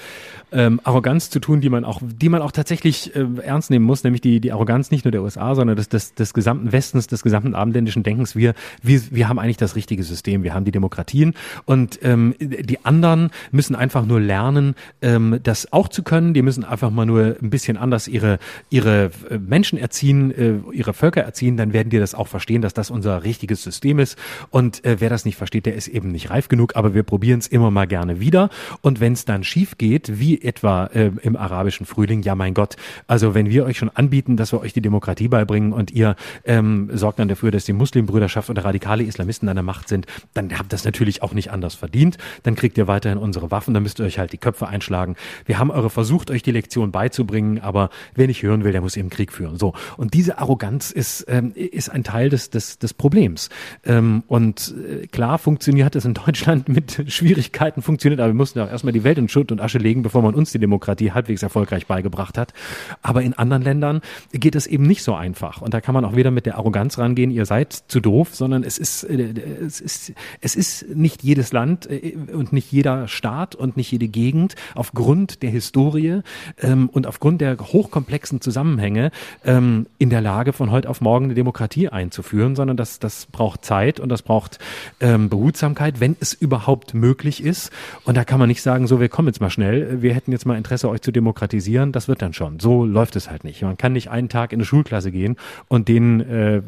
ähm, 0.51 0.79
Arroganz 0.83 1.29
zu 1.29 1.39
tun, 1.39 1.61
die 1.61 1.69
man 1.69 1.83
auch, 1.83 2.01
die 2.01 2.29
man 2.29 2.41
auch 2.41 2.51
tatsächlich 2.51 3.15
äh, 3.15 3.25
ernst 3.43 3.69
nehmen 3.69 3.85
muss, 3.85 4.03
nämlich 4.03 4.21
die, 4.21 4.39
die 4.39 4.51
Arroganz 4.51 4.91
nicht 4.91 5.05
nur 5.05 5.11
der 5.11 5.21
USA, 5.21 5.55
sondern 5.55 5.75
des, 5.75 5.89
des, 5.89 6.13
des 6.13 6.33
gesamten 6.33 6.71
Westens, 6.71 7.07
des 7.07 7.23
gesamten 7.23 7.55
abendländischen 7.55 8.03
Denkens. 8.03 8.35
Wir, 8.35 8.53
wir, 8.81 9.01
wir 9.11 9.27
haben 9.27 9.39
eigentlich 9.39 9.57
das 9.57 9.75
richtige 9.75 10.03
System, 10.03 10.43
wir 10.43 10.53
haben 10.53 10.65
die 10.65 10.71
Demokratien 10.71 11.33
und 11.65 11.99
ähm, 12.03 12.35
die 12.39 12.85
anderen 12.85 13.31
müssen 13.51 13.75
einfach 13.75 14.05
nur 14.05 14.21
lernen, 14.21 14.75
ähm, 15.01 15.39
das 15.43 15.73
auch 15.73 15.89
zu 15.89 16.03
können. 16.03 16.33
Die 16.33 16.41
müssen 16.41 16.63
einfach 16.63 16.91
mal 16.91 17.05
nur 17.05 17.35
ein 17.41 17.49
bisschen 17.49 17.77
anders 17.77 18.07
ihre, 18.07 18.39
ihre 18.69 19.11
äh, 19.29 19.37
Menschen 19.37 19.77
erziehen, 19.77 20.31
äh, 20.31 20.55
ihre 20.71 20.93
Völker 20.93 21.21
erziehen, 21.21 21.57
dann 21.57 21.73
werden 21.73 21.89
die 21.89 21.99
das 21.99 22.15
auch 22.15 22.27
verstehen, 22.27 22.61
dass 22.61 22.73
das 22.73 22.89
unser 22.89 23.23
richtiges 23.23 23.63
System 23.63 23.99
ist. 23.99 24.17
Und 24.49 24.85
äh, 24.85 24.97
wer 24.99 25.09
das 25.09 25.25
nicht 25.25 25.35
versteht, 25.35 25.65
der 25.65 25.75
ist 25.75 25.87
eben 25.87 26.11
nicht 26.11 26.29
reif 26.29 26.47
genug, 26.47 26.75
aber 26.75 26.93
wir 26.93 27.03
probieren 27.03 27.39
es 27.39 27.47
immer 27.47 27.71
mal 27.71 27.85
gerne 27.85 28.19
wieder. 28.19 28.49
Und 28.81 28.99
wenn 28.99 29.13
es 29.13 29.25
dann 29.25 29.43
schief 29.43 29.77
geht, 29.77 30.19
wie 30.19 30.36
etwa 30.41 30.85
äh, 30.87 31.11
im 31.21 31.35
arabischen 31.35 31.85
Frühling, 31.85 32.21
ja 32.21 32.35
mein 32.35 32.53
Gott, 32.53 32.75
also 33.07 33.33
wenn 33.33 33.49
wir 33.49 33.65
euch 33.65 33.77
schon 33.77 33.89
anbieten, 33.89 34.37
dass 34.37 34.51
wir 34.53 34.61
euch 34.61 34.73
die 34.73 34.81
Demokratie 34.81 35.27
beibringen 35.27 35.73
und 35.73 35.91
ihr 35.91 36.15
ähm, 36.45 36.89
sorgt 36.93 37.19
dann 37.19 37.27
dafür, 37.27 37.51
dass 37.51 37.65
die 37.65 37.73
Muslimbrüderschaft 37.73 38.49
oder 38.49 38.65
radikale 38.65 39.03
Islamisten 39.03 39.49
an 39.49 39.55
der 39.55 39.63
Macht 39.63 39.87
sind, 39.87 40.05
dann 40.33 40.57
habt 40.57 40.73
das 40.73 40.83
natürlich 40.85 41.21
auch 41.21 41.33
nicht 41.33 41.51
anders 41.51 41.75
verdient. 41.75 42.17
Dann 42.43 42.55
kriegt 42.55 42.77
ihr 42.77 42.87
weiterhin 42.87 43.17
unsere 43.17 43.51
Waffen, 43.51 43.73
dann 43.73 43.83
müsst 43.83 43.99
ihr 43.99 44.05
euch 44.05 44.19
halt 44.19 44.33
die 44.33 44.37
Köpfe 44.37 44.67
einschlagen. 44.67 45.15
Wir 45.45 45.59
haben 45.59 45.71
eure 45.71 45.89
versucht, 45.89 46.31
euch 46.31 46.43
die 46.43 46.51
Lektion 46.51 46.91
beizubringen, 46.91 47.59
aber 47.59 47.89
wer 48.15 48.27
nicht 48.27 48.43
hören 48.43 48.63
will, 48.63 48.71
der 48.71 48.81
muss 48.81 48.97
eben 48.97 49.09
Krieg 49.09 49.31
führen. 49.31 49.57
So. 49.57 49.73
Und 49.97 50.13
diese 50.13 50.37
Arroganz 50.39 50.91
ist, 50.91 51.25
ähm, 51.27 51.51
ist 51.55 51.89
ein 51.89 52.03
Teil 52.03 52.29
des, 52.29 52.49
des, 52.49 52.79
des 52.79 52.93
Problems. 52.93 53.49
Ähm, 53.85 54.23
und 54.27 54.73
äh, 54.77 55.07
klar 55.07 55.37
funktioniert 55.37 55.95
es 55.95 56.05
in 56.05 56.13
Deutschland 56.13 56.69
mit 56.77 57.11
Schwierigkeiten 57.11 57.81
funktioniert, 57.81 58.19
aber 58.19 58.29
wir 58.29 58.35
mussten 58.35 58.59
auch 58.59 58.69
erstmal 58.69 58.93
die 58.93 59.03
Welt 59.03 59.17
in 59.17 59.29
Schutt 59.29 59.51
und 59.51 59.61
Asche 59.61 59.77
legen, 59.77 60.01
bevor 60.01 60.21
man 60.27 60.35
uns 60.35 60.51
die 60.51 60.59
Demokratie 60.59 61.11
halbwegs 61.11 61.43
erfolgreich 61.43 61.87
beigebracht 61.87 62.37
hat. 62.37 62.53
Aber 63.01 63.21
in 63.21 63.33
anderen 63.33 63.63
Ländern 63.63 64.01
geht 64.31 64.55
es 64.55 64.67
eben 64.67 64.85
nicht 64.85 65.03
so 65.03 65.15
einfach. 65.15 65.61
Und 65.61 65.73
da 65.73 65.81
kann 65.81 65.93
man 65.93 66.05
auch 66.05 66.15
wieder 66.15 66.31
mit 66.31 66.45
der 66.45 66.57
Arroganz 66.57 66.97
rangehen, 66.97 67.31
ihr 67.31 67.45
seid 67.45 67.73
zu 67.73 67.99
doof, 67.99 68.35
sondern 68.35 68.63
es 68.63 68.77
ist, 68.77 69.03
äh, 69.03 69.33
es 69.65 69.81
ist, 69.81 70.13
es 70.41 70.55
ist 70.55 70.95
nicht 70.95 71.23
jedes 71.23 71.51
Land 71.51 71.89
äh, 71.89 72.15
und 72.33 72.53
nicht 72.53 72.71
jeder 72.71 73.07
Staat 73.07 73.55
und 73.55 73.77
nicht 73.77 73.91
jede 73.91 74.07
Gegend 74.07 74.55
aufgrund 74.75 75.41
der 75.43 75.49
Historie 75.49 76.21
ähm, 76.61 76.89
und 76.89 77.07
aufgrund 77.07 77.41
der 77.41 77.57
hochkomplexen 77.57 78.41
Zusammenhänge 78.41 79.11
ähm, 79.45 79.87
in 79.97 80.09
der 80.09 80.21
Lage, 80.21 80.53
von 80.53 80.71
heute 80.71 80.89
auf 80.89 81.01
morgen 81.01 81.25
eine 81.25 81.35
Demokratie 81.35 81.89
einzuführen, 81.89 82.55
sondern 82.55 82.77
das, 82.77 82.99
das 82.99 83.25
braucht 83.27 83.63
Zeit 83.63 83.99
und 83.99 84.09
das 84.09 84.21
braucht 84.21 84.59
ähm, 84.99 85.29
Behutsamkeit, 85.29 85.99
wenn 85.99 86.15
es 86.19 86.33
überhaupt 86.33 86.93
möglich 86.93 87.43
ist. 87.43 87.71
Und 88.03 88.17
da 88.17 88.23
kann 88.23 88.39
man 88.39 88.47
nicht 88.47 88.61
sagen, 88.61 88.87
so, 88.87 88.99
wir 88.99 89.09
kommen 89.09 89.27
jetzt 89.27 89.41
mal 89.41 89.49
schnell, 89.49 90.01
wir 90.01 90.13
hätten 90.17 90.31
jetzt 90.33 90.45
mal 90.45 90.57
Interesse, 90.57 90.89
euch 90.89 91.01
zu 91.01 91.11
demokratisieren, 91.11 91.93
das 91.93 92.07
wird 92.07 92.21
dann 92.21 92.33
schon. 92.33 92.59
So 92.59 92.85
läuft 92.85 93.15
es 93.15 93.29
halt 93.29 93.43
nicht. 93.43 93.61
Man 93.61 93.77
kann 93.77 93.93
nicht 93.93 94.09
einen 94.09 94.27
Tag 94.27 94.51
in 94.51 94.57
eine 94.57 94.65
Schulklasse 94.65 95.11
gehen 95.11 95.37
und 95.69 95.87
denen 95.87 96.19
äh, 96.19 96.61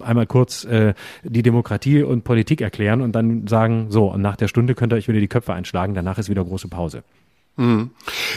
einmal 0.00 0.26
kurz 0.26 0.64
äh, 0.64 0.94
die 1.22 1.42
Demokratie 1.42 2.02
und 2.02 2.24
Politik 2.24 2.60
erklären 2.60 3.00
und 3.00 3.12
dann 3.12 3.46
sagen, 3.46 3.86
so, 3.88 4.12
und 4.12 4.20
nach 4.20 4.36
der 4.36 4.48
Stunde 4.48 4.74
könnt 4.74 4.92
ihr 4.92 4.96
euch 4.96 5.08
wieder 5.08 5.20
die 5.20 5.28
Köpfe 5.28 5.54
einschlagen, 5.54 5.94
danach 5.94 6.18
ist 6.18 6.28
wieder 6.28 6.44
große 6.44 6.68
Pause. 6.68 7.02
Mhm. 7.60 7.90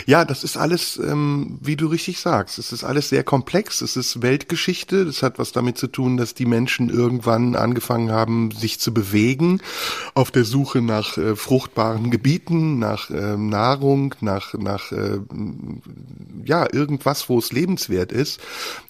Ja, 0.05 0.25
das 0.25 0.43
ist 0.43 0.57
alles, 0.57 0.97
ähm, 0.97 1.57
wie 1.61 1.77
du 1.77 1.87
richtig 1.87 2.19
sagst, 2.19 2.59
es 2.59 2.73
ist 2.73 2.83
alles 2.83 3.07
sehr 3.07 3.23
komplex, 3.23 3.79
es 3.79 3.95
ist 3.95 4.21
Weltgeschichte, 4.21 5.05
das 5.05 5.23
hat 5.23 5.39
was 5.39 5.53
damit 5.53 5.77
zu 5.77 5.87
tun, 5.87 6.17
dass 6.17 6.33
die 6.33 6.45
Menschen 6.45 6.89
irgendwann 6.89 7.55
angefangen 7.55 8.11
haben, 8.11 8.51
sich 8.51 8.81
zu 8.81 8.93
bewegen, 8.93 9.61
auf 10.13 10.29
der 10.29 10.43
Suche 10.43 10.81
nach 10.81 11.17
äh, 11.17 11.37
fruchtbaren 11.37 12.11
Gebieten, 12.11 12.79
nach 12.79 13.09
äh, 13.11 13.37
Nahrung, 13.37 14.13
nach, 14.19 14.55
nach 14.55 14.91
äh, 14.91 15.19
ja, 16.43 16.67
irgendwas, 16.69 17.29
wo 17.29 17.39
es 17.39 17.53
lebenswert 17.53 18.11
ist. 18.11 18.41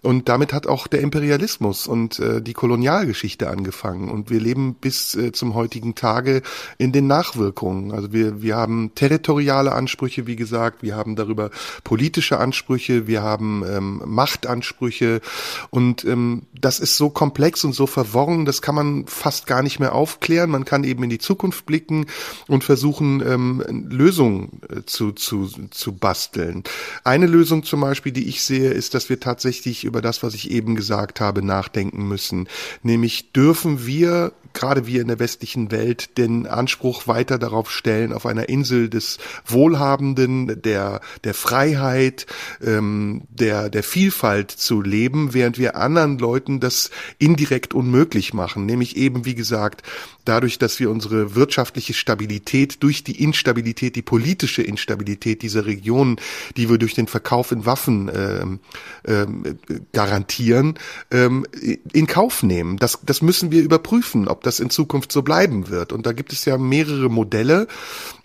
Und 0.02 0.30
damit 0.30 0.52
hat 0.52 0.66
auch 0.66 0.88
der 0.88 1.02
Imperialismus 1.02 1.86
und 1.86 2.18
äh, 2.18 2.42
die 2.42 2.54
Kolonialgeschichte 2.54 3.52
angefangen. 3.52 4.10
Und 4.10 4.32
wir 4.32 4.40
leben 4.40 4.74
bis 4.74 5.14
äh, 5.14 5.32
zum 5.32 5.54
heutigen 5.54 5.94
Tage 5.94 6.42
in 6.80 6.92
den 6.92 7.06
Nachwirkungen. 7.06 7.92
Also 7.92 8.14
wir, 8.14 8.42
wir 8.42 8.56
haben 8.56 8.96
territoriale 8.96 9.74
Ansprüche, 9.74 10.23
Wie 10.28 10.36
gesagt, 10.36 10.84
wir 10.84 10.96
haben 10.96 11.16
darüber 11.16 11.50
politische 11.84 12.40
Ansprüche, 12.40 13.08
wir 13.08 13.22
haben 13.22 13.64
ähm, 13.68 14.02
Machtansprüche 14.06 15.22
und 15.70 16.06
ähm, 16.06 16.44
das 16.60 16.80
ist 16.80 16.98
so 16.98 17.10
komplex 17.10 17.64
und 17.64 17.74
so 17.74 17.88
verworren, 17.88 18.46
das 18.46 18.62
kann 18.62 18.76
man 18.76 19.06
fast 19.08 19.48
gar 19.48 19.64
nicht 19.64 19.80
mehr 19.80 19.94
aufklären. 19.94 20.50
Man 20.50 20.66
kann 20.66 20.84
eben 20.84 21.04
in 21.04 21.10
die 21.10 21.20
Zukunft 21.20 21.66
blicken 21.66 22.06
und 22.48 22.64
versuchen, 22.64 23.22
ähm, 23.26 23.88
Lösungen 23.90 24.62
äh, 24.70 24.82
zu, 24.86 25.12
zu, 25.12 25.50
zu 25.72 25.94
basteln. 25.94 26.64
Eine 27.04 27.28
Lösung 27.28 27.64
zum 27.64 27.82
Beispiel, 27.82 28.12
die 28.12 28.28
ich 28.28 28.44
sehe, 28.44 28.72
ist, 28.72 28.94
dass 28.94 29.10
wir 29.10 29.20
tatsächlich 29.20 29.84
über 29.84 30.02
das, 30.02 30.24
was 30.24 30.34
ich 30.34 30.52
eben 30.52 30.76
gesagt 30.76 31.22
habe, 31.22 31.44
nachdenken 31.44 32.08
müssen. 32.08 32.48
Nämlich 32.82 33.32
dürfen 33.34 33.86
wir 33.86 34.34
gerade 34.54 34.88
wir 34.88 35.02
in 35.02 35.08
der 35.08 35.20
westlichen 35.20 35.72
Welt 35.72 36.18
den 36.18 36.48
Anspruch 36.48 37.08
weiter 37.08 37.38
darauf 37.38 37.72
stellen, 37.72 38.14
auf 38.14 38.26
einer 38.26 38.50
Insel 38.50 38.90
des 38.90 39.18
Wohlhabenden, 39.46 40.62
der, 40.62 41.02
der 41.24 41.34
Freiheit, 41.34 42.26
ähm, 42.64 43.24
der, 43.30 43.70
der 43.70 43.84
Vielfalt 43.84 44.52
zu 44.52 44.82
leben, 44.82 45.34
während 45.34 45.58
wir 45.58 45.76
anderen 45.76 46.18
Leuten 46.18 46.60
das 46.60 46.92
indirekt 47.18 47.74
unmöglich 47.74 48.34
machen. 48.34 48.66
Nämlich 48.66 48.96
eben, 48.98 49.26
wie 49.26 49.36
gesagt, 49.36 49.84
dadurch, 50.26 50.60
dass 50.60 50.80
wir 50.80 50.90
unsere 50.90 51.36
wirtschaftliche 51.36 51.94
Stabilität 51.94 52.82
durch 52.84 53.04
die 53.04 53.24
Instabilität, 53.24 53.96
die 53.96 54.02
politische 54.02 54.62
Instabilität 54.62 55.42
dieser 55.42 55.66
Region, 55.66 56.18
die 56.58 56.70
wir 56.70 56.78
durch 56.78 56.94
den 56.94 57.08
Verkauf 57.08 57.52
in 57.52 57.66
Waffen 57.66 58.12
ähm, 58.14 58.60
ähm, 59.06 59.58
garantieren, 59.92 60.76
ähm, 61.12 61.46
in 61.92 62.08
Kauf 62.08 62.44
nehmen. 62.44 62.78
Das, 62.78 63.00
das 63.04 63.22
müssen 63.22 63.52
wir 63.52 63.62
überprüfen, 63.64 64.28
ob 64.28 64.43
das 64.46 64.60
in 64.60 64.70
Zukunft 64.70 65.12
so 65.12 65.22
bleiben 65.22 65.70
wird. 65.70 65.92
Und 65.92 66.06
da 66.06 66.12
gibt 66.12 66.34
es 66.34 66.46
ja 66.46 66.58
mehrere 66.58 67.10
Modelle. 67.10 67.68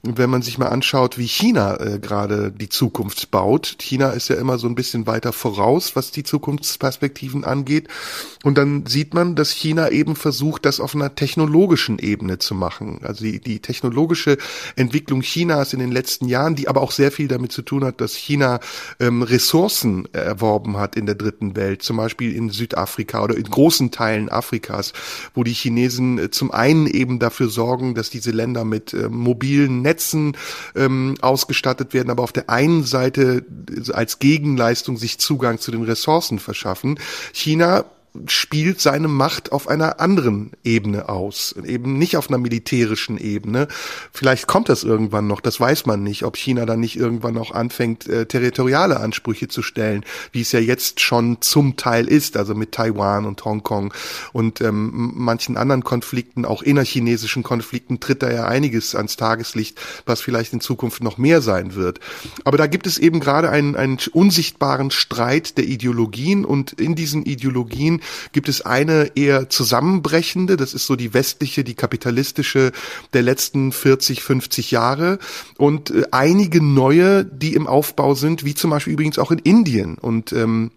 wenn 0.02 0.30
man 0.30 0.42
sich 0.42 0.58
mal 0.58 0.68
anschaut, 0.68 1.18
wie 1.18 1.26
China 1.26 1.76
äh, 1.80 1.98
gerade 1.98 2.52
die 2.52 2.68
Zukunft 2.68 3.30
baut, 3.30 3.76
China 3.78 4.10
ist 4.10 4.28
ja 4.28 4.36
immer 4.36 4.58
so 4.58 4.68
ein 4.68 4.76
bisschen 4.76 5.06
weiter 5.06 5.32
voraus, 5.32 5.96
was 5.96 6.12
die 6.12 6.22
Zukunftsperspektiven 6.22 7.44
angeht. 7.44 7.88
Und 8.44 8.58
dann 8.58 8.86
sieht 8.86 9.12
man, 9.12 9.34
dass 9.34 9.50
China 9.50 9.90
eben 9.90 10.14
versucht, 10.14 10.64
das 10.64 10.78
auf 10.78 10.94
einer 10.94 11.14
technologischen 11.14 11.98
Ebene 11.98 12.38
zu 12.38 12.54
machen. 12.54 13.00
Also 13.02 13.24
die, 13.24 13.40
die 13.40 13.60
technologische 13.60 14.38
Entwicklung 14.76 15.22
Chinas 15.22 15.72
in 15.72 15.80
den 15.80 15.90
letzten 15.90 16.28
Jahren, 16.28 16.54
die 16.54 16.68
aber 16.68 16.80
auch 16.80 16.92
sehr 16.92 17.10
viel 17.10 17.28
damit 17.28 17.52
zu 17.52 17.62
tun 17.62 17.84
hat, 17.84 18.00
dass 18.00 18.14
China 18.14 18.60
ähm, 19.00 19.22
Ressourcen 19.22 20.06
erworben 20.12 20.76
hat 20.76 20.96
in 20.96 21.06
der 21.06 21.16
dritten 21.16 21.56
Welt, 21.56 21.82
zum 21.82 21.96
Beispiel 21.96 22.34
in 22.34 22.50
Südafrika 22.50 23.22
oder 23.22 23.36
in 23.36 23.44
großen 23.44 23.90
Teilen 23.90 24.28
Afrikas, 24.28 24.92
wo 25.34 25.42
die 25.44 25.52
Chinesen 25.52 26.07
äh, 26.16 26.30
zum 26.30 26.52
einen 26.52 26.86
eben 26.86 27.18
dafür 27.18 27.48
sorgen, 27.48 27.94
dass 27.94 28.08
diese 28.08 28.30
Länder 28.30 28.64
mit 28.64 28.94
äh, 28.94 29.08
mobilen 29.08 29.82
Netzen 29.82 30.36
ähm, 30.76 31.16
ausgestattet 31.20 31.92
werden, 31.92 32.10
aber 32.10 32.22
auf 32.22 32.32
der 32.32 32.48
einen 32.48 32.84
Seite 32.84 33.44
als 33.92 34.20
Gegenleistung 34.20 34.96
sich 34.96 35.18
Zugang 35.18 35.58
zu 35.58 35.72
den 35.72 35.82
Ressourcen 35.82 36.38
verschaffen. 36.38 37.00
China 37.32 37.84
spielt 38.26 38.80
seine 38.80 39.08
Macht 39.08 39.52
auf 39.52 39.68
einer 39.68 40.00
anderen 40.00 40.52
Ebene 40.64 41.08
aus, 41.08 41.54
eben 41.64 41.98
nicht 41.98 42.16
auf 42.16 42.28
einer 42.28 42.38
militärischen 42.38 43.18
Ebene. 43.18 43.68
Vielleicht 44.12 44.46
kommt 44.46 44.68
das 44.68 44.84
irgendwann 44.84 45.26
noch, 45.26 45.40
das 45.40 45.60
weiß 45.60 45.86
man 45.86 46.02
nicht, 46.02 46.24
ob 46.24 46.36
China 46.36 46.66
dann 46.66 46.80
nicht 46.80 46.96
irgendwann 46.96 47.36
auch 47.38 47.52
anfängt, 47.52 48.06
äh, 48.08 48.26
territoriale 48.26 49.00
Ansprüche 49.00 49.48
zu 49.48 49.62
stellen, 49.62 50.04
wie 50.32 50.40
es 50.40 50.52
ja 50.52 50.60
jetzt 50.60 51.00
schon 51.00 51.40
zum 51.40 51.76
Teil 51.76 52.06
ist, 52.06 52.36
also 52.36 52.54
mit 52.54 52.72
Taiwan 52.72 53.26
und 53.26 53.44
Hongkong 53.44 53.94
und 54.32 54.60
ähm, 54.60 55.12
manchen 55.14 55.56
anderen 55.56 55.84
Konflikten, 55.84 56.44
auch 56.44 56.62
innerchinesischen 56.62 57.42
Konflikten, 57.42 58.00
tritt 58.00 58.22
da 58.22 58.30
ja 58.30 58.46
einiges 58.46 58.94
ans 58.94 59.16
Tageslicht, 59.16 59.80
was 60.06 60.20
vielleicht 60.20 60.52
in 60.52 60.60
Zukunft 60.60 61.02
noch 61.02 61.18
mehr 61.18 61.40
sein 61.40 61.74
wird. 61.74 62.00
Aber 62.44 62.56
da 62.56 62.66
gibt 62.66 62.86
es 62.86 62.98
eben 62.98 63.20
gerade 63.20 63.50
einen, 63.50 63.76
einen 63.76 63.98
unsichtbaren 64.12 64.90
Streit 64.90 65.58
der 65.58 65.66
Ideologien 65.66 66.44
und 66.44 66.72
in 66.72 66.94
diesen 66.94 67.24
Ideologien 67.24 68.00
gibt 68.32 68.48
es 68.48 68.60
eine 68.62 69.12
eher 69.16 69.48
zusammenbrechende, 69.48 70.56
das 70.56 70.74
ist 70.74 70.86
so 70.86 70.96
die 70.96 71.14
westliche, 71.14 71.64
die 71.64 71.74
kapitalistische 71.74 72.72
der 73.12 73.22
letzten 73.22 73.72
40, 73.72 74.22
50 74.22 74.70
Jahre? 74.70 75.18
Und 75.56 75.90
äh, 75.90 76.04
einige 76.10 76.62
neue, 76.62 77.24
die 77.24 77.54
im 77.54 77.66
Aufbau 77.66 78.14
sind, 78.14 78.44
wie 78.44 78.54
zum 78.54 78.70
Beispiel 78.70 78.92
übrigens 78.92 79.18
auch 79.18 79.30
in 79.30 79.38
Indien. 79.38 79.96
Und 79.98 80.32
ähm, 80.32 80.70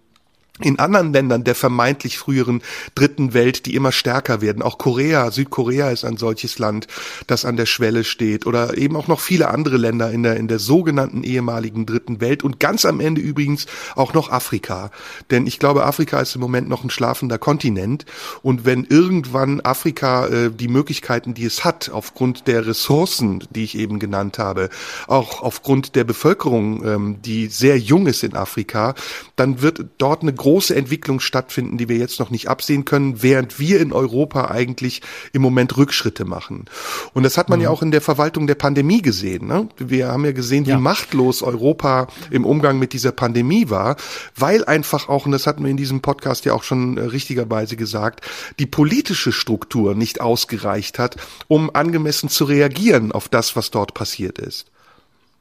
in 0.66 0.80
anderen 0.80 1.14
Ländern 1.14 1.44
der 1.44 1.56
vermeintlich 1.56 2.18
früheren 2.18 2.62
dritten 2.96 3.34
Welt, 3.34 3.66
die 3.66 3.76
immer 3.76 3.92
stärker 3.92 4.42
werden. 4.42 4.62
Auch 4.62 4.78
Korea, 4.78 5.32
Südkorea 5.32 5.92
ist 5.92 6.06
ein 6.06 6.18
solches 6.18 6.60
Land, 6.60 6.88
das 7.28 7.46
an 7.46 7.58
der 7.58 7.66
Schwelle 7.66 8.04
steht 8.04 8.46
oder 8.46 8.78
eben 8.78 8.96
auch 8.96 9.08
noch 9.08 9.20
viele 9.20 9.50
andere 9.50 9.78
Länder 9.78 10.12
in 10.12 10.24
der, 10.24 10.38
in 10.38 10.48
der 10.48 10.60
sogenannten 10.60 11.24
ehemaligen 11.24 11.86
dritten 11.86 12.22
Welt 12.22 12.44
und 12.44 12.60
ganz 12.60 12.86
am 12.86 13.00
Ende 13.00 13.22
übrigens 13.22 13.66
auch 13.96 14.14
noch 14.14 14.32
Afrika. 14.32 14.92
Denn 15.30 15.48
ich 15.48 15.60
glaube, 15.60 15.86
Afrika 15.86 16.20
ist 16.20 16.36
im 16.36 16.42
Moment 16.42 16.70
noch 16.70 16.84
ein 16.84 16.90
schlafender 16.90 17.38
Kontinent 17.38 18.06
und 18.42 18.66
wenn 18.66 18.86
irgendwann 18.86 19.62
Afrika 19.62 20.28
äh, 20.28 20.52
die 20.52 20.68
Möglichkeiten, 20.68 21.34
die 21.34 21.46
es 21.46 21.64
hat, 21.64 21.90
aufgrund 21.90 22.48
der 22.48 22.66
Ressourcen, 22.68 23.44
die 23.52 23.64
ich 23.64 23.78
eben 23.78 24.00
genannt 24.00 24.40
habe, 24.40 24.70
auch 25.08 25.42
aufgrund 25.42 25.96
der 25.96 26.04
Bevölkerung, 26.04 26.86
ähm, 26.86 27.22
die 27.24 27.48
sehr 27.48 27.78
jung 27.78 28.08
ist 28.08 28.24
in 28.24 28.36
Afrika, 28.36 28.96
dann 29.42 29.64
wird 29.64 29.86
dort 29.98 30.22
eine 30.22 30.34
große 30.34 30.76
Entwicklung 30.76 31.20
stattfinden, 31.20 31.80
die 31.80 31.90
wir 31.90 31.98
jetzt 31.98 32.20
noch 32.20 32.30
nicht 32.30 32.48
absehen 32.48 32.86
können, 32.86 33.24
während 33.24 33.58
wir 33.58 33.82
in 33.82 33.92
Europa 33.92 34.52
eigentlich 34.52 35.02
im 35.34 35.42
Moment 35.42 35.76
Rückschritte 35.78 36.26
machen. 36.26 36.66
Und 37.14 37.24
das 37.24 37.40
hat 37.40 37.50
man 37.50 37.58
mhm. 37.58 37.64
ja 37.64 37.70
auch 37.72 37.82
in 37.82 37.90
der 37.90 38.02
Verwaltung 38.02 38.46
der 38.46 38.54
Pandemie 38.54 39.02
gesehen. 39.02 39.48
Ne? 39.48 39.68
Wir 39.78 40.10
haben 40.10 40.26
ja 40.26 40.32
gesehen, 40.32 40.68
wie 40.68 40.72
ja. 40.72 40.78
machtlos 40.78 41.42
Europa 41.42 42.06
im 42.30 42.46
Umgang 42.46 42.78
mit 42.78 42.94
dieser 42.94 43.12
Pandemie 43.12 43.72
war, 43.72 43.96
weil 44.36 44.64
einfach 44.64 45.10
auch, 45.10 45.26
und 45.26 45.32
das 45.32 45.48
hatten 45.48 45.64
wir 45.64 45.72
in 45.72 45.78
diesem 45.78 46.02
Podcast 46.02 46.46
ja 46.46 46.54
auch 46.54 46.62
schon 46.62 46.98
äh, 46.98 47.02
richtigerweise 47.02 47.76
gesagt, 47.76 48.24
die 48.60 48.68
politische 48.68 49.32
Struktur 49.32 49.96
nicht 49.96 50.22
ausgereicht 50.22 51.00
hat, 51.00 51.16
um 51.48 51.74
angemessen 51.74 52.30
zu 52.30 52.46
reagieren 52.46 53.12
auf 53.12 53.28
das, 53.28 53.56
was 53.56 53.72
dort 53.72 53.96
passiert 53.96 54.38
ist. 54.38 54.68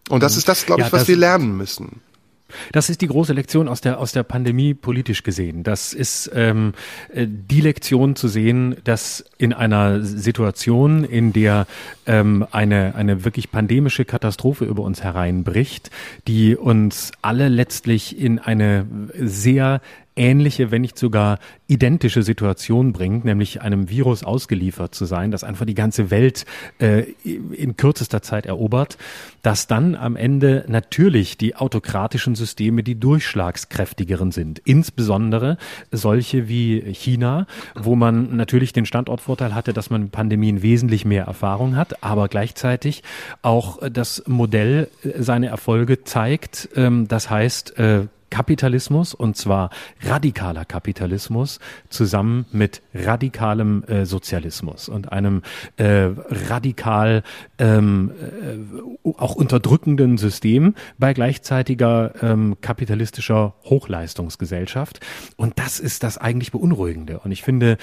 Und 0.09 0.23
das 0.23 0.33
mhm. 0.33 0.39
ist 0.39 0.49
das, 0.49 0.65
glaube 0.65 0.81
ich, 0.81 0.87
ja, 0.87 0.93
was 0.93 1.07
wir 1.07 1.19
lernen 1.19 1.55
müssen. 1.55 2.01
Das 2.73 2.91
ist 2.91 3.01
die 3.01 3.07
große 3.07 3.33
Lektion 3.33 3.69
aus 3.69 3.81
der, 3.81 3.99
aus 3.99 4.13
der 4.13 4.23
Pandemie 4.23 4.75
politisch 4.75 5.23
gesehen. 5.23 5.63
Das 5.63 5.93
ist 5.93 6.31
ähm, 6.35 6.73
äh, 7.13 7.27
die 7.29 7.61
Lektion 7.61 8.17
zu 8.17 8.29
sehen, 8.29 8.77
dass 8.85 9.25
in 9.39 9.53
einer 9.53 10.03
Situation, 10.03 11.05
in 11.05 11.33
der 11.33 11.67
ähm, 12.07 12.47
eine, 12.51 12.95
eine 12.95 13.25
wirklich 13.25 13.51
pandemische 13.51 14.05
Katastrophe 14.05 14.65
über 14.65 14.83
uns 14.83 15.03
hereinbricht, 15.03 15.91
die 16.29 16.57
uns 16.57 17.13
alle 17.23 17.49
letztlich 17.49 18.19
in 18.19 18.39
eine 18.39 18.87
sehr 19.15 19.81
ähnliche, 20.17 20.71
wenn 20.71 20.83
nicht 20.83 20.99
sogar 20.99 21.39
identische 21.67 22.23
Situation 22.23 22.93
bringt, 22.93 23.25
nämlich 23.25 23.63
einem 23.63 23.89
Virus 23.89 24.25
ausgeliefert 24.25 24.95
zu 24.95 25.05
sein, 25.05 25.31
das 25.31 25.45
einfach 25.45 25.67
die 25.67 25.75
ganze 25.75 26.11
Welt 26.11 26.47
äh, 26.79 27.05
in 27.25 27.77
kürzester 27.77 28.23
Zeit 28.23 28.47
erobert, 28.47 28.99
dass 29.43 29.67
dann 29.67 29.95
am 29.95 30.17
Ende 30.17 30.65
natürlich 30.69 31.39
die 31.39 31.57
autokratischen 31.57 32.35
Systeme 32.35 32.83
die 32.83 32.99
durchschlagskräftigeren 32.99 34.33
sind. 34.33 34.59
Insbesondere 34.65 35.59
solche 35.93 36.49
wie 36.49 36.81
China, 36.93 37.47
wo 37.75 37.95
man 37.95 38.37
natürlich 38.37 38.73
den 38.73 38.87
Standortvorteil 38.87 39.55
hatte, 39.55 39.73
dass 39.73 39.91
man 39.91 40.11
Pandemien 40.11 40.63
wesentlich 40.63 41.05
mehr 41.05 41.25
Erfahrung 41.25 41.77
hat, 41.77 42.03
aber 42.03 42.29
gleichzeitig 42.29 43.03
auch 43.43 43.79
das 43.89 44.25
Modell 44.27 44.89
seine 45.19 45.47
Erfolge 45.47 46.05
zeigt. 46.05 46.69
Ähm, 46.75 47.07
das 47.09 47.31
heißt, 47.31 47.79
äh, 47.79 48.07
Kapitalismus 48.31 49.15
und 49.15 49.37
zwar 49.37 49.71
radikaler 50.03 50.65
Kapitalismus 50.65 51.59
zusammen 51.89 52.47
mit 52.53 52.83
radikalem 52.95 53.85
äh, 53.85 54.07
Sozialismus 54.07 54.89
und 54.89 55.13
einem 55.13 55.43
äh, 55.77 56.11
radikal 56.29 57.23
ähm, 57.59 58.13
äh, 58.21 59.11
auch 59.17 59.35
unterdrückenden 59.35 60.17
System 60.17 60.75
bei 60.99 61.13
gleichzeitiger 61.13 62.13
ähm, 62.23 62.57
kapitalistischer 62.61 63.55
Hochleistungsgesellschaft. 63.65 65.01
Und 65.37 65.59
das 65.59 65.81
ist 65.81 66.03
das 66.03 66.17
eigentlich 66.17 66.53
beunruhigende. 66.53 67.19
Und 67.21 67.33
ich 67.33 67.43
finde 67.43 67.77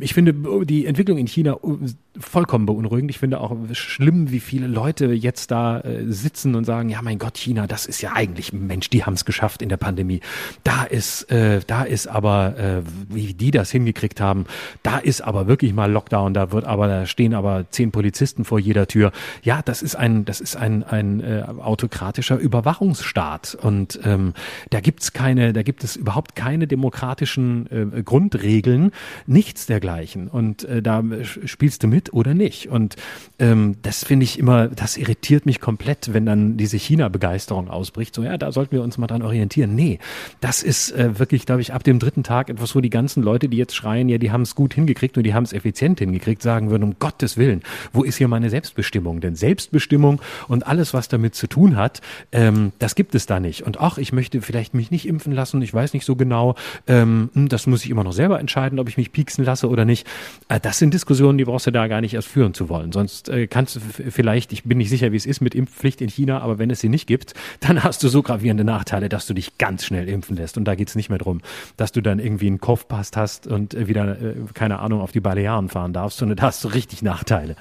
ich 0.00 0.14
finde 0.14 0.64
die 0.64 0.86
Entwicklung 0.86 1.18
in 1.18 1.26
China 1.26 1.54
äh, 1.54 1.88
vollkommen 2.18 2.66
beunruhigend. 2.66 3.10
Ich 3.10 3.18
finde 3.18 3.40
auch 3.40 3.56
schlimm 3.72 4.30
wie 4.30 4.40
viele 4.40 4.66
Leute 4.66 5.06
jetzt 5.06 5.50
da 5.50 5.80
äh, 5.80 6.04
sitzen 6.06 6.54
und 6.54 6.64
sagen 6.64 6.88
ja 6.90 7.00
mein 7.02 7.18
Gott 7.18 7.38
China 7.38 7.66
das 7.66 7.86
ist 7.86 8.02
ja 8.02 8.12
eigentlich 8.12 8.52
Mensch 8.52 8.90
die 8.90 9.04
haben 9.04 9.14
es 9.14 9.24
geschafft 9.24 9.62
in 9.62 9.68
der 9.68 9.77
Pandemie. 9.78 10.20
Da 10.64 10.84
ist, 10.84 11.30
äh, 11.30 11.60
da 11.66 11.82
ist 11.82 12.06
aber, 12.06 12.58
äh, 12.58 12.82
wie 13.08 13.34
die 13.34 13.50
das 13.50 13.70
hingekriegt 13.70 14.20
haben, 14.20 14.46
da 14.82 14.98
ist 14.98 15.22
aber 15.22 15.46
wirklich 15.46 15.72
mal 15.72 15.90
Lockdown, 15.90 16.34
da 16.34 16.52
wird 16.52 16.64
aber, 16.64 16.88
da 16.88 17.06
stehen 17.06 17.34
aber 17.34 17.66
zehn 17.70 17.90
Polizisten 17.90 18.44
vor 18.44 18.58
jeder 18.58 18.86
Tür. 18.86 19.12
Ja, 19.42 19.62
das 19.62 19.82
ist 19.82 19.96
ein, 19.96 20.24
das 20.24 20.40
ist 20.40 20.56
ein, 20.56 20.82
ein 20.84 21.20
äh, 21.20 21.44
autokratischer 21.58 22.36
Überwachungsstaat. 22.36 23.56
Und 23.60 23.98
ähm, 24.04 24.34
da 24.70 24.80
gibt's 24.80 25.12
keine, 25.12 25.52
da 25.52 25.62
gibt 25.62 25.84
es 25.84 25.96
überhaupt 25.96 26.36
keine 26.36 26.66
demokratischen 26.66 27.66
äh, 27.70 28.02
Grundregeln, 28.02 28.92
nichts 29.26 29.66
dergleichen. 29.66 30.28
Und 30.28 30.64
äh, 30.64 30.82
da 30.82 31.02
spielst 31.22 31.82
du 31.82 31.88
mit 31.88 32.12
oder 32.12 32.34
nicht. 32.34 32.68
Und 32.68 32.96
ähm, 33.38 33.76
das 33.82 34.04
finde 34.04 34.24
ich 34.24 34.38
immer, 34.38 34.68
das 34.68 34.96
irritiert 34.96 35.46
mich 35.46 35.60
komplett, 35.60 36.12
wenn 36.12 36.26
dann 36.26 36.56
diese 36.56 36.76
China-Begeisterung 36.76 37.68
ausbricht. 37.68 38.14
So, 38.14 38.22
ja, 38.22 38.36
da 38.36 38.52
sollten 38.52 38.72
wir 38.72 38.82
uns 38.82 38.98
mal 38.98 39.06
dran 39.06 39.22
orientieren. 39.22 39.67
Nee, 39.74 39.98
das 40.40 40.62
ist 40.62 40.92
äh, 40.92 41.18
wirklich, 41.18 41.46
glaube 41.46 41.60
ich, 41.60 41.72
ab 41.72 41.84
dem 41.84 41.98
dritten 41.98 42.22
Tag 42.22 42.50
etwas, 42.50 42.74
wo 42.74 42.80
die 42.80 42.90
ganzen 42.90 43.22
Leute, 43.22 43.48
die 43.48 43.56
jetzt 43.56 43.74
schreien, 43.74 44.08
ja, 44.08 44.18
die 44.18 44.30
haben 44.30 44.42
es 44.42 44.54
gut 44.54 44.74
hingekriegt 44.74 45.16
und 45.16 45.24
die 45.24 45.34
haben 45.34 45.44
es 45.44 45.52
effizient 45.52 45.98
hingekriegt, 45.98 46.42
sagen 46.42 46.70
würden, 46.70 46.82
um 46.82 46.98
Gottes 46.98 47.36
Willen, 47.36 47.62
wo 47.92 48.02
ist 48.02 48.16
hier 48.16 48.28
meine 48.28 48.50
Selbstbestimmung? 48.50 49.20
Denn 49.20 49.34
Selbstbestimmung 49.34 50.20
und 50.48 50.66
alles, 50.66 50.94
was 50.94 51.08
damit 51.08 51.34
zu 51.34 51.46
tun 51.46 51.76
hat, 51.76 52.00
ähm, 52.32 52.72
das 52.78 52.94
gibt 52.94 53.14
es 53.14 53.26
da 53.26 53.40
nicht. 53.40 53.62
Und 53.62 53.80
ach, 53.80 53.98
ich 53.98 54.12
möchte 54.12 54.40
vielleicht 54.40 54.74
mich 54.74 54.90
nicht 54.90 55.06
impfen 55.06 55.32
lassen, 55.32 55.60
ich 55.62 55.72
weiß 55.72 55.92
nicht 55.92 56.04
so 56.04 56.16
genau, 56.16 56.54
ähm, 56.86 57.30
hm, 57.34 57.48
das 57.48 57.66
muss 57.66 57.84
ich 57.84 57.90
immer 57.90 58.04
noch 58.04 58.12
selber 58.12 58.40
entscheiden, 58.40 58.78
ob 58.78 58.88
ich 58.88 58.96
mich 58.96 59.12
pieksen 59.12 59.44
lasse 59.44 59.68
oder 59.68 59.84
nicht. 59.84 60.06
Äh, 60.48 60.60
das 60.60 60.78
sind 60.78 60.94
Diskussionen, 60.94 61.38
die 61.38 61.44
brauchst 61.44 61.66
du 61.66 61.70
da 61.70 61.86
gar 61.86 62.00
nicht 62.00 62.14
erst 62.14 62.28
führen 62.28 62.54
zu 62.54 62.68
wollen. 62.68 62.92
Sonst 62.92 63.28
äh, 63.28 63.46
kannst 63.46 63.76
du 63.76 63.80
vielleicht, 63.80 64.52
ich 64.52 64.64
bin 64.64 64.78
nicht 64.78 64.90
sicher, 64.90 65.12
wie 65.12 65.16
es 65.16 65.26
ist 65.26 65.40
mit 65.40 65.54
Impfpflicht 65.54 66.00
in 66.00 66.08
China, 66.08 66.40
aber 66.40 66.58
wenn 66.58 66.70
es 66.70 66.80
sie 66.80 66.88
nicht 66.88 67.06
gibt, 67.06 67.34
dann 67.60 67.82
hast 67.82 68.02
du 68.02 68.08
so 68.08 68.22
gravierende 68.22 68.64
Nachteile, 68.64 69.08
dass 69.08 69.26
du 69.26 69.34
dich 69.34 69.57
ganz 69.58 69.84
schnell 69.84 70.08
impfen 70.08 70.36
lässt. 70.36 70.56
Und 70.56 70.64
da 70.64 70.74
geht's 70.74 70.94
nicht 70.94 71.08
mehr 71.08 71.18
drum, 71.18 71.40
dass 71.76 71.92
du 71.92 72.00
dann 72.00 72.18
irgendwie 72.18 72.46
einen 72.46 72.60
Kopfpass 72.60 73.10
hast 73.14 73.46
und 73.46 73.74
äh, 73.74 73.88
wieder, 73.88 74.20
äh, 74.20 74.34
keine 74.54 74.78
Ahnung, 74.78 75.00
auf 75.00 75.12
die 75.12 75.20
Balearen 75.20 75.68
fahren 75.68 75.92
darfst, 75.92 76.18
sondern 76.18 76.36
da 76.36 76.44
hast 76.44 76.64
du 76.64 76.68
richtig 76.68 77.02
Nachteile. 77.02 77.56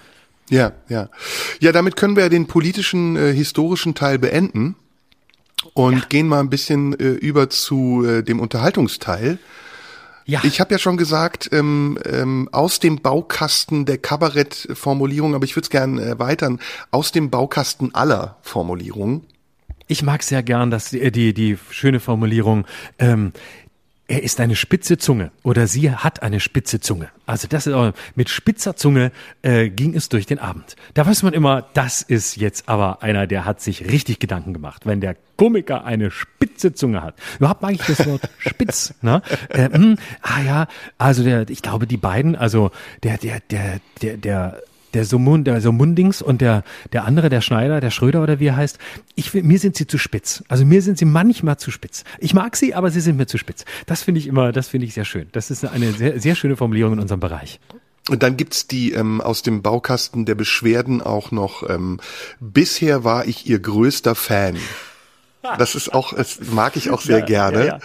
Ja, 0.49 0.71
ja. 0.87 1.09
Ja, 1.59 1.71
damit 1.71 1.95
können 1.95 2.15
wir 2.15 2.23
ja 2.23 2.29
den 2.29 2.47
politischen, 2.47 3.15
äh, 3.17 3.33
historischen 3.33 3.95
Teil 3.95 4.17
beenden 4.17 4.75
und 5.73 5.99
ja. 5.99 6.05
gehen 6.07 6.27
mal 6.27 6.39
ein 6.39 6.49
bisschen 6.49 6.97
äh, 6.99 7.09
über 7.09 7.49
zu 7.49 8.05
äh, 8.05 8.23
dem 8.23 8.39
Unterhaltungsteil. 8.39 9.39
Ja. 10.25 10.41
Ich 10.43 10.59
habe 10.59 10.73
ja 10.73 10.77
schon 10.77 10.97
gesagt, 10.97 11.49
ähm, 11.53 11.97
ähm, 12.05 12.49
aus 12.51 12.79
dem 12.79 13.01
Baukasten 13.01 13.85
der 13.85 13.97
Kabarettformulierung, 13.97 15.35
aber 15.35 15.45
ich 15.45 15.55
würde 15.55 15.65
es 15.65 15.69
gerne 15.69 16.01
erweitern, 16.01 16.59
aus 16.91 17.13
dem 17.13 17.29
Baukasten 17.29 17.95
aller 17.95 18.35
Formulierungen. 18.41 19.25
Ich 19.87 20.03
mag 20.03 20.21
sehr 20.23 20.43
gern, 20.43 20.69
dass 20.69 20.89
die, 20.89 21.11
die, 21.11 21.33
die 21.33 21.57
schöne 21.69 21.99
Formulierung, 21.99 22.65
ähm, 22.99 23.31
er 24.09 24.23
ist 24.23 24.39
eine 24.39 24.55
spitze 24.55 24.97
Zunge 24.97 25.31
oder 25.43 25.67
sie 25.67 25.91
hat 25.91 26.23
eine 26.23 26.39
spitze 26.39 26.79
Zunge. 26.79 27.09
Also 27.25 27.47
das 27.47 27.67
ist 27.67 27.73
auch, 27.73 27.91
mit 28.15 28.29
spitzer 28.29 28.75
Zunge 28.75 29.11
äh, 29.41 29.69
ging 29.69 29.95
es 29.95 30.07
durch 30.07 30.25
den 30.25 30.39
Abend. 30.39 30.77
Da 30.93 31.05
weiß 31.05 31.23
man 31.23 31.33
immer, 31.33 31.63
das 31.73 32.01
ist 32.01 32.37
jetzt 32.37 32.69
aber 32.69 33.03
einer, 33.03 33.27
der 33.27 33.43
hat 33.43 33.59
sich 33.61 33.89
richtig 33.91 34.19
Gedanken 34.19 34.53
gemacht, 34.53 34.85
wenn 34.85 35.01
der 35.01 35.17
Komiker 35.35 35.83
eine 35.83 36.09
spitze 36.09 36.73
Zunge 36.73 37.01
hat. 37.01 37.15
Überhaupt 37.37 37.61
mag 37.61 37.73
ich 37.73 37.81
das 37.81 38.05
Wort 38.05 38.29
spitz. 38.37 38.93
Ne? 39.01 39.21
Äh, 39.49 39.67
mh, 39.69 39.77
hm, 39.77 39.97
ah 40.21 40.41
ja, 40.41 40.67
also 40.97 41.23
der, 41.23 41.49
ich 41.49 41.61
glaube 41.61 41.85
die 41.85 41.97
beiden, 41.97 42.35
also 42.37 42.71
der 43.03 43.17
der 43.17 43.41
der 43.51 43.81
der 44.01 44.17
der 44.17 44.61
der 44.97 45.05
Sumund, 45.05 45.47
der 45.47 45.61
Sumundings 45.61 46.21
und 46.21 46.41
der, 46.41 46.63
der 46.91 47.05
andere, 47.05 47.29
der 47.29 47.41
Schneider, 47.41 47.79
der 47.79 47.91
Schröder 47.91 48.23
oder 48.23 48.39
wie 48.39 48.47
er 48.47 48.55
heißt, 48.55 48.79
ich, 49.15 49.33
mir 49.33 49.59
sind 49.59 49.77
sie 49.77 49.85
zu 49.85 49.97
spitz. 49.97 50.43
Also 50.47 50.65
mir 50.65 50.81
sind 50.81 50.97
sie 50.97 51.05
manchmal 51.05 51.57
zu 51.57 51.69
spitz. 51.71 52.03
Ich 52.19 52.33
mag 52.33 52.55
sie, 52.55 52.73
aber 52.73 52.89
sie 52.89 52.99
sind 52.99 53.17
mir 53.17 53.27
zu 53.27 53.37
spitz. 53.37 53.63
Das 53.85 54.01
finde 54.01 54.19
ich 54.19 54.27
immer, 54.27 54.51
das 54.51 54.67
finde 54.67 54.87
ich 54.87 54.95
sehr 54.95 55.05
schön. 55.05 55.27
Das 55.31 55.51
ist 55.51 55.63
eine 55.63 55.91
sehr, 55.93 56.19
sehr 56.19 56.35
schöne 56.35 56.57
Formulierung 56.57 56.93
in 56.93 56.99
unserem 56.99 57.19
Bereich. 57.19 57.59
Und 58.09 58.23
dann 58.23 58.37
gibt's 58.37 58.67
die 58.67 58.93
ähm, 58.93 59.21
aus 59.21 59.43
dem 59.43 59.61
Baukasten 59.61 60.25
der 60.25 60.35
Beschwerden 60.35 61.01
auch 61.01 61.31
noch, 61.31 61.69
ähm, 61.69 61.99
bisher 62.39 63.03
war 63.03 63.27
ich 63.27 63.47
ihr 63.47 63.59
größter 63.59 64.15
Fan. 64.15 64.57
Das 65.57 65.75
ist 65.75 65.93
auch, 65.93 66.13
das 66.13 66.39
mag 66.51 66.75
ich 66.75 66.89
auch 66.89 67.01
sehr 67.01 67.19
ja, 67.19 67.25
gerne. 67.25 67.59
Ja, 67.59 67.65
ja. 67.65 67.79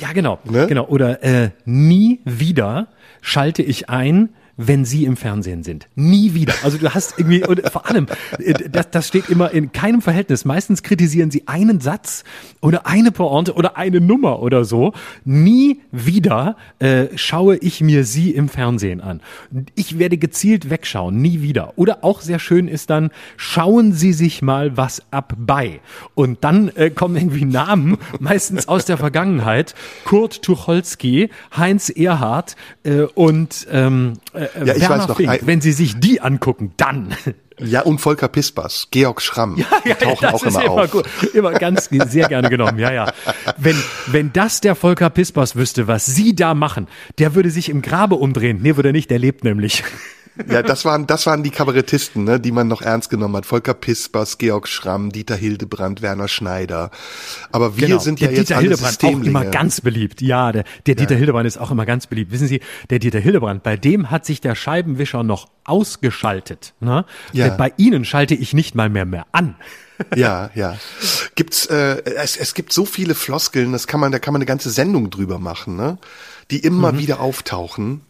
ja 0.00 0.12
genau. 0.12 0.40
Ne? 0.44 0.66
Genau. 0.66 0.86
Oder 0.86 1.22
äh, 1.22 1.50
nie 1.64 2.20
wieder 2.24 2.88
schalte 3.20 3.62
ich 3.62 3.88
ein, 3.88 4.30
wenn 4.56 4.84
sie 4.84 5.04
im 5.04 5.16
Fernsehen 5.16 5.62
sind. 5.62 5.88
Nie 5.94 6.34
wieder. 6.34 6.54
Also 6.62 6.78
du 6.78 6.92
hast 6.92 7.18
irgendwie, 7.18 7.44
und 7.46 7.62
vor 7.70 7.88
allem, 7.88 8.06
äh, 8.38 8.54
das, 8.70 8.90
das 8.90 9.08
steht 9.08 9.28
immer 9.28 9.50
in 9.50 9.72
keinem 9.72 10.02
Verhältnis. 10.02 10.44
Meistens 10.44 10.82
kritisieren 10.82 11.30
sie 11.30 11.48
einen 11.48 11.80
Satz 11.80 12.24
oder 12.60 12.86
eine 12.86 13.12
Pointe 13.12 13.54
oder 13.54 13.76
eine 13.76 14.00
Nummer 14.00 14.40
oder 14.40 14.64
so. 14.64 14.92
Nie 15.24 15.80
wieder 15.90 16.56
äh, 16.78 17.06
schaue 17.16 17.56
ich 17.56 17.80
mir 17.80 18.04
sie 18.04 18.30
im 18.30 18.48
Fernsehen 18.48 19.00
an. 19.00 19.20
Ich 19.74 19.98
werde 19.98 20.18
gezielt 20.18 20.70
wegschauen, 20.70 21.20
nie 21.20 21.42
wieder. 21.42 21.72
Oder 21.76 22.04
auch 22.04 22.20
sehr 22.20 22.38
schön 22.38 22.68
ist 22.68 22.90
dann, 22.90 23.10
schauen 23.36 23.92
Sie 23.92 24.12
sich 24.12 24.42
mal 24.42 24.76
was 24.76 25.02
ab 25.10 25.34
bei. 25.38 25.80
Und 26.14 26.44
dann 26.44 26.68
äh, 26.68 26.90
kommen 26.90 27.16
irgendwie 27.16 27.44
Namen, 27.44 27.98
meistens 28.20 28.68
aus 28.68 28.84
der 28.84 28.98
Vergangenheit. 28.98 29.74
Kurt 30.04 30.42
Tucholsky, 30.42 31.30
Heinz 31.56 31.88
Erhardt 31.88 32.56
äh, 32.84 33.02
und 33.02 33.66
ähm, 33.70 34.14
äh, 34.54 34.64
ja, 34.64 34.74
ich 34.74 34.82
Werner 34.82 34.98
weiß 34.98 35.08
noch, 35.08 35.16
Fink, 35.16 35.40
wenn 35.42 35.60
Sie 35.60 35.72
sich 35.72 35.98
die 35.98 36.20
angucken, 36.20 36.72
dann. 36.76 37.14
Ja, 37.58 37.82
und 37.82 38.00
Volker 38.00 38.26
Pispers, 38.26 38.88
Georg 38.90 39.22
Schramm, 39.22 39.56
ja, 39.58 39.66
ja, 39.84 39.94
die 39.94 40.04
tauchen 40.04 40.26
auch 40.26 40.42
immer, 40.42 40.64
immer 40.64 40.82
auf. 40.82 40.90
Gut, 40.90 41.06
immer 41.34 41.52
ganz 41.52 41.88
sehr 41.88 42.28
gerne 42.28 42.50
genommen, 42.50 42.78
ja, 42.78 42.92
ja. 42.92 43.12
Wenn, 43.58 43.76
wenn 44.08 44.32
das 44.32 44.60
der 44.60 44.74
Volker 44.74 45.08
Pispers 45.08 45.54
wüsste, 45.54 45.86
was 45.86 46.06
Sie 46.06 46.34
da 46.34 46.54
machen, 46.54 46.88
der 47.18 47.36
würde 47.36 47.50
sich 47.50 47.68
im 47.68 47.80
Grabe 47.80 48.16
umdrehen. 48.16 48.58
Nee, 48.60 48.74
würde 48.74 48.88
er 48.88 48.92
nicht, 48.92 49.10
der 49.10 49.20
lebt 49.20 49.44
nämlich. 49.44 49.84
Ja, 50.50 50.62
das 50.62 50.84
waren, 50.84 51.06
das 51.06 51.26
waren 51.26 51.44
die 51.44 51.50
Kabarettisten, 51.50 52.24
ne, 52.24 52.40
die 52.40 52.50
man 52.50 52.66
noch 52.66 52.82
ernst 52.82 53.08
genommen 53.08 53.36
hat. 53.36 53.46
Volker 53.46 53.74
Pispers, 53.74 54.38
Georg 54.38 54.66
Schramm, 54.66 55.10
Dieter 55.10 55.36
Hildebrand, 55.36 56.02
Werner 56.02 56.26
Schneider. 56.26 56.90
Aber 57.52 57.76
wir 57.76 57.86
genau. 57.86 58.00
sind 58.00 58.18
ja 58.20 58.28
der 58.28 58.38
jetzt 58.38 58.48
Dieter 58.48 58.58
alle 58.58 58.68
Hildebrand 58.68 59.04
auch 59.04 59.26
immer 59.26 59.44
ganz 59.44 59.80
beliebt. 59.80 60.20
Ja, 60.22 60.50
der, 60.50 60.64
der 60.86 60.96
Dieter 60.96 61.12
ja. 61.12 61.18
Hildebrand 61.18 61.46
ist 61.46 61.58
auch 61.58 61.70
immer 61.70 61.86
ganz 61.86 62.08
beliebt. 62.08 62.32
Wissen 62.32 62.48
Sie, 62.48 62.60
der 62.90 62.98
Dieter 62.98 63.20
Hildebrand, 63.20 63.62
bei 63.62 63.76
dem 63.76 64.10
hat 64.10 64.26
sich 64.26 64.40
der 64.40 64.56
Scheibenwischer 64.56 65.22
noch 65.22 65.48
ausgeschaltet. 65.64 66.74
Ne? 66.80 67.04
Ja. 67.32 67.50
Bei 67.50 67.72
Ihnen 67.76 68.04
schalte 68.04 68.34
ich 68.34 68.54
nicht 68.54 68.74
mal 68.74 68.88
mehr 68.88 69.04
mehr 69.04 69.26
an. 69.30 69.54
ja, 70.16 70.50
ja. 70.54 70.76
Gibt's, 71.36 71.66
äh, 71.66 72.02
es, 72.16 72.36
es 72.36 72.54
gibt 72.54 72.72
so 72.72 72.84
viele 72.84 73.14
Floskeln, 73.14 73.72
das 73.72 73.86
kann 73.86 74.00
man, 74.00 74.12
da 74.12 74.18
kann 74.18 74.32
man 74.32 74.40
eine 74.40 74.46
ganze 74.46 74.70
Sendung 74.70 75.10
drüber 75.10 75.38
machen, 75.38 75.76
ne? 75.76 75.98
Die 76.50 76.58
immer 76.58 76.92
mhm. 76.92 76.98
wieder 76.98 77.20
auftauchen. 77.20 78.02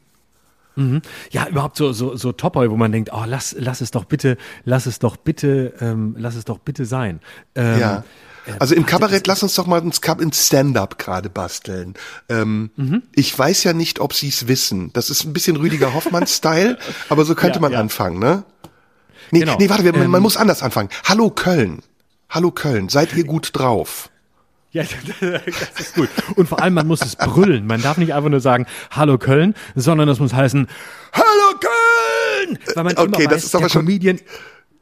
Mhm. 0.77 1.03
Ja, 1.31 1.47
überhaupt 1.49 1.77
so 1.77 1.93
so 1.93 2.17
so 2.17 2.33
Topoi, 2.33 2.71
wo 2.71 2.77
man 2.77 2.93
denkt, 2.93 3.11
oh, 3.13 3.25
lass 3.27 3.55
lass 3.59 3.81
es 3.81 3.91
doch 3.91 4.05
bitte, 4.05 4.37
lass 4.65 4.87
es 4.87 4.99
doch 4.99 5.17
bitte, 5.17 5.75
ähm, 5.81 6.17
lass 6.19 6.35
es 6.35 6.45
doch 6.45 6.59
bitte 6.59 6.85
sein. 6.87 7.21
Ähm, 7.55 7.81
ja. 7.81 8.05
Äh, 8.47 8.53
also 8.59 8.75
im 8.75 8.85
Kabarett, 8.87 9.27
lass 9.27 9.43
uns 9.43 9.55
doch 9.55 9.67
mal 9.67 9.83
ins, 9.83 10.01
ins 10.19 10.47
Stand-up 10.47 10.99
gerade 10.99 11.31
basteln. 11.31 11.95
Ähm, 12.29 12.71
mhm. 12.77 13.03
Ich 13.15 13.37
weiß 13.37 13.65
ja 13.65 13.73
nicht, 13.73 14.01
ob 14.01 14.13
Sie 14.13 14.29
es 14.29 14.49
wissen. 14.49 14.91
Das 14.93 15.11
ist 15.11 15.25
ein 15.25 15.33
bisschen 15.33 15.57
Rüdiger 15.57 15.95
Hoffmann-Style, 15.95 16.79
aber 17.09 17.25
so 17.25 17.35
könnte 17.35 17.57
ja, 17.59 17.63
man 17.63 17.73
ja. 17.73 17.81
anfangen, 17.81 18.19
ne? 18.19 18.45
Nee, 19.31 19.41
genau. 19.41 19.57
nee 19.59 19.69
warte, 19.69 19.85
man, 19.85 20.03
ähm, 20.03 20.11
man 20.11 20.23
muss 20.23 20.37
anders 20.37 20.63
anfangen. 20.63 20.91
Hallo 21.05 21.31
Köln. 21.31 21.83
Hallo 22.29 22.51
Köln, 22.51 22.89
seid 22.89 23.15
ihr 23.15 23.25
gut 23.25 23.51
drauf? 23.53 24.11
Ja, 24.75 24.83
das 25.21 25.81
ist 25.81 25.95
gut. 25.95 26.09
Und 26.35 26.49
vor 26.49 26.61
allem, 26.61 26.75
man 26.75 26.89
muss 26.89 27.01
es 27.01 27.15
brüllen. 27.15 27.65
Man 27.65 27.81
darf 27.81 27.97
nicht 27.97 28.13
einfach 28.13 28.29
nur 28.29 28.41
sagen, 28.41 28.67
Hallo 28.91 29.19
Köln, 29.19 29.55
sondern 29.77 30.09
es 30.09 30.19
muss 30.19 30.35
heißen, 30.35 30.67
Hallo 31.13 31.61
Köln! 31.61 32.59
Weil 32.75 32.85
man 32.85 32.97
okay, 32.97 33.05
immer 33.07 33.19
weiß, 33.19 33.29
das 33.29 33.45
ist 33.45 33.55
aber 33.55 33.67
der 33.67 33.71
schon, 33.71 33.83
Comedian, 33.83 34.19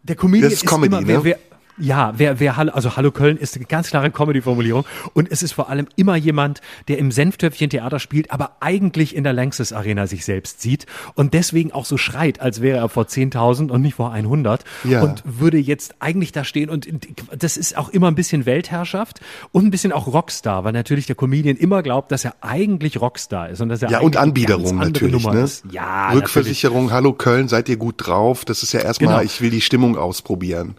der 0.03 0.17
Comedian 0.17 0.51
ist, 0.51 0.63
ist 0.63 0.67
Comedy, 0.67 0.97
immer, 0.97 1.07
wer, 1.07 1.19
ne? 1.19 1.25
wer, 1.25 1.39
ja, 1.79 2.13
wer, 2.17 2.39
wer, 2.39 2.59
also 2.75 2.97
Hallo 2.97 3.11
Köln 3.11 3.37
ist 3.37 3.57
eine 3.57 3.65
ganz 3.65 3.89
klare 3.89 4.11
Comedy-Formulierung 4.11 4.85
und 5.15 5.31
es 5.31 5.43
ist 5.43 5.53
vor 5.53 5.71
allem 5.71 5.89
immer 5.97 6.17
jemand, 6.17 6.61
der 6.89 6.99
im 6.99 7.11
Senftöpfchen 7.11 7.71
Theater 7.71 7.99
spielt, 7.99 8.31
aber 8.31 8.57
eigentlich 8.61 9.17
in 9.17 9.25
der 9.25 9.33
Lanxess 9.33 9.73
Arena 9.73 10.07
sich 10.07 10.25
selbst 10.25 10.61
sieht 10.61 10.87
und 11.15 11.35
deswegen 11.35 11.73
auch 11.73 11.85
so 11.85 11.97
schreit, 11.97 12.41
als 12.41 12.61
wäre 12.61 12.79
er 12.79 12.89
vor 12.89 13.05
10.000 13.05 13.71
und 13.71 13.81
nicht 13.81 13.95
vor 13.95 14.13
100 14.13 14.65
ja. 14.85 15.03
und 15.03 15.23
würde 15.25 15.59
jetzt 15.59 15.95
eigentlich 16.01 16.33
da 16.33 16.45
stehen 16.45 16.69
und 16.69 16.89
das 17.37 17.57
ist 17.57 17.77
auch 17.77 17.89
immer 17.89 18.09
ein 18.09 18.15
bisschen 18.15 18.45
Weltherrschaft 18.45 19.21
und 19.51 19.65
ein 19.65 19.71
bisschen 19.71 19.93
auch 19.93 20.07
Rockstar, 20.07 20.65
weil 20.65 20.73
natürlich 20.73 21.07
der 21.07 21.17
Comedian 21.17 21.57
immer 21.57 21.83
glaubt, 21.83 22.13
dass 22.13 22.25
er 22.25 22.35
eigentlich 22.43 23.01
Rockstar 23.01 23.49
ist 23.49 23.61
und 23.61 23.71
dass 23.71 23.83
er 23.83 23.91
ja 23.91 24.01
und 24.01 24.17
Anbiederung 24.17 24.77
natürlich, 24.77 25.27
ne? 25.27 25.43
Ist. 25.43 25.65
Ja, 25.71 26.11
Rückversicherung, 26.11 26.87
natürlich. 26.87 26.95
Hallo 26.95 27.13
Köln, 27.15 27.49
seid 27.49 27.69
ihr 27.69 27.77
gut 27.77 27.95
drauf? 27.99 28.45
Das 28.45 28.63
ist 28.63 28.73
ja 28.73 28.81
erstmal, 28.81 29.15
genau. 29.15 29.25
ich 29.25 29.41
will 29.41 29.51
die 29.51 29.61
Stimmung 29.61 29.97
ausprobieren. 29.97 30.77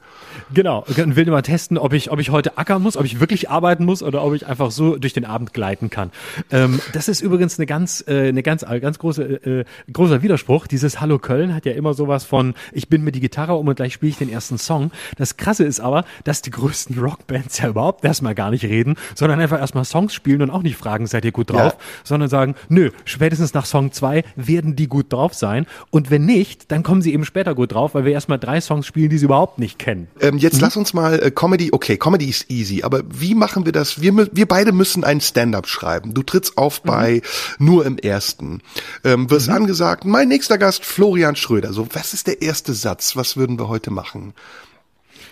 Genau, 0.54 0.86
und 0.88 1.16
will 1.16 1.26
mal 1.26 1.42
testen, 1.42 1.78
ob 1.78 1.94
ich, 1.94 2.12
ob 2.12 2.20
ich 2.20 2.30
heute 2.30 2.58
ackern 2.58 2.82
muss, 2.82 2.98
ob 2.98 3.06
ich 3.06 3.20
wirklich 3.20 3.50
arbeiten 3.50 3.86
muss 3.86 4.04
oder 4.04 4.24
ob 4.24 4.34
ich 4.34 4.46
einfach 4.46 4.72
so 4.72 4.98
durch 4.98 5.14
den 5.14 5.26
Abend 5.26 5.54
gleiten 5.54 5.90
kann. 5.90 6.12
Ähm, 6.52 6.80
das 6.94 7.08
ist 7.08 7.22
übrigens 7.22 7.58
eine 7.58 7.66
ganz, 7.66 8.04
äh, 8.08 8.28
eine 8.30 8.44
ganz, 8.44 8.66
ganz 8.82 9.00
große, 9.00 9.24
äh, 9.24 9.66
großer 9.92 10.22
Widerspruch. 10.22 10.68
Dieses 10.68 11.02
Hallo 11.02 11.18
Köln 11.18 11.56
hat 11.56 11.66
ja 11.66 11.74
immer 11.74 11.94
sowas 11.94 12.24
von, 12.24 12.54
ich 12.72 12.88
bin 12.88 13.04
mit 13.04 13.16
die 13.16 13.20
Gitarre 13.20 13.56
um 13.56 13.68
und 13.68 13.76
gleich 13.76 13.94
spiele 13.94 14.12
ich 14.12 14.18
den 14.18 14.30
ersten 14.30 14.58
Song. 14.58 14.92
Das 15.18 15.38
Krasse 15.38 15.64
ist 15.64 15.80
aber, 15.80 16.06
dass 16.24 16.42
die 16.42 16.52
größten 16.52 17.00
Rockbands 17.00 17.58
ja 17.60 17.70
überhaupt 17.70 18.04
erstmal 18.06 18.36
gar 18.36 18.52
nicht 18.52 18.66
reden, 18.66 18.96
sondern 19.16 19.40
einfach 19.40 19.60
erstmal 19.60 19.86
Songs 19.86 20.14
spielen 20.14 20.42
und 20.42 20.50
auch 20.52 20.64
nicht 20.64 20.78
fragen, 20.78 21.08
seid 21.08 21.26
ihr 21.26 21.32
gut 21.32 21.50
drauf, 21.50 21.74
ja. 21.74 21.80
sondern 22.04 22.30
sagen, 22.30 22.56
nö, 22.70 22.92
spätestens 23.06 23.54
nach 23.54 23.66
Song 23.66 23.92
zwei 23.92 24.24
werden 24.36 24.76
die 24.76 24.88
gut 24.88 25.12
drauf 25.12 25.34
sein. 25.34 25.66
Und 25.90 26.12
wenn 26.12 26.26
nicht, 26.26 26.72
dann 26.72 26.84
kommen 26.84 27.02
sie 27.02 27.14
eben 27.14 27.26
später 27.26 27.56
gut 27.56 27.74
drauf, 27.74 27.96
weil 27.96 28.06
wir 28.06 28.12
erstmal 28.12 28.40
drei 28.40 28.62
Songs 28.62 28.86
spielen, 28.86 29.10
die 29.10 29.18
sie 29.18 29.26
überhaupt 29.26 29.58
nicht 29.60 29.80
kennen. 29.80 30.08
Ähm, 30.22 30.38
jetzt 30.44 30.56
mhm. 30.58 30.62
lass 30.62 30.78
uns 30.78 30.94
mal 30.94 31.22
äh, 31.22 31.32
Comedy, 31.32 31.70
okay, 31.72 31.98
Comedy 31.98 32.30
ist 32.30 32.52
easy, 32.52 32.84
aber 32.84 33.02
wie 33.10 33.34
machen 33.34 33.66
wir 33.66 33.72
das? 33.72 34.02
Wir, 34.02 34.16
wir 34.32 34.46
beide 34.48 34.72
müssen 34.72 35.04
ein 35.04 35.22
Stand-up 35.22 35.68
schreiben. 35.68 36.14
Du 36.14 36.22
trittst 36.22 36.58
auf 36.58 36.84
mhm. 36.84 36.88
bei 36.88 37.22
nur 37.58 37.86
im 37.86 37.98
ersten. 37.98 38.62
Ähm, 39.04 39.30
wirst 39.32 39.48
mhm. 39.48 39.56
angesagt, 39.56 40.06
mein 40.06 40.28
nächster 40.28 40.58
Gast 40.58 40.86
Florian 40.86 41.36
Schröder. 41.36 41.74
So, 41.74 41.88
was 41.94 42.14
ist 42.14 42.28
der 42.28 42.42
erste 42.42 42.74
Satz? 42.74 43.16
Was 43.16 43.38
würden 43.38 43.58
wir 43.58 43.68
heute 43.68 43.90
machen? 43.90 44.34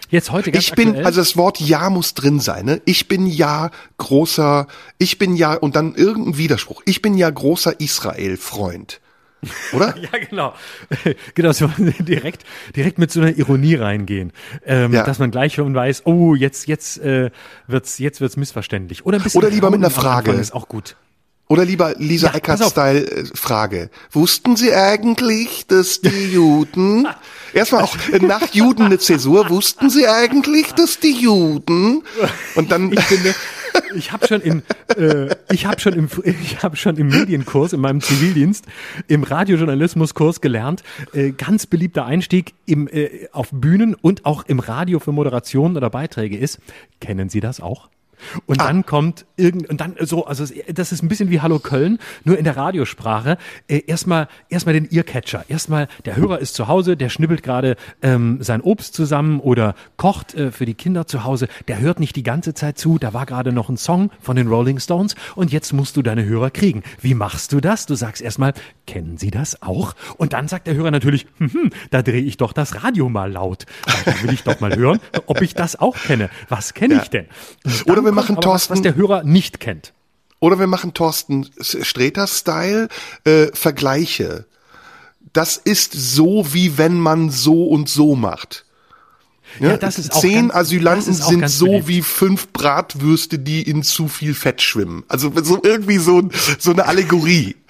Jetzt 0.10 0.32
heute 0.32 0.52
ganz 0.52 0.66
Ich 0.66 0.74
bin, 0.74 0.90
aktuell. 0.90 1.06
also 1.06 1.22
das 1.22 1.38
Wort 1.38 1.60
Ja 1.62 1.90
muss 1.90 2.14
drin 2.14 2.40
sein, 2.40 2.66
ne? 2.66 2.82
Ich 2.86 3.08
bin 3.08 3.28
ja 3.28 3.72
großer, 3.98 4.68
ich 4.98 5.18
bin 5.18 5.36
ja, 5.36 5.54
und 5.54 5.76
dann 5.76 5.96
irgendein 5.96 6.38
Widerspruch. 6.38 6.82
Ich 6.86 7.02
bin 7.02 7.18
ja 7.18 7.30
großer 7.30 7.80
Israel-Freund. 7.80 9.00
Oder? 9.74 9.96
ja, 9.98 10.10
genau. 10.30 10.54
genau, 11.36 11.52
so 11.52 11.70
direkt, 12.00 12.44
direkt 12.76 13.00
mit 13.00 13.12
so 13.12 13.22
einer 13.22 13.36
Ironie 13.38 13.76
reingehen. 13.76 14.32
Ähm, 14.66 14.94
ja. 14.94 15.04
Dass 15.04 15.20
man 15.20 15.32
gleich 15.32 15.54
schon 15.56 15.74
weiß, 15.74 16.06
oh, 16.06 16.36
jetzt, 16.36 16.68
jetzt 16.68 17.00
äh, 17.00 17.32
wird's, 17.68 18.00
jetzt 18.00 18.22
wird's 18.22 18.38
missverständlich. 18.38 19.06
Oder, 19.06 19.18
ein 19.18 19.24
bisschen 19.24 19.40
Oder 19.40 19.50
lieber 19.50 19.72
mit 19.72 19.80
einer 19.80 19.90
Frage. 19.90 20.32
Ist 20.32 20.54
auch 20.54 20.68
gut. 20.68 20.96
Oder 21.52 21.66
lieber 21.66 21.96
Lisa 21.98 22.28
ja, 22.28 22.36
Eckert-Style 22.36 23.26
äh. 23.34 23.90
Wussten 24.12 24.56
Sie 24.56 24.74
eigentlich, 24.74 25.68
dass 25.68 26.00
die 26.00 26.32
Juden, 26.32 27.10
erstmal 27.54 27.84
auch 27.84 27.98
äh, 28.14 28.20
nach 28.20 28.54
Juden 28.54 28.84
eine 28.84 29.00
Zäsur, 29.00 29.50
wussten 29.50 29.90
Sie 29.90 30.08
eigentlich, 30.08 30.72
dass 30.72 31.00
die 31.00 31.12
Juden, 31.12 32.04
und 32.56 32.72
dann, 32.72 32.94
ich 32.94 33.02
finde, 33.02 33.36
ich 33.96 34.12
habe 34.12 34.28
schon 34.28 34.42
in, 34.42 34.64
äh, 34.98 35.36
ich 35.52 35.66
habe 35.66 35.80
schon 35.80 35.94
im, 35.94 36.08
ich 36.24 36.64
habe 36.64 36.76
schon 36.76 36.98
im 36.98 37.08
Medienkurs 37.08 37.74
in 37.74 37.82
meinem 37.82 38.02
Zivildienst, 38.02 38.66
im 39.08 39.24
Radiojournalismuskurs 39.24 40.42
gelernt. 40.42 40.84
Äh, 41.14 41.32
ganz 41.32 41.66
beliebter 41.66 42.06
Einstieg 42.06 42.54
im 42.66 42.88
äh, 42.88 43.28
auf 43.32 43.50
Bühnen 43.52 43.96
und 43.96 44.26
auch 44.26 44.44
im 44.46 44.60
Radio 44.60 45.00
für 45.00 45.12
Moderationen 45.12 45.78
oder 45.78 45.90
Beiträge 45.90 46.38
ist. 46.38 46.60
Kennen 47.00 47.30
Sie 47.30 47.40
das 47.40 47.60
auch? 47.60 47.90
Und 48.46 48.62
ah. 48.62 48.68
dann 48.68 48.86
kommt 48.86 49.26
irgend 49.38 49.70
und 49.70 49.82
dann 49.82 49.96
so, 50.00 50.26
also 50.26 50.46
das 50.74 50.92
ist 50.92 51.04
ein 51.04 51.08
bisschen 51.08 51.30
wie 51.30 51.42
Hallo 51.42 51.60
Köln, 51.60 52.00
nur 52.24 52.38
in 52.38 52.44
der 52.44 52.58
Radiosprache. 52.58 53.38
Äh, 53.68 53.84
erstmal 53.88 54.28
erstmal 54.50 54.74
den 54.74 54.90
Earcatcher. 54.92 55.46
Erstmal 55.48 55.88
der 56.06 56.16
Hörer 56.16 56.40
ist 56.40 56.56
zu 56.56 56.68
Hause, 56.68 56.98
der 56.98 57.10
schnibbelt 57.10 57.44
gerade 57.44 57.76
ähm, 58.02 58.38
sein 58.42 58.62
Obst 58.62 58.94
zusammen 58.94 59.40
oder 59.40 59.76
kocht 59.98 60.34
äh, 60.36 60.52
für 60.52 60.66
die 60.66 60.74
Kinder 60.74 61.08
zu 61.08 61.24
Hause. 61.24 61.48
Der 61.68 61.80
hört 61.80 62.00
nicht 62.00 62.16
die 62.16 62.24
ganze 62.24 62.54
Zeit 62.54 62.78
zu. 62.78 62.98
Da 62.98 63.14
war 63.14 63.26
gerade 63.26 63.52
noch 63.52 63.70
ein 63.70 63.78
Song 63.78 64.12
von 64.20 64.36
den 64.36 64.48
Rolling 64.48 64.80
Stones 64.80 65.16
und 65.36 65.52
jetzt 65.52 65.74
musst 65.74 65.98
du 65.98 66.02
deine 66.02 66.26
Hörer 66.26 66.52
kriegen. 66.52 66.84
Wie 67.00 67.14
machst 67.14 67.54
du 67.54 67.60
das? 67.60 67.86
Du 67.86 67.96
sagst 67.96 68.22
erstmal, 68.22 68.54
kennen 68.88 69.18
Sie 69.18 69.32
das 69.32 69.62
auch? 69.62 69.94
Und 70.18 70.34
dann 70.34 70.48
sagt 70.48 70.68
der 70.68 70.76
Hörer 70.76 70.92
natürlich, 70.92 71.28
hm, 71.38 71.54
hm, 71.54 71.70
da 71.90 72.02
drehe 72.02 72.22
ich 72.22 72.38
doch 72.38 72.54
das 72.54 72.84
Radio 72.84 73.10
mal 73.10 73.32
laut. 73.32 73.66
Da 74.06 74.24
will 74.24 74.34
ich 74.34 74.44
doch 74.44 74.60
mal 74.60 74.76
hören, 74.76 75.00
ob 75.26 75.42
ich 75.42 75.54
das 75.54 75.80
auch 75.80 75.96
kenne. 75.96 76.30
Was 76.50 76.74
kenne 76.74 76.96
ja. 76.96 77.02
ich 77.02 77.10
denn? 77.10 77.26
Oder 77.86 78.02
wir 78.12 78.16
machen 78.16 78.42
Thorsten, 78.42 78.72
was, 78.72 78.78
was 78.78 78.82
der 78.82 78.96
Hörer 78.96 79.24
nicht 79.24 79.60
kennt. 79.60 79.94
Oder 80.40 80.60
wir 80.60 80.68
machen 80.68 80.94
Thorsten 80.94 81.50
Sträter-Style 81.60 82.88
äh, 83.26 83.48
Vergleiche. 83.54 84.46
Das 85.34 85.58
ist 85.58 85.94
so, 85.94 86.48
wie 86.52 86.78
wenn 86.78 87.00
man 87.00 87.30
so 87.30 87.68
und 87.68 87.90
so 87.90 88.16
macht. 88.16 88.66
Ja, 89.60 89.70
ja 89.70 89.78
das 89.78 90.00
ist 90.00 90.14
Zehn 90.14 90.50
ganz, 90.50 90.56
Asylanten 90.56 91.14
sind 91.14 91.50
so 91.50 91.66
beliebt. 91.66 91.88
wie 91.88 92.02
fünf 92.02 92.52
Bratwürste, 92.54 93.40
die 93.40 93.62
in 93.62 93.84
zu 93.84 94.08
viel 94.08 94.34
Fett 94.34 94.62
schwimmen. 94.62 95.04
Also 95.08 95.32
so 95.44 95.60
irgendwie 95.64 95.98
so, 95.98 96.30
so 96.58 96.72
eine 96.72 96.86
Allegorie. 96.86 97.56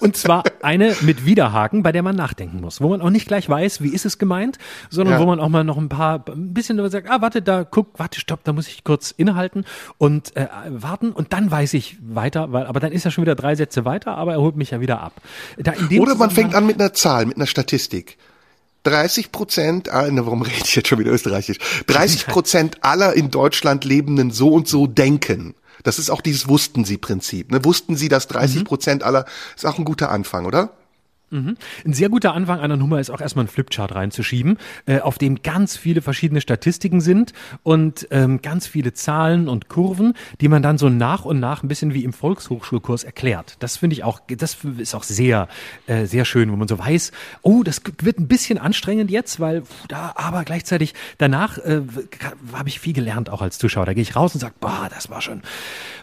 Und 0.00 0.16
zwar 0.16 0.44
eine 0.66 0.96
mit 1.02 1.24
Widerhaken, 1.24 1.84
bei 1.84 1.92
der 1.92 2.02
man 2.02 2.16
nachdenken 2.16 2.60
muss, 2.60 2.80
wo 2.80 2.88
man 2.88 3.00
auch 3.00 3.10
nicht 3.10 3.28
gleich 3.28 3.48
weiß, 3.48 3.82
wie 3.82 3.90
ist 3.90 4.04
es 4.04 4.18
gemeint, 4.18 4.58
sondern 4.90 5.14
ja. 5.14 5.20
wo 5.20 5.26
man 5.26 5.38
auch 5.38 5.48
mal 5.48 5.62
noch 5.62 5.78
ein 5.78 5.88
paar, 5.88 6.24
ein 6.28 6.52
bisschen 6.52 6.76
sagt, 6.90 7.08
ah, 7.08 7.20
warte, 7.20 7.40
da, 7.40 7.62
guck, 7.62 7.98
warte, 7.98 8.18
stopp, 8.18 8.40
da 8.42 8.52
muss 8.52 8.66
ich 8.66 8.82
kurz 8.82 9.12
innehalten 9.12 9.64
und 9.96 10.36
äh, 10.36 10.48
warten 10.68 11.12
und 11.12 11.32
dann 11.32 11.50
weiß 11.52 11.74
ich 11.74 11.96
weiter, 12.02 12.52
weil, 12.52 12.66
aber 12.66 12.80
dann 12.80 12.90
ist 12.90 13.04
er 13.04 13.12
schon 13.12 13.22
wieder 13.22 13.36
drei 13.36 13.54
Sätze 13.54 13.84
weiter, 13.84 14.16
aber 14.18 14.32
er 14.32 14.40
holt 14.40 14.56
mich 14.56 14.72
ja 14.72 14.80
wieder 14.80 15.00
ab. 15.00 15.12
Oder 15.98 16.16
man 16.16 16.30
fängt 16.30 16.54
an 16.54 16.66
mit 16.66 16.80
einer 16.80 16.92
Zahl, 16.92 17.26
mit 17.26 17.36
einer 17.36 17.46
Statistik. 17.46 18.18
30 18.82 19.30
Prozent, 19.30 19.88
ah, 19.88 20.08
warum 20.10 20.42
rede 20.42 20.56
ich 20.64 20.74
jetzt 20.74 20.88
schon 20.88 20.98
wieder 20.98 21.12
österreichisch? 21.12 21.58
30 21.86 22.26
Prozent 22.26 22.84
aller 22.84 23.14
in 23.14 23.30
Deutschland 23.30 23.84
lebenden 23.84 24.32
so 24.32 24.48
und 24.48 24.66
so 24.66 24.86
denken. 24.88 25.54
Das 25.82 25.98
ist 25.98 26.10
auch 26.10 26.20
dieses 26.20 26.48
Wussten 26.48 26.84
Sie 26.84 26.98
Prinzip. 26.98 27.50
Ne? 27.50 27.64
Wussten 27.64 27.96
Sie, 27.96 28.08
dass 28.08 28.28
30 28.28 28.60
mhm. 28.60 28.64
Prozent 28.64 29.02
aller, 29.02 29.24
ist 29.54 29.66
auch 29.66 29.78
ein 29.78 29.84
guter 29.84 30.10
Anfang, 30.10 30.46
oder? 30.46 30.70
Mhm. 31.30 31.56
Ein 31.84 31.92
sehr 31.92 32.08
guter 32.08 32.34
Anfang 32.34 32.60
einer 32.60 32.76
Nummer 32.76 33.00
ist 33.00 33.10
auch 33.10 33.20
erstmal 33.20 33.46
ein 33.46 33.48
Flipchart 33.48 33.94
reinzuschieben, 33.94 34.58
äh, 34.86 35.00
auf 35.00 35.18
dem 35.18 35.42
ganz 35.42 35.76
viele 35.76 36.00
verschiedene 36.00 36.40
Statistiken 36.40 37.00
sind 37.00 37.32
und 37.64 38.06
ähm, 38.12 38.42
ganz 38.42 38.68
viele 38.68 38.92
Zahlen 38.92 39.48
und 39.48 39.68
Kurven, 39.68 40.14
die 40.40 40.46
man 40.46 40.62
dann 40.62 40.78
so 40.78 40.88
nach 40.88 41.24
und 41.24 41.40
nach 41.40 41.64
ein 41.64 41.68
bisschen 41.68 41.94
wie 41.94 42.04
im 42.04 42.12
Volkshochschulkurs 42.12 43.02
erklärt. 43.02 43.56
Das 43.58 43.76
finde 43.76 43.94
ich 43.94 44.04
auch, 44.04 44.20
das 44.28 44.58
ist 44.78 44.94
auch 44.94 45.02
sehr, 45.02 45.48
äh, 45.88 46.06
sehr 46.06 46.24
schön, 46.24 46.52
wo 46.52 46.56
man 46.56 46.68
so 46.68 46.78
weiß, 46.78 47.10
oh, 47.42 47.64
das 47.64 47.82
wird 48.02 48.20
ein 48.20 48.28
bisschen 48.28 48.58
anstrengend 48.58 49.10
jetzt, 49.10 49.40
weil 49.40 49.64
da, 49.88 50.12
aber 50.14 50.44
gleichzeitig 50.44 50.94
danach 51.18 51.58
äh, 51.58 51.82
habe 52.52 52.68
ich 52.68 52.78
viel 52.78 52.92
gelernt 52.92 53.30
auch 53.30 53.42
als 53.42 53.58
Zuschauer. 53.58 53.86
Da 53.86 53.94
gehe 53.94 54.02
ich 54.02 54.14
raus 54.14 54.32
und 54.34 54.40
sage, 54.40 54.54
boah, 54.60 54.88
das 54.94 55.10
war 55.10 55.20
schon, 55.20 55.42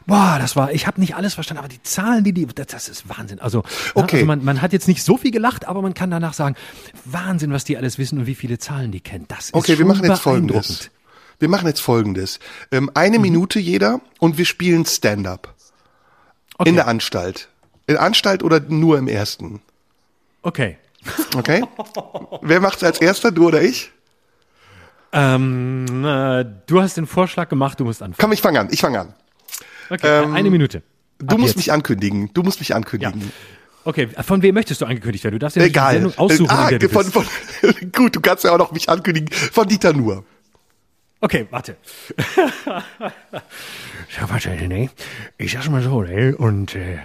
boah, 0.06 0.38
das 0.39 0.56
war, 0.56 0.72
ich 0.72 0.88
habe 0.88 0.99
nicht 0.99 1.16
alles 1.16 1.34
verstanden, 1.34 1.60
aber 1.60 1.68
die 1.68 1.82
Zahlen, 1.84 2.24
die 2.24 2.34
die, 2.34 2.45
das, 2.45 2.68
das 2.68 2.89
ist 2.89 3.10
Wahnsinn. 3.10 3.39
Also, 3.39 3.60
ne, 3.60 3.66
okay. 3.95 4.16
also 4.18 4.26
man, 4.26 4.43
man 4.43 4.62
hat 4.62 4.74
jetzt 4.74 4.88
nicht 4.88 5.04
so 5.04 5.18
viel 5.18 5.32
gelacht, 5.32 5.68
aber 5.68 5.82
man 5.82 5.93
kann 5.93 6.12
danach 6.12 6.34
sagen, 6.34 6.56
Wahnsinn, 7.06 7.51
was 7.51 7.64
die 7.64 7.78
alles 7.78 7.97
wissen 7.97 8.20
und 8.20 8.26
wie 8.26 8.36
viele 8.36 8.58
Zahlen 8.60 8.91
die 8.91 9.01
kennen. 9.01 9.26
Das 9.28 9.45
ist 9.45 9.54
Okay, 9.54 9.78
wir 9.78 9.86
machen 9.86 10.06
jetzt 10.06 10.22
folgendes. 10.22 10.89
Wir 11.39 11.49
machen 11.49 11.68
jetzt 11.68 11.82
folgendes. 11.82 12.39
Ähm, 12.72 12.89
eine 12.93 13.18
mhm. 13.18 13.24
Minute 13.24 13.60
jeder 13.60 13.99
und 14.20 14.38
wir 14.38 14.45
spielen 14.45 14.86
Stand-up. 14.86 15.54
Okay. 16.58 16.70
In 16.70 16.76
der 16.76 16.88
Anstalt. 16.88 17.49
In 17.88 17.95
der 17.95 18.04
Anstalt 18.04 18.43
oder 18.43 18.60
nur 18.60 18.97
im 18.97 19.08
ersten? 19.08 19.62
Okay. 20.41 20.78
Okay. 21.36 21.64
Wer 22.41 22.62
macht's 22.62 22.84
als 22.84 23.01
erster, 23.01 23.32
du 23.32 23.47
oder 23.47 23.62
ich? 23.62 23.91
Ähm, 25.12 26.06
äh, 26.06 26.45
du 26.66 26.82
hast 26.82 26.97
den 26.97 27.08
Vorschlag 27.08 27.49
gemacht, 27.49 27.80
du 27.80 27.86
musst 27.86 28.01
anfangen. 28.01 28.18
Komm, 28.20 28.32
ich 28.32 28.41
fange 28.41 28.60
an, 28.60 28.70
ich 28.72 28.80
fange 28.80 28.99
an. 28.99 29.14
Okay, 29.90 30.24
ähm, 30.24 30.34
eine 30.34 30.50
Minute. 30.50 30.80
Ab 31.22 31.30
du 31.30 31.38
musst 31.38 31.56
jetzt. 31.56 31.58
mich 31.58 31.72
ankündigen. 31.72 32.30
Du 32.34 32.44
musst 32.44 32.60
mich 32.60 32.76
ankündigen. 32.76 33.22
Ja. 33.22 33.28
Okay, 33.86 34.08
von 34.22 34.42
wem 34.42 34.56
möchtest 34.56 34.82
du 34.82 34.86
angekündigt 34.86 35.24
werden? 35.26 35.36
Du 35.36 35.40
darfst 35.40 35.58
ja 35.58 35.64
nicht 35.64 35.72
Egal. 35.72 35.94
Sendung 35.96 36.18
aussuchen, 36.18 36.50
ah, 36.50 36.70
der 36.70 36.80
du 36.80 36.90
von, 36.90 37.04
von, 37.06 37.26
Gut, 37.92 38.16
du 38.16 38.22
kannst 38.22 38.46
ja 38.46 38.54
auch 38.54 38.58
noch 38.58 38.72
mich 38.72 38.88
ankündigen. 38.88 39.30
Von 39.30 39.68
Dieter 39.68 39.94
Nur. 39.94 40.24
Okay, 41.20 41.48
warte. 41.52 41.78
ja, 42.68 44.30
warte, 44.30 44.50
nee. 44.68 44.90
Ich 45.38 45.54
sag's 45.54 45.70
mal 45.70 45.82
so, 45.82 46.02
ne? 46.02 46.36
Und 46.36 46.76
äh, 46.76 47.00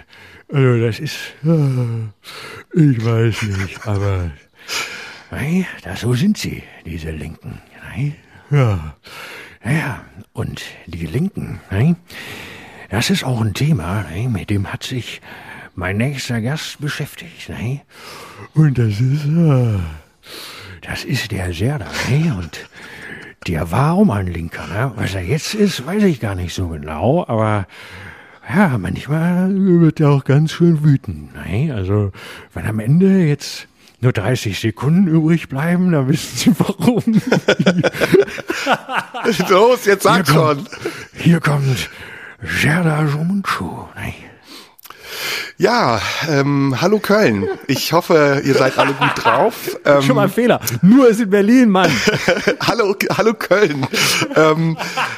also 0.51 0.85
das 0.85 0.99
ist, 0.99 1.15
äh, 1.45 2.79
ich 2.81 3.05
weiß 3.05 3.41
nicht, 3.43 3.85
aber 3.87 4.31
nee, 5.31 5.65
das 5.83 6.01
so 6.01 6.13
sind 6.15 6.37
sie, 6.37 6.63
diese 6.85 7.11
Linken. 7.11 7.61
Ne? 7.95 8.15
Ja, 8.51 8.95
ja, 9.63 10.05
und 10.33 10.63
die 10.87 11.05
Linken, 11.05 11.61
ne? 11.69 11.95
Das 12.89 13.11
ist 13.11 13.23
auch 13.23 13.41
ein 13.41 13.53
Thema, 13.53 14.03
ne? 14.11 14.27
mit 14.29 14.49
dem 14.49 14.73
hat 14.73 14.83
sich 14.83 15.21
mein 15.75 15.97
nächster 15.97 16.41
Gast 16.41 16.81
beschäftigt. 16.81 17.49
Ne? 17.49 17.81
Und 18.55 18.79
das 18.79 18.99
ist, 18.99 19.25
äh, 19.25 19.77
das 20.81 21.03
ist 21.03 21.31
der 21.31 21.53
Serda. 21.53 21.85
Ne? 22.09 22.35
Und 22.35 22.67
der 23.47 23.71
war 23.71 23.93
auch 23.93 24.05
mal 24.05 24.21
ein 24.21 24.33
Linker. 24.33 24.65
Ne? 24.67 24.91
Was 24.95 25.13
er 25.13 25.21
jetzt 25.21 25.53
ist, 25.53 25.85
weiß 25.85 26.01
ich 26.03 26.19
gar 26.19 26.33
nicht 26.33 26.53
so 26.53 26.69
genau, 26.69 27.25
aber 27.27 27.67
ja, 28.51 28.75
manchmal 28.79 29.53
wird 29.53 29.99
er 29.99 30.09
auch 30.09 30.23
ganz 30.23 30.53
schön 30.53 30.83
wütend. 30.83 31.35
Ne? 31.35 31.71
Also, 31.71 32.11
wenn 32.55 32.65
am 32.65 32.79
Ende 32.79 33.23
jetzt 33.23 33.67
nur 34.01 34.13
30 34.13 34.59
Sekunden 34.59 35.07
übrig 35.07 35.47
bleiben, 35.47 35.91
dann 35.91 36.07
wissen 36.07 36.35
Sie 36.35 36.55
warum. 36.57 37.03
Los, 39.49 39.85
jetzt 39.85 40.03
sag 40.03 40.25
hier 40.25 40.33
schon. 40.33 40.65
Kommt, 41.41 41.89
hier 42.41 42.49
kommt 42.49 42.61
Gerda 42.61 43.03
Jomunchu. 43.03 43.87
Ja, 45.61 46.01
ähm, 46.29 46.79
hallo 46.79 46.99
Köln. 46.99 47.45
Ich 47.67 47.91
hoffe, 47.91 48.41
ihr 48.45 48.53
seid 48.55 48.77
alle 48.77 48.93
gut 48.93 49.11
drauf. 49.15 49.77
Ähm, 49.83 50.01
Schon 50.03 50.15
mal 50.15 50.23
ein 50.23 50.29
Fehler. 50.29 50.61
Nur 50.81 51.09
ist 51.09 51.19
in 51.19 51.29
Berlin, 51.29 51.69
Mann. 51.69 51.91
hallo, 52.61 52.95
hallo 53.17 53.33
Köln. 53.33 53.85
ähm, 54.37 54.77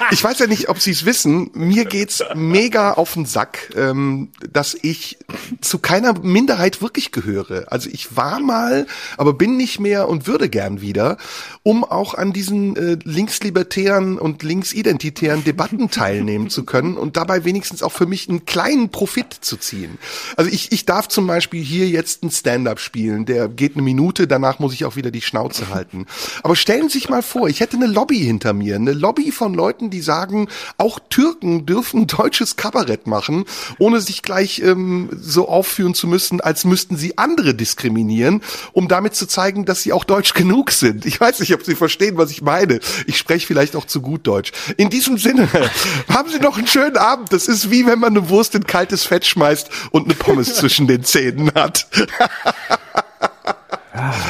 ich 0.10 0.24
weiß 0.24 0.40
ja 0.40 0.48
nicht, 0.48 0.68
ob 0.68 0.80
Sie 0.80 0.90
es 0.90 1.06
wissen. 1.06 1.52
Mir 1.54 1.86
geht's 1.86 2.24
mega 2.34 2.94
auf 2.94 3.14
den 3.14 3.28
Sack, 3.28 3.70
ähm, 3.76 4.30
dass 4.52 4.76
ich 4.82 5.20
zu 5.62 5.78
keiner 5.78 6.20
Minderheit 6.20 6.82
wirklich 6.82 7.12
gehöre. 7.12 7.66
Also 7.72 7.92
ich 7.94 8.18
war 8.18 8.40
mal, 8.40 8.88
aber 9.18 9.34
bin 9.34 9.58
nicht 9.58 9.80
mehr 9.80 10.10
und 10.10 10.26
würde 10.26 10.50
gern 10.50 10.82
wieder, 10.82 11.18
um 11.62 11.84
auch 11.84 12.16
an 12.16 12.34
diesen 12.34 12.76
äh, 12.78 12.98
linkslibertären 13.04 14.18
und 14.18 14.42
linksidentitären 14.42 15.44
Debatten 15.44 15.92
teilnehmen 15.92 16.50
zu 16.50 16.66
können 16.66 16.98
und 16.98 17.16
dabei 17.16 17.46
wenigstens 17.46 17.84
auch 17.84 17.92
für 17.92 18.08
mich 18.08 18.28
einen 18.28 18.46
kleinen 18.46 18.90
Profit 18.90 19.32
zu 19.40 19.56
ziehen. 19.58 20.00
Also 20.38 20.50
ich, 20.52 20.72
ich 20.72 20.86
darf 20.86 21.08
zum 21.08 21.28
Beispiel 21.28 21.64
hier 21.64 21.88
jetzt 21.88 22.24
ein 22.24 22.32
Stand-up 22.32 22.80
spielen, 22.80 23.26
der 23.26 23.48
geht 23.48 23.74
eine 23.74 23.82
Minute, 23.82 24.28
danach 24.28 24.60
muss 24.60 24.74
ich 24.74 24.86
auch 24.86 24.96
wieder 24.96 25.12
die 25.12 25.22
Schnauze 25.22 25.70
halten. 25.70 26.06
Aber 26.44 26.56
stellen 26.56 26.90
Sie 26.90 27.00
sich 27.00 27.10
mal 27.10 27.22
vor, 27.22 27.48
ich 27.48 27.60
hätte 27.60 27.78
eine 27.78 27.88
Lobby 27.88 28.20
hinter 28.20 28.54
mir, 28.54 28.76
eine 28.76 28.94
Lobby 28.94 29.32
von 29.32 29.54
Leuten, 29.54 29.90
die 29.90 30.02
sagen, 30.02 30.48
auch 30.78 31.00
Türken 31.10 31.66
dürfen 31.66 32.08
deutsches 32.08 32.56
Kabarett 32.56 33.08
machen, 33.08 33.46
ohne 33.80 34.02
sich 34.02 34.22
gleich 34.22 34.60
ähm, 34.60 35.10
so 35.20 35.48
aufführen 35.48 35.94
zu 35.94 36.08
müssen, 36.08 36.42
als 36.42 36.66
müssten 36.66 36.98
sie 36.98 37.18
andere 37.18 37.56
diskriminieren, 37.56 38.42
um 38.74 38.88
damit 38.88 39.16
zu 39.16 39.28
zeigen, 39.28 39.66
dass 39.66 39.82
sie 39.82 39.94
auch 39.94 40.04
deutsch 40.04 40.34
genug 40.34 40.72
sind. 40.72 41.06
Ich 41.06 41.20
weiß 41.20 41.40
nicht, 41.40 41.54
ob 41.54 41.64
Sie 41.64 41.76
verstehen, 41.76 42.18
was 42.18 42.32
ich 42.32 42.42
meine. 42.42 42.80
Ich 43.06 43.18
spreche 43.18 43.46
vielleicht 43.48 43.76
auch 43.76 43.86
zu 43.86 44.02
gut 44.02 44.28
Deutsch. 44.28 44.52
In 44.78 44.90
diesem 44.90 45.18
Sinne, 45.18 45.48
haben 46.10 46.30
Sie 46.30 46.40
noch 46.40 46.58
einen 46.58 46.68
schönen 46.68 46.98
Abend. 46.98 47.34
Das 47.34 47.48
ist 47.48 47.72
wie 47.72 47.86
wenn 47.86 48.00
man 48.00 48.16
eine 48.16 48.30
Wurst 48.30 48.56
in 48.56 48.66
kaltes 48.66 49.04
Fett 49.06 49.26
schmeißt 49.26 49.70
und 49.92 50.06
eine 50.06 50.16
Pommes 50.24 50.56
zwischen 50.56 50.88
den 50.88 51.04
Zähnen 51.04 51.52
hat. 51.54 51.88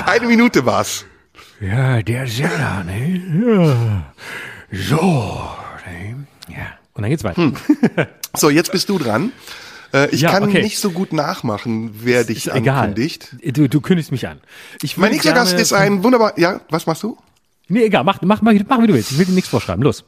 Eine 0.06 0.28
Minute 0.28 0.66
war's. 0.66 1.06
Ja, 1.60 2.02
der 2.02 2.28
Serda, 2.28 2.84
ne? 2.84 3.22
Ja. 3.46 4.14
So, 4.72 5.42
ne? 5.88 6.26
Ja. 6.50 6.66
Und 6.94 7.04
dann 7.04 7.12
geht's 7.12 7.24
weiter. 7.24 7.42
Hm. 7.44 7.56
So, 8.36 8.50
jetzt 8.50 8.72
bist 8.72 8.90
du 8.90 8.98
dran. 8.98 9.32
Äh, 9.94 10.10
ich 10.10 10.22
Ja, 10.22 10.32
kann 10.32 10.44
okay. 10.44 10.62
nicht 10.64 10.80
so 10.80 10.92
gut 10.92 11.14
nachmachen, 11.14 11.92
wer 12.04 12.24
dich 12.24 12.48
Ist 12.48 12.56
egal. 12.56 12.86
ankündigt. 12.88 13.36
Du, 13.44 13.68
du 13.70 13.82
kündigst 13.82 14.12
mich 14.12 14.28
an. 14.28 14.40
Ich 14.82 14.98
Mein 14.98 15.12
nächster 15.12 15.34
Gast 15.34 15.54
ist 15.54 15.74
ein 15.74 16.04
wunderbar. 16.04 16.38
Ja, 16.40 16.62
was 16.70 16.88
machst 16.88 17.04
du? 17.04 17.18
Nee, 17.68 17.84
egal, 17.86 18.04
mach, 18.04 18.22
mach, 18.22 18.42
mach, 18.42 18.54
mach 18.68 18.82
wie 18.82 18.88
du 18.88 18.94
willst. 18.94 19.12
Ich 19.12 19.18
will 19.20 19.26
dir 19.26 19.34
nichts 19.34 19.50
vorschreiben. 19.50 19.84
Los. 19.84 20.04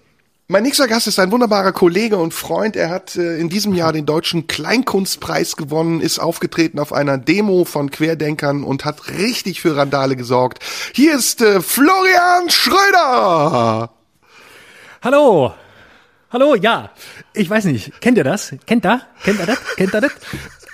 Mein 0.47 0.63
nächster 0.63 0.89
Gast 0.89 1.07
ist 1.07 1.19
ein 1.19 1.31
wunderbarer 1.31 1.71
Kollege 1.71 2.17
und 2.17 2.33
Freund. 2.33 2.75
Er 2.75 2.89
hat 2.89 3.15
äh, 3.15 3.37
in 3.37 3.47
diesem 3.47 3.73
Jahr 3.73 3.93
den 3.93 4.05
deutschen 4.05 4.45
Kleinkunstpreis 4.45 5.55
gewonnen, 5.55 6.01
ist 6.01 6.19
aufgetreten 6.19 6.79
auf 6.79 6.91
einer 6.91 7.17
Demo 7.17 7.63
von 7.63 7.89
Querdenkern 7.89 8.65
und 8.65 8.83
hat 8.83 9.07
richtig 9.07 9.61
für 9.61 9.77
Randale 9.77 10.17
gesorgt. 10.17 10.61
Hier 10.93 11.15
ist 11.15 11.41
äh, 11.41 11.61
Florian 11.61 12.49
Schröder. 12.49 13.89
Hallo. 15.01 15.53
Hallo, 16.29 16.55
ja. 16.55 16.91
Ich 17.33 17.49
weiß 17.49 17.63
nicht. 17.65 18.01
Kennt 18.01 18.17
ihr 18.17 18.25
das? 18.25 18.53
Kennt 18.65 18.85
ihr? 18.85 19.01
Kennt 19.23 19.39
ihr 19.39 19.45
das? 19.45 19.59
Kennt 19.77 19.93
ihr 19.93 20.01
das? 20.01 20.11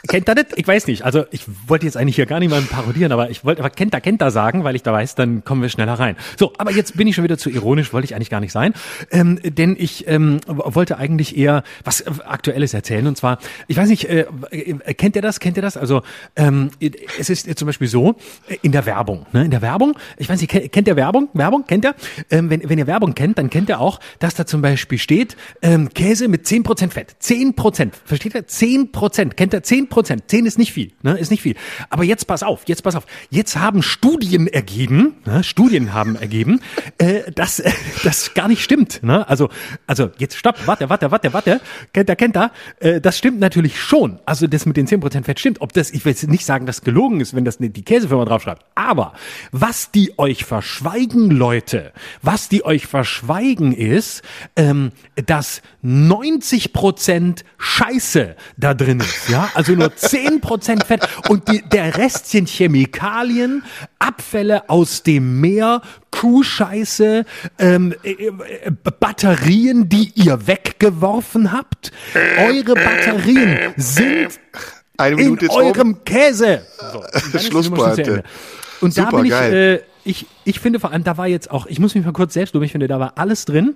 Kennt 0.09 0.27
ihr 0.27 0.33
das? 0.33 0.45
Ich 0.55 0.67
weiß 0.67 0.87
nicht. 0.87 1.05
Also 1.05 1.25
ich 1.29 1.43
wollte 1.67 1.85
jetzt 1.85 1.95
eigentlich 1.95 2.15
hier 2.15 2.25
gar 2.25 2.39
nicht 2.39 2.49
mal 2.49 2.61
parodieren, 2.63 3.11
aber 3.11 3.29
ich 3.29 3.45
wollte 3.45 3.61
aber 3.61 3.69
kennt 3.69 3.93
ihr, 3.93 4.01
kennt 4.01 4.21
ihr 4.23 4.31
sagen, 4.31 4.63
weil 4.63 4.75
ich 4.75 4.81
da 4.81 4.91
weiß, 4.91 5.13
dann 5.13 5.43
kommen 5.43 5.61
wir 5.61 5.69
schneller 5.69 5.93
rein. 5.93 6.15
So, 6.37 6.51
aber 6.57 6.71
jetzt 6.71 6.97
bin 6.97 7.07
ich 7.07 7.13
schon 7.13 7.23
wieder 7.23 7.37
zu 7.37 7.51
ironisch, 7.51 7.93
wollte 7.93 8.05
ich 8.05 8.15
eigentlich 8.15 8.31
gar 8.31 8.39
nicht 8.39 8.51
sein. 8.51 8.73
Ähm, 9.11 9.39
denn 9.43 9.75
ich 9.77 10.07
ähm, 10.07 10.39
wollte 10.47 10.97
eigentlich 10.97 11.37
eher 11.37 11.61
was 11.83 12.01
äh, 12.01 12.09
Aktuelles 12.25 12.73
erzählen. 12.73 13.05
Und 13.05 13.17
zwar, 13.17 13.37
ich 13.67 13.77
weiß 13.77 13.87
nicht, 13.87 14.09
äh, 14.09 14.25
äh, 14.49 14.93
kennt 14.95 15.15
ihr 15.15 15.21
das? 15.21 15.39
Kennt 15.39 15.57
ihr 15.57 15.61
das? 15.61 15.77
Also 15.77 16.01
ähm, 16.35 16.71
es 17.19 17.29
ist 17.29 17.57
zum 17.59 17.67
Beispiel 17.67 17.87
so, 17.87 18.15
äh, 18.47 18.57
in 18.63 18.71
der 18.71 18.87
Werbung. 18.87 19.27
Ne? 19.31 19.45
In 19.45 19.51
der 19.51 19.61
Werbung, 19.61 19.95
ich 20.17 20.27
weiß 20.27 20.41
nicht, 20.41 20.49
ke- 20.49 20.69
kennt 20.69 20.87
ihr 20.87 20.95
Werbung? 20.95 21.29
Werbung, 21.33 21.65
kennt 21.67 21.85
ihr? 21.85 21.93
Ähm, 22.31 22.49
wenn, 22.49 22.67
wenn 22.67 22.79
ihr 22.79 22.87
Werbung 22.87 23.13
kennt, 23.13 23.37
dann 23.37 23.51
kennt 23.51 23.69
ihr 23.69 23.79
auch, 23.79 23.99
dass 24.17 24.33
da 24.33 24.47
zum 24.47 24.63
Beispiel 24.63 24.97
steht, 24.97 25.37
ähm, 25.61 25.89
Käse 25.93 26.27
mit 26.29 26.47
10% 26.47 26.89
Fett. 26.89 27.15
10%. 27.21 27.91
Versteht 28.05 28.33
ihr? 28.33 28.47
10%. 28.47 29.35
Kennt 29.35 29.53
ihr? 29.53 29.61
10%. 30.01 30.27
10 30.27 30.45
ist 30.45 30.57
nicht 30.57 30.73
viel. 30.73 30.91
Ne? 31.01 31.17
Ist 31.17 31.31
nicht 31.31 31.41
viel. 31.41 31.55
Aber 31.89 32.03
jetzt 32.03 32.25
pass 32.25 32.43
auf, 32.43 32.63
jetzt 32.65 32.83
pass 32.83 32.95
auf. 32.95 33.05
Jetzt 33.29 33.57
haben 33.57 33.81
Studien 33.81 34.47
ergeben, 34.47 35.15
ne? 35.25 35.43
Studien 35.43 35.93
haben 35.93 36.15
ergeben, 36.15 36.61
äh, 36.97 37.31
dass 37.31 37.59
äh, 37.59 37.71
das 38.03 38.33
gar 38.33 38.47
nicht 38.47 38.63
stimmt. 38.63 39.01
Ne? 39.03 39.27
Also, 39.27 39.49
also 39.87 40.11
jetzt 40.17 40.35
stopp, 40.35 40.55
warte, 40.65 40.89
warte, 40.89 41.11
warte, 41.11 41.33
warte. 41.33 41.61
Kennt 41.93 42.09
ihr, 42.09 42.15
kennt 42.15 42.37
ihr? 42.37 42.51
Äh, 42.79 43.01
das 43.01 43.17
stimmt 43.17 43.39
natürlich 43.39 43.79
schon. 43.79 44.19
Also 44.25 44.47
das 44.47 44.65
mit 44.65 44.77
den 44.77 44.87
10% 44.87 45.23
Fett 45.23 45.39
stimmt. 45.39 45.61
Ob 45.61 45.73
das, 45.73 45.91
ich 45.91 46.05
will 46.05 46.11
jetzt 46.11 46.27
nicht 46.27 46.45
sagen, 46.45 46.65
dass 46.65 46.81
gelogen 46.81 47.21
ist, 47.21 47.35
wenn 47.35 47.45
das 47.45 47.57
die 47.59 47.83
Käsefirma 47.83 48.25
draufschreibt. 48.25 48.63
Aber 48.75 49.13
was 49.51 49.91
die 49.91 50.17
euch 50.17 50.45
verschweigen, 50.45 51.31
Leute, 51.31 51.91
was 52.21 52.49
die 52.49 52.65
euch 52.65 52.87
verschweigen 52.87 53.73
ist, 53.73 54.21
ähm, 54.55 54.91
dass 55.25 55.61
90% 55.83 57.43
Scheiße 57.57 58.35
da 58.57 58.73
drin 58.73 58.99
ist. 58.99 59.29
Ja, 59.29 59.49
also 59.53 59.73
nur 59.79 59.89
10% 59.89 60.85
Fett 60.85 61.07
und 61.29 61.47
die, 61.47 61.61
der 61.61 61.97
Rest 61.97 62.29
sind 62.29 62.49
Chemikalien, 62.49 63.63
Abfälle 63.99 64.69
aus 64.69 65.03
dem 65.03 65.41
Meer, 65.41 65.81
Kuhscheiße, 66.11 67.25
ähm, 67.57 67.95
äh, 68.03 68.11
äh, 68.11 68.71
Batterien, 68.99 69.89
die 69.89 70.11
ihr 70.15 70.47
weggeworfen 70.47 71.51
habt. 71.51 71.91
Eure 72.37 72.75
Batterien 72.75 73.73
sind 73.77 74.39
in 74.99 75.37
jetzt 75.37 75.49
um. 75.49 75.55
eurem 75.55 76.03
Käse. 76.03 76.61
So, 76.91 77.39
Schlusspointe. 77.39 78.23
Und 78.81 78.97
da 78.97 79.05
Super, 79.05 79.17
bin 79.17 79.25
ich, 79.25 79.33
äh, 79.33 79.81
ich, 80.03 80.25
ich 80.45 80.59
finde 80.59 80.79
vor 80.79 80.91
allem, 80.91 81.03
da 81.03 81.17
war 81.17 81.27
jetzt 81.27 81.51
auch, 81.51 81.67
ich 81.67 81.79
muss 81.79 81.95
mich 81.95 82.05
mal 82.05 82.13
kurz 82.13 82.33
selbst 82.33 82.53
loben, 82.53 82.65
ich 82.65 82.71
finde, 82.71 82.87
da 82.87 82.99
war 82.99 83.17
alles 83.17 83.45
drin. 83.45 83.75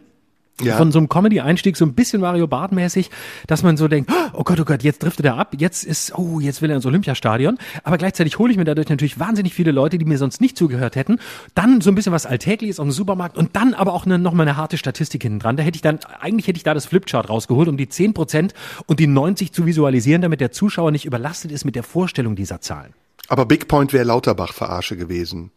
Ja. 0.62 0.78
Von 0.78 0.92
so 0.92 1.00
einem 1.00 1.10
Comedy-Einstieg, 1.10 1.76
so 1.76 1.84
ein 1.84 1.94
bisschen 1.96 2.22
Mario 2.22 2.46
Bart-mäßig, 2.46 3.10
dass 3.48 3.64
man 3.64 3.76
so 3.76 3.88
denkt, 3.88 4.12
oh 4.34 4.44
Gott, 4.44 4.60
oh 4.60 4.66
Gott, 4.66 4.84
jetzt 4.84 5.02
driftet 5.02 5.26
er 5.26 5.36
ab, 5.36 5.56
jetzt 5.58 5.84
ist, 5.84 6.16
oh, 6.16 6.40
jetzt 6.40 6.62
will 6.62 6.70
er 6.70 6.76
ins 6.76 6.86
Olympiastadion. 6.86 7.58
Aber 7.84 7.98
gleichzeitig 7.98 8.38
hole 8.38 8.52
ich 8.52 8.58
mir 8.58 8.64
dadurch 8.64 8.88
natürlich 8.88 9.20
wahnsinnig 9.20 9.56
viele 9.56 9.72
Leute, 9.72 9.98
die 9.98 10.06
mir 10.06 10.20
sonst 10.20 10.42
nicht 10.42 10.56
zugehört 10.56 10.96
hätten. 10.96 11.18
Dann 11.56 11.82
so 11.82 11.90
ein 11.90 11.96
bisschen 11.96 12.14
was 12.14 12.28
Alltägliches 12.28 12.80
aus 12.80 12.86
dem 12.86 12.92
Supermarkt 12.92 13.36
und 13.36 13.56
dann 13.56 13.74
aber 13.74 13.94
auch 13.94 14.06
eine, 14.06 14.20
noch 14.20 14.34
mal 14.34 14.44
eine 14.44 14.56
harte 14.56 14.78
Statistik 14.78 15.24
hinten 15.24 15.40
dran. 15.40 15.58
Da 15.58 15.64
hätte 15.64 15.76
ich 15.76 15.82
dann, 15.82 15.98
eigentlich 16.20 16.48
hätte 16.48 16.58
ich 16.58 16.64
da 16.64 16.76
das 16.76 16.86
Flipchart 16.86 17.30
rausgeholt, 17.30 17.68
um 17.68 17.76
die 17.76 17.88
10% 17.88 18.52
und 18.86 19.00
die 19.00 19.08
90 19.08 19.54
zu 19.54 19.66
visualisieren, 19.66 20.22
damit 20.22 20.40
der 20.40 20.52
Zuschauer 20.52 20.92
nicht 20.92 21.06
überlastet 21.06 21.52
ist 21.52 21.66
mit 21.66 21.76
der 21.76 21.84
Vorstellung 21.84 22.36
dieser 22.36 22.62
Zahlen. 22.62 22.94
Aber 23.28 23.48
Big 23.48 23.68
Point 23.68 23.92
wäre 23.92 24.04
Lauterbach-Verarsche 24.04 24.98
gewesen. 24.98 25.50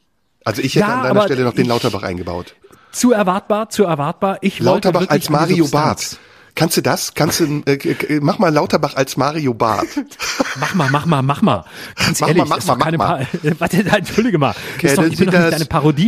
Also 0.44 0.62
ich 0.62 0.74
hätte 0.76 0.86
Ja, 0.86 1.00
an 1.02 1.08
deiner 1.08 1.22
Stelle 1.24 1.44
noch 1.44 1.52
den 1.52 1.62
ich- 1.62 1.68
Lauterbach 1.68 2.02
eingebaut. 2.02 2.54
Zu 2.96 3.12
erwartbar, 3.12 3.68
zu 3.68 3.84
erwartbar. 3.84 4.38
Ich 4.40 4.58
Lauterbach 4.58 5.06
als 5.08 5.28
Mario. 5.28 5.68
Barth. 5.68 6.18
Kannst 6.54 6.78
du 6.78 6.80
das? 6.80 7.12
Kannst 7.12 7.40
du, 7.40 7.62
äh, 7.66 7.74
äh, 7.74 8.20
mach 8.22 8.38
mal 8.38 8.48
Lauterbach 8.48 8.96
als 8.96 9.18
Mario 9.18 9.52
Barth. 9.52 9.88
Mach 10.58 10.72
mal, 10.74 10.88
mach 10.90 11.04
mal, 11.04 11.20
mach 11.20 11.42
mal. 11.42 11.66
Ganz 11.96 12.20
Mach 12.22 12.28
ehrlich, 12.28 12.42
mal, 12.44 12.48
mach 12.48 12.56
ist 12.56 12.66
mal, 12.66 12.76
keine 12.78 12.96
mach 12.96 13.08
mal. 13.10 13.26
Pa- 13.26 13.50
Warte, 13.58 13.76
entschuldige 13.84 14.38
mal. 14.38 14.54
Ist 14.80 14.96
doch, 14.96 15.04
ich 15.04 15.18
bin 15.18 15.26
doch 15.30 15.38
nicht 15.38 15.52
deine 15.52 15.66
Parodie. 15.66 16.06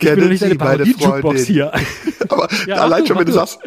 Ich 0.00 0.08
bin 0.08 0.08
doch 0.10 0.14
Kennen 0.14 0.28
nicht 0.28 0.42
deine 0.42 0.52
Sie 0.52 0.58
meine 0.58 0.86
Freundin? 0.86 1.44
hier. 1.44 1.72
Aber 2.28 2.46
Ja, 2.68 2.76
allein 2.76 3.04
schon, 3.04 3.18
wenn 3.18 3.26
du 3.26 3.32
sagst, 3.32 3.58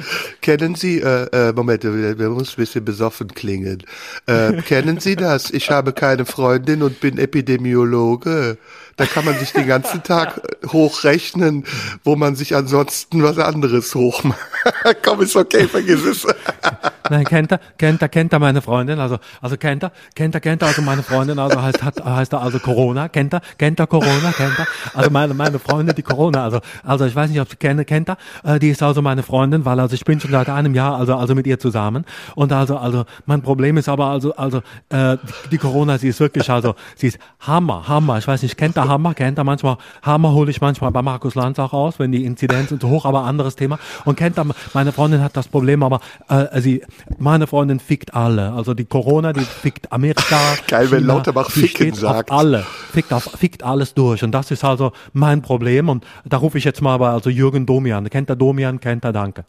kennen 0.41 0.75
Sie, 0.75 0.99
äh, 1.01 1.49
äh, 1.49 1.51
Moment, 1.51 1.83
wir, 1.83 2.17
wir 2.17 2.29
müssen 2.29 2.51
ein 2.53 2.55
bisschen 2.55 2.85
besoffen 2.85 3.27
klingen. 3.33 3.83
Äh, 4.27 4.53
kennen 4.61 5.01
Sie 5.01 5.17
das? 5.17 5.51
Ich 5.51 5.69
habe 5.69 5.91
keine 5.91 6.23
Freundin 6.25 6.81
und 6.81 7.01
bin 7.01 7.17
Epidemiologe. 7.17 8.57
Da 9.01 9.07
kann 9.07 9.25
man 9.25 9.35
sich 9.39 9.51
den 9.51 9.65
ganzen 9.65 10.03
Tag 10.03 10.37
äh, 10.37 10.67
hochrechnen, 10.67 11.63
wo 12.03 12.15
man 12.15 12.35
sich 12.35 12.55
ansonsten 12.55 13.23
was 13.23 13.39
anderes 13.39 13.95
hochmacht. 13.95 14.37
Komm, 15.03 15.21
ist 15.21 15.35
okay, 15.35 15.67
vergiss 15.67 16.03
es. 16.03 16.27
Nein, 17.09 17.25
kennt 17.25 17.51
er, 17.51 17.59
kennt 17.77 18.01
er, 18.01 18.07
kennt 18.07 18.31
er 18.31 18.39
meine 18.39 18.61
Freundin, 18.61 18.99
also, 18.99 19.17
also 19.41 19.57
kennt 19.57 19.83
er, 19.83 19.91
kennt 20.15 20.33
er, 20.33 20.39
kennt 20.39 20.61
er, 20.61 20.69
also 20.69 20.81
meine 20.81 21.03
Freundin, 21.03 21.39
also 21.39 21.61
heißt, 21.61 21.83
hat, 21.83 22.05
heißt 22.05 22.31
er 22.31 22.41
also 22.41 22.59
Corona, 22.59 23.09
kennt 23.09 23.33
er, 23.33 23.41
kennt 23.57 23.79
er 23.81 23.87
Corona, 23.87 24.31
kennt 24.31 24.57
er, 24.57 24.67
also 24.93 25.09
meine, 25.09 25.33
meine 25.33 25.59
Freundin, 25.59 25.93
die 25.93 26.03
Corona, 26.03 26.43
also, 26.45 26.61
also 26.85 27.05
ich 27.05 27.13
weiß 27.13 27.29
nicht, 27.29 27.41
ob 27.41 27.49
sie 27.49 27.57
kenne, 27.57 27.83
kennt 27.83 28.07
er, 28.07 28.17
äh, 28.45 28.59
die 28.59 28.69
ist 28.69 28.81
also 28.81 29.01
meine 29.01 29.23
Freundin, 29.23 29.65
weil 29.65 29.79
also 29.81 29.93
ich 29.93 30.05
bin 30.05 30.21
schon 30.21 30.31
seit 30.31 30.47
einem 30.47 30.73
Jahr, 30.73 30.95
also, 30.95 31.15
also 31.15 31.35
mit 31.35 31.47
ihr 31.47 31.59
zusammen 31.59 32.05
und 32.35 32.53
also, 32.53 32.77
also, 32.77 33.03
mein 33.25 33.41
Problem 33.41 33.75
ist 33.75 33.89
aber 33.89 34.05
also, 34.05 34.33
also, 34.35 34.59
äh, 34.89 35.17
die, 35.17 35.49
die 35.49 35.57
Corona, 35.57 35.97
sie 35.97 36.07
ist 36.07 36.21
wirklich, 36.21 36.49
also, 36.49 36.75
sie 36.95 37.07
ist 37.07 37.19
Hammer, 37.41 37.89
Hammer, 37.89 38.19
ich 38.19 38.27
weiß 38.27 38.41
nicht, 38.43 38.57
kennt 38.57 38.77
er 38.77 38.87
Hammer, 38.91 39.13
kennt 39.13 39.37
er 39.37 39.43
manchmal, 39.43 39.77
Hammer 40.01 40.33
hole 40.33 40.51
ich 40.51 40.61
manchmal 40.61 40.91
bei 40.91 41.01
Markus 41.01 41.35
Lanz 41.35 41.57
auch 41.59 41.73
raus, 41.73 41.95
wenn 41.97 42.11
die 42.11 42.25
Inzidenzen 42.25 42.79
zu 42.79 42.89
hoch, 42.89 43.05
aber 43.05 43.23
anderes 43.23 43.55
Thema 43.55 43.79
und 44.05 44.15
kennt 44.15 44.37
er, 44.37 44.45
meine 44.73 44.91
Freundin 44.91 45.21
hat 45.21 45.35
das 45.37 45.47
Problem, 45.47 45.83
aber, 45.83 46.01
äh, 46.29 46.61
sie, 46.61 46.83
meine 47.17 47.47
Freundin 47.47 47.79
fickt 47.79 48.13
alle. 48.13 48.51
Also 48.53 48.73
die 48.73 48.85
Corona, 48.85 49.33
die 49.33 49.41
fickt 49.41 49.91
Amerika. 49.91 50.39
Geil, 50.67 50.91
wenn 50.91 51.01
China, 51.01 51.13
Lauterbach 51.15 51.51
die 51.51 51.67
ficken 51.67 51.93
sagt. 51.93 52.31
Alle. 52.31 52.65
Fickt, 52.91 53.13
auf, 53.13 53.23
fickt 53.23 53.63
alles 53.63 53.93
durch. 53.93 54.23
Und 54.23 54.31
das 54.31 54.51
ist 54.51 54.63
also 54.63 54.91
mein 55.13 55.41
Problem. 55.41 55.89
Und 55.89 56.05
da 56.25 56.37
rufe 56.37 56.57
ich 56.57 56.63
jetzt 56.63 56.81
mal 56.81 56.97
bei 56.97 57.09
also 57.09 57.29
Jürgen 57.29 57.65
Domian. 57.65 58.09
Kennt 58.09 58.29
er 58.29 58.35
Domian? 58.35 58.79
Kennt 58.79 59.03
er 59.05 59.13
Danke. 59.13 59.45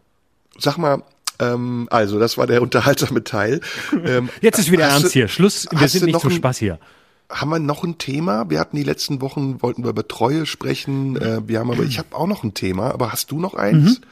Sag 0.59 0.79
mal, 0.79 1.03
Ähm, 1.41 1.89
also, 1.91 2.19
das 2.21 2.37
war 2.37 2.47
der 2.47 2.63
unterhaltsame 2.63 3.25
Teil. 3.25 3.61
Ähm, 4.05 4.29
Jetzt 4.41 4.59
ist 4.59 4.71
wieder 4.71 4.85
ernst 4.85 5.07
du, 5.07 5.11
hier. 5.11 5.29
Schluss, 5.29 5.67
wir 5.71 5.89
sind 5.89 6.07
nicht 6.07 6.21
zum 6.21 6.31
Spaß 6.31 6.59
hier. 6.59 6.79
Haben 7.33 7.51
wir 7.51 7.59
noch 7.59 7.83
ein 7.85 7.99
Thema? 7.99 8.49
Wir 8.51 8.61
hatten 8.61 8.77
die 8.77 8.83
letzten 8.83 9.21
Wochen, 9.21 9.63
wollten 9.63 9.83
wir 9.83 9.91
über 9.91 10.07
Treue 10.07 10.47
sprechen. 10.47 11.17
Äh, 11.17 11.49
wir 11.49 11.59
haben 11.59 11.71
aber, 11.71 11.83
ich 11.83 11.99
habe 11.99 12.15
auch 12.15 12.27
noch 12.27 12.45
ein 12.45 12.55
Thema, 12.55 12.93
aber 12.93 13.13
hast 13.13 13.31
du 13.31 13.41
noch 13.41 13.55
eins? 13.55 14.01
Mhm. 14.01 14.05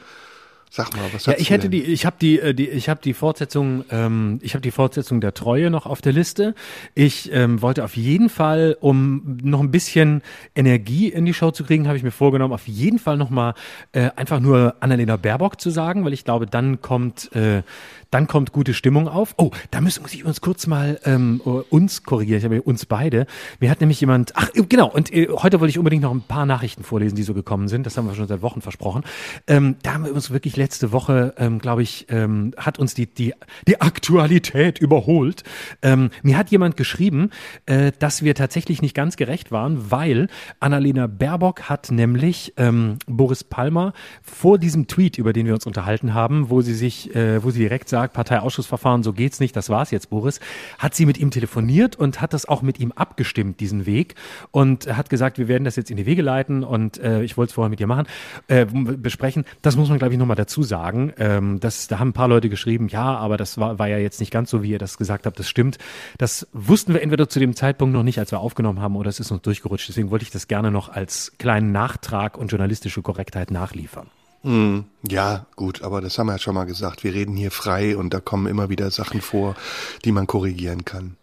Sag 0.73 0.95
mal, 0.95 1.03
was 1.11 1.25
Ja, 1.25 1.33
ich 1.37 1.49
hätte 1.49 1.67
die, 1.67 1.83
ich 1.83 2.05
habe 2.05 2.15
die, 2.21 2.39
äh, 2.39 2.53
die, 2.53 2.69
ich 2.69 2.87
habe 2.87 3.01
die 3.03 3.13
Fortsetzung, 3.13 3.83
ähm, 3.89 4.39
ich 4.41 4.53
habe 4.53 4.61
die 4.61 4.71
Fortsetzung 4.71 5.19
der 5.19 5.33
Treue 5.33 5.69
noch 5.69 5.85
auf 5.85 6.01
der 6.01 6.13
Liste. 6.13 6.55
Ich 6.95 7.29
ähm, 7.33 7.61
wollte 7.61 7.83
auf 7.83 7.97
jeden 7.97 8.29
Fall, 8.29 8.77
um 8.79 9.37
noch 9.43 9.59
ein 9.59 9.69
bisschen 9.69 10.21
Energie 10.55 11.09
in 11.09 11.25
die 11.25 11.33
Show 11.33 11.51
zu 11.51 11.65
kriegen, 11.65 11.87
habe 11.87 11.97
ich 11.97 12.03
mir 12.03 12.11
vorgenommen, 12.11 12.53
auf 12.53 12.69
jeden 12.69 12.99
Fall 12.99 13.17
noch 13.17 13.29
mal 13.29 13.53
äh, 13.91 14.11
einfach 14.15 14.39
nur 14.39 14.75
Annalena 14.79 15.17
Baerbock 15.17 15.59
zu 15.59 15.71
sagen, 15.71 16.05
weil 16.05 16.13
ich 16.13 16.23
glaube, 16.23 16.47
dann 16.47 16.79
kommt 16.79 17.35
äh, 17.35 17.63
dann 18.11 18.27
kommt 18.27 18.51
gute 18.51 18.73
Stimmung 18.73 19.07
auf. 19.07 19.33
Oh, 19.37 19.51
da 19.71 19.81
müssen 19.81 20.03
muss 20.03 20.13
ich 20.13 20.25
uns 20.25 20.41
kurz 20.41 20.67
mal 20.67 20.99
ähm, 21.05 21.41
uns 21.41 22.03
korrigieren. 22.03 22.39
Ich 22.39 22.45
habe 22.45 22.61
uns 22.61 22.85
beide. 22.85 23.25
Mir 23.59 23.69
hat 23.69 23.79
nämlich 23.79 24.01
jemand, 24.01 24.33
ach 24.35 24.49
genau, 24.53 24.89
und 24.89 25.11
äh, 25.13 25.29
heute 25.29 25.59
wollte 25.59 25.69
ich 25.69 25.77
unbedingt 25.77 26.03
noch 26.03 26.11
ein 26.11 26.21
paar 26.21 26.45
Nachrichten 26.45 26.83
vorlesen, 26.83 27.15
die 27.15 27.23
so 27.23 27.33
gekommen 27.33 27.67
sind. 27.67 27.85
Das 27.85 27.97
haben 27.97 28.07
wir 28.07 28.15
schon 28.15 28.27
seit 28.27 28.41
Wochen 28.41 28.61
versprochen. 28.61 29.03
Ähm, 29.47 29.77
da 29.83 29.93
haben 29.93 30.05
wir 30.05 30.13
uns 30.13 30.31
wirklich 30.31 30.57
letzte 30.57 30.91
Woche, 30.91 31.33
ähm, 31.37 31.59
glaube 31.59 31.83
ich, 31.83 32.07
ähm, 32.09 32.53
hat 32.57 32.79
uns 32.79 32.93
die 32.93 33.07
die 33.07 33.33
die 33.67 33.79
Aktualität 33.79 34.79
überholt. 34.79 35.43
Ähm, 35.81 36.09
mir 36.21 36.37
hat 36.37 36.51
jemand 36.51 36.75
geschrieben, 36.75 37.29
äh, 37.65 37.91
dass 37.97 38.23
wir 38.23 38.35
tatsächlich 38.35 38.81
nicht 38.81 38.93
ganz 38.93 39.15
gerecht 39.15 39.51
waren, 39.51 39.91
weil 39.91 40.27
Annalena 40.59 41.07
Baerbock 41.07 41.63
hat 41.63 41.91
nämlich 41.91 42.53
ähm, 42.57 42.97
Boris 43.07 43.45
Palmer 43.45 43.93
vor 44.21 44.57
diesem 44.57 44.87
Tweet, 44.87 45.17
über 45.17 45.31
den 45.31 45.45
wir 45.45 45.53
uns 45.53 45.65
unterhalten 45.65 46.13
haben, 46.13 46.49
wo 46.49 46.61
sie 46.61 46.73
sich, 46.73 47.15
äh, 47.15 47.41
wo 47.43 47.51
sie 47.51 47.59
direkt 47.59 47.87
sagt 47.87 48.00
gesagt, 48.01 48.13
Parteiausschussverfahren, 48.13 49.03
so 49.03 49.13
geht's 49.13 49.39
nicht, 49.39 49.55
das 49.55 49.69
war's 49.69 49.91
jetzt, 49.91 50.09
Boris, 50.09 50.39
hat 50.77 50.95
sie 50.95 51.05
mit 51.05 51.17
ihm 51.17 51.31
telefoniert 51.31 51.95
und 51.95 52.21
hat 52.21 52.33
das 52.33 52.47
auch 52.47 52.61
mit 52.61 52.79
ihm 52.79 52.91
abgestimmt, 52.91 53.59
diesen 53.59 53.85
Weg, 53.85 54.15
und 54.51 54.95
hat 54.95 55.09
gesagt, 55.09 55.37
wir 55.37 55.47
werden 55.47 55.63
das 55.63 55.75
jetzt 55.75 55.91
in 55.91 55.97
die 55.97 56.05
Wege 56.05 56.21
leiten 56.21 56.63
und 56.63 56.99
äh, 56.99 57.23
ich 57.23 57.37
wollte 57.37 57.51
es 57.51 57.53
vorher 57.55 57.69
mit 57.69 57.79
dir 57.79 57.87
machen, 57.87 58.07
äh, 58.47 58.65
besprechen. 58.65 59.45
Das 59.61 59.75
muss 59.75 59.89
man, 59.89 59.97
glaube 59.99 60.13
ich, 60.13 60.19
nochmal 60.19 60.35
dazu 60.35 60.63
sagen. 60.63 61.13
Ähm, 61.17 61.59
das, 61.59 61.87
da 61.87 61.99
haben 61.99 62.09
ein 62.09 62.13
paar 62.13 62.27
Leute 62.27 62.49
geschrieben, 62.49 62.87
ja, 62.87 63.15
aber 63.15 63.37
das 63.37 63.57
war, 63.57 63.79
war 63.79 63.87
ja 63.87 63.97
jetzt 63.97 64.19
nicht 64.19 64.31
ganz 64.31 64.49
so, 64.49 64.63
wie 64.63 64.71
ihr 64.71 64.79
das 64.79 64.97
gesagt 64.97 65.25
habt, 65.25 65.39
das 65.39 65.49
stimmt. 65.49 65.77
Das 66.17 66.47
wussten 66.53 66.93
wir 66.93 67.01
entweder 67.01 67.29
zu 67.29 67.39
dem 67.39 67.55
Zeitpunkt 67.55 67.93
noch 67.93 68.03
nicht, 68.03 68.19
als 68.19 68.31
wir 68.31 68.39
aufgenommen 68.39 68.81
haben, 68.81 68.95
oder 68.95 69.09
es 69.09 69.19
ist 69.19 69.31
uns 69.31 69.41
durchgerutscht. 69.41 69.89
Deswegen 69.89 70.11
wollte 70.11 70.23
ich 70.23 70.31
das 70.31 70.47
gerne 70.47 70.71
noch 70.71 70.89
als 70.89 71.33
kleinen 71.37 71.71
Nachtrag 71.71 72.37
und 72.37 72.51
journalistische 72.51 73.01
Korrektheit 73.01 73.51
nachliefern. 73.51 74.07
Hm, 74.43 74.85
ja, 75.07 75.45
gut, 75.55 75.83
aber 75.83 76.01
das 76.01 76.17
haben 76.17 76.27
wir 76.27 76.33
ja 76.33 76.39
schon 76.39 76.55
mal 76.55 76.65
gesagt. 76.65 77.03
Wir 77.03 77.13
reden 77.13 77.35
hier 77.35 77.51
frei 77.51 77.95
und 77.95 78.13
da 78.13 78.19
kommen 78.19 78.47
immer 78.47 78.69
wieder 78.69 78.89
Sachen 78.89 79.21
vor, 79.21 79.55
die 80.03 80.11
man 80.11 80.27
korrigieren 80.27 80.83
kann. 80.83 81.17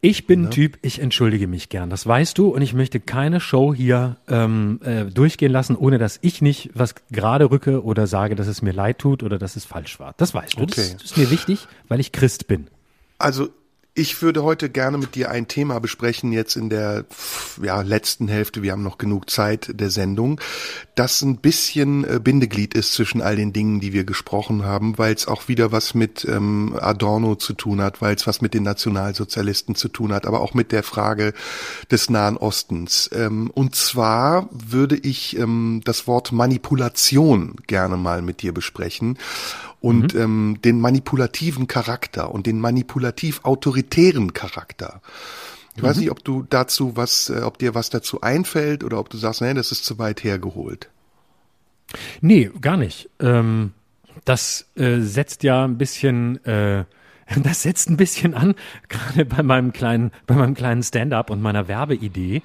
Ich 0.00 0.26
bin 0.26 0.44
ja. 0.44 0.50
Typ, 0.50 0.78
ich 0.82 1.00
entschuldige 1.00 1.48
mich 1.48 1.70
gern. 1.70 1.90
Das 1.90 2.06
weißt 2.06 2.38
du 2.38 2.50
und 2.50 2.62
ich 2.62 2.72
möchte 2.72 3.00
keine 3.00 3.40
Show 3.40 3.74
hier 3.74 4.16
ähm, 4.28 4.78
äh, 4.84 5.06
durchgehen 5.06 5.50
lassen, 5.50 5.74
ohne 5.74 5.98
dass 5.98 6.20
ich 6.22 6.40
nicht 6.40 6.70
was 6.74 6.94
gerade 7.10 7.50
rücke 7.50 7.82
oder 7.82 8.06
sage, 8.06 8.36
dass 8.36 8.46
es 8.46 8.62
mir 8.62 8.72
leid 8.72 8.98
tut 8.98 9.24
oder 9.24 9.38
dass 9.38 9.56
es 9.56 9.64
falsch 9.64 9.98
war. 9.98 10.14
Das 10.16 10.34
weißt 10.34 10.58
du. 10.58 10.62
Okay. 10.62 10.74
Das, 10.76 10.92
das 10.92 11.02
ist 11.02 11.16
mir 11.16 11.30
wichtig, 11.30 11.66
weil 11.88 11.98
ich 11.98 12.12
Christ 12.12 12.46
bin. 12.46 12.68
Also 13.18 13.48
ich 13.98 14.22
würde 14.22 14.44
heute 14.44 14.70
gerne 14.70 14.96
mit 14.96 15.16
dir 15.16 15.30
ein 15.30 15.48
Thema 15.48 15.80
besprechen, 15.80 16.30
jetzt 16.30 16.56
in 16.56 16.70
der 16.70 17.04
ja, 17.60 17.82
letzten 17.82 18.28
Hälfte, 18.28 18.62
wir 18.62 18.70
haben 18.70 18.84
noch 18.84 18.96
genug 18.96 19.28
Zeit 19.28 19.72
der 19.74 19.90
Sendung, 19.90 20.40
das 20.94 21.20
ein 21.22 21.38
bisschen 21.38 22.04
äh, 22.04 22.20
Bindeglied 22.22 22.74
ist 22.74 22.92
zwischen 22.92 23.20
all 23.20 23.34
den 23.34 23.52
Dingen, 23.52 23.80
die 23.80 23.92
wir 23.92 24.04
gesprochen 24.04 24.64
haben, 24.64 24.98
weil 24.98 25.12
es 25.12 25.26
auch 25.26 25.48
wieder 25.48 25.72
was 25.72 25.94
mit 25.94 26.24
ähm, 26.24 26.78
Adorno 26.80 27.34
zu 27.34 27.54
tun 27.54 27.80
hat, 27.80 28.00
weil 28.00 28.14
es 28.14 28.26
was 28.26 28.40
mit 28.40 28.54
den 28.54 28.62
Nationalsozialisten 28.62 29.74
zu 29.74 29.88
tun 29.88 30.12
hat, 30.12 30.26
aber 30.26 30.40
auch 30.40 30.54
mit 30.54 30.70
der 30.70 30.84
Frage 30.84 31.34
des 31.90 32.08
Nahen 32.08 32.36
Ostens. 32.36 33.10
Ähm, 33.12 33.50
und 33.52 33.74
zwar 33.74 34.48
würde 34.52 34.96
ich 34.96 35.36
ähm, 35.36 35.80
das 35.84 36.06
Wort 36.06 36.30
Manipulation 36.30 37.56
gerne 37.66 37.96
mal 37.96 38.22
mit 38.22 38.42
dir 38.42 38.54
besprechen 38.54 39.18
und 39.80 40.14
mhm. 40.14 40.20
ähm, 40.20 40.58
den 40.64 40.80
manipulativen 40.80 41.66
Charakter 41.66 42.32
und 42.32 42.46
den 42.46 42.60
manipulativ 42.60 43.44
autoritären 43.44 44.32
Charakter. 44.32 45.00
Ich 45.76 45.82
mhm. 45.82 45.86
weiß 45.86 45.96
nicht, 45.98 46.10
ob 46.10 46.24
du 46.24 46.44
dazu 46.48 46.96
was, 46.96 47.30
äh, 47.30 47.42
ob 47.42 47.58
dir 47.58 47.74
was 47.74 47.90
dazu 47.90 48.20
einfällt 48.20 48.82
oder 48.82 48.98
ob 48.98 49.10
du 49.10 49.16
sagst, 49.16 49.40
nee, 49.40 49.54
das 49.54 49.72
ist 49.72 49.84
zu 49.84 49.98
weit 49.98 50.24
hergeholt. 50.24 50.88
Nee, 52.20 52.50
gar 52.60 52.76
nicht. 52.76 53.08
Ähm, 53.20 53.72
das 54.24 54.66
äh, 54.74 55.00
setzt 55.00 55.42
ja 55.42 55.64
ein 55.64 55.78
bisschen 55.78 56.44
äh, 56.44 56.84
das 57.36 57.62
setzt 57.62 57.90
ein 57.90 57.96
bisschen 57.96 58.34
an, 58.34 58.54
gerade 58.88 59.24
bei 59.24 59.42
meinem 59.42 59.72
kleinen, 59.72 60.12
bei 60.26 60.34
meinem 60.34 60.54
kleinen 60.54 60.82
Stand-up 60.82 61.30
und 61.30 61.42
meiner 61.42 61.68
Werbeidee. 61.68 62.42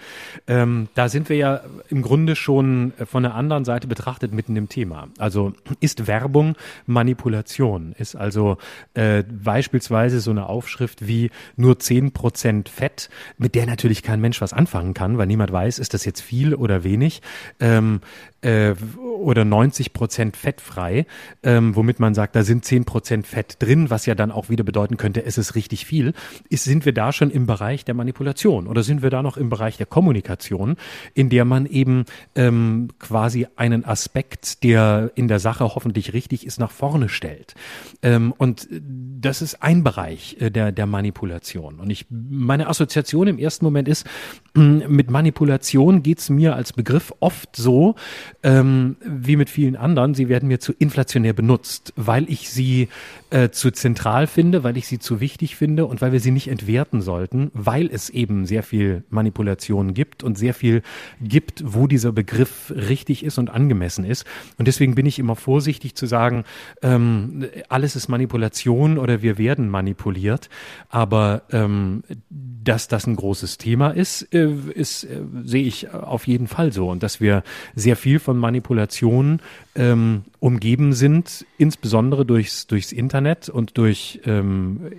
Ähm, 0.47 0.89
da 0.95 1.09
sind 1.09 1.29
wir 1.29 1.38
ja 1.38 1.61
im 1.89 2.01
Grunde 2.01 2.36
schon 2.36 2.93
von 3.05 3.23
der 3.23 3.36
anderen 3.36 3.65
Seite 3.65 3.88
betrachtet 3.88 4.34
mitten 4.34 4.55
im 4.55 4.69
Thema. 4.69 5.07
Also 5.17 5.53
ist 5.79 6.07
Werbung 6.07 6.55
Manipulation? 6.86 7.93
Ist 7.97 8.15
also 8.15 8.57
äh, 8.93 9.23
beispielsweise 9.23 10.19
so 10.19 10.31
eine 10.31 10.47
Aufschrift 10.47 11.07
wie 11.07 11.31
nur 11.55 11.79
zehn 11.79 12.11
Prozent 12.11 12.69
Fett, 12.69 13.09
mit 13.38 13.55
der 13.55 13.65
natürlich 13.65 14.03
kein 14.03 14.21
Mensch 14.21 14.41
was 14.41 14.53
anfangen 14.53 14.93
kann, 14.93 15.17
weil 15.17 15.27
niemand 15.27 15.51
weiß, 15.51 15.79
ist 15.79 15.93
das 15.93 16.05
jetzt 16.05 16.21
viel 16.21 16.53
oder 16.55 16.84
wenig. 16.84 17.21
Ähm, 17.59 18.01
äh, 18.43 18.75
oder 19.23 19.45
90 19.45 19.93
Prozent 19.93 20.37
fettfrei, 20.37 21.05
ähm, 21.43 21.75
womit 21.75 21.99
man 21.99 22.13
sagt, 22.13 22.35
da 22.35 22.43
sind 22.43 22.65
10 22.65 22.85
Prozent 22.85 23.25
Fett 23.25 23.55
drin, 23.59 23.89
was 23.89 24.05
ja 24.05 24.15
dann 24.15 24.31
auch 24.31 24.49
wieder 24.49 24.63
bedeuten 24.63 24.97
könnte, 24.97 25.25
es 25.25 25.37
ist 25.37 25.55
richtig 25.55 25.85
viel. 25.85 26.13
Ist, 26.49 26.65
sind 26.65 26.85
wir 26.85 26.93
da 26.93 27.13
schon 27.13 27.31
im 27.31 27.45
Bereich 27.45 27.85
der 27.85 27.95
Manipulation 27.95 28.67
oder 28.67 28.83
sind 28.83 29.01
wir 29.01 29.09
da 29.09 29.23
noch 29.23 29.37
im 29.37 29.49
Bereich 29.49 29.77
der 29.77 29.85
Kommunikation, 29.85 30.75
in 31.13 31.29
der 31.29 31.45
man 31.45 31.65
eben 31.65 32.05
ähm, 32.35 32.89
quasi 32.99 33.47
einen 33.55 33.85
Aspekt, 33.85 34.63
der 34.63 35.11
in 35.15 35.27
der 35.27 35.39
Sache 35.39 35.63
hoffentlich 35.63 36.13
richtig 36.13 36.45
ist, 36.45 36.59
nach 36.59 36.71
vorne 36.71 37.09
stellt? 37.09 37.55
Ähm, 38.01 38.33
und 38.37 38.67
das 38.71 39.41
ist 39.41 39.63
ein 39.63 39.83
Bereich 39.83 40.37
äh, 40.39 40.49
der, 40.49 40.71
der 40.71 40.85
Manipulation. 40.85 41.79
Und 41.79 41.89
ich, 41.89 42.07
meine 42.09 42.67
Assoziation 42.67 43.27
im 43.27 43.37
ersten 43.37 43.63
Moment 43.63 43.87
ist, 43.87 44.05
mit 44.53 45.09
Manipulation 45.09 46.03
geht's 46.03 46.29
mir 46.29 46.55
als 46.55 46.73
Begriff 46.73 47.13
oft 47.19 47.55
so, 47.55 47.95
ähm, 48.43 48.97
wie 49.05 49.37
mit 49.37 49.49
vielen 49.49 49.75
anderen, 49.75 50.13
sie 50.13 50.27
werden 50.27 50.47
mir 50.47 50.59
zu 50.59 50.73
inflationär 50.73 51.33
benutzt, 51.33 51.93
weil 51.95 52.29
ich 52.29 52.49
sie 52.49 52.89
äh, 53.29 53.49
zu 53.49 53.71
zentral 53.71 54.27
finde, 54.27 54.63
weil 54.63 54.75
ich 54.77 54.85
sie 54.85 54.99
zu 54.99 55.21
wichtig 55.21 55.55
finde 55.55 55.85
und 55.85 56.01
weil 56.01 56.11
wir 56.11 56.19
sie 56.19 56.31
nicht 56.31 56.49
entwerten 56.49 57.01
sollten, 57.01 57.51
weil 57.53 57.89
es 57.91 58.09
eben 58.09 58.45
sehr 58.45 58.61
viel 58.61 59.03
Manipulation 59.09 59.93
gibt 59.93 60.23
und 60.23 60.37
sehr 60.37 60.53
viel 60.53 60.81
gibt, 61.21 61.63
wo 61.65 61.87
dieser 61.87 62.11
Begriff 62.11 62.71
richtig 62.75 63.23
ist 63.23 63.37
und 63.37 63.49
angemessen 63.49 64.03
ist. 64.03 64.25
Und 64.57 64.67
deswegen 64.67 64.93
bin 64.95 65.05
ich 65.05 65.19
immer 65.19 65.37
vorsichtig 65.37 65.95
zu 65.95 66.05
sagen, 66.05 66.43
ähm, 66.81 67.45
alles 67.69 67.95
ist 67.95 68.09
Manipulation 68.09 68.97
oder 68.97 69.21
wir 69.21 69.37
werden 69.37 69.69
manipuliert. 69.69 70.49
Aber 70.89 71.43
ähm, 71.51 72.03
dass 72.29 72.87
das 72.87 73.07
ein 73.07 73.15
großes 73.15 73.57
Thema 73.57 73.91
ist, 73.91 74.33
äh, 74.33 74.49
ist 74.73 75.05
äh, 75.05 75.21
sehe 75.43 75.63
ich 75.63 75.91
auf 75.91 76.27
jeden 76.27 76.47
Fall 76.47 76.73
so. 76.73 76.89
Und 76.89 77.03
dass 77.03 77.21
wir 77.21 77.43
sehr 77.73 77.95
viel 77.95 78.19
von 78.19 78.32
Manipulation 78.38 79.39
ähm, 79.75 80.23
umgeben 80.39 80.93
sind, 80.93 81.45
insbesondere 81.57 82.25
durchs, 82.25 82.67
durchs 82.67 82.91
Internet 82.91 83.49
und 83.49 83.77
durch 83.77 84.21
ähm, 84.25 84.91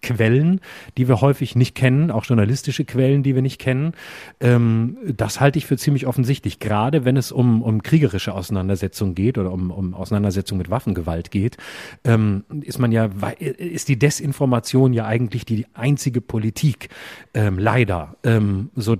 Quellen, 0.00 0.60
die 0.96 1.08
wir 1.08 1.20
häufig 1.20 1.54
nicht 1.56 1.74
kennen, 1.74 2.10
auch 2.10 2.24
journalistische 2.24 2.84
Quellen, 2.84 3.22
die 3.22 3.34
wir 3.34 3.42
nicht 3.42 3.60
kennen. 3.60 3.92
Ähm, 4.40 4.96
das 5.04 5.40
halte 5.40 5.58
ich 5.58 5.66
für 5.66 5.76
ziemlich 5.76 6.06
offensichtlich, 6.06 6.60
gerade 6.60 7.04
wenn 7.04 7.16
es 7.16 7.32
um, 7.32 7.62
um 7.62 7.82
kriegerische 7.82 8.32
Auseinandersetzungen 8.32 9.14
geht 9.14 9.38
oder 9.38 9.52
um, 9.52 9.70
um 9.70 9.94
Auseinandersetzungen 9.94 10.58
mit 10.58 10.70
Waffengewalt 10.70 11.30
geht, 11.30 11.56
ähm, 12.04 12.44
ist 12.62 12.78
man 12.78 12.92
ja, 12.92 13.10
ist 13.38 13.88
die 13.88 13.98
Desinformation 13.98 14.92
ja 14.92 15.06
eigentlich 15.06 15.44
die 15.44 15.66
einzige 15.74 16.20
Politik, 16.20 16.88
ähm, 17.34 17.58
leider, 17.58 18.16
ähm, 18.24 18.70
so 18.76 18.96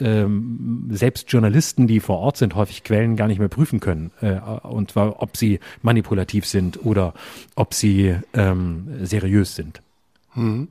ähm, 0.00 0.88
selbst 0.90 1.32
Journalisten, 1.32 1.86
die 1.86 2.00
vor 2.00 2.18
Ort 2.18 2.36
sind, 2.36 2.54
häufig 2.54 2.84
Quellen 2.84 3.16
gar 3.16 3.28
nicht 3.28 3.35
mehr 3.38 3.48
prüfen 3.48 3.80
können, 3.80 4.10
äh, 4.20 4.38
und 4.62 4.90
zwar, 4.92 5.22
ob 5.22 5.36
sie 5.36 5.60
manipulativ 5.82 6.46
sind 6.46 6.84
oder 6.84 7.14
ob 7.54 7.74
sie 7.74 8.16
ähm, 8.34 8.88
seriös 9.02 9.54
sind. 9.54 9.82
Hm. 10.36 10.68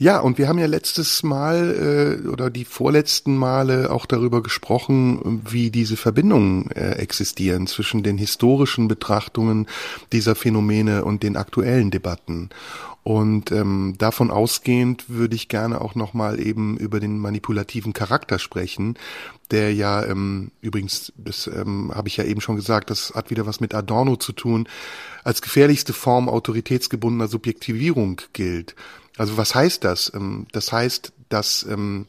Ja, 0.00 0.18
und 0.18 0.38
wir 0.38 0.48
haben 0.48 0.58
ja 0.58 0.66
letztes 0.66 1.22
Mal 1.22 2.20
äh, 2.24 2.28
oder 2.28 2.50
die 2.50 2.64
vorletzten 2.64 3.36
Male 3.36 3.92
auch 3.92 4.06
darüber 4.06 4.42
gesprochen, 4.42 5.42
wie 5.48 5.70
diese 5.70 5.96
Verbindungen 5.96 6.68
äh, 6.72 6.96
existieren 6.96 7.68
zwischen 7.68 8.02
den 8.02 8.18
historischen 8.18 8.88
Betrachtungen 8.88 9.68
dieser 10.10 10.34
Phänomene 10.34 11.04
und 11.04 11.22
den 11.22 11.36
aktuellen 11.36 11.92
Debatten. 11.92 12.50
Und 13.04 13.52
ähm, 13.52 13.96
davon 13.98 14.30
ausgehend 14.30 15.10
würde 15.10 15.36
ich 15.36 15.48
gerne 15.48 15.82
auch 15.82 15.94
nochmal 15.94 16.40
eben 16.40 16.78
über 16.78 17.00
den 17.00 17.18
manipulativen 17.18 17.92
Charakter 17.92 18.38
sprechen, 18.38 18.98
der 19.50 19.74
ja 19.74 20.02
ähm, 20.06 20.50
übrigens, 20.62 21.12
das 21.18 21.46
ähm, 21.46 21.92
habe 21.94 22.08
ich 22.08 22.16
ja 22.16 22.24
eben 22.24 22.40
schon 22.40 22.56
gesagt, 22.56 22.88
das 22.88 23.12
hat 23.14 23.28
wieder 23.28 23.44
was 23.44 23.60
mit 23.60 23.74
Adorno 23.74 24.16
zu 24.16 24.32
tun, 24.32 24.66
als 25.22 25.42
gefährlichste 25.42 25.92
Form 25.92 26.30
autoritätsgebundener 26.30 27.28
Subjektivierung 27.28 28.22
gilt. 28.32 28.74
Also 29.18 29.36
was 29.36 29.54
heißt 29.54 29.84
das? 29.84 30.10
Ähm, 30.14 30.46
das 30.52 30.72
heißt, 30.72 31.12
dass 31.28 31.62
ähm, 31.68 32.06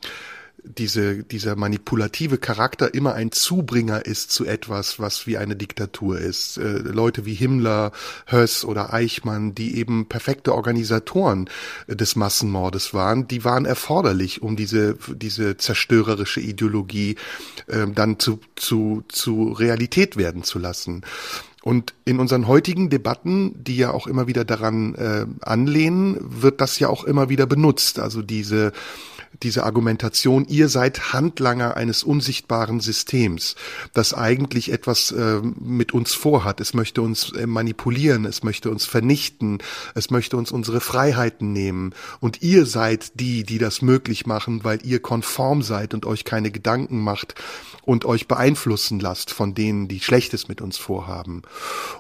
diese, 0.66 1.24
dieser 1.24 1.56
manipulative 1.56 2.38
Charakter 2.38 2.94
immer 2.94 3.14
ein 3.14 3.32
Zubringer 3.32 4.06
ist 4.06 4.32
zu 4.32 4.46
etwas, 4.46 5.00
was 5.00 5.28
wie 5.28 5.38
eine 5.38 5.56
Diktatur 5.56 6.20
ist. 6.20 6.58
Äh, 6.58 6.80
Leute 6.80 7.26
wie 7.26 7.34
Himmler, 7.34 7.92
Höss 8.26 8.66
oder 8.66 8.94
Eichmann, 8.94 9.56
die 9.56 9.78
eben 9.78 10.08
perfekte 10.08 10.54
Organisatoren 10.54 11.50
des 11.88 12.16
Massenmordes 12.16 12.94
waren, 12.94 13.28
die 13.28 13.44
waren 13.44 13.66
erforderlich, 13.66 14.42
um 14.42 14.56
diese, 14.56 14.98
diese 15.08 15.58
zerstörerische 15.58 16.42
Ideologie 16.42 17.16
äh, 17.68 17.88
dann 17.88 18.20
zu, 18.20 18.40
zu, 18.56 19.04
zu 19.08 19.52
Realität 19.52 20.18
werden 20.18 20.44
zu 20.44 20.60
lassen. 20.60 21.04
Und 21.66 21.96
in 22.06 22.20
unseren 22.20 22.46
heutigen 22.48 22.92
Debatten, 22.92 23.64
die 23.64 23.76
ja 23.76 23.90
auch 23.90 24.06
immer 24.06 24.28
wieder 24.28 24.46
daran 24.46 24.94
äh, 24.94 25.26
anlehnen, 25.42 26.18
wird 26.22 26.62
das 26.62 26.78
ja 26.78 26.90
auch 26.90 27.06
immer 27.06 27.28
wieder 27.30 27.48
benutzt. 27.48 27.98
Also 27.98 28.22
diese 28.22 28.72
diese 29.44 29.64
Argumentation, 29.64 30.46
ihr 30.48 30.70
seid 30.70 31.14
Handlanger 31.14 31.78
eines 31.78 32.04
unsichtbaren 32.04 32.80
Systems, 32.80 33.56
das 33.94 34.14
eigentlich 34.14 34.72
etwas 34.72 35.12
äh, 35.12 35.42
mit 35.42 35.94
uns 35.94 36.14
vorhat. 36.14 36.62
Es 36.62 36.74
möchte 36.74 37.02
uns 37.02 37.32
äh, 37.34 37.48
manipulieren, 37.48 38.26
es 38.26 38.44
möchte 38.44 38.70
uns 38.70 38.86
vernichten, 38.86 39.60
es 39.94 40.10
möchte 40.10 40.38
uns 40.38 40.52
unsere 40.52 40.82
Freiheiten 40.82 41.54
nehmen. 41.54 41.94
Und 42.20 42.42
ihr 42.42 42.66
seid 42.66 43.20
die, 43.20 43.44
die 43.44 43.58
das 43.58 43.82
möglich 43.82 44.26
machen, 44.26 44.64
weil 44.64 44.80
ihr 44.86 45.00
konform 45.00 45.62
seid 45.62 45.94
und 45.94 46.06
euch 46.06 46.24
keine 46.24 46.52
Gedanken 46.52 47.00
macht 47.00 47.36
und 47.86 48.06
euch 48.06 48.28
beeinflussen 48.28 49.00
lasst 49.00 49.32
von 49.32 49.54
denen, 49.54 49.88
die 49.88 50.00
Schlechtes 50.00 50.48
mit 50.48 50.62
uns 50.62 50.78
vorhaben. 50.78 51.44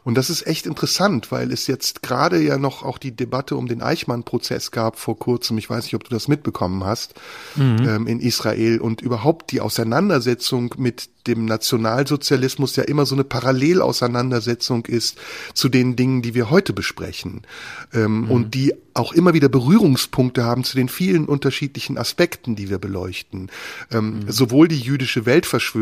Und 0.03 0.15
das 0.15 0.29
ist 0.29 0.45
echt 0.47 0.65
interessant, 0.65 1.31
weil 1.31 1.51
es 1.51 1.67
jetzt 1.67 2.01
gerade 2.01 2.41
ja 2.41 2.57
noch 2.57 2.83
auch 2.83 2.97
die 2.97 3.15
Debatte 3.15 3.55
um 3.55 3.67
den 3.67 3.81
Eichmann-Prozess 3.81 4.71
gab 4.71 4.99
vor 4.99 5.17
kurzem. 5.17 5.57
Ich 5.57 5.69
weiß 5.69 5.85
nicht, 5.85 5.95
ob 5.95 6.03
du 6.03 6.09
das 6.09 6.27
mitbekommen 6.27 6.83
hast 6.83 7.13
mhm. 7.55 7.87
ähm, 7.87 8.07
in 8.07 8.19
Israel 8.19 8.79
und 8.79 9.01
überhaupt 9.01 9.51
die 9.51 9.61
Auseinandersetzung 9.61 10.73
mit 10.77 11.09
dem 11.27 11.45
Nationalsozialismus 11.45 12.75
ja 12.75 12.83
immer 12.83 13.05
so 13.05 13.15
eine 13.15 13.23
Parallelauseinandersetzung 13.23 14.85
ist 14.85 15.17
zu 15.53 15.69
den 15.69 15.95
Dingen, 15.95 16.21
die 16.21 16.35
wir 16.35 16.49
heute 16.49 16.73
besprechen 16.73 17.41
ähm, 17.93 18.21
mhm. 18.21 18.31
und 18.31 18.53
die 18.53 18.73
auch 18.93 19.11
immer 19.11 19.33
wieder 19.33 19.49
Berührungspunkte 19.49 20.43
haben 20.45 20.63
zu 20.63 20.77
den 20.77 20.87
vielen 20.87 21.25
unterschiedlichen 21.25 21.97
Aspekten, 21.97 22.55
die 22.55 22.69
wir 22.69 22.77
beleuchten. 22.77 23.51
Ähm, 23.91 24.19
mhm. 24.19 24.31
Sowohl 24.31 24.67
die 24.69 24.79
jüdische 24.79 25.25
Weltverschwörung, 25.25 25.74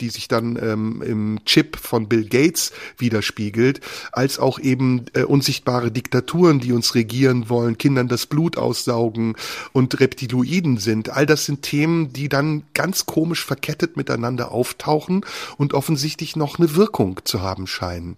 die 0.00 0.10
sich 0.10 0.28
dann 0.28 0.58
ähm, 0.60 1.02
im 1.02 1.40
Chip 1.44 1.76
von 1.76 2.08
Bill 2.08 2.28
Gates 2.28 2.72
widerspiegelt, 2.98 3.80
als 4.12 4.38
auch 4.38 4.58
eben 4.58 5.06
äh, 5.14 5.22
unsichtbare 5.22 5.90
Diktaturen, 5.90 6.60
die 6.60 6.72
uns 6.72 6.94
regieren 6.94 7.48
wollen, 7.48 7.78
Kindern 7.78 8.08
das 8.08 8.26
Blut 8.26 8.56
aussaugen 8.56 9.36
und 9.72 10.00
Reptiloiden 10.00 10.78
sind. 10.78 11.10
All 11.10 11.26
das 11.26 11.44
sind 11.44 11.62
Themen, 11.62 12.12
die 12.12 12.28
dann 12.28 12.64
ganz 12.74 13.06
komisch 13.06 13.44
verkettet 13.44 13.96
miteinander 13.96 14.52
auftauchen 14.52 14.68
auftauchen 14.88 15.24
und 15.56 15.74
offensichtlich 15.74 16.36
noch 16.36 16.58
eine 16.58 16.74
Wirkung 16.74 17.20
zu 17.24 17.42
haben 17.42 17.66
scheinen. 17.66 18.16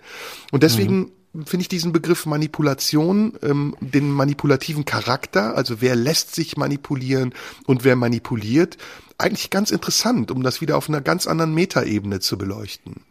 Und 0.52 0.62
deswegen 0.62 1.11
mhm. 1.32 1.47
finde 1.47 1.62
ich 1.62 1.69
diesen 1.69 1.93
Begriff 1.93 2.27
Manipulation, 2.27 3.35
ähm, 3.43 3.77
den 3.81 4.11
manipulativen 4.11 4.85
Charakter, 4.85 5.57
also 5.57 5.81
wer 5.81 5.97
lässt 5.97 6.35
sich 6.35 6.57
manipulieren 6.57 7.35
und 7.66 7.85
wer 7.85 7.97
manipuliert, 7.97 8.78
eigentlich 9.21 9.51
ganz 9.51 9.71
interessant, 9.71 10.31
um 10.31 10.43
das 10.43 10.61
wieder 10.61 10.77
auf 10.77 10.89
einer 10.89 11.01
ganz 11.01 11.27
anderen 11.27 11.55
Metaebene 11.55 12.21
zu 12.21 12.39
beleuchten. 12.39 13.03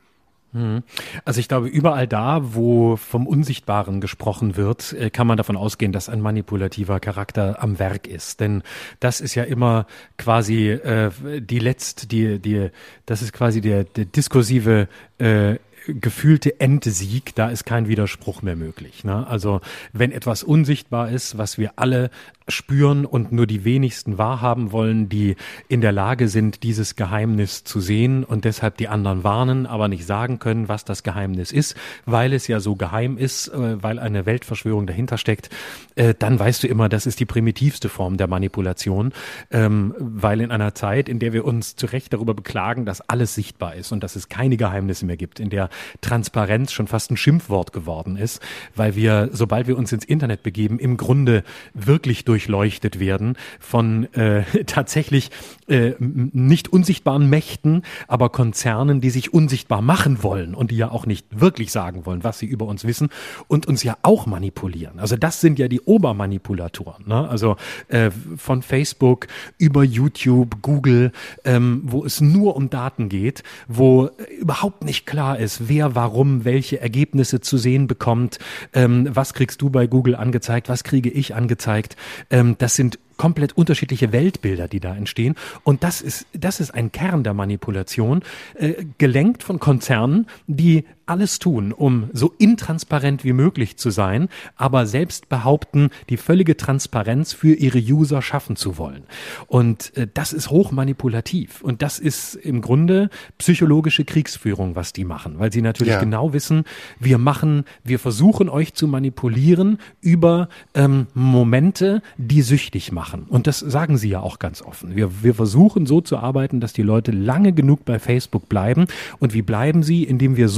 Mhm. 0.51 0.83
Also 1.25 1.39
ich 1.39 1.47
glaube, 1.47 1.67
überall 1.67 2.07
da, 2.07 2.39
wo 2.53 2.95
vom 2.95 3.27
Unsichtbaren 3.27 4.01
gesprochen 4.01 4.57
wird, 4.57 4.93
äh, 4.93 5.09
kann 5.09 5.27
man 5.27 5.37
davon 5.37 5.55
ausgehen, 5.55 5.91
dass 5.91 6.09
ein 6.09 6.21
manipulativer 6.21 6.99
Charakter 6.99 7.61
am 7.61 7.77
Werk 7.77 8.07
ist. 8.07 8.39
Denn 8.39 8.63
das 8.99 9.21
ist 9.21 9.35
ja 9.35 9.43
immer 9.43 9.85
quasi 10.17 10.69
äh, 10.69 11.11
die 11.39 11.59
letzt, 11.59 12.11
die, 12.11 12.39
die, 12.39 12.69
das 13.05 13.21
ist 13.21 13.33
quasi 13.33 13.61
der, 13.61 13.83
der 13.83 14.05
diskursive 14.05 14.87
äh, 15.19 15.57
gefühlte 15.87 16.59
Endsieg, 16.59 17.33
da 17.35 17.49
ist 17.49 17.65
kein 17.65 17.87
Widerspruch 17.87 18.41
mehr 18.41 18.55
möglich. 18.55 19.03
Ne? 19.03 19.25
Also 19.27 19.61
wenn 19.93 20.11
etwas 20.11 20.43
unsichtbar 20.43 21.09
ist, 21.09 21.37
was 21.37 21.57
wir 21.57 21.73
alle 21.77 22.09
spüren 22.49 23.05
und 23.05 23.31
nur 23.31 23.47
die 23.47 23.63
wenigsten 23.63 24.17
wahrhaben 24.17 24.71
wollen, 24.71 25.09
die 25.09 25.35
in 25.67 25.81
der 25.81 25.91
Lage 25.91 26.27
sind, 26.27 26.63
dieses 26.63 26.95
Geheimnis 26.95 27.63
zu 27.63 27.79
sehen 27.79 28.23
und 28.23 28.45
deshalb 28.45 28.77
die 28.77 28.87
anderen 28.87 29.23
warnen, 29.23 29.65
aber 29.65 29.87
nicht 29.87 30.05
sagen 30.05 30.39
können, 30.39 30.67
was 30.67 30.85
das 30.85 31.03
Geheimnis 31.03 31.51
ist, 31.51 31.75
weil 32.05 32.33
es 32.33 32.47
ja 32.47 32.59
so 32.59 32.75
geheim 32.75 33.17
ist, 33.17 33.47
äh, 33.49 33.81
weil 33.81 33.99
eine 33.99 34.25
Weltverschwörung 34.25 34.87
dahinter 34.87 35.17
steckt, 35.17 35.49
äh, 35.95 36.13
dann 36.17 36.39
weißt 36.39 36.63
du 36.63 36.67
immer, 36.67 36.89
das 36.89 37.05
ist 37.05 37.19
die 37.19 37.25
primitivste 37.25 37.89
Form 37.89 38.17
der 38.17 38.27
Manipulation, 38.27 39.13
ähm, 39.51 39.93
weil 39.99 40.41
in 40.41 40.51
einer 40.51 40.75
Zeit, 40.75 41.09
in 41.09 41.19
der 41.19 41.33
wir 41.33 41.45
uns 41.45 41.75
zu 41.75 41.85
Recht 41.85 42.13
darüber 42.13 42.33
beklagen, 42.33 42.85
dass 42.85 43.01
alles 43.01 43.35
sichtbar 43.35 43.75
ist 43.75 43.91
und 43.91 44.03
dass 44.03 44.15
es 44.15 44.29
keine 44.29 44.57
Geheimnisse 44.57 45.05
mehr 45.05 45.17
gibt, 45.17 45.39
in 45.39 45.49
der 45.49 45.69
Transparenz 46.01 46.71
schon 46.71 46.87
fast 46.87 47.11
ein 47.11 47.17
Schimpfwort 47.17 47.73
geworden 47.73 48.17
ist, 48.17 48.41
weil 48.75 48.95
wir, 48.95 49.29
sobald 49.31 49.67
wir 49.67 49.77
uns 49.77 49.91
ins 49.91 50.05
Internet 50.05 50.43
begeben, 50.43 50.79
im 50.79 50.97
Grunde 50.97 51.43
wirklich 51.73 52.25
durch 52.25 52.38
durchleuchtet 52.39 52.99
werden 52.99 53.35
von 53.59 54.11
äh, 54.13 54.43
tatsächlich 54.65 55.29
äh, 55.67 55.93
nicht 55.99 56.71
unsichtbaren 56.71 57.29
Mächten, 57.29 57.83
aber 58.07 58.29
Konzernen, 58.29 59.01
die 59.01 59.09
sich 59.09 59.33
unsichtbar 59.33 59.81
machen 59.81 60.23
wollen 60.23 60.55
und 60.55 60.71
die 60.71 60.77
ja 60.77 60.89
auch 60.89 61.05
nicht 61.05 61.27
wirklich 61.31 61.71
sagen 61.71 62.05
wollen, 62.05 62.23
was 62.23 62.39
sie 62.39 62.45
über 62.45 62.65
uns 62.65 62.85
wissen 62.85 63.09
und 63.47 63.67
uns 63.67 63.83
ja 63.83 63.97
auch 64.03 64.25
manipulieren. 64.25 64.99
Also 64.99 65.17
das 65.17 65.41
sind 65.41 65.59
ja 65.59 65.67
die 65.67 65.81
Obermanipulatoren. 65.81 67.07
Ne? 67.07 67.27
Also 67.29 67.57
äh, 67.89 68.09
von 68.37 68.61
Facebook 68.61 69.27
über 69.57 69.83
YouTube, 69.83 70.61
Google, 70.61 71.11
ähm, 71.43 71.81
wo 71.83 72.05
es 72.05 72.21
nur 72.21 72.55
um 72.55 72.69
Daten 72.69 73.09
geht, 73.09 73.43
wo 73.67 74.09
überhaupt 74.39 74.85
nicht 74.85 75.05
klar 75.05 75.37
ist, 75.37 75.67
wer 75.67 75.93
warum 75.93 76.45
welche 76.45 76.79
Ergebnisse 76.79 77.41
zu 77.41 77.57
sehen 77.57 77.87
bekommt, 77.87 78.39
ähm, 78.73 79.09
was 79.11 79.33
kriegst 79.33 79.61
du 79.61 79.69
bei 79.69 79.87
Google 79.87 80.15
angezeigt, 80.15 80.69
was 80.69 80.83
kriege 80.85 81.09
ich 81.09 81.35
angezeigt. 81.35 81.97
Ähm, 82.29 82.55
das 82.57 82.75
sind 82.75 82.99
komplett 83.17 83.57
unterschiedliche 83.57 84.11
Weltbilder, 84.13 84.67
die 84.67 84.79
da 84.79 84.95
entstehen. 84.95 85.35
Und 85.63 85.83
das 85.83 86.01
ist, 86.01 86.25
das 86.33 86.59
ist 86.59 86.71
ein 86.71 86.91
Kern 86.91 87.23
der 87.23 87.33
Manipulation, 87.33 88.23
äh, 88.55 88.85
gelenkt 88.97 89.43
von 89.43 89.59
Konzernen, 89.59 90.27
die 90.47 90.85
alles 91.09 91.39
tun, 91.39 91.71
um 91.71 92.09
so 92.13 92.33
intransparent 92.37 93.23
wie 93.23 93.33
möglich 93.33 93.77
zu 93.77 93.89
sein, 93.89 94.29
aber 94.55 94.85
selbst 94.85 95.29
behaupten, 95.29 95.89
die 96.09 96.17
völlige 96.17 96.55
Transparenz 96.57 97.33
für 97.33 97.53
ihre 97.53 97.79
User 97.79 98.21
schaffen 98.21 98.55
zu 98.55 98.77
wollen. 98.77 99.03
Und 99.47 99.95
äh, 99.97 100.07
das 100.13 100.33
ist 100.33 100.49
hochmanipulativ. 100.49 101.61
Und 101.61 101.81
das 101.81 101.99
ist 101.99 102.35
im 102.35 102.61
Grunde 102.61 103.09
psychologische 103.37 104.05
Kriegsführung, 104.05 104.75
was 104.75 104.93
die 104.93 105.05
machen, 105.05 105.39
weil 105.39 105.51
sie 105.51 105.61
natürlich 105.61 105.93
ja. 105.93 105.99
genau 105.99 106.33
wissen, 106.33 106.63
wir 106.99 107.17
machen, 107.17 107.65
wir 107.83 107.99
versuchen 107.99 108.49
euch 108.49 108.73
zu 108.73 108.87
manipulieren 108.87 109.79
über 110.01 110.49
ähm, 110.73 111.07
Momente, 111.13 112.01
die 112.17 112.41
süchtig 112.41 112.91
machen 112.91 112.99
machen. 112.99 113.25
Und 113.29 113.47
das 113.47 113.59
sagen 113.59 113.97
sie 113.97 114.09
ja 114.09 114.19
auch 114.19 114.39
ganz 114.39 114.61
offen. 114.61 114.95
Wir, 114.95 115.23
wir 115.23 115.33
versuchen 115.33 115.85
so 115.85 116.01
zu 116.01 116.17
arbeiten, 116.17 116.59
dass 116.59 116.73
die 116.73 116.83
Leute 116.83 117.11
lange 117.11 117.53
genug 117.53 117.85
bei 117.85 117.97
Facebook 117.97 118.49
bleiben. 118.49 118.87
Und 119.19 119.33
wie 119.33 119.41
bleiben 119.41 119.83
sie? 119.83 120.03
Indem 120.03 120.37
wir 120.37 120.49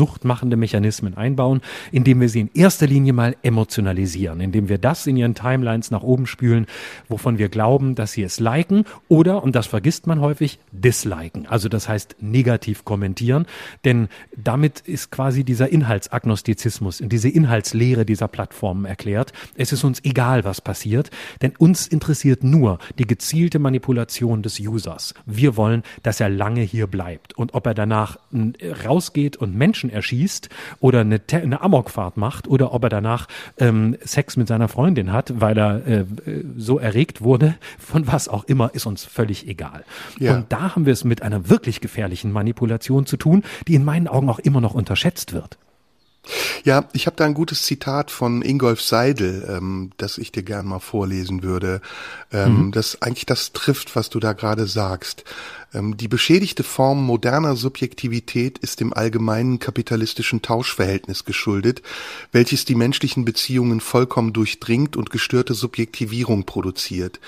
suchtmachende 0.41 0.57
Mechanismen 0.57 1.18
einbauen, 1.18 1.61
indem 1.91 2.22
wir 2.22 2.30
sie 2.30 2.41
in 2.41 2.49
erster 2.53 2.88
Linie 2.88 3.13
mal 3.13 3.35
emotionalisieren, 3.43 4.41
indem 4.41 4.69
wir 4.69 4.77
das 4.77 5.07
in 5.07 5.18
ihren 5.18 5.35
Timelines 5.35 5.91
nach 5.91 6.03
oben 6.03 6.26
spülen, 6.26 6.65
wovon 7.07 7.38
wir 7.38 7.49
glauben, 7.49 7.95
dass 7.95 8.13
sie 8.13 8.23
es 8.23 8.39
liken 8.39 8.85
oder, 9.07 9.43
und 9.43 9.55
das 9.55 9.68
vergisst 9.68 10.07
man 10.07 10.19
häufig, 10.19 10.59
disliken. 10.72 11.45
Also 11.47 11.69
das 11.69 11.88
heißt 11.88 12.18
negativ 12.19 12.85
kommentieren. 12.85 13.45
Denn 13.85 14.07
damit 14.35 14.80
ist 14.81 15.11
quasi 15.11 15.43
dieser 15.43 15.69
Inhaltsagnostizismus, 15.69 17.01
diese 17.03 17.30
Inhaltslehre 17.30 18.05
dieser 18.05 18.27
Plattformen 18.27 18.85
erklärt. 18.85 19.34
Es 19.55 19.72
ist 19.72 19.84
uns 19.84 20.03
egal, 20.03 20.43
was 20.43 20.61
passiert, 20.61 21.11
denn 21.41 21.53
uns 21.57 21.88
interessiert 21.88 22.22
interessiert 22.22 22.43
nur 22.43 22.80
die 22.97 23.05
gezielte 23.07 23.59
Manipulation 23.59 24.41
des 24.41 24.59
Users. 24.59 25.13
Wir 25.26 25.55
wollen, 25.55 25.84
dass 26.03 26.19
er 26.19 26.30
lange 26.30 26.61
hier 26.61 26.88
bleibt. 26.88 27.38
Und 27.38 27.53
ob 27.53 27.65
er 27.65 27.73
danach 27.73 28.18
äh, 28.34 28.72
rausgeht 28.72 29.38
und 29.38 29.55
Menschen 29.55 29.89
erschießt, 29.89 30.30
schießt 30.31 30.49
oder 30.79 31.01
eine, 31.01 31.21
eine 31.31 31.61
Amokfahrt 31.61 32.17
macht 32.17 32.47
oder 32.47 32.73
ob 32.73 32.83
er 32.83 32.89
danach 32.89 33.27
ähm, 33.57 33.97
Sex 34.03 34.37
mit 34.37 34.47
seiner 34.47 34.67
Freundin 34.67 35.11
hat, 35.11 35.41
weil 35.41 35.57
er 35.57 35.87
äh, 35.87 36.05
so 36.57 36.79
erregt 36.79 37.21
wurde, 37.21 37.55
von 37.79 38.07
was 38.07 38.27
auch 38.27 38.45
immer, 38.45 38.73
ist 38.73 38.85
uns 38.85 39.03
völlig 39.03 39.47
egal. 39.47 39.83
Ja. 40.19 40.35
Und 40.35 40.51
da 40.51 40.75
haben 40.75 40.85
wir 40.85 40.93
es 40.93 41.03
mit 41.03 41.21
einer 41.21 41.49
wirklich 41.49 41.81
gefährlichen 41.81 42.31
Manipulation 42.31 43.05
zu 43.05 43.17
tun, 43.17 43.43
die 43.67 43.75
in 43.75 43.83
meinen 43.83 44.07
Augen 44.07 44.29
auch 44.29 44.39
immer 44.39 44.61
noch 44.61 44.73
unterschätzt 44.73 45.33
wird. 45.33 45.57
Ja, 46.63 46.85
ich 46.93 47.07
habe 47.07 47.15
da 47.15 47.25
ein 47.25 47.33
gutes 47.33 47.63
Zitat 47.63 48.11
von 48.11 48.43
Ingolf 48.43 48.79
Seidel, 48.79 49.43
ähm, 49.49 49.89
das 49.97 50.19
ich 50.19 50.31
dir 50.31 50.43
gern 50.43 50.67
mal 50.67 50.79
vorlesen 50.79 51.41
würde. 51.41 51.81
Ähm, 52.31 52.67
mhm. 52.67 52.71
Das 52.71 53.01
eigentlich 53.01 53.25
das 53.25 53.53
trifft, 53.53 53.95
was 53.95 54.11
du 54.11 54.19
da 54.19 54.33
gerade 54.33 54.67
sagst. 54.67 55.23
Ähm, 55.73 55.98
die 55.98 56.07
beschädigte 56.07 56.64
Form 56.64 57.03
moderner 57.03 57.56
Subjektivität 57.56 58.57
ist 58.57 58.80
dem 58.80 58.93
allgemeinen 58.93 59.60
kapitalistischen 59.60 60.41
Tauschverhältnis 60.41 61.26
geschuldet, 61.26 61.81
welches 62.31 62.65
die 62.65 62.76
menschlichen 62.76 63.26
Beziehungen 63.26 63.80
vollkommen 63.80 64.34
durchdringt 64.34 64.95
und 64.95 65.10
gestörte 65.10 65.53
Subjektivierung 65.53 66.45
produziert. 66.45 67.19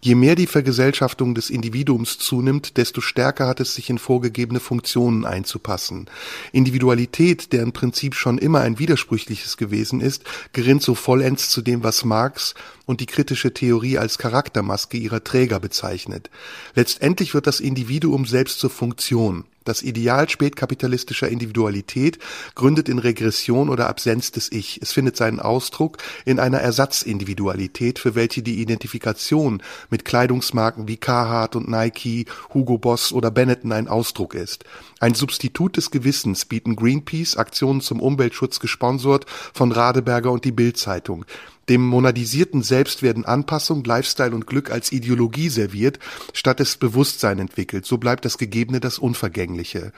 Je 0.00 0.14
mehr 0.14 0.34
die 0.34 0.46
Vergesellschaftung 0.46 1.34
des 1.34 1.50
Individuums 1.50 2.18
zunimmt, 2.18 2.76
desto 2.76 3.00
stärker 3.00 3.46
hat 3.46 3.60
es 3.60 3.74
sich 3.74 3.90
in 3.90 3.98
vorgegebene 3.98 4.60
Funktionen 4.60 5.24
einzupassen. 5.24 6.06
Individualität, 6.52 7.52
deren 7.52 7.72
Prinzip 7.72 8.14
schon 8.14 8.38
immer 8.38 8.60
ein 8.60 8.78
widersprüchliches 8.78 9.56
gewesen 9.56 10.00
ist, 10.00 10.24
gerinnt 10.52 10.82
so 10.82 10.94
vollends 10.94 11.50
zu 11.50 11.60
dem, 11.60 11.82
was 11.82 12.04
Marx 12.04 12.54
und 12.90 13.00
die 13.00 13.06
kritische 13.06 13.54
Theorie 13.54 13.98
als 13.98 14.18
Charaktermaske 14.18 14.96
ihrer 14.96 15.22
Träger 15.22 15.60
bezeichnet. 15.60 16.28
Letztendlich 16.74 17.34
wird 17.34 17.46
das 17.46 17.60
Individuum 17.60 18.26
selbst 18.26 18.58
zur 18.58 18.68
Funktion. 18.68 19.44
Das 19.64 19.82
Ideal 19.82 20.28
spätkapitalistischer 20.28 21.28
Individualität 21.28 22.18
gründet 22.56 22.88
in 22.88 22.98
Regression 22.98 23.68
oder 23.68 23.88
Absenz 23.88 24.32
des 24.32 24.50
Ich. 24.50 24.80
Es 24.82 24.90
findet 24.90 25.16
seinen 25.16 25.38
Ausdruck 25.38 25.98
in 26.24 26.40
einer 26.40 26.58
Ersatzindividualität, 26.58 28.00
für 28.00 28.16
welche 28.16 28.42
die 28.42 28.60
Identifikation 28.60 29.62
mit 29.88 30.04
Kleidungsmarken 30.04 30.88
wie 30.88 30.96
Carhartt 30.96 31.54
und 31.54 31.68
Nike, 31.68 32.26
Hugo 32.52 32.78
Boss 32.78 33.12
oder 33.12 33.30
Benetton 33.30 33.70
ein 33.70 33.86
Ausdruck 33.86 34.34
ist. 34.34 34.64
Ein 34.98 35.14
Substitut 35.14 35.76
des 35.76 35.92
Gewissens 35.92 36.46
bieten 36.46 36.74
Greenpeace, 36.74 37.36
Aktionen 37.36 37.82
zum 37.82 38.00
Umweltschutz 38.00 38.58
gesponsert 38.58 39.26
von 39.52 39.70
Radeberger 39.70 40.32
und 40.32 40.44
die 40.44 40.52
Bild-Zeitung. 40.52 41.24
Dem 41.70 41.86
monadisierten 41.86 42.62
Selbst 42.62 43.02
werden 43.02 43.24
Anpassung, 43.24 43.84
Lifestyle 43.84 44.34
und 44.34 44.48
Glück 44.48 44.70
als 44.70 44.90
Ideologie 44.90 45.48
serviert, 45.48 46.00
statt 46.34 46.58
es 46.58 46.76
Bewusstsein 46.76 47.38
entwickelt. 47.38 47.86
So 47.86 47.96
bleibt 47.96 48.24
das 48.24 48.38
Gegebene 48.38 48.80
das 48.80 48.98
Unvergängliche. 48.98 49.92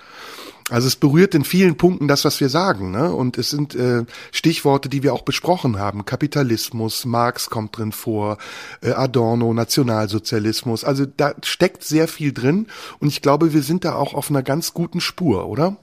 Also 0.69 0.87
es 0.87 0.97
berührt 0.97 1.35
in 1.35 1.45
vielen 1.45 1.77
Punkten 1.77 2.09
das, 2.09 2.27
was 2.27 2.41
wir 2.41 2.51
sagen. 2.51 2.91
Ne? 2.91 3.13
Und 3.13 3.39
es 3.39 3.49
sind 3.51 3.75
äh, 3.75 4.05
Stichworte, 4.33 4.91
die 4.91 5.03
wir 5.03 5.15
auch 5.15 5.23
besprochen 5.23 5.79
haben. 5.79 6.05
Kapitalismus, 6.05 7.07
Marx 7.07 7.49
kommt 7.49 7.79
drin 7.79 7.93
vor, 7.93 8.37
äh, 8.83 8.91
Adorno, 8.93 9.55
Nationalsozialismus. 9.55 10.85
Also 10.85 11.07
da 11.07 11.35
steckt 11.43 11.85
sehr 11.85 12.07
viel 12.07 12.33
drin. 12.33 12.67
Und 13.01 13.09
ich 13.09 13.23
glaube, 13.23 13.55
wir 13.55 13.63
sind 13.63 13.87
da 13.87 13.95
auch 13.95 14.15
auf 14.15 14.31
einer 14.31 14.43
ganz 14.43 14.75
guten 14.75 15.01
Spur, 15.01 15.47
oder? 15.47 15.79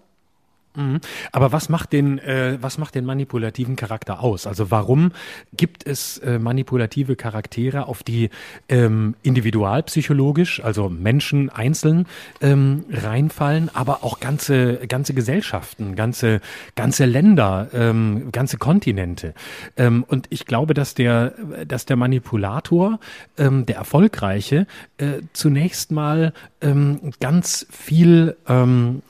Mhm. 0.80 1.02
Aber 1.34 1.52
was 1.52 1.68
macht 1.68 1.92
den, 1.92 2.20
äh, 2.20 2.58
was 2.62 2.78
macht 2.78 2.96
den 2.96 3.04
manipulativen 3.04 3.76
Charakter 3.76 4.22
aus? 4.22 4.48
Also 4.48 4.72
warum 4.72 5.12
gibt 5.56 5.86
es 5.86 6.20
äh, 6.20 6.40
manipulative 6.40 7.18
Charaktere, 7.18 7.88
auf 7.88 8.02
die 8.02 8.30
ähm, 8.70 9.16
individualpsychologisch, 9.22 10.64
also 10.64 10.88
Menschen 10.88 11.50
einzeln 11.50 12.08
ähm, 12.40 12.86
reinfallen, 12.90 13.70
aber 13.74 14.06
auch 14.06 14.22
ganze 14.22 14.78
ganze 14.88 15.14
Gesellschaften, 15.14 15.96
ganze 15.96 16.40
ganze 16.76 17.04
Länder, 17.04 17.68
ähm, 17.74 18.32
ganze 18.32 18.58
Kontinente? 18.58 19.34
Ähm, 19.76 20.06
und 20.08 20.28
ich 20.30 20.46
glaube, 20.46 20.74
dass 20.74 20.94
der, 20.94 21.34
dass 21.68 21.86
der 21.88 21.98
Manipulator, 21.98 23.00
ähm, 23.38 23.66
der 23.66 23.76
erfolgreiche, 23.76 24.66
äh, 24.98 25.22
zunächst 25.34 25.92
mal 25.92 26.32
ähm, 26.62 27.12
ganz 27.20 27.66
viel 27.70 28.38
ähm, 28.48 29.02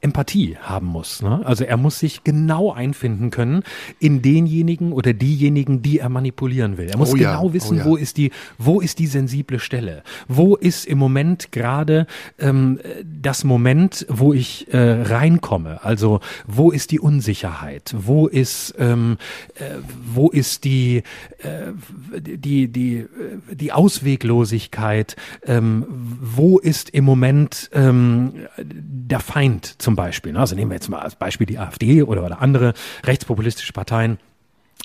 Empathie 0.00 0.56
haben 0.60 0.86
muss 0.86 0.98
muss. 0.98 1.22
Ne? 1.22 1.40
Also 1.44 1.64
er 1.64 1.76
muss 1.76 1.98
sich 1.98 2.24
genau 2.24 2.72
einfinden 2.72 3.30
können 3.30 3.62
in 4.00 4.20
denjenigen 4.22 4.92
oder 4.92 5.12
diejenigen, 5.12 5.82
die 5.82 6.00
er 6.00 6.08
manipulieren 6.08 6.76
will. 6.76 6.88
Er 6.88 6.98
muss 6.98 7.12
oh 7.12 7.16
ja, 7.16 7.36
genau 7.36 7.52
wissen, 7.52 7.76
oh 7.76 7.78
ja. 7.78 7.84
wo 7.84 7.96
ist 7.96 8.16
die, 8.16 8.30
wo 8.58 8.80
ist 8.80 8.98
die 8.98 9.06
sensible 9.06 9.60
Stelle? 9.60 10.02
Wo 10.26 10.56
ist 10.56 10.86
im 10.86 10.98
Moment 10.98 11.52
gerade 11.52 12.06
ähm, 12.38 12.80
das 13.04 13.44
Moment, 13.44 14.06
wo 14.08 14.32
ich 14.32 14.72
äh, 14.72 14.78
reinkomme? 14.78 15.84
Also 15.84 16.20
wo 16.46 16.70
ist 16.70 16.90
die 16.90 17.00
Unsicherheit? 17.00 17.94
Wo 17.96 18.26
ist 18.26 18.74
ähm, 18.78 19.18
äh, 19.54 19.76
wo 20.14 20.30
ist 20.30 20.64
die 20.64 21.02
äh, 21.38 21.72
die 22.18 22.68
die 22.68 22.96
äh, 22.96 23.06
die 23.54 23.72
Ausweglosigkeit? 23.72 25.16
Ähm, 25.46 25.86
wo 26.20 26.58
ist 26.58 26.87
im 26.88 27.04
Moment 27.04 27.70
ähm, 27.72 28.46
der 28.58 29.20
Feind 29.20 29.80
zum 29.80 29.96
Beispiel? 29.96 30.32
Ne? 30.32 30.40
Also 30.40 30.54
nehmen 30.54 30.70
wir 30.70 30.76
jetzt 30.76 30.88
mal 30.88 31.00
als 31.00 31.16
Beispiel 31.16 31.46
die 31.46 31.58
AfD 31.58 32.02
oder, 32.02 32.24
oder 32.24 32.42
andere 32.42 32.74
rechtspopulistische 33.04 33.72
Parteien 33.72 34.18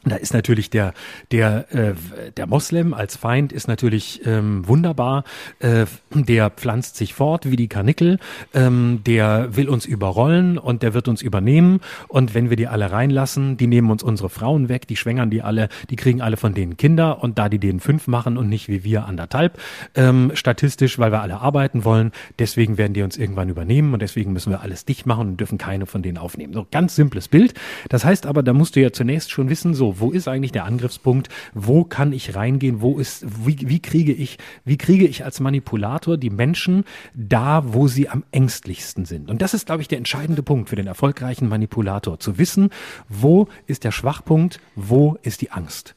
da 0.06 0.18
ist 0.18 0.34
natürlich 0.34 0.70
der 0.70 0.94
der 1.32 1.74
äh, 1.74 1.94
der 2.36 2.45
Moslem 2.45 2.94
als 2.94 3.15
Feind 3.15 3.53
ist 3.53 3.68
natürlich 3.68 4.22
ähm, 4.26 4.68
wunderbar. 4.68 5.24
Äh, 5.60 5.86
der 6.14 6.49
pflanzt 6.49 6.98
sich 6.98 7.14
fort 7.14 7.49
wie 7.49 7.56
die 7.56 7.70
Karnickel. 7.70 8.20
Ähm, 8.53 9.02
der 9.06 9.56
will 9.56 9.70
uns 9.70 9.86
überrollen 9.86 10.57
und 10.57 10.84
der 10.84 10.94
wird 10.94 11.07
uns 11.07 11.22
übernehmen. 11.22 11.80
Und 12.10 12.34
wenn 12.34 12.49
wir 12.49 12.57
die 12.57 12.68
alle 12.68 12.91
reinlassen, 12.91 13.56
die 13.56 13.68
nehmen 13.68 13.90
uns 13.91 14.03
unsere 14.03 14.30
Frauen 14.30 14.68
weg, 14.68 14.88
die 14.88 14.98
schwängern 14.98 15.30
die 15.30 15.41
alle, 15.41 15.70
die 15.90 15.95
kriegen 15.95 16.22
alle 16.22 16.36
von 16.36 16.53
denen 16.53 16.76
Kinder. 16.76 17.24
Und 17.24 17.40
da 17.40 17.48
die 17.48 17.60
denen 17.60 17.80
fünf 17.80 18.07
machen 18.07 18.38
und 18.38 18.49
nicht 18.49 18.68
wie 18.68 18.84
wir 18.84 19.06
anderthalb 19.06 19.57
ähm, 19.95 20.32
statistisch, 20.34 20.99
weil 20.99 21.14
wir 21.14 21.22
alle 21.22 21.40
arbeiten 21.40 21.86
wollen, 21.86 22.11
deswegen 22.40 22.78
werden 22.78 22.94
die 22.94 23.03
uns 23.03 23.15
irgendwann 23.15 23.48
übernehmen 23.48 23.94
und 23.94 24.02
deswegen 24.02 24.34
müssen 24.34 24.52
wir 24.52 24.61
alles 24.61 24.84
dicht 24.84 25.06
machen 25.06 25.30
und 25.30 25.38
dürfen 25.38 25.57
keine 25.57 25.86
von 25.86 26.02
denen 26.02 26.18
aufnehmen. 26.18 26.53
So 26.53 26.68
ganz 26.70 26.95
simples 26.95 27.30
Bild. 27.30 27.53
Das 27.88 28.03
heißt 28.03 28.26
aber, 28.26 28.44
da 28.44 28.52
musst 28.52 28.76
du 28.76 28.82
ja 28.82 28.91
zunächst 28.91 29.32
schon 29.32 29.49
wissen, 29.49 29.74
so 29.74 29.82
wo 29.99 30.11
ist 30.11 30.27
eigentlich 30.27 30.51
der 30.51 30.65
Angriffspunkt? 30.65 31.30
Wo 31.53 31.84
kann 31.84 32.14
ich 32.14 32.35
reingehen? 32.35 32.81
Wo 32.81 32.99
ist, 32.99 33.26
wie, 33.45 33.57
wie 33.61 33.81
kriege 33.81 34.14
ich, 34.14 34.38
wie 34.65 34.77
kriege 34.77 35.05
ich 35.05 35.26
als 35.26 35.39
Manipulator 35.39 36.18
die 36.18 36.30
Menschen 36.30 36.85
da, 37.14 37.64
wo 37.73 37.88
sie 37.88 38.10
am 38.10 38.23
ängstlichsten 38.31 39.05
sind? 39.05 39.30
Und 39.30 39.41
das 39.41 39.53
ist, 39.53 39.65
glaube 39.65 39.81
ich, 39.81 39.88
der 39.88 39.97
entscheidende 39.97 40.43
Punkt 40.43 40.69
für 40.69 40.76
den 40.76 40.88
erfolgreichen 40.88 41.47
Manipulator. 41.49 42.19
Zu 42.19 42.38
wissen, 42.38 42.69
wo 43.10 43.47
ist 43.68 43.84
der 43.84 43.91
Schwachpunkt? 43.91 44.60
Wo 44.76 45.18
ist 45.23 45.41
die 45.41 45.51
Angst? 45.51 45.95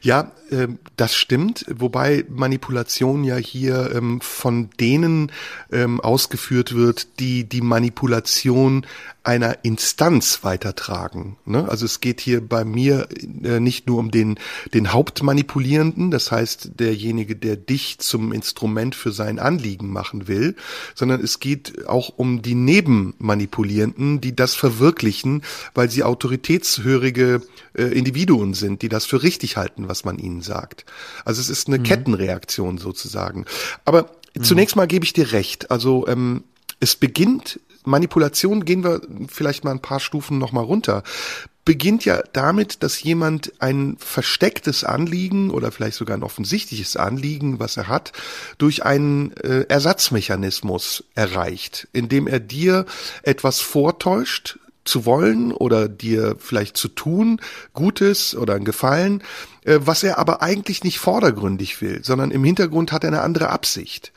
Ja, 0.00 0.32
äh, 0.50 0.68
das 0.96 1.14
stimmt, 1.14 1.66
wobei 1.68 2.24
Manipulation 2.28 3.24
ja 3.24 3.36
hier 3.36 3.92
ähm, 3.94 4.20
von 4.20 4.70
denen 4.80 5.32
ähm, 5.72 6.00
ausgeführt 6.00 6.74
wird, 6.74 7.20
die 7.20 7.48
die 7.48 7.60
Manipulation 7.60 8.86
einer 9.28 9.62
Instanz 9.62 10.42
weitertragen. 10.42 11.36
Ne? 11.44 11.68
Also 11.68 11.84
es 11.84 12.00
geht 12.00 12.22
hier 12.22 12.40
bei 12.40 12.64
mir 12.64 13.08
äh, 13.44 13.60
nicht 13.60 13.86
nur 13.86 13.98
um 13.98 14.10
den, 14.10 14.38
den 14.72 14.94
Hauptmanipulierenden, 14.94 16.10
das 16.10 16.32
heißt 16.32 16.80
derjenige, 16.80 17.36
der 17.36 17.56
dich 17.56 17.98
zum 17.98 18.32
Instrument 18.32 18.94
für 18.94 19.12
sein 19.12 19.38
Anliegen 19.38 19.92
machen 19.92 20.28
will, 20.28 20.56
sondern 20.94 21.22
es 21.22 21.40
geht 21.40 21.86
auch 21.86 22.08
um 22.16 22.40
die 22.40 22.54
Nebenmanipulierenden, 22.54 24.22
die 24.22 24.34
das 24.34 24.54
verwirklichen, 24.54 25.42
weil 25.74 25.90
sie 25.90 26.04
autoritätshörige 26.04 27.42
äh, 27.74 27.82
Individuen 27.82 28.54
sind, 28.54 28.80
die 28.80 28.88
das 28.88 29.04
für 29.04 29.22
richtig 29.22 29.58
halten, 29.58 29.90
was 29.90 30.06
man 30.06 30.16
ihnen 30.16 30.40
sagt. 30.40 30.86
Also 31.26 31.42
es 31.42 31.50
ist 31.50 31.68
eine 31.68 31.80
mhm. 31.80 31.82
Kettenreaktion 31.82 32.78
sozusagen. 32.78 33.44
Aber 33.84 34.10
mhm. 34.34 34.42
zunächst 34.42 34.74
mal 34.74 34.86
gebe 34.86 35.04
ich 35.04 35.12
dir 35.12 35.32
recht. 35.32 35.70
Also 35.70 36.08
ähm, 36.08 36.44
es 36.80 36.96
beginnt 36.96 37.60
Manipulation 37.84 38.64
gehen 38.64 38.84
wir 38.84 39.00
vielleicht 39.28 39.64
mal 39.64 39.70
ein 39.70 39.80
paar 39.80 40.00
Stufen 40.00 40.38
nochmal 40.38 40.64
runter 40.64 41.02
beginnt 41.68 42.06
ja 42.06 42.22
damit, 42.32 42.82
dass 42.82 43.02
jemand 43.02 43.52
ein 43.58 43.98
verstecktes 43.98 44.84
Anliegen 44.84 45.50
oder 45.50 45.70
vielleicht 45.70 45.98
sogar 45.98 46.16
ein 46.16 46.22
offensichtliches 46.22 46.96
Anliegen, 46.96 47.60
was 47.60 47.76
er 47.76 47.88
hat, 47.88 48.12
durch 48.56 48.86
einen 48.86 49.36
äh, 49.36 49.66
Ersatzmechanismus 49.68 51.04
erreicht, 51.14 51.86
indem 51.92 52.26
er 52.26 52.40
dir 52.40 52.86
etwas 53.22 53.60
vortäuscht 53.60 54.58
zu 54.86 55.04
wollen 55.04 55.52
oder 55.52 55.90
dir 55.90 56.36
vielleicht 56.38 56.78
zu 56.78 56.88
tun, 56.88 57.38
Gutes 57.74 58.34
oder 58.34 58.54
ein 58.54 58.64
Gefallen, 58.64 59.22
äh, 59.64 59.78
was 59.80 60.02
er 60.02 60.18
aber 60.18 60.40
eigentlich 60.40 60.84
nicht 60.84 60.98
vordergründig 60.98 61.82
will, 61.82 62.02
sondern 62.02 62.30
im 62.30 62.44
Hintergrund 62.44 62.92
hat 62.92 63.04
er 63.04 63.08
eine 63.08 63.20
andere 63.20 63.50
Absicht. 63.50 64.12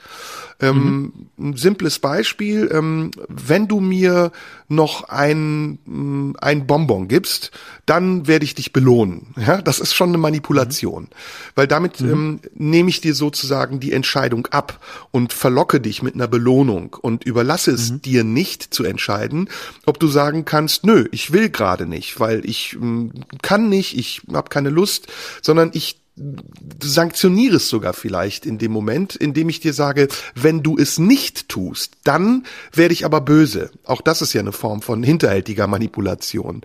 Ähm, 0.61 1.13
mhm. 1.37 1.49
Ein 1.49 1.57
simples 1.57 1.99
Beispiel, 1.99 2.69
ähm, 2.71 3.11
wenn 3.27 3.67
du 3.67 3.79
mir 3.79 4.31
noch 4.67 5.09
ein, 5.09 5.79
mm, 5.85 6.35
ein 6.39 6.67
Bonbon 6.67 7.07
gibst, 7.07 7.51
dann 7.85 8.27
werde 8.27 8.45
ich 8.45 8.55
dich 8.55 8.71
belohnen. 8.71 9.33
Ja, 9.41 9.59
das 9.59 9.79
ist 9.79 9.95
schon 9.95 10.09
eine 10.09 10.19
Manipulation, 10.19 11.03
mhm. 11.03 11.07
weil 11.55 11.67
damit 11.67 11.99
mhm. 11.99 12.09
ähm, 12.11 12.39
nehme 12.53 12.89
ich 12.89 13.01
dir 13.01 13.15
sozusagen 13.15 13.79
die 13.79 13.91
Entscheidung 13.91 14.45
ab 14.47 14.79
und 15.09 15.33
verlocke 15.33 15.81
dich 15.81 16.03
mit 16.03 16.13
einer 16.13 16.27
Belohnung 16.27 16.95
und 17.01 17.23
überlasse 17.23 17.71
es 17.71 17.91
mhm. 17.91 18.01
dir 18.03 18.23
nicht 18.23 18.71
zu 18.71 18.83
entscheiden, 18.83 19.49
ob 19.87 19.99
du 19.99 20.07
sagen 20.07 20.45
kannst, 20.45 20.85
nö, 20.85 21.07
ich 21.11 21.33
will 21.33 21.49
gerade 21.49 21.87
nicht, 21.87 22.19
weil 22.19 22.45
ich 22.45 22.77
mm, 22.79 23.07
kann 23.41 23.67
nicht, 23.67 23.97
ich 23.97 24.21
habe 24.31 24.49
keine 24.49 24.69
Lust, 24.69 25.07
sondern 25.41 25.71
ich 25.73 26.01
du 26.21 26.87
sanktionierst 26.87 27.67
sogar 27.67 27.93
vielleicht 27.93 28.45
in 28.45 28.57
dem 28.57 28.71
Moment, 28.71 29.15
indem 29.15 29.49
ich 29.49 29.59
dir 29.59 29.73
sage, 29.73 30.07
wenn 30.35 30.61
du 30.61 30.77
es 30.77 30.99
nicht 30.99 31.49
tust, 31.49 31.93
dann 32.03 32.45
werde 32.73 32.93
ich 32.93 33.05
aber 33.05 33.21
böse. 33.21 33.71
Auch 33.83 34.01
das 34.01 34.21
ist 34.21 34.33
ja 34.33 34.41
eine 34.41 34.51
Form 34.51 34.81
von 34.81 35.03
hinterhältiger 35.03 35.67
Manipulation. 35.67 36.61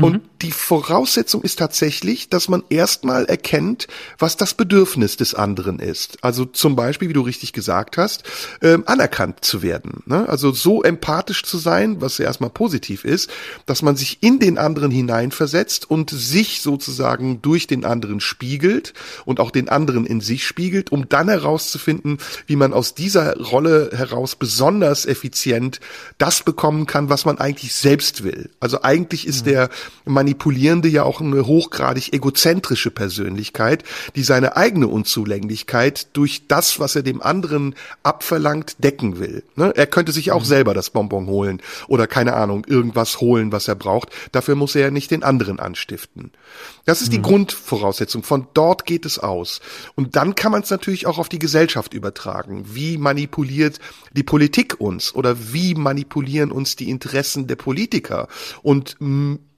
Und 0.00 0.12
mhm. 0.12 0.20
die 0.42 0.50
Voraussetzung 0.50 1.42
ist 1.42 1.60
tatsächlich, 1.60 2.28
dass 2.28 2.48
man 2.48 2.64
erstmal 2.68 3.26
erkennt, 3.26 3.86
was 4.18 4.36
das 4.36 4.54
Bedürfnis 4.54 5.16
des 5.16 5.34
anderen 5.34 5.78
ist. 5.78 6.18
Also 6.20 6.44
zum 6.44 6.74
Beispiel, 6.74 7.08
wie 7.08 7.12
du 7.12 7.20
richtig 7.20 7.52
gesagt 7.52 7.96
hast, 7.96 8.24
ähm, 8.60 8.82
anerkannt 8.86 9.44
zu 9.44 9.62
werden. 9.62 10.02
Ne? 10.06 10.28
Also 10.28 10.50
so 10.50 10.82
empathisch 10.82 11.44
zu 11.44 11.58
sein, 11.58 12.00
was 12.00 12.18
ja 12.18 12.24
erstmal 12.24 12.50
positiv 12.50 13.04
ist, 13.04 13.30
dass 13.66 13.82
man 13.82 13.94
sich 13.94 14.20
in 14.20 14.40
den 14.40 14.58
anderen 14.58 14.90
hineinversetzt 14.90 15.88
und 15.88 16.10
sich 16.10 16.60
sozusagen 16.60 17.40
durch 17.40 17.68
den 17.68 17.84
anderen 17.84 18.18
spiegelt 18.18 18.94
und 19.24 19.38
auch 19.38 19.52
den 19.52 19.68
anderen 19.68 20.06
in 20.06 20.20
sich 20.20 20.44
spiegelt, 20.44 20.90
um 20.90 21.08
dann 21.08 21.28
herauszufinden, 21.28 22.18
wie 22.46 22.56
man 22.56 22.72
aus 22.72 22.94
dieser 22.94 23.36
Rolle 23.38 23.90
heraus 23.94 24.34
besonders 24.34 25.06
effizient 25.06 25.78
das 26.18 26.42
bekommen 26.42 26.86
kann, 26.86 27.10
was 27.10 27.24
man 27.24 27.38
eigentlich 27.38 27.74
selbst 27.74 28.24
will. 28.24 28.50
Also 28.58 28.82
eigentlich 28.82 29.24
ist 29.24 29.46
mhm. 29.46 29.50
der 29.50 29.70
Manipulierende 30.04 30.88
ja 30.88 31.02
auch 31.02 31.20
eine 31.20 31.46
hochgradig 31.46 32.12
egozentrische 32.12 32.90
Persönlichkeit, 32.90 33.84
die 34.16 34.22
seine 34.22 34.56
eigene 34.56 34.88
Unzulänglichkeit 34.88 36.08
durch 36.12 36.46
das, 36.46 36.78
was 36.78 36.96
er 36.96 37.02
dem 37.02 37.22
anderen 37.22 37.74
abverlangt, 38.02 38.76
decken 38.82 39.18
will. 39.18 39.42
Ne? 39.56 39.72
Er 39.74 39.86
könnte 39.86 40.12
sich 40.12 40.32
auch 40.32 40.42
mhm. 40.42 40.46
selber 40.46 40.74
das 40.74 40.90
Bonbon 40.90 41.26
holen 41.26 41.62
oder 41.88 42.06
keine 42.06 42.34
Ahnung, 42.34 42.64
irgendwas 42.66 43.20
holen, 43.20 43.52
was 43.52 43.68
er 43.68 43.74
braucht. 43.74 44.10
Dafür 44.32 44.54
muss 44.54 44.74
er 44.74 44.82
ja 44.82 44.90
nicht 44.90 45.10
den 45.10 45.22
anderen 45.22 45.58
anstiften. 45.58 46.32
Das 46.84 47.00
ist 47.00 47.12
die 47.12 47.18
mhm. 47.18 47.22
Grundvoraussetzung. 47.22 48.22
Von 48.22 48.46
dort 48.54 48.84
geht 48.86 49.06
es 49.06 49.18
aus. 49.18 49.60
Und 49.94 50.16
dann 50.16 50.34
kann 50.34 50.52
man 50.52 50.62
es 50.62 50.70
natürlich 50.70 51.06
auch 51.06 51.18
auf 51.18 51.28
die 51.28 51.38
Gesellschaft 51.38 51.94
übertragen. 51.94 52.64
Wie 52.74 52.98
manipuliert 52.98 53.78
die 54.12 54.22
Politik 54.22 54.80
uns 54.80 55.14
oder 55.14 55.52
wie 55.52 55.74
manipulieren 55.74 56.52
uns 56.52 56.76
die 56.76 56.90
Interessen 56.90 57.46
der 57.46 57.56
Politiker? 57.56 58.28
Und 58.62 58.96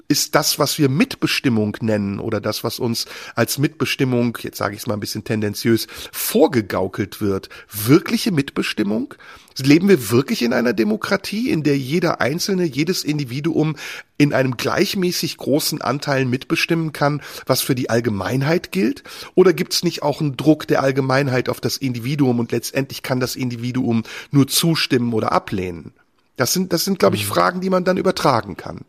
ist 0.09 0.35
das, 0.35 0.59
was 0.59 0.79
wir 0.79 0.89
Mitbestimmung 0.89 1.77
nennen 1.81 2.21
oder 2.21 2.41
das, 2.41 2.65
was 2.65 2.79
uns 2.79 3.07
als 3.35 3.59
Mitbestimmung, 3.59 4.39
jetzt 4.43 4.59
sage 4.59 4.75
ich 4.75 4.81
es 4.81 4.87
mal 4.87 4.95
ein 4.95 5.01
bisschen 5.01 5.25
tendenziös, 5.25 5.87
vorgegaukelt 6.13 7.21
wird, 7.21 7.49
wirkliche 7.73 8.33
Mitbestimmung? 8.33 9.15
Leben 9.59 9.89
wir 9.89 10.11
wirklich 10.11 10.43
in 10.43 10.53
einer 10.53 10.75
Demokratie, 10.75 11.51
in 11.51 11.63
der 11.63 11.79
jeder 11.79 12.21
Einzelne, 12.21 12.65
jedes 12.65 13.05
Individuum 13.05 13.77
in 14.19 14.35
einem 14.35 14.59
gleichmäßig 14.59 15.39
großen 15.39 15.81
Anteil 15.81 16.27
mitbestimmen 16.27 16.93
kann, 16.93 17.23
was 17.47 17.63
für 17.63 17.75
die 17.75 17.89
Allgemeinheit 17.89 18.71
gilt? 18.71 19.03
Oder 19.35 19.55
gibt 19.55 19.73
es 19.73 19.83
nicht 19.83 20.03
auch 20.03 20.21
einen 20.21 20.37
Druck 20.37 20.67
der 20.67 20.83
Allgemeinheit 20.83 21.49
auf 21.49 21.61
das 21.61 21.79
Individuum 21.79 22.39
und 22.39 22.53
letztendlich 22.53 23.03
kann 23.03 23.19
das 23.19 23.35
Individuum 23.35 24.03
nur 24.31 24.47
zustimmen 24.47 25.15
oder 25.15 25.33
ablehnen? 25.33 25.95
Das 26.37 26.53
sind, 26.53 26.73
das 26.73 26.85
sind, 26.85 26.99
glaube 26.99 27.17
ich, 27.17 27.25
mhm. 27.25 27.33
Fragen, 27.33 27.61
die 27.61 27.71
man 27.71 27.85
dann 27.85 27.97
übertragen 27.97 28.57
kann. 28.59 28.85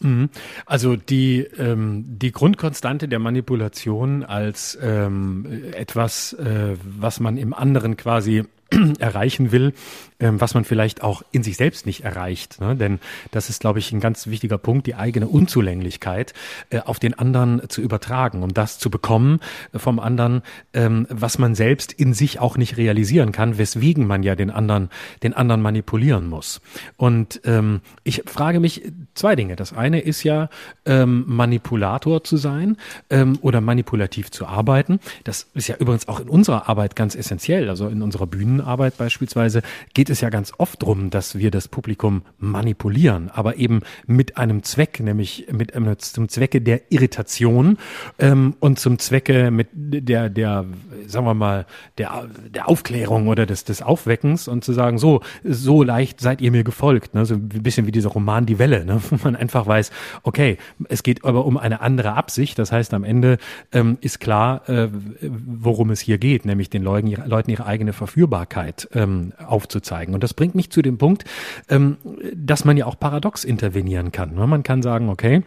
Mhm. 0.00 0.28
Also 0.66 0.96
die, 0.96 1.40
ähm, 1.58 2.04
die 2.06 2.32
Grundkonstante 2.32 3.08
der 3.08 3.18
Manipulation 3.18 4.24
als 4.24 4.78
ähm, 4.80 5.46
etwas, 5.72 6.32
äh, 6.34 6.76
was 6.82 7.20
man 7.20 7.36
im 7.36 7.54
anderen 7.54 7.96
quasi 7.96 8.44
erreichen 8.98 9.52
will, 9.52 9.74
ähm, 10.18 10.40
was 10.40 10.54
man 10.54 10.64
vielleicht 10.64 11.02
auch 11.02 11.22
in 11.30 11.42
sich 11.42 11.56
selbst 11.56 11.86
nicht 11.86 12.02
erreicht. 12.02 12.60
Ne? 12.60 12.74
Denn 12.76 13.00
das 13.30 13.48
ist, 13.48 13.60
glaube 13.60 13.78
ich, 13.78 13.92
ein 13.92 14.00
ganz 14.00 14.26
wichtiger 14.26 14.58
Punkt, 14.58 14.86
die 14.86 14.94
eigene 14.94 15.28
Unzulänglichkeit 15.28 16.34
äh, 16.70 16.80
auf 16.80 16.98
den 16.98 17.14
anderen 17.14 17.68
zu 17.68 17.80
übertragen, 17.80 18.42
um 18.42 18.54
das 18.54 18.78
zu 18.78 18.90
bekommen 18.90 19.40
äh, 19.72 19.78
vom 19.78 19.98
anderen, 19.98 20.42
ähm, 20.72 21.06
was 21.10 21.38
man 21.38 21.54
selbst 21.54 21.92
in 21.92 22.14
sich 22.14 22.40
auch 22.40 22.56
nicht 22.56 22.76
realisieren 22.76 23.32
kann, 23.32 23.58
weswegen 23.58 24.06
man 24.06 24.22
ja 24.22 24.34
den 24.34 24.50
anderen, 24.50 24.90
den 25.22 25.34
anderen 25.34 25.62
manipulieren 25.62 26.28
muss. 26.28 26.60
Und 26.96 27.40
ähm, 27.44 27.80
ich 28.04 28.22
frage 28.26 28.60
mich 28.60 28.82
zwei 29.14 29.36
Dinge. 29.36 29.56
Das 29.56 29.72
eine 29.72 30.00
ist 30.00 30.22
ja, 30.22 30.48
ähm, 30.84 31.24
Manipulator 31.26 32.24
zu 32.24 32.36
sein 32.36 32.76
ähm, 33.10 33.38
oder 33.42 33.60
manipulativ 33.60 34.30
zu 34.30 34.46
arbeiten. 34.46 34.98
Das 35.24 35.46
ist 35.54 35.68
ja 35.68 35.76
übrigens 35.76 36.08
auch 36.08 36.20
in 36.20 36.28
unserer 36.28 36.68
Arbeit 36.68 36.96
ganz 36.96 37.14
essentiell, 37.14 37.68
also 37.68 37.88
in 37.88 38.02
unserer 38.02 38.26
Bühnenarbeit 38.56 38.96
beispielsweise 38.96 39.62
geht 39.94 40.10
es 40.10 40.20
ja 40.20 40.30
ganz 40.30 40.52
oft 40.58 40.82
drum, 40.82 41.10
dass 41.10 41.38
wir 41.38 41.50
das 41.50 41.68
Publikum 41.68 42.22
manipulieren, 42.38 43.30
aber 43.30 43.56
eben 43.56 43.80
mit 44.06 44.36
einem 44.36 44.62
Zweck, 44.62 45.00
nämlich 45.00 45.46
mit 45.50 45.74
einem 45.74 45.98
zum 45.98 46.28
Zwecke 46.28 46.60
der 46.60 46.92
Irritation 46.92 47.78
ähm, 48.18 48.54
und 48.60 48.78
zum 48.78 48.98
Zwecke 48.98 49.50
mit 49.50 49.68
der 49.72 50.28
der 50.30 50.64
sagen 51.06 51.26
wir 51.26 51.34
mal 51.34 51.66
der 51.98 52.28
der 52.48 52.68
Aufklärung 52.68 53.28
oder 53.28 53.46
des 53.46 53.64
des 53.64 53.82
Aufweckens 53.82 54.48
und 54.48 54.64
zu 54.64 54.72
sagen 54.72 54.98
so 54.98 55.20
so 55.44 55.82
leicht 55.82 56.20
seid 56.20 56.40
ihr 56.40 56.50
mir 56.50 56.64
gefolgt, 56.64 57.14
ne? 57.14 57.24
so 57.26 57.34
ein 57.34 57.48
bisschen 57.48 57.86
wie 57.86 57.92
dieser 57.92 58.10
Roman 58.10 58.46
Die 58.46 58.58
Welle, 58.58 58.84
ne? 58.84 59.00
wo 59.10 59.18
man 59.22 59.36
einfach 59.36 59.66
weiß, 59.66 59.90
okay, 60.22 60.58
es 60.88 61.02
geht 61.02 61.24
aber 61.24 61.44
um 61.44 61.56
eine 61.56 61.80
andere 61.80 62.14
Absicht. 62.14 62.58
Das 62.58 62.72
heißt, 62.72 62.94
am 62.94 63.04
Ende 63.04 63.38
ähm, 63.72 63.98
ist 64.00 64.20
klar, 64.20 64.68
äh, 64.68 64.88
worum 65.20 65.90
es 65.90 66.00
hier 66.00 66.18
geht, 66.18 66.44
nämlich 66.44 66.70
den 66.70 66.82
Leuten, 66.82 67.14
Leuten 67.26 67.50
ihre 67.50 67.66
eigene 67.66 67.92
Verführbarkeit 67.92 68.45
ähm, 68.94 69.32
aufzuzeigen 69.44 69.96
zeigen. 69.96 70.14
Und 70.14 70.22
das 70.22 70.34
bringt 70.34 70.54
mich 70.54 70.70
zu 70.70 70.82
dem 70.82 70.98
Punkt, 70.98 71.24
ähm, 71.70 71.96
dass 72.34 72.64
man 72.64 72.76
ja 72.76 72.86
auch 72.86 72.98
paradox 72.98 73.44
intervenieren 73.44 74.12
kann. 74.12 74.34
Man 74.34 74.62
kann 74.62 74.82
sagen, 74.82 75.08
okay, 75.08 75.42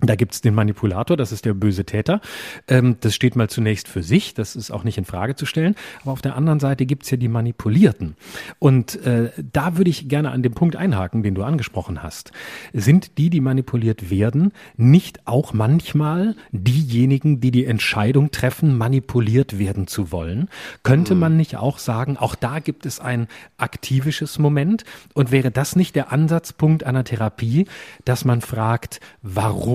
da 0.00 0.16
gibt's 0.16 0.40
den 0.40 0.54
Manipulator, 0.54 1.16
das 1.16 1.30
ist 1.30 1.44
der 1.44 1.54
böse 1.54 1.84
Täter. 1.84 2.20
Ähm, 2.66 2.96
das 3.00 3.14
steht 3.14 3.36
mal 3.36 3.48
zunächst 3.48 3.86
für 3.86 4.02
sich, 4.02 4.34
das 4.34 4.56
ist 4.56 4.72
auch 4.72 4.82
nicht 4.82 4.98
in 4.98 5.04
Frage 5.04 5.36
zu 5.36 5.46
stellen. 5.46 5.76
Aber 6.02 6.12
auf 6.12 6.20
der 6.20 6.34
anderen 6.36 6.58
Seite 6.58 6.84
gibt's 6.84 7.10
ja 7.10 7.16
die 7.16 7.28
Manipulierten. 7.28 8.16
Und 8.58 9.00
äh, 9.06 9.30
da 9.52 9.76
würde 9.76 9.90
ich 9.90 10.08
gerne 10.08 10.32
an 10.32 10.42
dem 10.42 10.52
Punkt 10.52 10.74
einhaken, 10.74 11.22
den 11.22 11.36
du 11.36 11.44
angesprochen 11.44 12.02
hast. 12.02 12.32
Sind 12.72 13.18
die, 13.18 13.30
die 13.30 13.40
manipuliert 13.40 14.10
werden, 14.10 14.52
nicht 14.76 15.26
auch 15.26 15.52
manchmal 15.52 16.34
diejenigen, 16.50 17.40
die 17.40 17.52
die 17.52 17.64
Entscheidung 17.64 18.32
treffen, 18.32 18.76
manipuliert 18.76 19.58
werden 19.60 19.86
zu 19.86 20.10
wollen? 20.10 20.48
Könnte 20.82 21.14
mhm. 21.14 21.20
man 21.20 21.36
nicht 21.36 21.56
auch 21.56 21.78
sagen, 21.78 22.16
auch 22.16 22.34
da 22.34 22.58
gibt 22.58 22.84
es 22.84 22.98
ein 22.98 23.28
aktivisches 23.58 24.40
Moment? 24.40 24.84
Und 25.14 25.30
wäre 25.30 25.52
das 25.52 25.76
nicht 25.76 25.94
der 25.94 26.10
Ansatzpunkt 26.10 26.82
einer 26.84 27.04
Therapie, 27.04 27.66
dass 28.04 28.24
man 28.24 28.40
fragt, 28.40 29.00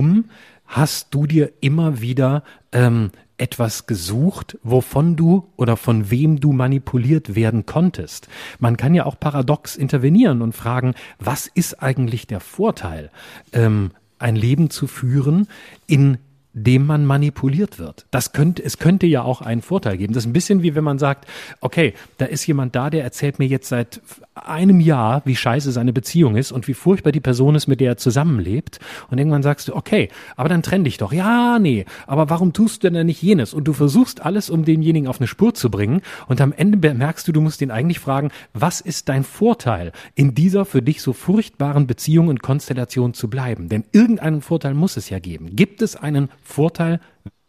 warum 0.09 0.25
hast 0.65 1.15
du 1.15 1.25
dir 1.25 1.51
immer 1.61 1.99
wieder 1.99 2.43
ähm, 2.71 3.11
etwas 3.37 3.87
gesucht, 3.87 4.57
wovon 4.63 5.15
du 5.15 5.47
oder 5.55 5.77
von 5.77 6.11
wem 6.11 6.39
du 6.39 6.51
manipuliert 6.51 7.35
werden 7.35 7.65
konntest. 7.65 8.27
Man 8.59 8.77
kann 8.77 8.93
ja 8.93 9.05
auch 9.05 9.19
paradox 9.19 9.75
intervenieren 9.75 10.41
und 10.41 10.53
fragen, 10.53 10.93
was 11.17 11.47
ist 11.47 11.81
eigentlich 11.81 12.27
der 12.27 12.39
Vorteil, 12.39 13.09
ähm, 13.53 13.91
ein 14.19 14.35
Leben 14.35 14.69
zu 14.69 14.85
führen, 14.85 15.47
in 15.87 16.17
dem 16.53 16.85
man 16.85 17.05
manipuliert 17.05 17.77
wird. 17.77 18.05
Das 18.11 18.33
könnte, 18.33 18.63
es 18.63 18.79
könnte 18.79 19.05
ja 19.05 19.21
auch 19.21 19.41
einen 19.41 19.61
Vorteil 19.61 19.97
geben. 19.97 20.13
Das 20.13 20.23
ist 20.23 20.29
ein 20.29 20.33
bisschen 20.33 20.63
wie 20.63 20.75
wenn 20.75 20.83
man 20.83 20.97
sagt, 20.97 21.27
okay, 21.61 21.93
da 22.17 22.25
ist 22.25 22.45
jemand 22.47 22.75
da, 22.75 22.89
der 22.89 23.03
erzählt 23.03 23.37
mir 23.37 23.45
jetzt 23.45 23.69
seit 23.69 24.01
einem 24.33 24.79
Jahr, 24.79 25.21
wie 25.25 25.35
scheiße 25.35 25.71
seine 25.71 25.93
Beziehung 25.93 26.35
ist 26.35 26.51
und 26.51 26.67
wie 26.67 26.73
furchtbar 26.73 27.11
die 27.11 27.19
Person 27.19 27.55
ist, 27.55 27.67
mit 27.67 27.79
der 27.79 27.91
er 27.91 27.97
zusammenlebt. 27.97 28.79
Und 29.09 29.17
irgendwann 29.17 29.43
sagst 29.43 29.67
du, 29.67 29.75
okay, 29.75 30.09
aber 30.35 30.49
dann 30.49 30.63
trenn 30.63 30.83
dich 30.83 30.97
doch. 30.97 31.13
Ja, 31.13 31.59
nee, 31.59 31.85
aber 32.07 32.29
warum 32.29 32.53
tust 32.53 32.83
du 32.83 32.89
denn 32.89 33.05
nicht 33.05 33.21
jenes? 33.21 33.53
Und 33.53 33.65
du 33.65 33.73
versuchst 33.73 34.25
alles, 34.25 34.49
um 34.49 34.65
denjenigen 34.65 35.07
auf 35.07 35.19
eine 35.19 35.27
Spur 35.27 35.53
zu 35.53 35.69
bringen. 35.69 36.01
Und 36.27 36.41
am 36.41 36.53
Ende 36.53 36.93
merkst 36.93 37.27
du, 37.27 37.31
du 37.31 37.41
musst 37.41 37.61
ihn 37.61 37.71
eigentlich 37.71 37.99
fragen, 37.99 38.31
was 38.53 38.81
ist 38.81 39.09
dein 39.09 39.23
Vorteil, 39.23 39.91
in 40.15 40.33
dieser 40.33 40.65
für 40.65 40.81
dich 40.81 41.01
so 41.01 41.13
furchtbaren 41.13 41.85
Beziehung 41.85 42.27
und 42.27 42.41
Konstellation 42.41 43.13
zu 43.13 43.29
bleiben? 43.29 43.69
Denn 43.69 43.83
irgendeinen 43.91 44.41
Vorteil 44.41 44.73
muss 44.73 44.97
es 44.97 45.09
ja 45.09 45.19
geben. 45.19 45.55
Gibt 45.55 45.81
es 45.81 45.95
einen 45.95 46.29
Vorteil, 46.49 46.99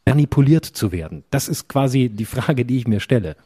manipuliert 0.06 0.64
zu 0.64 0.93
werden? 0.93 1.24
Das 1.31 1.48
ist 1.48 1.68
quasi 1.68 2.09
die 2.09 2.24
Frage, 2.24 2.64
die 2.64 2.78
ich 2.78 2.86
mir 2.86 3.01
stelle. 3.01 3.36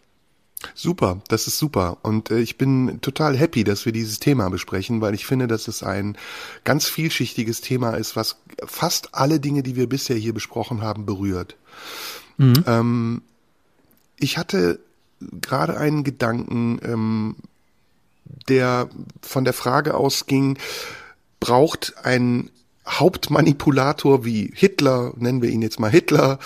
Super, 0.75 1.21
das 1.29 1.47
ist 1.47 1.59
super. 1.59 1.99
Und 2.03 2.31
äh, 2.31 2.41
ich 2.41 2.57
bin 2.57 3.01
total 3.01 3.37
happy, 3.37 3.65
dass 3.65 3.85
wir 3.85 3.93
dieses 3.93 4.19
Thema 4.19 4.49
besprechen, 4.49 5.01
weil 5.01 5.15
ich 5.15 5.27
finde, 5.27 5.47
dass 5.47 5.69
es 5.69 5.83
ein 5.83 6.17
ganz 6.65 6.89
vielschichtiges 6.89 7.61
Thema 7.61 7.95
ist, 7.95 8.17
was 8.17 8.37
fast 8.65 9.15
alle 9.15 9.41
Dinge, 9.41 9.63
die 9.63 9.77
wir 9.77 9.89
bisher 9.89 10.17
hier 10.17 10.33
besprochen 10.33 10.81
haben, 10.81 11.05
berührt. 11.05 11.57
Mhm. 12.39 12.65
Ähm, 12.67 13.23
ich 14.19 14.39
hatte 14.39 14.81
gerade 15.21 15.77
einen 15.77 16.03
Gedanken, 16.03 16.81
ähm, 16.83 17.37
der 18.49 18.89
von 19.21 19.45
der 19.45 19.53
Frage 19.53 19.95
ausging, 19.95 20.59
braucht 21.41 21.95
ein 22.05 22.51
Hauptmanipulator 22.87 24.25
wie 24.25 24.51
Hitler, 24.55 25.13
nennen 25.17 25.43
wir 25.43 25.51
ihn 25.51 25.63
jetzt 25.63 25.81
mal 25.81 25.91
Hitler, 25.91 26.39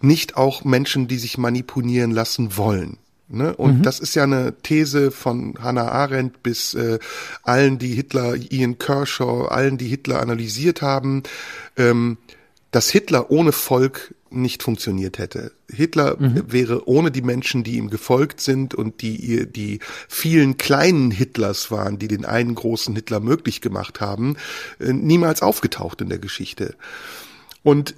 nicht 0.00 0.36
auch 0.36 0.64
Menschen, 0.64 1.08
die 1.08 1.18
sich 1.18 1.38
manipulieren 1.38 2.10
lassen 2.10 2.56
wollen. 2.56 2.98
Ne? 3.28 3.54
Und 3.54 3.78
mhm. 3.78 3.82
das 3.82 4.00
ist 4.00 4.14
ja 4.14 4.22
eine 4.22 4.54
These 4.62 5.10
von 5.10 5.54
Hannah 5.60 5.90
Arendt 5.90 6.42
bis 6.42 6.74
äh, 6.74 6.98
allen, 7.42 7.78
die 7.78 7.94
Hitler, 7.94 8.36
Ian 8.36 8.78
Kershaw, 8.78 9.48
allen, 9.48 9.76
die 9.76 9.88
Hitler 9.88 10.20
analysiert 10.20 10.80
haben, 10.80 11.24
ähm, 11.76 12.16
dass 12.70 12.90
Hitler 12.90 13.30
ohne 13.30 13.52
Volk 13.52 14.14
nicht 14.30 14.62
funktioniert 14.62 15.18
hätte. 15.18 15.52
Hitler 15.70 16.16
mhm. 16.18 16.44
wäre 16.52 16.86
ohne 16.86 17.10
die 17.10 17.22
Menschen, 17.22 17.64
die 17.64 17.76
ihm 17.76 17.88
gefolgt 17.88 18.40
sind 18.40 18.74
und 18.74 19.00
die 19.00 19.46
die 19.50 19.80
vielen 20.08 20.58
kleinen 20.58 21.10
Hitlers 21.10 21.70
waren, 21.70 21.98
die 21.98 22.08
den 22.08 22.26
einen 22.26 22.54
großen 22.54 22.94
Hitler 22.94 23.20
möglich 23.20 23.60
gemacht 23.62 24.00
haben, 24.00 24.36
äh, 24.80 24.92
niemals 24.92 25.40
aufgetaucht 25.40 26.02
in 26.02 26.10
der 26.10 26.18
Geschichte. 26.18 26.74
Und 27.62 27.94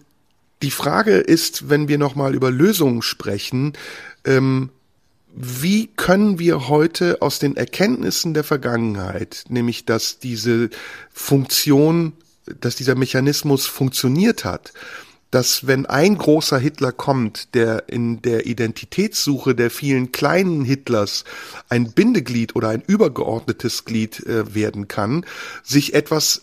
die 0.63 0.71
Frage 0.71 1.17
ist, 1.17 1.69
wenn 1.69 1.89
wir 1.89 1.99
nochmal 1.99 2.35
über 2.35 2.51
Lösungen 2.51 3.03
sprechen, 3.03 3.73
ähm, 4.25 4.71
wie 5.35 5.89
können 5.97 6.39
wir 6.39 6.69
heute 6.69 7.23
aus 7.23 7.39
den 7.39 7.57
Erkenntnissen 7.57 8.35
der 8.35 8.45
Vergangenheit, 8.45 9.45
nämlich 9.49 9.85
dass 9.85 10.19
diese 10.19 10.71
Funktion, 11.13 12.13
dass 12.61 12.77
dieser 12.77 12.95
Mechanismus 12.95 13.67
funktioniert 13.67 14.45
hat, 14.45 14.73
dass 15.31 15.67
wenn 15.67 15.87
ein 15.87 16.19
großer 16.19 16.59
Hitler 16.59 16.93
kommt, 16.93 17.55
der 17.55 17.89
in 17.89 18.21
der 18.23 18.47
Identitätssuche 18.47 19.55
der 19.55 19.71
vielen 19.71 20.13
kleinen 20.13 20.65
Hitlers 20.65 21.25
ein 21.69 21.93
Bindeglied 21.93 22.57
oder 22.57 22.69
ein 22.69 22.83
übergeordnetes 22.85 23.85
Glied 23.85 24.27
äh, 24.27 24.55
werden 24.55 24.89
kann, 24.89 25.25
sich 25.63 25.95
etwas 25.95 26.43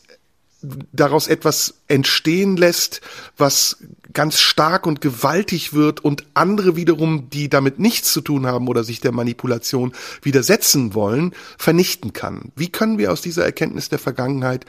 daraus 0.91 1.27
etwas 1.27 1.75
entstehen 1.87 2.57
lässt, 2.57 3.01
was 3.37 3.77
ganz 4.13 4.39
stark 4.39 4.87
und 4.87 5.01
gewaltig 5.01 5.73
wird 5.73 6.03
und 6.03 6.25
andere 6.33 6.75
wiederum, 6.75 7.29
die 7.29 7.49
damit 7.49 7.77
nichts 7.77 8.11
zu 8.11 8.21
tun 8.21 8.47
haben 8.47 8.67
oder 8.67 8.83
sich 8.83 8.99
der 8.99 9.11
Manipulation 9.11 9.93
widersetzen 10.23 10.95
wollen, 10.95 11.33
vernichten 11.57 12.13
kann. 12.13 12.51
Wie 12.55 12.69
können 12.69 12.97
wir 12.97 13.11
aus 13.11 13.21
dieser 13.21 13.45
Erkenntnis 13.45 13.89
der 13.89 13.99
Vergangenheit 13.99 14.65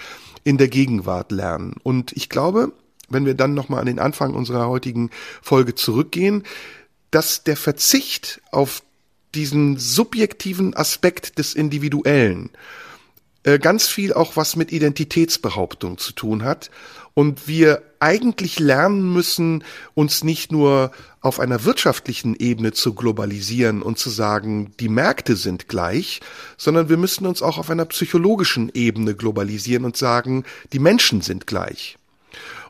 in 0.49 0.57
der 0.57 0.69
Gegenwart 0.69 1.31
lernen? 1.31 1.75
Und 1.83 2.13
ich 2.13 2.31
glaube, 2.31 2.73
wenn 3.11 3.27
wir 3.27 3.35
dann 3.35 3.53
nochmal 3.53 3.81
an 3.81 3.87
den 3.87 3.99
Anfang 3.99 4.35
unserer 4.35 4.67
heutigen 4.67 5.11
Folge 5.43 5.75
zurückgehen, 5.75 6.45
dass 7.11 7.45
der 7.45 7.57
Verzicht 7.57 8.41
auf 8.51 8.83
diesen 9.35 9.77
subjektiven 9.77 10.75
Aspekt 10.75 11.39
des 11.39 11.55
Individuellen 11.55 12.49
äh, 13.43 13.59
ganz 13.59 13.89
viel 13.89 14.15
auch 14.15 14.37
was 14.37 14.57
mit 14.57 14.73
Identitätsbehauptung 14.73 15.99
zu 15.99 16.15
tun 16.15 16.45
hat 16.45 16.71
und 17.19 17.49
wir 17.49 17.83
eigentlich 17.99 18.61
lernen 18.61 19.13
müssen, 19.13 19.65
uns 19.95 20.23
nicht 20.23 20.53
nur 20.53 20.93
auf 21.21 21.41
einer 21.41 21.65
wirtschaftlichen 21.65 22.37
Ebene 22.37 22.71
zu 22.71 22.95
globalisieren 22.95 23.83
und 23.83 23.99
zu 23.99 24.09
sagen, 24.09 24.71
die 24.79 24.89
Märkte 24.89 25.35
sind 25.35 25.67
gleich, 25.67 26.21
sondern 26.57 26.89
wir 26.89 26.97
müssen 26.97 27.27
uns 27.27 27.43
auch 27.43 27.59
auf 27.59 27.71
einer 27.71 27.87
psychologischen 27.87 28.71
Ebene 28.73 29.17
globalisieren 29.17 29.85
und 29.85 29.97
sagen, 29.97 30.45
die 30.73 30.79
Menschen 30.79 31.21
sind 31.21 31.49
gleich. 31.49 31.98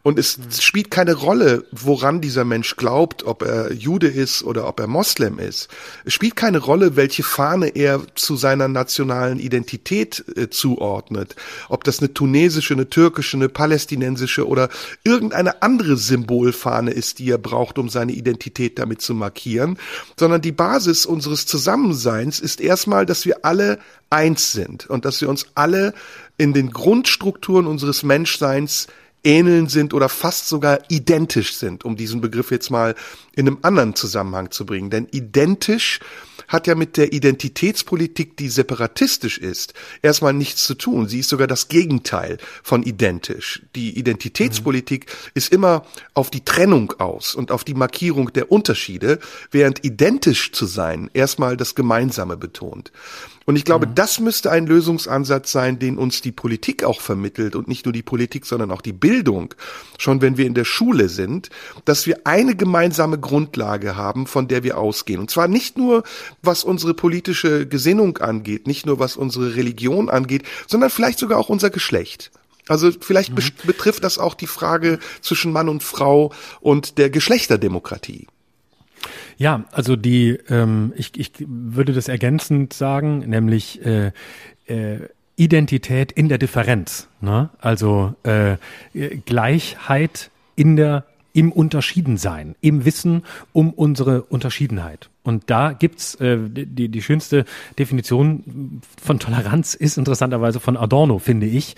Und 0.02 0.18
es 0.18 0.38
spielt 0.60 0.90
keine 0.90 1.14
Rolle, 1.14 1.64
woran 1.72 2.20
dieser 2.20 2.44
Mensch 2.44 2.76
glaubt, 2.76 3.24
ob 3.24 3.42
er 3.42 3.72
Jude 3.72 4.08
ist 4.08 4.42
oder 4.42 4.68
ob 4.68 4.80
er 4.80 4.86
Moslem 4.86 5.38
ist. 5.38 5.68
Es 6.04 6.14
spielt 6.14 6.36
keine 6.36 6.58
Rolle, 6.58 6.96
welche 6.96 7.22
Fahne 7.22 7.68
er 7.68 8.02
zu 8.14 8.36
seiner 8.36 8.68
nationalen 8.68 9.38
Identität 9.38 10.24
äh, 10.36 10.50
zuordnet. 10.50 11.36
Ob 11.68 11.84
das 11.84 11.98
eine 11.98 12.14
tunesische, 12.14 12.74
eine 12.74 12.88
türkische, 12.88 13.36
eine 13.36 13.48
palästinensische 13.48 14.46
oder 14.46 14.68
irgendeine 15.04 15.62
andere 15.62 15.96
Symbolfahne 15.96 16.90
ist, 16.90 17.18
die 17.18 17.30
er 17.30 17.38
braucht, 17.38 17.78
um 17.78 17.88
seine 17.88 18.12
Identität 18.12 18.78
damit 18.78 19.02
zu 19.02 19.14
markieren. 19.14 19.78
Sondern 20.18 20.40
die 20.40 20.52
Basis 20.52 21.06
unseres 21.06 21.46
Zusammenseins 21.46 22.40
ist 22.40 22.60
erstmal, 22.60 23.06
dass 23.06 23.26
wir 23.26 23.44
alle 23.44 23.78
eins 24.10 24.52
sind 24.52 24.88
und 24.88 25.04
dass 25.04 25.20
wir 25.20 25.28
uns 25.28 25.46
alle 25.54 25.92
in 26.36 26.52
den 26.52 26.70
Grundstrukturen 26.70 27.66
unseres 27.66 28.02
Menschseins 28.02 28.86
ähneln 29.24 29.68
sind 29.68 29.94
oder 29.94 30.08
fast 30.08 30.48
sogar 30.48 30.80
identisch 30.88 31.54
sind, 31.54 31.84
um 31.84 31.96
diesen 31.96 32.20
Begriff 32.20 32.50
jetzt 32.50 32.70
mal 32.70 32.94
in 33.34 33.46
einem 33.46 33.58
anderen 33.62 33.94
Zusammenhang 33.94 34.50
zu 34.50 34.64
bringen. 34.64 34.90
Denn 34.90 35.08
identisch 35.10 36.00
hat 36.48 36.66
ja 36.66 36.74
mit 36.74 36.96
der 36.96 37.12
Identitätspolitik, 37.12 38.36
die 38.36 38.48
separatistisch 38.48 39.38
ist, 39.38 39.74
erstmal 40.02 40.32
nichts 40.32 40.64
zu 40.64 40.74
tun. 40.74 41.06
Sie 41.06 41.20
ist 41.20 41.28
sogar 41.28 41.46
das 41.46 41.68
Gegenteil 41.68 42.38
von 42.62 42.82
identisch. 42.82 43.62
Die 43.76 43.98
Identitätspolitik 43.98 45.06
mhm. 45.06 45.30
ist 45.34 45.52
immer 45.52 45.84
auf 46.14 46.30
die 46.30 46.44
Trennung 46.44 46.94
aus 46.98 47.34
und 47.34 47.50
auf 47.50 47.64
die 47.64 47.74
Markierung 47.74 48.32
der 48.32 48.50
Unterschiede, 48.50 49.18
während 49.50 49.84
identisch 49.84 50.52
zu 50.52 50.66
sein 50.66 51.10
erstmal 51.12 51.56
das 51.56 51.74
Gemeinsame 51.74 52.36
betont. 52.36 52.92
Und 53.48 53.56
ich 53.56 53.64
glaube, 53.64 53.86
mhm. 53.86 53.94
das 53.94 54.20
müsste 54.20 54.50
ein 54.50 54.66
Lösungsansatz 54.66 55.50
sein, 55.50 55.78
den 55.78 55.96
uns 55.96 56.20
die 56.20 56.32
Politik 56.32 56.84
auch 56.84 57.00
vermittelt 57.00 57.56
und 57.56 57.66
nicht 57.66 57.86
nur 57.86 57.94
die 57.94 58.02
Politik, 58.02 58.44
sondern 58.44 58.70
auch 58.70 58.82
die 58.82 58.92
Bildung, 58.92 59.54
schon 59.96 60.20
wenn 60.20 60.36
wir 60.36 60.44
in 60.44 60.52
der 60.52 60.66
Schule 60.66 61.08
sind, 61.08 61.48
dass 61.86 62.06
wir 62.06 62.26
eine 62.26 62.54
gemeinsame 62.54 63.18
Grundlage 63.18 63.96
haben, 63.96 64.26
von 64.26 64.48
der 64.48 64.64
wir 64.64 64.76
ausgehen. 64.76 65.18
Und 65.18 65.30
zwar 65.30 65.48
nicht 65.48 65.78
nur, 65.78 66.02
was 66.42 66.62
unsere 66.62 66.92
politische 66.92 67.66
Gesinnung 67.66 68.18
angeht, 68.18 68.66
nicht 68.66 68.84
nur, 68.84 68.98
was 68.98 69.16
unsere 69.16 69.56
Religion 69.56 70.10
angeht, 70.10 70.42
sondern 70.66 70.90
vielleicht 70.90 71.18
sogar 71.18 71.38
auch 71.38 71.48
unser 71.48 71.70
Geschlecht. 71.70 72.30
Also 72.68 72.90
vielleicht 73.00 73.30
mhm. 73.30 73.40
betrifft 73.64 74.04
das 74.04 74.18
auch 74.18 74.34
die 74.34 74.46
Frage 74.46 74.98
zwischen 75.22 75.52
Mann 75.52 75.70
und 75.70 75.82
Frau 75.82 76.34
und 76.60 76.98
der 76.98 77.08
Geschlechterdemokratie. 77.08 78.26
Ja, 79.38 79.64
also 79.70 79.94
die, 79.94 80.30
ähm, 80.50 80.92
ich, 80.96 81.12
ich 81.16 81.32
würde 81.38 81.92
das 81.92 82.08
ergänzend 82.08 82.72
sagen, 82.72 83.20
nämlich 83.20 83.84
äh, 83.86 84.10
äh, 84.66 84.98
Identität 85.36 86.10
in 86.10 86.28
der 86.28 86.38
Differenz. 86.38 87.08
Ne? 87.20 87.48
Also 87.60 88.14
äh, 88.24 88.56
Gleichheit 89.24 90.32
in 90.56 90.74
der 90.74 91.04
im 91.32 91.52
Unterschiedensein, 91.52 92.56
im 92.60 92.84
Wissen 92.84 93.22
um 93.52 93.72
unsere 93.72 94.22
Unterschiedenheit. 94.22 95.08
Und 95.22 95.44
da 95.46 95.72
gibt's 95.72 96.16
äh, 96.16 96.36
die, 96.48 96.88
die 96.88 97.02
schönste 97.02 97.44
Definition 97.78 98.80
von 99.00 99.20
Toleranz 99.20 99.74
ist 99.74 99.98
interessanterweise 99.98 100.58
von 100.58 100.76
Adorno, 100.76 101.20
finde 101.20 101.46
ich 101.46 101.76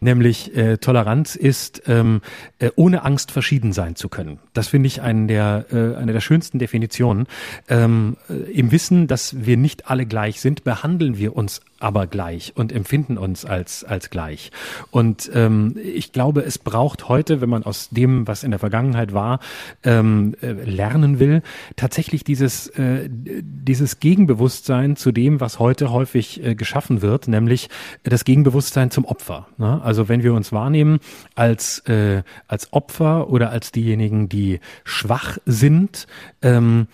nämlich 0.00 0.56
äh, 0.56 0.78
Toleranz 0.78 1.36
ist, 1.36 1.82
ähm, 1.86 2.22
äh, 2.58 2.70
ohne 2.76 3.04
Angst 3.04 3.30
verschieden 3.30 3.72
sein 3.72 3.96
zu 3.96 4.08
können. 4.08 4.38
Das 4.52 4.68
finde 4.68 4.86
ich 4.88 5.02
eine 5.02 5.26
der, 5.26 5.66
äh, 5.70 5.96
eine 5.96 6.12
der 6.12 6.20
schönsten 6.20 6.58
Definitionen. 6.58 7.26
Ähm, 7.68 8.16
äh, 8.28 8.34
Im 8.52 8.72
Wissen, 8.72 9.06
dass 9.06 9.44
wir 9.44 9.56
nicht 9.56 9.90
alle 9.90 10.06
gleich 10.06 10.40
sind, 10.40 10.64
behandeln 10.64 11.18
wir 11.18 11.36
uns 11.36 11.60
aber 11.80 12.06
gleich 12.06 12.52
und 12.54 12.72
empfinden 12.72 13.16
uns 13.16 13.44
als, 13.44 13.84
als 13.84 14.10
gleich. 14.10 14.50
Und 14.90 15.30
ähm, 15.34 15.76
ich 15.82 16.12
glaube, 16.12 16.42
es 16.42 16.58
braucht 16.58 17.08
heute, 17.08 17.40
wenn 17.40 17.48
man 17.48 17.64
aus 17.64 17.88
dem, 17.88 18.28
was 18.28 18.44
in 18.44 18.50
der 18.50 18.60
Vergangenheit 18.60 19.14
war, 19.14 19.40
ähm, 19.82 20.34
äh, 20.42 20.52
lernen 20.52 21.18
will, 21.18 21.42
tatsächlich 21.76 22.22
dieses, 22.22 22.68
äh, 22.68 23.08
dieses 23.08 23.98
Gegenbewusstsein 23.98 24.96
zu 24.96 25.10
dem, 25.10 25.40
was 25.40 25.58
heute 25.58 25.90
häufig 25.90 26.44
äh, 26.44 26.54
geschaffen 26.54 27.00
wird, 27.00 27.28
nämlich 27.28 27.70
das 28.02 28.24
Gegenbewusstsein 28.24 28.90
zum 28.90 29.06
Opfer. 29.06 29.48
Ne? 29.56 29.80
Also 29.90 30.08
wenn 30.08 30.22
wir 30.22 30.34
uns 30.34 30.52
wahrnehmen 30.52 31.00
als, 31.34 31.78
äh, 31.88 32.22
als 32.46 32.72
Opfer 32.74 33.30
oder 33.30 33.50
als 33.50 33.72
diejenigen, 33.72 34.28
die 34.28 34.60
schwach 34.84 35.38
sind, 35.46 36.06
ähm, 36.42 36.88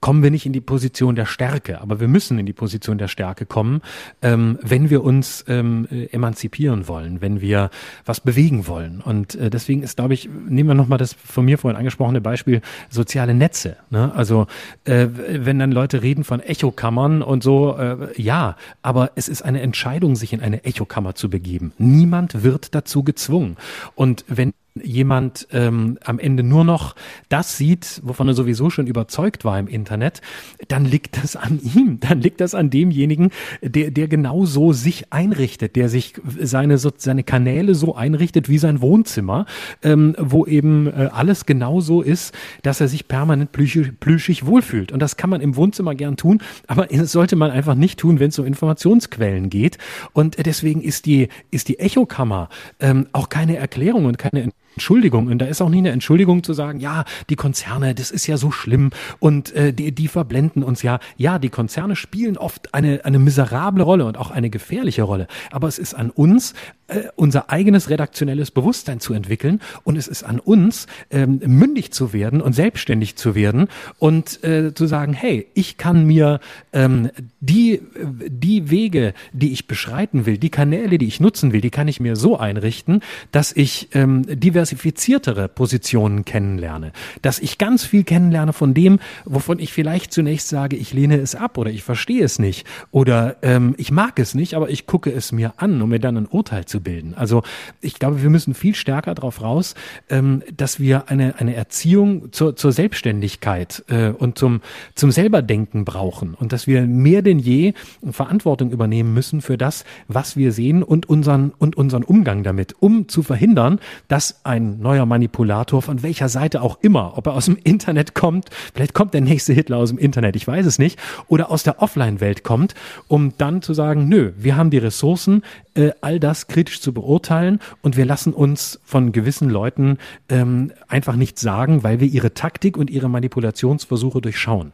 kommen 0.00 0.24
wir 0.24 0.32
nicht 0.32 0.46
in 0.46 0.52
die 0.52 0.60
Position 0.60 1.14
der 1.14 1.26
Stärke, 1.26 1.80
aber 1.80 2.00
wir 2.00 2.08
müssen 2.08 2.38
in 2.40 2.46
die 2.46 2.52
Position 2.52 2.98
der 2.98 3.08
Stärke 3.08 3.46
kommen. 3.46 3.82
Äh, 4.20 4.32
ähm, 4.32 4.58
wenn 4.62 4.90
wir 4.90 5.04
uns 5.04 5.44
ähm, 5.48 5.86
äh, 5.90 6.06
emanzipieren 6.06 6.88
wollen, 6.88 7.20
wenn 7.20 7.40
wir 7.40 7.70
was 8.04 8.20
bewegen 8.20 8.66
wollen. 8.66 9.00
Und 9.00 9.34
äh, 9.34 9.50
deswegen 9.50 9.82
ist, 9.82 9.96
glaube 9.96 10.14
ich, 10.14 10.28
nehmen 10.48 10.70
wir 10.70 10.74
nochmal 10.74 10.98
das 10.98 11.12
von 11.12 11.44
mir 11.44 11.58
vorhin 11.58 11.76
angesprochene 11.76 12.20
Beispiel 12.20 12.60
soziale 12.88 13.34
Netze. 13.34 13.76
Ne? 13.90 14.12
Also 14.14 14.46
äh, 14.84 15.08
wenn 15.12 15.58
dann 15.58 15.72
Leute 15.72 16.02
reden 16.02 16.24
von 16.24 16.40
Echokammern 16.40 17.22
und 17.22 17.42
so, 17.42 17.76
äh, 17.76 18.20
ja, 18.20 18.56
aber 18.82 19.12
es 19.14 19.28
ist 19.28 19.42
eine 19.42 19.60
Entscheidung, 19.60 20.16
sich 20.16 20.32
in 20.32 20.40
eine 20.40 20.64
Echokammer 20.64 21.14
zu 21.14 21.28
begeben. 21.28 21.72
Niemand 21.78 22.41
wird 22.42 22.74
dazu 22.74 23.02
gezwungen. 23.02 23.56
Und 23.94 24.24
wenn 24.28 24.54
jemand 24.80 25.48
ähm, 25.52 25.98
am 26.04 26.18
Ende 26.18 26.42
nur 26.42 26.64
noch 26.64 26.94
das 27.28 27.58
sieht, 27.58 28.00
wovon 28.04 28.28
er 28.28 28.34
sowieso 28.34 28.70
schon 28.70 28.86
überzeugt 28.86 29.44
war 29.44 29.58
im 29.58 29.68
Internet, 29.68 30.22
dann 30.68 30.84
liegt 30.84 31.22
das 31.22 31.36
an 31.36 31.60
ihm, 31.62 31.98
dann 32.00 32.20
liegt 32.20 32.40
das 32.40 32.54
an 32.54 32.70
demjenigen, 32.70 33.30
der, 33.60 33.90
der 33.90 34.08
genau 34.08 34.46
so 34.46 34.72
sich 34.72 35.12
einrichtet, 35.12 35.76
der 35.76 35.88
sich 35.88 36.14
seine, 36.40 36.78
so, 36.78 36.90
seine 36.96 37.22
Kanäle 37.22 37.74
so 37.74 37.94
einrichtet 37.94 38.48
wie 38.48 38.58
sein 38.58 38.80
Wohnzimmer, 38.80 39.46
ähm, 39.82 40.14
wo 40.18 40.46
eben 40.46 40.86
äh, 40.86 41.10
alles 41.12 41.44
genau 41.44 41.80
so 41.80 42.00
ist, 42.00 42.34
dass 42.62 42.80
er 42.80 42.88
sich 42.88 43.08
permanent 43.08 43.52
plüschig, 43.52 44.00
plüschig 44.00 44.46
wohlfühlt. 44.46 44.90
Und 44.90 45.00
das 45.00 45.16
kann 45.16 45.30
man 45.30 45.42
im 45.42 45.56
Wohnzimmer 45.56 45.94
gern 45.94 46.16
tun, 46.16 46.40
aber 46.66 46.86
das 46.90 47.12
sollte 47.12 47.36
man 47.36 47.50
einfach 47.50 47.74
nicht 47.74 47.98
tun, 47.98 48.20
wenn 48.20 48.30
es 48.30 48.38
um 48.38 48.46
Informationsquellen 48.46 49.50
geht. 49.50 49.76
Und 50.14 50.44
deswegen 50.46 50.80
ist 50.80 51.04
die, 51.04 51.28
ist 51.50 51.68
die 51.68 51.78
Echokammer 51.78 52.48
ähm, 52.80 53.06
auch 53.12 53.28
keine 53.28 53.56
Erklärung 53.56 54.06
und 54.06 54.18
keine 54.18 54.52
Entschuldigung. 54.74 55.26
Und 55.26 55.38
da 55.38 55.46
ist 55.46 55.60
auch 55.60 55.68
nie 55.68 55.78
eine 55.78 55.90
Entschuldigung 55.90 56.42
zu 56.42 56.52
sagen, 56.52 56.80
ja, 56.80 57.04
die 57.28 57.36
Konzerne, 57.36 57.94
das 57.94 58.10
ist 58.10 58.26
ja 58.26 58.36
so 58.36 58.50
schlimm 58.50 58.90
und 59.18 59.52
äh, 59.54 59.72
die, 59.72 59.92
die 59.92 60.08
verblenden 60.08 60.62
uns 60.62 60.82
ja. 60.82 60.98
Ja, 61.16 61.38
die 61.38 61.50
Konzerne 61.50 61.96
spielen 61.96 62.36
oft 62.36 62.74
eine, 62.74 63.04
eine 63.04 63.18
miserable 63.18 63.82
Rolle 63.82 64.04
und 64.04 64.16
auch 64.16 64.30
eine 64.30 64.50
gefährliche 64.50 65.02
Rolle. 65.02 65.26
Aber 65.50 65.68
es 65.68 65.78
ist 65.78 65.94
an 65.94 66.10
uns, 66.10 66.54
äh, 66.92 67.08
unser 67.16 67.50
eigenes 67.50 67.90
redaktionelles 67.90 68.50
Bewusstsein 68.50 69.00
zu 69.00 69.14
entwickeln. 69.14 69.60
Und 69.84 69.96
es 69.96 70.08
ist 70.08 70.22
an 70.22 70.38
uns, 70.38 70.86
ähm, 71.10 71.40
mündig 71.44 71.92
zu 71.92 72.12
werden 72.12 72.40
und 72.40 72.52
selbstständig 72.52 73.16
zu 73.16 73.34
werden 73.34 73.68
und 73.98 74.42
äh, 74.44 74.74
zu 74.74 74.86
sagen, 74.86 75.12
hey, 75.12 75.46
ich 75.54 75.76
kann 75.76 76.06
mir 76.06 76.40
ähm, 76.72 77.10
die, 77.40 77.80
die 78.28 78.70
Wege, 78.70 79.14
die 79.32 79.52
ich 79.52 79.66
beschreiten 79.66 80.26
will, 80.26 80.38
die 80.38 80.50
Kanäle, 80.50 80.98
die 80.98 81.06
ich 81.06 81.20
nutzen 81.20 81.52
will, 81.52 81.60
die 81.60 81.70
kann 81.70 81.88
ich 81.88 82.00
mir 82.00 82.16
so 82.16 82.38
einrichten, 82.38 83.00
dass 83.30 83.52
ich 83.52 83.88
ähm, 83.94 84.24
diversifiziertere 84.28 85.48
Positionen 85.48 86.24
kennenlerne, 86.24 86.92
dass 87.22 87.38
ich 87.38 87.58
ganz 87.58 87.84
viel 87.84 88.04
kennenlerne 88.04 88.52
von 88.52 88.74
dem, 88.74 88.98
wovon 89.24 89.58
ich 89.58 89.72
vielleicht 89.72 90.12
zunächst 90.12 90.48
sage, 90.48 90.76
ich 90.76 90.92
lehne 90.92 91.16
es 91.16 91.34
ab 91.34 91.58
oder 91.58 91.70
ich 91.70 91.82
verstehe 91.82 92.24
es 92.24 92.38
nicht. 92.38 92.66
Oder 92.90 93.36
ähm, 93.42 93.74
ich 93.78 93.90
mag 93.90 94.18
es 94.18 94.34
nicht, 94.34 94.54
aber 94.54 94.70
ich 94.70 94.86
gucke 94.86 95.10
es 95.10 95.32
mir 95.32 95.54
an, 95.56 95.80
um 95.80 95.88
mir 95.88 96.00
dann 96.00 96.16
ein 96.16 96.26
Urteil 96.26 96.64
zu 96.64 96.81
bilden. 96.82 97.14
Also 97.14 97.42
ich 97.80 97.94
glaube, 97.94 98.22
wir 98.22 98.30
müssen 98.30 98.54
viel 98.54 98.74
stärker 98.74 99.14
darauf 99.14 99.42
raus, 99.42 99.74
ähm, 100.08 100.42
dass 100.56 100.80
wir 100.80 101.08
eine, 101.08 101.38
eine 101.38 101.54
Erziehung 101.54 102.32
zur, 102.32 102.56
zur 102.56 102.72
Selbstständigkeit 102.72 103.84
äh, 103.88 104.08
und 104.08 104.38
zum, 104.38 104.60
zum 104.94 105.10
Selberdenken 105.10 105.84
brauchen 105.84 106.34
und 106.34 106.52
dass 106.52 106.66
wir 106.66 106.82
mehr 106.82 107.22
denn 107.22 107.38
je 107.38 107.74
Verantwortung 108.10 108.70
übernehmen 108.70 109.14
müssen 109.14 109.40
für 109.40 109.58
das, 109.58 109.84
was 110.08 110.36
wir 110.36 110.52
sehen 110.52 110.82
und 110.82 111.08
unseren, 111.08 111.52
und 111.58 111.76
unseren 111.76 112.02
Umgang 112.02 112.42
damit, 112.42 112.74
um 112.80 113.08
zu 113.08 113.22
verhindern, 113.22 113.80
dass 114.08 114.44
ein 114.44 114.80
neuer 114.80 115.06
Manipulator 115.06 115.82
von 115.82 116.02
welcher 116.02 116.28
Seite 116.28 116.62
auch 116.62 116.78
immer, 116.80 117.16
ob 117.16 117.26
er 117.26 117.34
aus 117.34 117.46
dem 117.46 117.58
Internet 117.62 118.14
kommt, 118.14 118.50
vielleicht 118.74 118.94
kommt 118.94 119.14
der 119.14 119.20
nächste 119.20 119.52
Hitler 119.52 119.78
aus 119.78 119.90
dem 119.90 119.98
Internet, 119.98 120.36
ich 120.36 120.46
weiß 120.46 120.66
es 120.66 120.78
nicht, 120.78 120.98
oder 121.28 121.50
aus 121.50 121.62
der 121.62 121.82
Offline-Welt 121.82 122.44
kommt, 122.44 122.74
um 123.08 123.32
dann 123.38 123.62
zu 123.62 123.74
sagen, 123.74 124.08
nö, 124.08 124.32
wir 124.36 124.56
haben 124.56 124.70
die 124.70 124.78
Ressourcen, 124.78 125.42
äh, 125.74 125.90
all 126.00 126.20
das 126.20 126.48
kritisch 126.48 126.71
zu 126.80 126.92
beurteilen 126.92 127.60
und 127.82 127.96
wir 127.96 128.04
lassen 128.04 128.32
uns 128.32 128.80
von 128.84 129.12
gewissen 129.12 129.50
Leuten 129.50 129.98
ähm, 130.28 130.72
einfach 130.88 131.16
nichts 131.16 131.40
sagen, 131.40 131.82
weil 131.82 132.00
wir 132.00 132.08
ihre 132.08 132.34
Taktik 132.34 132.76
und 132.76 132.90
ihre 132.90 133.08
Manipulationsversuche 133.08 134.20
durchschauen. 134.20 134.72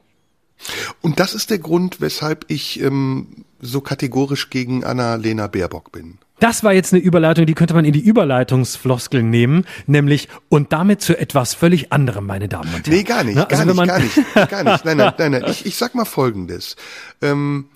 Und 1.01 1.21
das 1.21 1.35
ist 1.35 1.51
der 1.51 1.59
Grund, 1.59 2.01
weshalb 2.01 2.45
ich 2.49 2.81
ähm, 2.81 3.45
so 3.61 3.81
kategorisch 3.81 4.51
gegen 4.51 4.85
Anna-Lena 4.85 5.47
Baerbock 5.47 5.93
bin. 5.93 6.19
Das 6.41 6.63
war 6.63 6.73
jetzt 6.73 6.93
eine 6.93 7.03
Überleitung, 7.03 7.47
die 7.47 7.55
könnte 7.55 7.75
man 7.75 7.85
in 7.85 7.93
die 7.93 8.01
Überleitungsfloskel 8.01 9.23
nehmen, 9.23 9.65
nämlich 9.87 10.29
und 10.49 10.73
damit 10.73 11.01
zu 11.01 11.19
etwas 11.19 11.55
völlig 11.55 11.93
anderem, 11.93 12.27
meine 12.27 12.49
Damen 12.49 12.73
und 12.75 12.87
Herren. 12.87 12.97
Nee, 12.97 13.03
gar 13.03 13.25
nicht, 13.25 13.35
Na, 13.35 13.45
gar, 13.45 13.59
also 13.59 13.75
nicht 13.75 13.89
gar 13.89 13.99
nicht, 13.99 14.15
gar 14.49 14.65
nicht. 14.65 14.85
Nein, 14.85 14.97
nein, 14.99 15.13
nein, 15.19 15.33
nein. 15.33 15.45
Ich, 15.49 15.67
ich 15.67 15.77
sag 15.77 15.97
mal 15.97 16.05
Folgendes. 16.05 16.77
Ähm, 17.23 17.67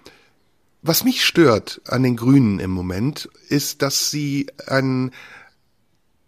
was 0.82 1.04
mich 1.04 1.24
stört 1.24 1.80
an 1.86 2.02
den 2.02 2.16
Grünen 2.16 2.58
im 2.58 2.70
Moment, 2.70 3.28
ist, 3.48 3.82
dass 3.82 4.10
sie 4.10 4.48
einen 4.66 5.12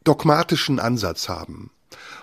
dogmatischen 0.05 0.78
Ansatz 0.78 1.28
haben. 1.28 1.70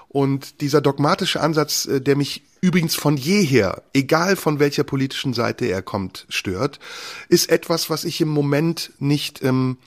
Und 0.07 0.59
dieser 0.61 0.81
dogmatische 0.81 1.41
Ansatz, 1.41 1.85
äh, 1.85 2.01
der 2.01 2.15
mich 2.15 2.43
übrigens 2.61 2.95
von 2.95 3.17
jeher, 3.17 3.83
egal 3.93 4.35
von 4.35 4.59
welcher 4.59 4.83
politischen 4.83 5.33
Seite 5.33 5.65
er 5.65 5.81
kommt, 5.81 6.25
stört, 6.29 6.79
ist 7.29 7.49
etwas, 7.49 7.89
was 7.89 8.03
ich 8.03 8.21
im 8.21 8.27
Moment 8.27 8.91
nicht 8.99 9.43
ähm, 9.43 9.77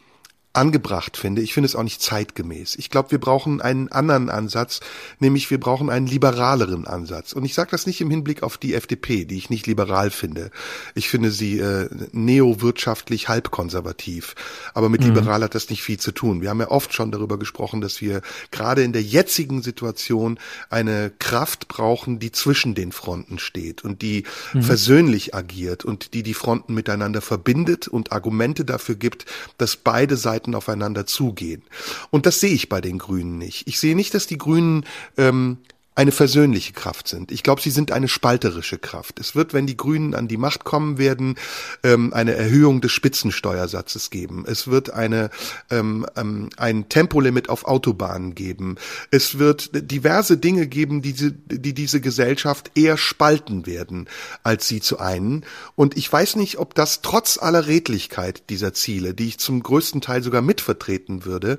angebracht 0.55 1.17
finde. 1.17 1.43
Ich 1.43 1.53
finde 1.53 1.67
es 1.67 1.77
auch 1.77 1.83
nicht 1.83 2.01
zeitgemäß. 2.01 2.77
Ich 2.77 2.89
glaube, 2.89 3.11
wir 3.11 3.19
brauchen 3.19 3.61
einen 3.61 3.91
anderen 3.91 4.31
Ansatz, 4.31 4.81
nämlich 5.19 5.51
wir 5.51 5.59
brauchen 5.59 5.91
einen 5.91 6.07
liberaleren 6.07 6.87
Ansatz. 6.87 7.33
Und 7.33 7.45
ich 7.45 7.55
sage 7.55 7.73
das 7.73 7.87
nicht 7.87 8.01
im 8.01 8.09
Hinblick 8.11 8.43
auf 8.45 8.57
die 8.57 8.75
FDP, 8.75 9.25
die 9.25 9.37
ich 9.37 9.51
nicht 9.51 9.67
liberal 9.67 10.11
finde. 10.11 10.51
Ich 10.95 11.09
finde 11.09 11.33
sie 11.33 11.59
äh, 11.59 11.89
neowirtschaftlich 12.13 13.29
halbkonservativ. 13.29 14.37
Aber 14.75 14.89
mit 14.89 15.01
mhm. 15.01 15.09
liberal 15.09 15.43
hat 15.43 15.57
das 15.57 15.71
nicht 15.71 15.83
viel 15.83 15.99
zu 15.99 16.13
tun. 16.13 16.41
Wir 16.41 16.51
haben 16.51 16.61
ja 16.61 16.71
oft 16.71 16.95
schon 16.95 17.11
darüber 17.11 17.37
gesprochen, 17.37 17.81
dass 17.81 18.01
wir 18.01 18.23
gerade 18.53 18.85
in 18.85 18.93
der 18.93 19.03
jetzigen 19.03 19.61
Situation 19.61 20.39
eine 20.71 21.11
Kraft 21.19 21.67
brauchen, 21.67 22.21
die 22.21 22.31
zwischen 22.31 22.77
den 22.77 22.93
Fronten 22.93 23.41
steht 23.41 23.83
und 23.83 24.03
die 24.03 24.23
mhm. 24.53 24.63
versöhnlich 24.63 25.35
agiert 25.35 25.85
und 25.85 26.15
die 26.15 26.23
die 26.23 26.35
Fronten 26.35 26.75
miteinander 26.75 27.21
verbindet 27.21 27.89
und 27.89 28.13
Argumente 28.13 28.65
dafür 28.65 28.95
gibt, 28.95 29.27
dass 29.59 29.77
beide 29.77 30.17
Seiten 30.17 30.44
Seiten 30.45 30.55
aufeinander 30.55 31.07
zugehen. 31.07 31.63
Und 32.11 32.27
das 32.27 32.41
sehe 32.41 32.53
ich 32.53 32.69
bei 32.69 32.81
den 32.81 32.99
Grünen 32.99 33.39
nicht. 33.39 33.67
Ich 33.67 33.81
sehe 33.81 33.97
nicht, 33.97 34.15
dass 34.15 34.27
die 34.27 34.39
Grünen 34.39 34.85
ähm, 35.17 35.59
eine 35.97 36.11
versöhnliche 36.11 36.73
Kraft 36.73 37.07
sind. 37.07 37.31
Ich 37.31 37.45
glaube, 37.45 37.63
sie 37.63 37.71
sind 37.71 37.93
eine 37.93 38.09
spalterische 38.09 38.79
Kraft. 38.79 39.21
Es 39.21 39.37
wird, 39.37 39.55
wenn 39.55 39.67
die 39.67 39.77
Grünen 39.77 40.15
an 40.15 40.27
die 40.27 40.37
Macht 40.37 40.65
kommen 40.65 40.99
werden, 40.99 41.37
ähm, 41.85 42.13
eine 42.13 42.35
Erhöhung 42.35 42.81
des 42.81 42.91
Spitzensteuersatzes 42.91 44.11
geben. 44.11 44.45
Es 44.47 44.67
wird 44.67 44.91
eine 44.91 45.31
ähm, 45.71 46.05
ähm, 46.17 46.51
ein 46.57 46.89
Tempolimit 46.89 47.49
auf 47.49 47.65
Autobahnen 47.65 48.35
geben. 48.35 48.77
Es 49.13 49.39
wird 49.39 49.71
diverse 49.73 50.37
Dinge 50.37 50.67
geben, 50.67 51.01
die, 51.01 51.15
die 51.47 51.75
diese 51.75 52.01
Gesellschaft 52.01 52.73
eher 52.75 52.97
spalten 52.97 53.67
werden, 53.67 54.09
als 54.43 54.67
sie 54.67 54.81
zu 54.81 54.99
einen. 54.99 55.45
Und 55.77 55.97
ich 55.97 56.13
weiß 56.13 56.35
nicht, 56.37 56.59
ob 56.59 56.75
das 56.75 57.03
trotz 57.03 57.39
aller 57.39 57.69
Redlichkeit 57.69 58.51
dieser 58.51 58.75
Ziele, 58.75 59.15
die 59.15 59.29
ich 59.29 59.39
zum 59.39 59.63
größten 59.63 60.01
Teil 60.01 60.25
sogar 60.25 60.43
mitvertreten 60.43 61.25
würde, 61.25 61.59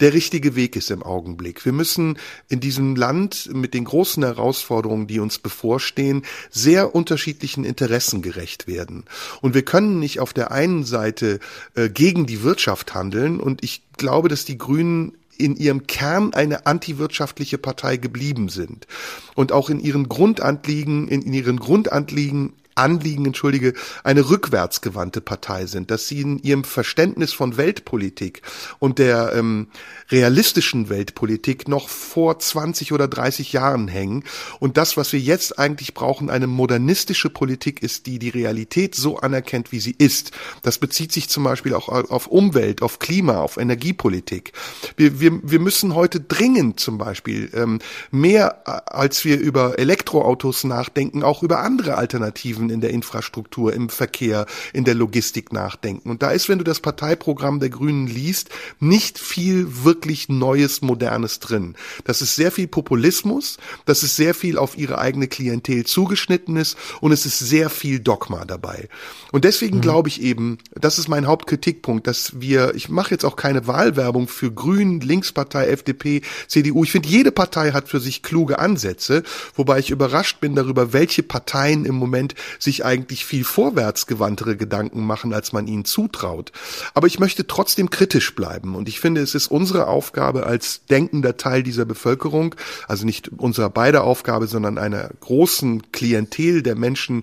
der 0.00 0.14
richtige 0.14 0.56
Weg 0.56 0.74
ist 0.74 0.90
im 0.90 1.02
Augenblick. 1.02 1.66
Wir 1.66 1.72
müssen 1.72 2.18
in 2.48 2.60
diesem 2.60 2.96
Land 2.96 3.50
mit 3.52 3.73
den 3.74 3.84
großen 3.84 4.22
Herausforderungen, 4.22 5.06
die 5.06 5.20
uns 5.20 5.38
bevorstehen, 5.38 6.22
sehr 6.50 6.94
unterschiedlichen 6.94 7.64
Interessen 7.64 8.22
gerecht 8.22 8.66
werden. 8.66 9.04
Und 9.42 9.54
wir 9.54 9.64
können 9.64 9.98
nicht 9.98 10.20
auf 10.20 10.32
der 10.32 10.50
einen 10.52 10.84
Seite 10.84 11.40
äh, 11.74 11.90
gegen 11.90 12.26
die 12.26 12.42
Wirtschaft 12.42 12.94
handeln 12.94 13.40
und 13.40 13.62
ich 13.62 13.82
glaube, 13.98 14.28
dass 14.28 14.44
die 14.44 14.58
Grünen 14.58 15.12
in 15.36 15.56
ihrem 15.56 15.86
Kern 15.86 16.32
eine 16.32 16.66
antiwirtschaftliche 16.66 17.58
Partei 17.58 17.96
geblieben 17.96 18.48
sind 18.48 18.86
und 19.34 19.52
auch 19.52 19.68
in 19.68 19.80
ihren 19.80 20.08
Grundanliegen, 20.08 21.08
in, 21.08 21.32
ihren 21.32 21.58
Grundanliegen 21.58 22.52
Anliegen, 22.74 23.26
entschuldige, 23.26 23.74
eine 24.02 24.28
rückwärtsgewandte 24.28 25.20
Partei 25.20 25.66
sind, 25.66 25.90
dass 25.90 26.08
sie 26.08 26.20
in 26.20 26.38
ihrem 26.38 26.64
Verständnis 26.64 27.32
von 27.32 27.56
Weltpolitik 27.56 28.42
und 28.78 28.98
der 28.98 29.32
ähm, 29.34 29.68
realistischen 30.10 30.88
Weltpolitik 30.88 31.68
noch 31.68 31.88
vor 31.88 32.38
20 32.38 32.92
oder 32.92 33.08
30 33.08 33.52
Jahren 33.52 33.88
hängen. 33.88 34.24
Und 34.60 34.76
das, 34.76 34.96
was 34.96 35.12
wir 35.12 35.20
jetzt 35.20 35.58
eigentlich 35.58 35.94
brauchen, 35.94 36.30
eine 36.30 36.46
modernistische 36.46 37.30
Politik 37.30 37.82
ist, 37.82 38.06
die 38.06 38.18
die 38.18 38.30
Realität 38.30 38.94
so 38.94 39.18
anerkennt, 39.18 39.72
wie 39.72 39.80
sie 39.80 39.94
ist. 39.96 40.32
Das 40.62 40.78
bezieht 40.78 41.12
sich 41.12 41.28
zum 41.28 41.44
Beispiel 41.44 41.74
auch 41.74 41.88
auf 41.88 42.26
Umwelt, 42.26 42.82
auf 42.82 42.98
Klima, 42.98 43.40
auf 43.40 43.56
Energiepolitik. 43.56 44.52
Wir, 44.96 45.20
wir, 45.20 45.40
wir 45.42 45.60
müssen 45.60 45.94
heute 45.94 46.20
dringend 46.20 46.80
zum 46.80 46.98
Beispiel 46.98 47.50
ähm, 47.54 47.78
mehr, 48.10 48.62
äh, 48.66 48.70
als 48.86 49.24
wir 49.24 49.38
über 49.38 49.78
Elektroautos 49.78 50.64
nachdenken, 50.64 51.22
auch 51.22 51.42
über 51.42 51.60
andere 51.60 51.96
Alternativen 51.96 52.63
Alternativen 52.64 52.70
in 52.70 52.80
der 52.80 52.90
Infrastruktur, 52.90 53.72
im 53.72 53.88
Verkehr, 53.88 54.46
in 54.72 54.84
der 54.84 54.94
Logistik 54.94 55.52
nachdenken. 55.52 56.10
Und 56.10 56.22
da 56.22 56.30
ist, 56.30 56.48
wenn 56.48 56.58
du 56.58 56.64
das 56.64 56.80
Parteiprogramm 56.80 57.60
der 57.60 57.70
Grünen 57.70 58.06
liest, 58.06 58.50
nicht 58.80 59.18
viel 59.18 59.84
wirklich 59.84 60.28
Neues, 60.28 60.82
Modernes 60.82 61.38
drin. 61.40 61.74
Das 62.04 62.22
ist 62.22 62.34
sehr 62.34 62.50
viel 62.50 62.68
Populismus, 62.68 63.58
das 63.86 64.02
ist 64.02 64.16
sehr 64.16 64.34
viel 64.34 64.58
auf 64.58 64.76
ihre 64.76 64.98
eigene 64.98 65.28
Klientel 65.28 65.84
zugeschnitten 65.84 66.56
ist 66.56 66.76
und 67.00 67.12
es 67.12 67.26
ist 67.26 67.38
sehr 67.38 67.70
viel 67.70 68.00
Dogma 68.00 68.44
dabei. 68.44 68.88
Und 69.32 69.44
deswegen 69.44 69.78
mhm. 69.78 69.82
glaube 69.82 70.08
ich 70.08 70.22
eben, 70.22 70.58
das 70.74 70.98
ist 70.98 71.08
mein 71.08 71.26
Hauptkritikpunkt, 71.26 72.06
dass 72.06 72.40
wir, 72.40 72.74
ich 72.74 72.88
mache 72.88 73.10
jetzt 73.10 73.24
auch 73.24 73.36
keine 73.36 73.66
Wahlwerbung 73.66 74.28
für 74.28 74.52
Grünen, 74.52 75.00
Linkspartei, 75.00 75.66
FDP, 75.66 76.22
CDU. 76.48 76.84
Ich 76.84 76.92
finde, 76.92 77.08
jede 77.08 77.32
Partei 77.32 77.72
hat 77.72 77.88
für 77.88 78.00
sich 78.00 78.22
kluge 78.22 78.58
Ansätze, 78.58 79.22
wobei 79.54 79.78
ich 79.78 79.90
überrascht 79.90 80.40
bin 80.40 80.54
darüber, 80.54 80.92
welche 80.92 81.22
Parteien 81.22 81.84
im 81.84 81.94
Moment 81.94 82.34
sich 82.58 82.84
eigentlich 82.84 83.24
viel 83.24 83.44
vorwärtsgewandtere 83.44 84.56
Gedanken 84.56 85.06
machen, 85.06 85.32
als 85.32 85.52
man 85.52 85.66
ihnen 85.66 85.84
zutraut. 85.84 86.52
Aber 86.94 87.06
ich 87.06 87.18
möchte 87.18 87.46
trotzdem 87.46 87.90
kritisch 87.90 88.34
bleiben 88.34 88.74
und 88.74 88.88
ich 88.88 89.00
finde, 89.00 89.20
es 89.20 89.34
ist 89.34 89.48
unsere 89.48 89.86
Aufgabe 89.86 90.46
als 90.46 90.86
denkender 90.86 91.36
Teil 91.36 91.62
dieser 91.62 91.84
Bevölkerung, 91.84 92.54
also 92.88 93.04
nicht 93.04 93.28
unserer 93.28 93.70
beider 93.70 94.04
Aufgabe, 94.04 94.46
sondern 94.46 94.78
einer 94.78 95.10
großen 95.20 95.92
Klientel 95.92 96.62
der 96.62 96.76
Menschen, 96.76 97.22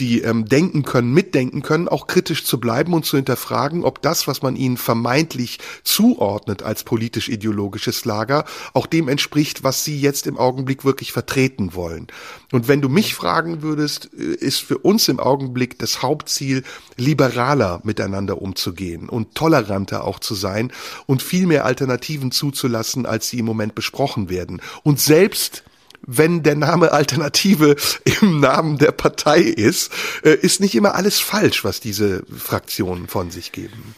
die 0.00 0.22
ähm, 0.22 0.46
denken 0.46 0.82
können, 0.82 1.12
mitdenken 1.12 1.62
können, 1.62 1.88
auch 1.88 2.06
kritisch 2.06 2.44
zu 2.44 2.58
bleiben 2.60 2.94
und 2.94 3.04
zu 3.04 3.16
hinterfragen, 3.16 3.84
ob 3.84 4.02
das, 4.02 4.26
was 4.26 4.42
man 4.42 4.56
ihnen 4.56 4.76
vermeintlich 4.76 5.58
zuordnet 5.84 6.62
als 6.62 6.84
politisch-ideologisches 6.84 8.04
Lager, 8.04 8.44
auch 8.72 8.86
dem 8.86 9.08
entspricht, 9.08 9.64
was 9.64 9.84
sie 9.84 10.00
jetzt 10.00 10.26
im 10.26 10.38
Augenblick 10.38 10.84
wirklich 10.84 11.12
vertreten 11.12 11.74
wollen. 11.74 12.06
Und 12.52 12.68
wenn 12.68 12.80
du 12.80 12.88
mich 12.88 13.14
fragen 13.14 13.62
würdest, 13.62 14.10
äh, 14.16 14.22
ist 14.22 14.60
für 14.60 14.78
uns 14.78 15.08
im 15.08 15.20
Augenblick 15.20 15.78
das 15.78 16.02
Hauptziel, 16.02 16.62
liberaler 16.96 17.80
miteinander 17.84 18.40
umzugehen 18.40 19.08
und 19.08 19.34
toleranter 19.34 20.04
auch 20.04 20.18
zu 20.18 20.34
sein 20.34 20.72
und 21.06 21.22
viel 21.22 21.46
mehr 21.46 21.64
Alternativen 21.64 22.30
zuzulassen, 22.30 23.06
als 23.06 23.28
sie 23.28 23.38
im 23.38 23.46
Moment 23.46 23.74
besprochen 23.74 24.28
werden. 24.28 24.60
Und 24.82 25.00
selbst 25.00 25.64
wenn 26.06 26.42
der 26.42 26.56
Name 26.56 26.92
Alternative 26.92 27.76
im 28.20 28.40
Namen 28.40 28.78
der 28.78 28.92
Partei 28.92 29.40
ist, 29.40 29.92
äh, 30.24 30.34
ist 30.34 30.60
nicht 30.60 30.74
immer 30.74 30.94
alles 30.94 31.20
falsch, 31.20 31.64
was 31.64 31.80
diese 31.80 32.24
Fraktionen 32.36 33.08
von 33.08 33.30
sich 33.30 33.52
geben. 33.52 33.94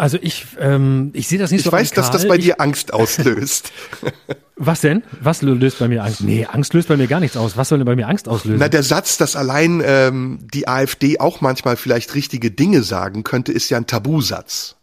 Also 0.00 0.16
ich, 0.22 0.46
ähm, 0.58 1.10
ich 1.12 1.28
sehe 1.28 1.38
das 1.38 1.50
nicht 1.50 1.60
ich 1.60 1.64
so 1.64 1.68
Ich 1.68 1.72
weiß, 1.72 1.90
radikal. 1.90 2.02
dass 2.04 2.10
das 2.10 2.26
bei 2.26 2.36
ich, 2.36 2.44
dir 2.44 2.60
Angst 2.60 2.94
auslöst. 2.94 3.70
Was 4.62 4.82
denn? 4.82 5.02
Was 5.20 5.40
löst 5.40 5.78
bei 5.78 5.88
mir 5.88 6.04
Angst? 6.04 6.20
Nee, 6.20 6.44
Angst 6.44 6.74
löst 6.74 6.88
bei 6.88 6.98
mir 6.98 7.06
gar 7.06 7.20
nichts 7.20 7.34
aus. 7.36 7.56
Was 7.56 7.70
soll 7.70 7.78
denn 7.78 7.86
bei 7.86 7.96
mir 7.96 8.08
Angst 8.08 8.28
auslösen? 8.28 8.58
Na, 8.58 8.68
der 8.68 8.82
Satz, 8.82 9.16
dass 9.16 9.34
allein 9.34 9.82
ähm, 9.82 10.38
die 10.52 10.68
AfD 10.68 11.18
auch 11.18 11.40
manchmal 11.40 11.76
vielleicht 11.78 12.14
richtige 12.14 12.50
Dinge 12.50 12.82
sagen 12.82 13.24
könnte, 13.24 13.52
ist 13.52 13.70
ja 13.70 13.78
ein 13.78 13.86
Tabusatz. 13.86 14.76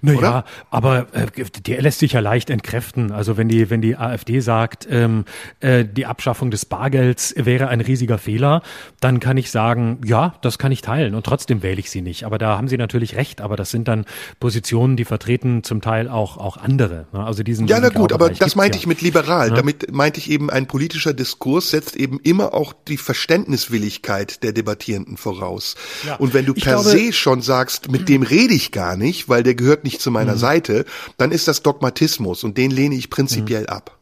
Naja, 0.00 0.44
aber 0.70 1.06
äh, 1.12 1.26
der 1.66 1.82
lässt 1.82 1.98
sich 1.98 2.12
ja 2.12 2.20
leicht 2.20 2.50
entkräften. 2.50 3.12
Also 3.12 3.36
wenn 3.36 3.48
die, 3.48 3.70
wenn 3.70 3.80
die 3.80 3.96
AfD 3.96 4.40
sagt, 4.40 4.86
ähm, 4.90 5.24
äh, 5.60 5.84
die 5.84 6.06
Abschaffung 6.06 6.50
des 6.50 6.64
Bargelds 6.64 7.34
wäre 7.36 7.68
ein 7.68 7.80
riesiger 7.80 8.18
Fehler, 8.18 8.62
dann 9.00 9.20
kann 9.20 9.36
ich 9.36 9.50
sagen, 9.50 10.00
ja, 10.04 10.34
das 10.42 10.58
kann 10.58 10.72
ich 10.72 10.82
teilen 10.82 11.14
und 11.14 11.24
trotzdem 11.24 11.62
wähle 11.62 11.80
ich 11.80 11.90
sie 11.90 12.02
nicht. 12.02 12.24
Aber 12.24 12.38
da 12.38 12.56
haben 12.56 12.68
sie 12.68 12.76
natürlich 12.76 13.16
recht. 13.16 13.40
Aber 13.40 13.56
das 13.56 13.70
sind 13.70 13.88
dann 13.88 14.04
Positionen, 14.40 14.96
die 14.96 15.04
vertreten 15.04 15.62
zum 15.64 15.80
Teil 15.80 16.08
auch 16.08 16.36
auch 16.36 16.56
andere. 16.56 17.06
Ne? 17.12 17.24
Also 17.24 17.42
diesen 17.42 17.66
ja, 17.66 17.80
na 17.80 17.88
gut, 17.88 18.12
aber 18.12 18.30
das 18.30 18.56
meinte 18.56 18.76
ja. 18.76 18.80
ich 18.80 18.86
mit 18.86 19.00
liberal. 19.02 19.48
Ja. 19.48 19.54
Damit 19.54 19.92
meinte 19.92 20.18
ich 20.18 20.30
eben, 20.30 20.50
ein 20.50 20.66
politischer 20.66 21.12
Diskurs 21.12 21.70
setzt 21.70 21.96
eben 21.96 22.20
immer 22.22 22.54
auch 22.54 22.72
die 22.88 22.96
Verständniswilligkeit 22.96 24.42
der 24.42 24.52
Debattierenden 24.52 25.16
voraus. 25.16 25.74
Ja. 26.06 26.16
Und 26.16 26.34
wenn 26.34 26.44
du 26.46 26.54
Ich 26.54 26.64
per 26.64 26.74
glaube- 26.74 26.90
se 26.90 27.12
schon 27.12 27.42
sagst, 27.42 27.90
mit 27.90 28.08
dem 28.08 28.22
rede 28.22 28.54
ich 28.54 28.72
gar 28.72 28.96
nicht, 28.96 29.28
weil 29.28 29.42
der 29.42 29.54
gehört 29.54 29.81
nicht 29.84 30.00
zu 30.00 30.10
Mhm. 30.10 30.14
meiner 30.14 30.36
Seite, 30.36 30.84
dann 31.16 31.32
ist 31.32 31.48
das 31.48 31.62
Dogmatismus 31.62 32.44
und 32.44 32.58
den 32.58 32.70
lehne 32.70 32.94
ich 32.94 33.10
prinzipiell 33.10 33.66
ab. 33.66 33.98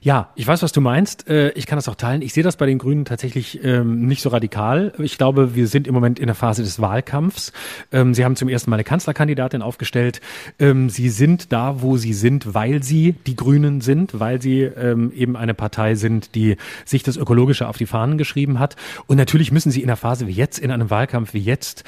Ja, 0.00 0.30
ich 0.34 0.46
weiß, 0.46 0.62
was 0.62 0.72
du 0.72 0.80
meinst. 0.80 1.28
Äh, 1.28 1.50
Ich 1.50 1.66
kann 1.66 1.76
das 1.76 1.88
auch 1.88 1.94
teilen. 1.94 2.22
Ich 2.22 2.32
sehe 2.32 2.42
das 2.42 2.56
bei 2.56 2.66
den 2.66 2.78
Grünen 2.78 3.04
tatsächlich 3.04 3.62
ähm, 3.64 4.06
nicht 4.06 4.22
so 4.22 4.28
radikal. 4.28 4.92
Ich 4.98 5.18
glaube, 5.18 5.54
wir 5.54 5.66
sind 5.66 5.86
im 5.86 5.94
Moment 5.94 6.18
in 6.18 6.26
der 6.26 6.34
Phase 6.34 6.62
des 6.62 6.80
Wahlkampfs. 6.80 7.52
Ähm, 7.92 8.14
Sie 8.14 8.24
haben 8.24 8.36
zum 8.36 8.48
ersten 8.48 8.70
Mal 8.70 8.76
eine 8.76 8.84
Kanzlerkandidatin 8.84 9.62
aufgestellt. 9.62 10.20
Ähm, 10.58 10.90
Sie 10.90 11.08
sind 11.08 11.52
da, 11.52 11.82
wo 11.82 11.96
Sie 11.96 12.12
sind, 12.12 12.54
weil 12.54 12.82
Sie 12.82 13.12
die 13.26 13.36
Grünen 13.36 13.80
sind, 13.80 14.18
weil 14.18 14.40
Sie 14.40 14.62
eben 14.62 15.36
eine 15.36 15.54
Partei 15.54 15.94
sind, 15.94 16.34
die 16.34 16.56
sich 16.84 17.02
das 17.02 17.16
Ökologische 17.16 17.68
auf 17.68 17.76
die 17.76 17.86
Fahnen 17.86 18.18
geschrieben 18.18 18.58
hat. 18.58 18.76
Und 19.06 19.16
natürlich 19.16 19.52
müssen 19.52 19.70
Sie 19.70 19.82
in 19.82 19.88
einer 19.88 19.96
Phase 19.96 20.26
wie 20.26 20.32
jetzt, 20.32 20.58
in 20.58 20.70
einem 20.70 20.90
Wahlkampf 20.90 21.34
wie 21.34 21.40
jetzt, 21.40 21.84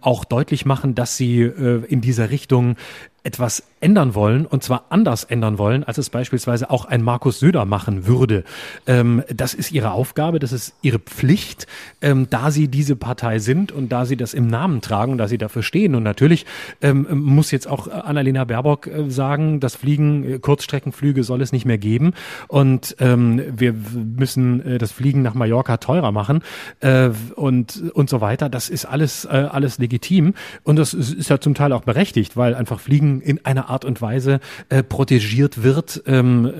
auch 0.00 0.24
deutlich 0.24 0.64
machen, 0.64 0.94
dass 0.94 1.16
Sie 1.16 1.40
äh, 1.40 1.84
in 1.86 2.00
dieser 2.00 2.30
Richtung 2.30 2.76
etwas 3.22 3.62
ändern 3.80 4.14
wollen 4.14 4.46
und 4.46 4.62
zwar 4.62 4.84
anders 4.90 5.24
ändern 5.24 5.58
wollen, 5.58 5.84
als 5.84 5.98
es 5.98 6.10
beispielsweise 6.10 6.70
auch 6.70 6.84
ein 6.84 7.02
Markus 7.02 7.40
Söder 7.40 7.64
machen 7.64 8.06
würde. 8.06 8.44
Ähm, 8.86 9.22
das 9.34 9.54
ist 9.54 9.72
ihre 9.72 9.92
Aufgabe, 9.92 10.38
das 10.38 10.52
ist 10.52 10.74
ihre 10.82 10.98
Pflicht, 10.98 11.66
ähm, 12.02 12.26
da 12.28 12.50
sie 12.50 12.68
diese 12.68 12.96
Partei 12.96 13.38
sind 13.38 13.72
und 13.72 13.90
da 13.90 14.04
sie 14.04 14.16
das 14.16 14.34
im 14.34 14.46
Namen 14.46 14.80
tragen, 14.82 15.18
da 15.18 15.28
sie 15.28 15.38
dafür 15.38 15.62
stehen. 15.62 15.94
Und 15.94 16.02
natürlich 16.02 16.44
ähm, 16.82 17.06
muss 17.10 17.50
jetzt 17.50 17.66
auch 17.66 17.88
Annalena 17.88 18.44
Baerbock 18.44 18.86
äh, 18.86 19.10
sagen, 19.10 19.60
das 19.60 19.76
Fliegen, 19.76 20.24
äh, 20.24 20.38
Kurzstreckenflüge 20.38 21.24
soll 21.24 21.40
es 21.40 21.52
nicht 21.52 21.64
mehr 21.64 21.78
geben 21.78 22.12
und 22.48 22.96
ähm, 23.00 23.42
wir 23.56 23.72
müssen 23.72 24.64
äh, 24.64 24.78
das 24.78 24.92
Fliegen 24.92 25.22
nach 25.22 25.34
Mallorca 25.34 25.78
teurer 25.78 26.12
machen 26.12 26.42
äh, 26.80 27.10
und 27.34 27.82
und 27.94 28.10
so 28.10 28.20
weiter. 28.20 28.48
Das 28.48 28.68
ist 28.68 28.84
alles 28.84 29.24
äh, 29.24 29.48
alles 29.50 29.78
legitim 29.78 30.34
und 30.64 30.76
das 30.76 30.92
ist 30.92 31.30
ja 31.30 31.40
zum 31.40 31.54
Teil 31.54 31.72
auch 31.72 31.82
berechtigt, 31.82 32.36
weil 32.36 32.54
einfach 32.54 32.80
Fliegen 32.80 33.20
in 33.20 33.44
einer 33.44 33.69
Art 33.70 33.84
und 33.84 34.02
Weise 34.02 34.40
äh, 34.68 34.82
protegiert 34.82 35.62
wird 35.62 36.02
ähm, 36.06 36.46
äh, 36.46 36.50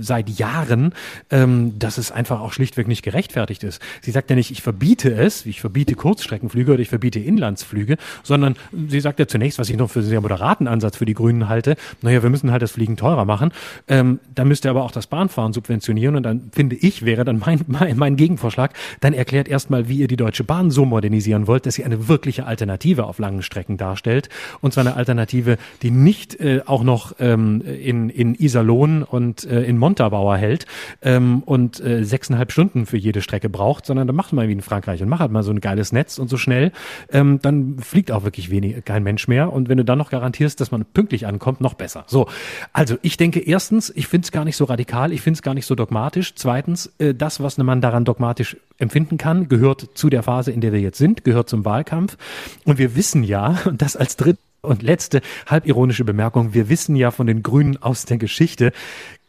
seit 0.00 0.28
Jahren, 0.28 0.94
ähm, 1.30 1.78
dass 1.78 1.98
es 1.98 2.12
einfach 2.12 2.40
auch 2.40 2.52
schlichtweg 2.52 2.86
nicht 2.86 3.02
gerechtfertigt 3.02 3.64
ist. 3.64 3.80
Sie 4.02 4.10
sagt 4.10 4.30
ja 4.30 4.36
nicht, 4.36 4.50
ich 4.50 4.62
verbiete 4.62 5.12
es, 5.12 5.46
ich 5.46 5.60
verbiete 5.60 5.94
Kurzstreckenflüge 5.94 6.72
oder 6.72 6.80
ich 6.80 6.88
verbiete 6.88 7.18
Inlandsflüge, 7.18 7.96
sondern 8.22 8.56
sie 8.88 9.00
sagt 9.00 9.18
ja 9.18 9.26
zunächst, 9.26 9.58
was 9.58 9.70
ich 9.70 9.76
noch 9.76 9.90
für 9.90 10.00
einen 10.00 10.08
sehr 10.08 10.20
moderaten 10.20 10.68
Ansatz 10.68 10.96
für 10.96 11.06
die 11.06 11.14
Grünen 11.14 11.48
halte, 11.48 11.76
naja, 12.02 12.22
wir 12.22 12.30
müssen 12.30 12.50
halt 12.52 12.62
das 12.62 12.72
Fliegen 12.72 12.96
teurer 12.96 13.24
machen. 13.24 13.52
Ähm, 13.88 14.20
dann 14.34 14.48
müsst 14.48 14.64
ihr 14.66 14.70
aber 14.70 14.84
auch 14.84 14.92
das 14.92 15.06
Bahnfahren 15.06 15.52
subventionieren 15.52 16.16
und 16.16 16.22
dann 16.22 16.50
finde 16.52 16.76
ich, 16.76 17.04
wäre 17.04 17.24
dann 17.24 17.38
mein, 17.38 17.60
mein, 17.66 17.96
mein 17.96 18.16
Gegenvorschlag, 18.16 18.74
dann 19.00 19.12
erklärt 19.12 19.48
erstmal, 19.48 19.88
wie 19.88 19.98
ihr 19.98 20.08
die 20.08 20.16
Deutsche 20.16 20.44
Bahn 20.44 20.70
so 20.70 20.84
modernisieren 20.84 21.46
wollt, 21.46 21.66
dass 21.66 21.74
sie 21.74 21.84
eine 21.84 22.08
wirkliche 22.08 22.46
Alternative 22.46 23.04
auf 23.04 23.18
langen 23.18 23.42
Strecken 23.42 23.76
darstellt. 23.76 24.28
Und 24.60 24.74
zwar 24.74 24.86
eine 24.86 24.96
Alternative, 24.96 25.58
die 25.82 25.90
nicht 25.90 26.38
äh, 26.40 26.49
auch 26.66 26.82
noch 26.82 27.14
ähm, 27.18 27.62
in, 27.62 28.10
in 28.10 28.34
Iserlohn 28.34 29.02
und 29.02 29.44
äh, 29.44 29.62
in 29.62 29.78
Montabaur 29.78 30.36
hält 30.36 30.66
ähm, 31.02 31.42
und 31.44 31.80
äh, 31.80 32.04
sechseinhalb 32.04 32.52
Stunden 32.52 32.86
für 32.86 32.96
jede 32.96 33.22
Strecke 33.22 33.48
braucht, 33.48 33.86
sondern 33.86 34.06
dann 34.06 34.16
macht 34.16 34.32
mal 34.32 34.48
wie 34.48 34.52
in 34.52 34.60
Frankreich 34.60 35.02
und 35.02 35.08
macht 35.08 35.20
halt 35.20 35.32
mal 35.32 35.42
so 35.42 35.50
ein 35.50 35.60
geiles 35.60 35.92
Netz 35.92 36.18
und 36.18 36.28
so 36.28 36.36
schnell, 36.36 36.72
ähm, 37.12 37.38
dann 37.42 37.78
fliegt 37.78 38.12
auch 38.12 38.24
wirklich 38.24 38.50
wenig, 38.50 38.84
kein 38.84 39.02
Mensch 39.02 39.28
mehr. 39.28 39.52
Und 39.52 39.68
wenn 39.68 39.78
du 39.78 39.84
dann 39.84 39.98
noch 39.98 40.10
garantierst, 40.10 40.60
dass 40.60 40.70
man 40.70 40.84
pünktlich 40.84 41.26
ankommt, 41.26 41.60
noch 41.60 41.74
besser. 41.74 42.04
So, 42.06 42.26
also 42.72 42.96
ich 43.02 43.16
denke 43.16 43.40
erstens, 43.40 43.90
ich 43.94 44.06
finde 44.06 44.24
es 44.24 44.32
gar 44.32 44.44
nicht 44.44 44.56
so 44.56 44.64
radikal, 44.64 45.12
ich 45.12 45.20
finde 45.20 45.38
es 45.38 45.42
gar 45.42 45.54
nicht 45.54 45.66
so 45.66 45.74
dogmatisch. 45.74 46.34
Zweitens, 46.34 46.92
äh, 46.98 47.14
das, 47.14 47.40
was 47.40 47.58
man 47.58 47.80
daran 47.80 48.04
dogmatisch 48.04 48.56
empfinden 48.78 49.18
kann, 49.18 49.48
gehört 49.48 49.90
zu 49.94 50.08
der 50.10 50.22
Phase, 50.22 50.52
in 50.52 50.60
der 50.60 50.72
wir 50.72 50.80
jetzt 50.80 50.98
sind, 50.98 51.24
gehört 51.24 51.48
zum 51.48 51.64
Wahlkampf. 51.64 52.16
Und 52.64 52.78
wir 52.78 52.96
wissen 52.96 53.22
ja, 53.22 53.58
und 53.64 53.82
das 53.82 53.96
als 53.96 54.16
dritt 54.16 54.38
und 54.62 54.82
letzte 54.82 55.20
halbironische 55.46 56.04
Bemerkung. 56.04 56.54
Wir 56.54 56.68
wissen 56.68 56.96
ja 56.96 57.10
von 57.10 57.26
den 57.26 57.42
Grünen 57.42 57.76
aus 57.76 58.04
der 58.04 58.18
Geschichte, 58.18 58.72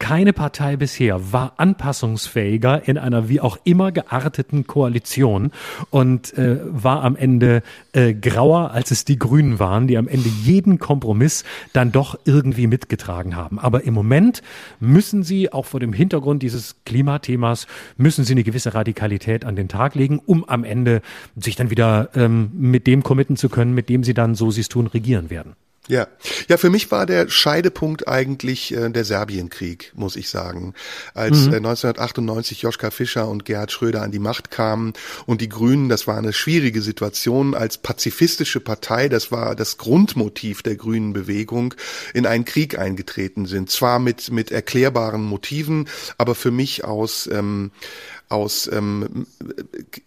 keine 0.02 0.34
Partei 0.34 0.78
bisher 0.78 1.32
war 1.32 1.54
anpassungsfähiger 1.58 2.88
in 2.88 2.98
einer 2.98 3.30
wie 3.30 3.40
auch 3.40 3.60
immer 3.66 3.92
gearteten 3.92 4.66
Koalition 4.66 5.52
und 5.92 6.36
äh, 6.40 6.58
war 6.66 7.04
am 7.04 7.16
Ende 7.16 7.62
äh, 7.94 8.16
grauer, 8.16 8.72
als 8.72 8.90
es 8.90 9.06
die 9.06 9.20
Grünen 9.20 9.60
waren, 9.60 9.86
die 9.86 10.00
am 10.00 10.08
Ende 10.08 10.28
jeden 10.44 10.80
Kompromiss 10.80 11.44
dann 11.72 11.92
doch 11.92 12.18
irgendwie 12.26 12.66
mitgetragen 12.66 13.36
haben. 13.36 13.60
Aber 13.60 13.84
im 13.84 13.94
Moment 13.94 14.42
müssen 14.80 15.22
sie 15.22 15.54
auch 15.54 15.68
vor 15.68 15.80
dem 15.80 15.94
Hintergrund 15.94 16.42
dieses 16.42 16.78
Klimathemas, 16.84 17.68
müssen 17.96 18.26
sie 18.26 18.34
eine 18.34 18.44
gewisse 18.44 18.74
Radikalität 18.74 19.46
an 19.46 19.56
den 19.56 19.68
Tag 19.68 19.94
legen, 19.94 20.20
um 20.26 20.44
am 20.46 20.64
Ende 20.64 21.04
sich 21.36 21.56
dann 21.56 21.70
wieder 21.70 22.10
ähm, 22.16 22.50
mit 22.56 22.88
dem 22.88 23.04
committen 23.04 23.38
zu 23.38 23.50
können, 23.50 23.76
mit 23.76 23.88
dem 23.88 24.04
sie 24.04 24.16
dann, 24.16 24.34
so 24.34 24.50
sie 24.50 24.62
es 24.62 24.68
tun, 24.68 24.88
regieren 24.88 25.30
werden. 25.30 25.54
Ja, 25.88 26.08
ja, 26.48 26.58
für 26.58 26.70
mich 26.70 26.92
war 26.92 27.08
der 27.08 27.28
Scheidepunkt 27.28 28.08
eigentlich 28.08 28.72
äh, 28.72 28.92
der 28.92 29.04
Serbienkrieg, 29.04 29.92
muss 29.96 30.16
ich 30.16 30.30
sagen. 30.30 30.76
Als 31.16 31.48
Mhm. 31.48 31.54
äh, 31.54 31.58
1998 31.58 32.62
Joschka 32.62 32.92
Fischer 32.92 33.28
und 33.28 33.46
Gerhard 33.46 33.72
Schröder 33.72 34.04
an 34.04 34.12
die 34.12 34.20
Macht 34.20 34.52
kamen 34.52 34.94
und 35.26 35.42
die 35.42 35.50
Grünen, 35.50 35.90
das 35.90 36.06
war 36.06 36.18
eine 36.18 36.34
schwierige 36.34 36.84
Situation, 36.84 37.56
als 37.56 37.80
pazifistische 37.80 38.60
Partei, 38.60 39.10
das 39.10 39.32
war 39.32 39.56
das 39.56 39.78
Grundmotiv 39.78 40.62
der 40.62 40.76
grünen 40.76 41.14
Bewegung, 41.14 41.74
in 42.14 42.28
einen 42.28 42.46
Krieg 42.46 42.78
eingetreten 42.78 43.48
sind. 43.48 43.72
Zwar 43.72 43.98
mit, 43.98 44.32
mit 44.32 44.52
erklärbaren 44.52 45.24
Motiven, 45.24 45.90
aber 46.20 46.36
für 46.36 46.52
mich 46.52 46.86
aus, 46.86 47.28
ähm, 47.32 47.72
aus 48.32 48.70
ähm, 48.72 49.26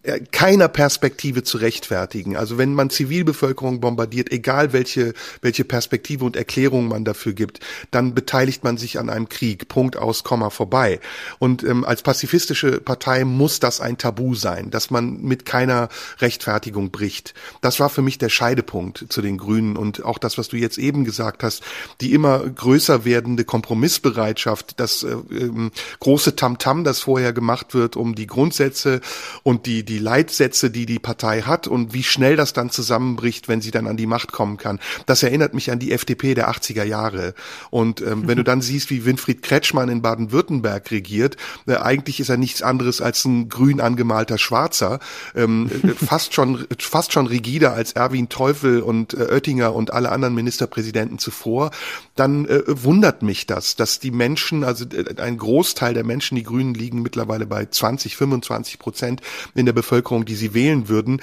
äh, 0.02 0.20
keiner 0.32 0.68
Perspektive 0.68 1.42
zu 1.42 1.58
rechtfertigen. 1.58 2.36
Also 2.36 2.58
wenn 2.58 2.74
man 2.74 2.90
Zivilbevölkerung 2.90 3.80
bombardiert, 3.80 4.32
egal 4.32 4.72
welche, 4.72 5.14
welche 5.42 5.64
Perspektive 5.64 6.24
und 6.24 6.36
Erklärung 6.36 6.88
man 6.88 7.04
dafür 7.04 7.32
gibt, 7.32 7.60
dann 7.90 8.14
beteiligt 8.14 8.64
man 8.64 8.78
sich 8.78 8.98
an 8.98 9.10
einem 9.10 9.28
Krieg. 9.28 9.68
Punkt 9.68 9.96
aus, 9.96 10.24
Komma 10.24 10.50
vorbei. 10.50 11.00
Und 11.38 11.62
ähm, 11.64 11.84
als 11.84 12.02
pazifistische 12.02 12.80
Partei 12.80 13.24
muss 13.24 13.60
das 13.60 13.80
ein 13.80 13.98
Tabu 13.98 14.34
sein, 14.34 14.70
dass 14.70 14.90
man 14.90 15.20
mit 15.22 15.44
keiner 15.44 15.88
Rechtfertigung 16.20 16.90
bricht. 16.90 17.34
Das 17.60 17.80
war 17.80 17.90
für 17.90 18.02
mich 18.02 18.18
der 18.18 18.28
Scheidepunkt 18.28 19.06
zu 19.08 19.22
den 19.22 19.38
Grünen 19.38 19.76
und 19.76 20.04
auch 20.04 20.18
das, 20.18 20.38
was 20.38 20.48
du 20.48 20.56
jetzt 20.56 20.78
eben 20.78 21.04
gesagt 21.04 21.42
hast, 21.42 21.62
die 22.00 22.12
immer 22.12 22.38
größer 22.38 23.04
werdende 23.04 23.44
Kompromissbereitschaft, 23.44 24.80
das 24.80 25.02
äh, 25.02 25.16
ähm, 25.30 25.70
große 26.00 26.36
Tamtam, 26.36 26.84
das 26.84 27.00
vorher 27.00 27.32
gemacht 27.32 27.74
wird, 27.74 27.96
um 27.96 28.13
um 28.14 28.16
die 28.16 28.26
Grundsätze 28.26 29.00
und 29.42 29.66
die, 29.66 29.84
die 29.84 29.98
Leitsätze, 29.98 30.70
die 30.70 30.86
die 30.86 31.00
Partei 31.00 31.42
hat 31.42 31.66
und 31.66 31.92
wie 31.92 32.04
schnell 32.04 32.36
das 32.36 32.52
dann 32.52 32.70
zusammenbricht, 32.70 33.48
wenn 33.48 33.60
sie 33.60 33.72
dann 33.72 33.88
an 33.88 33.96
die 33.96 34.06
Macht 34.06 34.30
kommen 34.30 34.56
kann. 34.56 34.78
Das 35.06 35.22
erinnert 35.22 35.52
mich 35.52 35.72
an 35.72 35.80
die 35.80 35.92
FDP 35.92 36.34
der 36.34 36.48
80er 36.48 36.84
Jahre. 36.84 37.34
Und 37.70 38.00
ähm, 38.00 38.28
wenn 38.28 38.36
du 38.36 38.44
dann 38.44 38.62
siehst, 38.62 38.90
wie 38.90 39.04
Winfried 39.04 39.42
Kretschmann 39.42 39.88
in 39.88 40.00
Baden-Württemberg 40.00 40.90
regiert, 40.92 41.36
äh, 41.66 41.76
eigentlich 41.76 42.20
ist 42.20 42.28
er 42.28 42.36
nichts 42.36 42.62
anderes 42.62 43.00
als 43.00 43.24
ein 43.24 43.48
grün 43.48 43.80
angemalter 43.80 44.38
Schwarzer, 44.38 45.00
ähm, 45.34 45.70
äh, 45.82 45.88
fast 46.04 46.34
schon 46.34 46.66
fast 46.78 47.12
schon 47.12 47.26
rigider 47.26 47.72
als 47.72 47.92
Erwin 47.92 48.28
Teufel 48.28 48.80
und 48.80 49.14
äh, 49.14 49.26
Oettinger 49.30 49.74
und 49.74 49.92
alle 49.92 50.12
anderen 50.12 50.34
Ministerpräsidenten 50.34 51.18
zuvor, 51.18 51.72
dann 52.14 52.46
äh, 52.46 52.62
wundert 52.66 53.22
mich 53.22 53.46
das, 53.46 53.74
dass 53.74 53.98
die 53.98 54.12
Menschen, 54.12 54.62
also 54.62 54.84
äh, 54.84 55.20
ein 55.20 55.36
Großteil 55.36 55.94
der 55.94 56.04
Menschen, 56.04 56.36
die 56.36 56.44
Grünen 56.44 56.74
liegen 56.74 57.02
mittlerweile 57.02 57.46
bei 57.46 57.64
20, 57.66 58.03
25 58.12 58.78
Prozent 58.78 59.20
in 59.54 59.66
der 59.66 59.72
Bevölkerung, 59.72 60.24
die 60.24 60.34
sie 60.34 60.54
wählen 60.54 60.88
würden, 60.88 61.20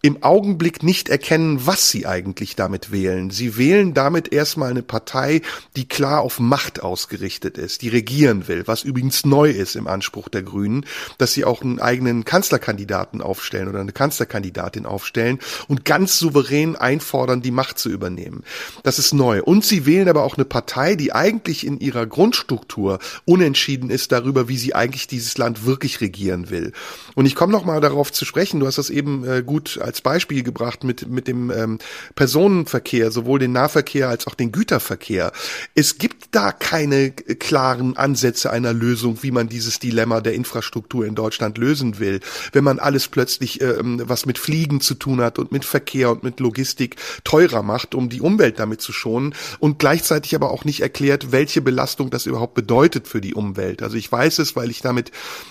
im 0.00 0.22
Augenblick 0.22 0.84
nicht 0.84 1.08
erkennen, 1.08 1.66
was 1.66 1.90
sie 1.90 2.06
eigentlich 2.06 2.54
damit 2.54 2.92
wählen. 2.92 3.30
Sie 3.30 3.56
wählen 3.56 3.94
damit 3.94 4.32
erstmal 4.32 4.70
eine 4.70 4.82
Partei, 4.82 5.42
die 5.74 5.88
klar 5.88 6.20
auf 6.20 6.38
Macht 6.38 6.80
ausgerichtet 6.80 7.58
ist, 7.58 7.82
die 7.82 7.88
regieren 7.88 8.46
will, 8.46 8.66
was 8.66 8.84
übrigens 8.84 9.26
neu 9.26 9.50
ist 9.50 9.74
im 9.74 9.88
Anspruch 9.88 10.28
der 10.28 10.42
Grünen, 10.42 10.86
dass 11.18 11.32
sie 11.32 11.44
auch 11.44 11.62
einen 11.62 11.80
eigenen 11.80 12.24
Kanzlerkandidaten 12.24 13.20
aufstellen 13.20 13.68
oder 13.68 13.80
eine 13.80 13.92
Kanzlerkandidatin 13.92 14.86
aufstellen 14.86 15.40
und 15.66 15.84
ganz 15.84 16.18
souverän 16.18 16.76
einfordern, 16.76 17.42
die 17.42 17.50
Macht 17.50 17.80
zu 17.80 17.88
übernehmen. 17.88 18.44
Das 18.84 19.00
ist 19.00 19.12
neu. 19.12 19.42
Und 19.42 19.64
sie 19.64 19.84
wählen 19.84 20.08
aber 20.08 20.22
auch 20.22 20.36
eine 20.36 20.44
Partei, 20.44 20.94
die 20.94 21.12
eigentlich 21.12 21.66
in 21.66 21.80
ihrer 21.80 22.06
Grundstruktur 22.06 23.00
unentschieden 23.24 23.90
ist 23.90 24.12
darüber, 24.12 24.48
wie 24.48 24.58
sie 24.58 24.76
eigentlich 24.76 25.08
dieses 25.08 25.36
Land 25.38 25.66
wirklich 25.66 26.00
regieren 26.00 26.50
will. 26.50 26.72
Und 27.16 27.26
ich 27.26 27.34
komme 27.34 27.52
noch 27.52 27.64
mal 27.64 27.80
darauf 27.80 28.12
zu 28.12 28.24
sprechen, 28.24 28.60
du 28.60 28.66
hast 28.66 28.78
das 28.78 28.90
eben 28.90 29.26
äh, 29.26 29.42
gut 29.42 29.80
als 29.88 29.97
Beispiel 30.00 30.42
gebracht 30.42 30.84
mit, 30.84 31.08
mit 31.08 31.28
dem 31.28 31.50
ähm, 31.50 31.78
Personenverkehr, 32.14 33.10
sowohl 33.10 33.38
den 33.38 33.52
Nahverkehr 33.52 34.08
als 34.08 34.26
auch 34.26 34.34
den 34.34 34.52
Güterverkehr. 34.52 35.32
Es 35.74 35.98
gibt 35.98 36.28
da 36.32 36.52
keine 36.52 37.10
klaren 37.10 37.96
Ansätze 37.96 38.50
einer 38.50 38.72
Lösung, 38.72 39.22
wie 39.22 39.30
man 39.30 39.48
dieses 39.48 39.78
Dilemma 39.78 40.20
der 40.20 40.34
Infrastruktur 40.34 41.06
in 41.06 41.14
Deutschland 41.14 41.58
lösen 41.58 41.98
will. 41.98 42.20
Wenn 42.52 42.64
man 42.64 42.78
alles 42.78 43.08
plötzlich, 43.08 43.60
ähm, 43.60 44.02
was 44.04 44.26
mit 44.26 44.38
Fliegen 44.38 44.80
zu 44.80 44.94
tun 44.94 45.20
hat 45.20 45.38
und 45.38 45.52
mit 45.52 45.64
Verkehr 45.64 46.10
und 46.10 46.22
mit 46.22 46.40
Logistik 46.40 46.96
teurer 47.24 47.62
macht, 47.62 47.94
um 47.94 48.08
die 48.08 48.20
Umwelt 48.20 48.58
damit 48.58 48.80
zu 48.80 48.92
schonen 48.92 49.34
und 49.58 49.78
gleichzeitig 49.78 50.34
aber 50.34 50.50
auch 50.50 50.64
nicht 50.64 50.80
erklärt, 50.80 51.32
welche 51.32 51.62
Belastung 51.62 52.10
das 52.10 52.26
überhaupt 52.26 52.54
bedeutet 52.54 53.08
für 53.08 53.20
die 53.20 53.34
Umwelt. 53.34 53.82
Also 53.82 53.96
ich 53.96 54.10
weiß 54.10 54.38
es, 54.38 54.56
weil 54.56 54.70
ich 54.70 54.80
da 54.82 54.92
mit 54.92 55.10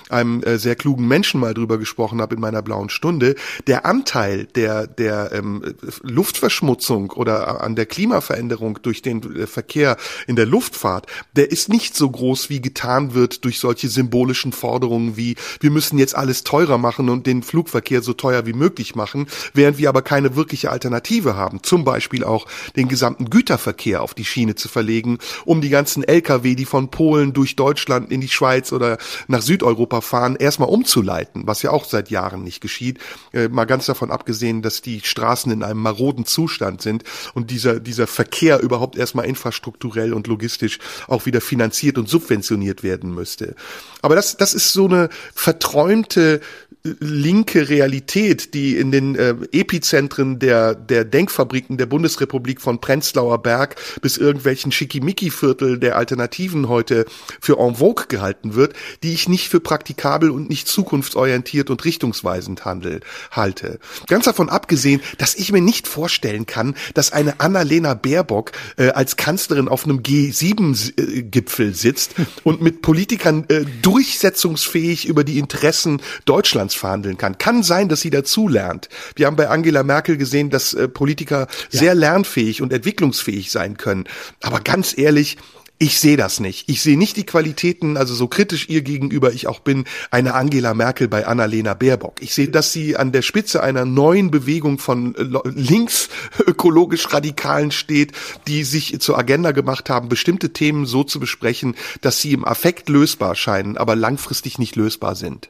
einem 0.10 0.44
äh, 0.44 0.57
sehr 0.57 0.76
klugen 0.76 1.07
Menschen 1.07 1.40
mal 1.40 1.53
drüber 1.53 1.78
gesprochen 1.78 2.22
habe 2.22 2.36
in 2.36 2.41
meiner 2.41 2.61
blauen 2.61 2.90
Stunde. 2.90 3.36
Der 3.68 3.86
Anteil 3.86 4.27
Anteil 4.28 4.45
der, 4.45 4.88
der 4.88 5.32
ähm, 5.34 5.76
Luftverschmutzung 6.02 7.12
oder 7.12 7.62
an 7.62 7.76
der 7.76 7.86
Klimaveränderung 7.86 8.80
durch 8.82 9.02
den 9.02 9.36
äh, 9.36 9.48
Verkehr 9.48 9.98
in 10.28 10.36
der 10.36 10.45
Luftfahrt, 10.45 11.08
der 11.36 11.52
ist 11.52 11.70
nicht 11.70 11.95
so 11.95 12.10
groß, 12.10 12.49
wie 12.49 12.62
getan 12.62 13.14
wird 13.14 13.45
durch 13.45 13.60
solche 13.60 13.88
symbolischen 13.90 14.52
Forderungen 14.52 15.18
wie, 15.18 15.36
wir 15.60 15.72
müssen 15.72 15.98
jetzt 15.98 16.16
alles 16.16 16.44
teurer 16.44 16.78
machen 16.78 17.10
und 17.10 17.26
den 17.26 17.44
Flugverkehr 17.44 18.02
so 18.02 18.14
teuer 18.14 18.45
wie 18.45 18.54
möglich 18.54 18.95
machen, 18.95 19.28
während 19.54 19.78
wir 19.78 19.90
aber 19.90 20.02
keine 20.02 20.36
wirkliche 20.36 20.72
Alternative 20.72 21.36
haben. 21.36 21.64
Zum 21.64 21.84
Beispiel 21.84 22.24
auch 22.24 22.48
den 22.76 22.88
gesamten 22.88 23.30
Güterverkehr 23.30 24.02
auf 24.02 24.14
die 24.14 24.26
Schiene 24.26 24.56
zu 24.56 24.68
verlegen, 24.68 25.20
um 25.45 25.62
die 25.62 25.70
ganzen 25.70 26.04
Lkw, 26.04 26.56
die 26.56 26.66
von 26.66 26.90
Polen 26.90 27.34
durch 27.34 27.56
Deutschland 27.56 28.12
in 28.12 28.22
die 28.22 28.28
Schweiz 28.28 28.72
oder 28.74 28.98
nach 29.28 29.41
Südeuropa 29.41 30.02
fahren, 30.02 30.36
erstmal 30.36 30.70
umzuleiten, 30.70 31.44
was 31.45 31.62
ja 31.62 31.72
auch 31.72 31.86
seit 31.86 32.10
Jahren 32.10 32.44
nicht 32.44 32.62
geschieht. 32.62 32.99
Äh, 33.34 33.48
mal 33.49 33.66
ganz 33.66 33.86
davon 33.86 34.12
abgesehen, 34.18 34.64
dass 34.64 34.81
die 34.81 35.02
Straßen 35.03 35.52
in 35.52 35.61
einem 35.61 35.80
maroden 35.80 36.26
Zustand 36.26 36.81
sind 36.81 37.03
und 37.35 37.52
dieser, 37.52 37.80
dieser 37.80 38.07
Verkehr 38.07 38.60
überhaupt 38.61 38.98
erstmal 38.98 39.26
infrastrukturell 39.26 40.11
und 40.11 40.26
logistisch 40.26 40.80
auch 41.07 41.27
wieder 41.27 41.39
finanziert 41.39 41.99
und 41.99 42.10
subventioniert 42.10 42.81
werden 42.81 43.14
müsste. 43.14 43.56
Aber 44.02 44.15
das, 44.15 44.38
das 44.38 44.56
ist 44.56 44.73
so 44.73 44.85
eine 44.85 45.10
verträumte 45.35 46.41
linke 47.00 47.70
Realität, 47.70 48.54
die 48.54 48.78
in 48.78 48.92
den 48.92 49.16
äh, 49.16 49.36
Epizentren 49.52 50.40
der, 50.40 50.76
der 50.76 51.06
Denkfabriken 51.06 51.78
der 51.78 51.86
Bundesrepublik 51.86 52.62
von 52.62 52.80
Prenzlauer 52.80 53.42
Berg 53.42 53.76
bis 54.02 54.18
irgendwelchen 54.18 54.72
Schickimicki-Viertel 54.72 55.80
der 55.80 55.98
Alternativen 55.98 56.70
heute 56.70 57.06
für 57.42 57.60
en 57.60 57.76
vogue 57.76 58.06
gehalten 58.08 58.56
wird, 58.56 58.74
die 59.04 59.14
ich 59.14 59.28
nicht 59.28 59.50
für 59.50 59.60
praktikabel 59.60 60.30
und 60.30 60.50
nicht 60.50 60.68
zukunftsorientiert 60.68 61.70
und 61.70 61.84
richtungsweisend 61.86 62.66
handel, 62.66 63.02
halte. 63.32 63.80
Ganz 64.08 64.26
davon 64.26 64.50
abgesehen, 64.50 65.02
dass 65.18 65.36
ich 65.36 65.52
mir 65.52 65.62
nicht 65.62 65.88
vorstellen 65.88 66.46
kann, 66.46 66.76
dass 66.94 67.12
eine 67.12 67.40
Annalena 67.40 67.94
Baerbock 67.94 68.52
äh, 68.78 68.90
als 68.90 69.18
Kanzlerin 69.18 69.68
auf 69.68 69.86
einem 69.86 70.00
G7-Gipfel 70.00 71.74
sitzt 71.74 72.16
und 72.44 72.62
mit 72.62 72.82
Politikern 72.82 73.46
äh, 73.50 73.66
durchsetzungsfähig 73.82 75.08
über 75.08 75.24
die 75.24 75.40
Interessen 75.40 76.02
Deutschlands 76.26 76.76
verhandeln 76.78 77.18
kann. 77.18 77.38
Kann 77.38 77.64
sein, 77.64 77.90
dass 77.90 78.02
sie 78.02 78.10
dazu 78.10 78.48
lernt. 78.48 78.90
Wir 79.16 79.28
haben 79.28 79.36
bei 79.36 79.49
Angela 79.49 79.84
Merkel 79.84 80.18
gesehen, 80.18 80.49
dass 80.49 80.74
äh, 80.74 80.88
Politiker 80.88 81.48
ja. 81.72 81.80
sehr 81.80 81.95
lernfähig 81.95 82.62
und 82.62 82.74
entwicklungsfähig 82.74 83.52
sein 83.52 83.78
können. 83.78 84.06
Aber 84.41 84.60
ganz 84.60 84.98
ehrlich, 84.98 85.38
ich 85.80 85.99
sehe 85.99 86.18
das 86.18 86.40
nicht. 86.40 86.70
Ich 86.70 86.82
sehe 86.82 86.98
nicht 86.98 87.18
die 87.18 87.26
Qualitäten, 87.26 87.98
also 87.98 88.16
so 88.16 88.28
kritisch 88.28 88.68
ihr 88.68 88.82
gegenüber 88.82 89.32
ich 89.32 89.45
auch 89.45 89.60
bin, 89.60 89.86
eine 90.10 90.34
Angela 90.34 90.74
Merkel 90.74 91.08
bei 91.08 91.28
Annalena 91.28 91.76
Baerbock. 91.76 92.20
Ich 92.22 92.34
sehe, 92.34 92.48
dass 92.48 92.74
sie 92.74 92.98
an 92.98 93.12
der 93.12 93.22
Spitze 93.22 93.62
einer 93.62 93.86
neuen 93.86 94.32
Bewegung 94.32 94.80
von 94.80 95.14
äh, 95.16 95.49
links 95.49 96.10
ökologisch 96.48 97.14
Radikalen 97.14 97.70
steht, 97.70 98.14
die 98.48 98.64
sich 98.64 98.99
zur 98.99 99.20
Agenda 99.20 99.52
gemacht 99.52 99.90
haben, 99.91 100.10
bestimmte 100.10 100.52
Themen 100.52 100.88
so 100.88 101.04
zu 101.04 101.20
besprechen, 101.20 101.76
dass 102.02 102.22
sie 102.22 102.34
im 102.34 102.44
Affekt 102.44 102.90
lösbar 102.90 103.36
scheinen, 103.36 103.78
aber 103.78 103.95
langfristig 103.95 104.58
nicht 104.58 104.76
lösbar 104.76 105.14
sind. 105.14 105.49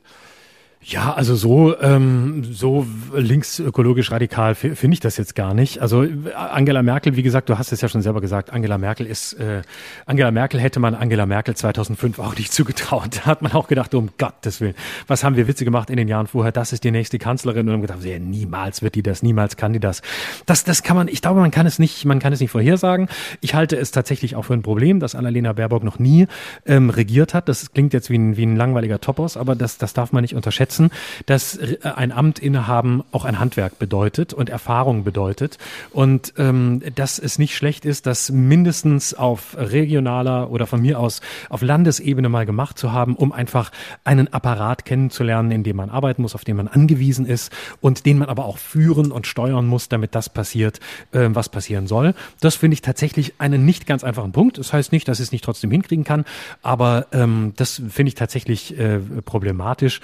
Ja, 0.84 1.14
also 1.14 1.36
so 1.36 1.78
ähm, 1.82 2.46
so 2.50 2.86
linksökologisch 3.14 4.12
radikal 4.12 4.54
finde 4.54 4.94
ich 4.94 5.00
das 5.00 5.18
jetzt 5.18 5.36
gar 5.36 5.56
nicht. 5.56 5.82
Also 5.82 6.06
Angela 6.36 6.84
Merkel, 6.84 7.16
wie 7.16 7.24
gesagt, 7.24 7.50
du 7.50 7.58
hast 7.58 7.72
es 7.72 7.82
ja 7.82 7.90
schon 7.90 8.04
selber 8.04 8.22
gesagt, 8.22 8.54
Angela 8.54 8.78
Merkel 8.78 9.08
ist 9.08 9.34
äh, 9.34 9.64
Angela 10.06 10.30
Merkel 10.30 10.62
hätte 10.62 10.80
man 10.80 10.94
Angela 10.94 11.26
Merkel 11.26 11.56
2005 11.56 12.20
auch 12.20 12.38
nicht 12.38 12.54
zugetraut. 12.54 13.18
Da 13.18 13.26
hat 13.26 13.42
man 13.42 13.54
auch 13.54 13.68
gedacht, 13.68 13.96
um 13.96 14.12
Gottes 14.18 14.62
Willen, 14.62 14.76
was 15.08 15.24
haben 15.24 15.36
wir 15.36 15.48
Witze 15.48 15.66
gemacht 15.66 15.90
in 15.90 15.98
den 15.98 16.08
Jahren 16.08 16.28
vorher? 16.28 16.52
Das 16.52 16.72
ist 16.72 16.84
die 16.84 16.92
nächste 16.92 17.18
Kanzlerin 17.18 17.68
und 17.68 17.74
haben 17.74 17.82
gedacht, 17.82 18.06
ja, 18.06 18.20
niemals 18.20 18.82
wird 18.84 18.96
die 18.96 19.04
das, 19.04 19.24
niemals 19.24 19.58
kann 19.58 19.74
die 19.74 19.80
das. 19.80 20.04
Das 20.46 20.64
das 20.64 20.84
kann 20.84 20.96
man, 20.96 21.08
ich 21.08 21.22
glaube, 21.22 21.42
man 21.42 21.52
kann 21.52 21.66
es 21.66 21.80
nicht, 21.80 22.06
man 22.06 22.20
kann 22.20 22.34
es 22.34 22.40
nicht 22.40 22.52
vorhersagen. 22.52 23.10
Ich 23.42 23.56
halte 23.56 23.78
es 23.78 23.92
tatsächlich 23.92 24.36
auch 24.36 24.44
für 24.44 24.54
ein 24.54 24.62
Problem, 24.62 25.00
dass 25.00 25.16
Annalena 25.16 25.54
Baerbock 25.54 25.84
noch 25.84 25.98
nie 25.98 26.28
ähm, 26.66 26.92
regiert 26.92 27.34
hat. 27.34 27.50
Das 27.50 27.74
klingt 27.74 27.94
jetzt 27.94 28.12
wie 28.12 28.18
ein 28.18 28.38
wie 28.38 28.46
ein 28.46 28.56
langweiliger 28.56 29.02
Topos, 29.02 29.36
aber 29.38 29.56
das 29.56 29.80
das 29.80 29.94
darf 29.94 30.14
man 30.14 30.22
nicht 30.22 30.36
unterschätzen 30.36 30.67
setzen, 30.68 30.92
dass 31.26 31.56
äh, 31.56 31.78
ein 31.84 32.12
Amt 32.12 32.40
innehaben 32.40 33.04
auch 33.12 33.26
ein 33.26 33.40
Handwerk 33.40 33.80
bedeutet 33.80 34.34
und 34.34 34.50
Erfahrung 34.50 35.04
bedeutet 35.04 35.58
und 35.92 36.34
ähm, 36.38 36.82
dass 36.96 37.20
es 37.20 37.40
nicht 37.40 37.56
schlecht 37.56 37.86
ist, 37.86 38.06
das 38.06 38.30
mindestens 38.30 39.14
auf 39.14 39.56
regionaler 39.58 40.52
oder 40.52 40.68
von 40.68 40.82
mir 40.82 41.00
aus 41.00 41.22
auf 41.50 41.62
Landesebene 41.62 42.28
mal 42.30 42.46
gemacht 42.46 42.78
zu 42.78 42.92
haben, 42.92 43.16
um 43.16 43.32
einfach 43.32 43.72
einen 44.04 44.34
Apparat 44.34 44.84
kennenzulernen, 44.86 45.52
in 45.52 45.64
dem 45.64 45.78
man 45.78 45.90
arbeiten 45.90 46.22
muss, 46.22 46.36
auf 46.36 46.44
den 46.44 46.58
man 46.58 46.68
angewiesen 46.68 47.26
ist 47.26 47.52
und 47.80 48.06
den 48.06 48.18
man 48.18 48.30
aber 48.30 48.46
auch 48.46 48.58
führen 48.58 49.12
und 49.12 49.26
steuern 49.26 49.68
muss, 49.68 49.88
damit 49.88 50.16
das 50.16 50.30
passiert, 50.30 50.80
äh, 51.12 51.30
was 51.30 51.50
passieren 51.50 51.88
soll. 51.88 52.14
Das 52.42 52.56
finde 52.56 52.74
ich 52.74 52.82
tatsächlich 52.82 53.36
einen 53.38 53.66
nicht 53.66 53.88
ganz 53.88 54.04
einfachen 54.04 54.34
Punkt. 54.34 54.58
Das 54.58 54.74
heißt 54.74 54.92
nicht, 54.92 55.08
dass 55.08 55.20
es 55.20 55.32
nicht 55.32 55.44
trotzdem 55.44 55.72
hinkriegen 55.72 56.04
kann, 56.04 56.26
aber 56.62 57.08
ähm, 57.14 57.54
das 57.56 57.82
finde 57.90 58.10
ich 58.10 58.16
tatsächlich 58.16 58.78
äh, 58.78 59.00
problematisch. 59.24 60.02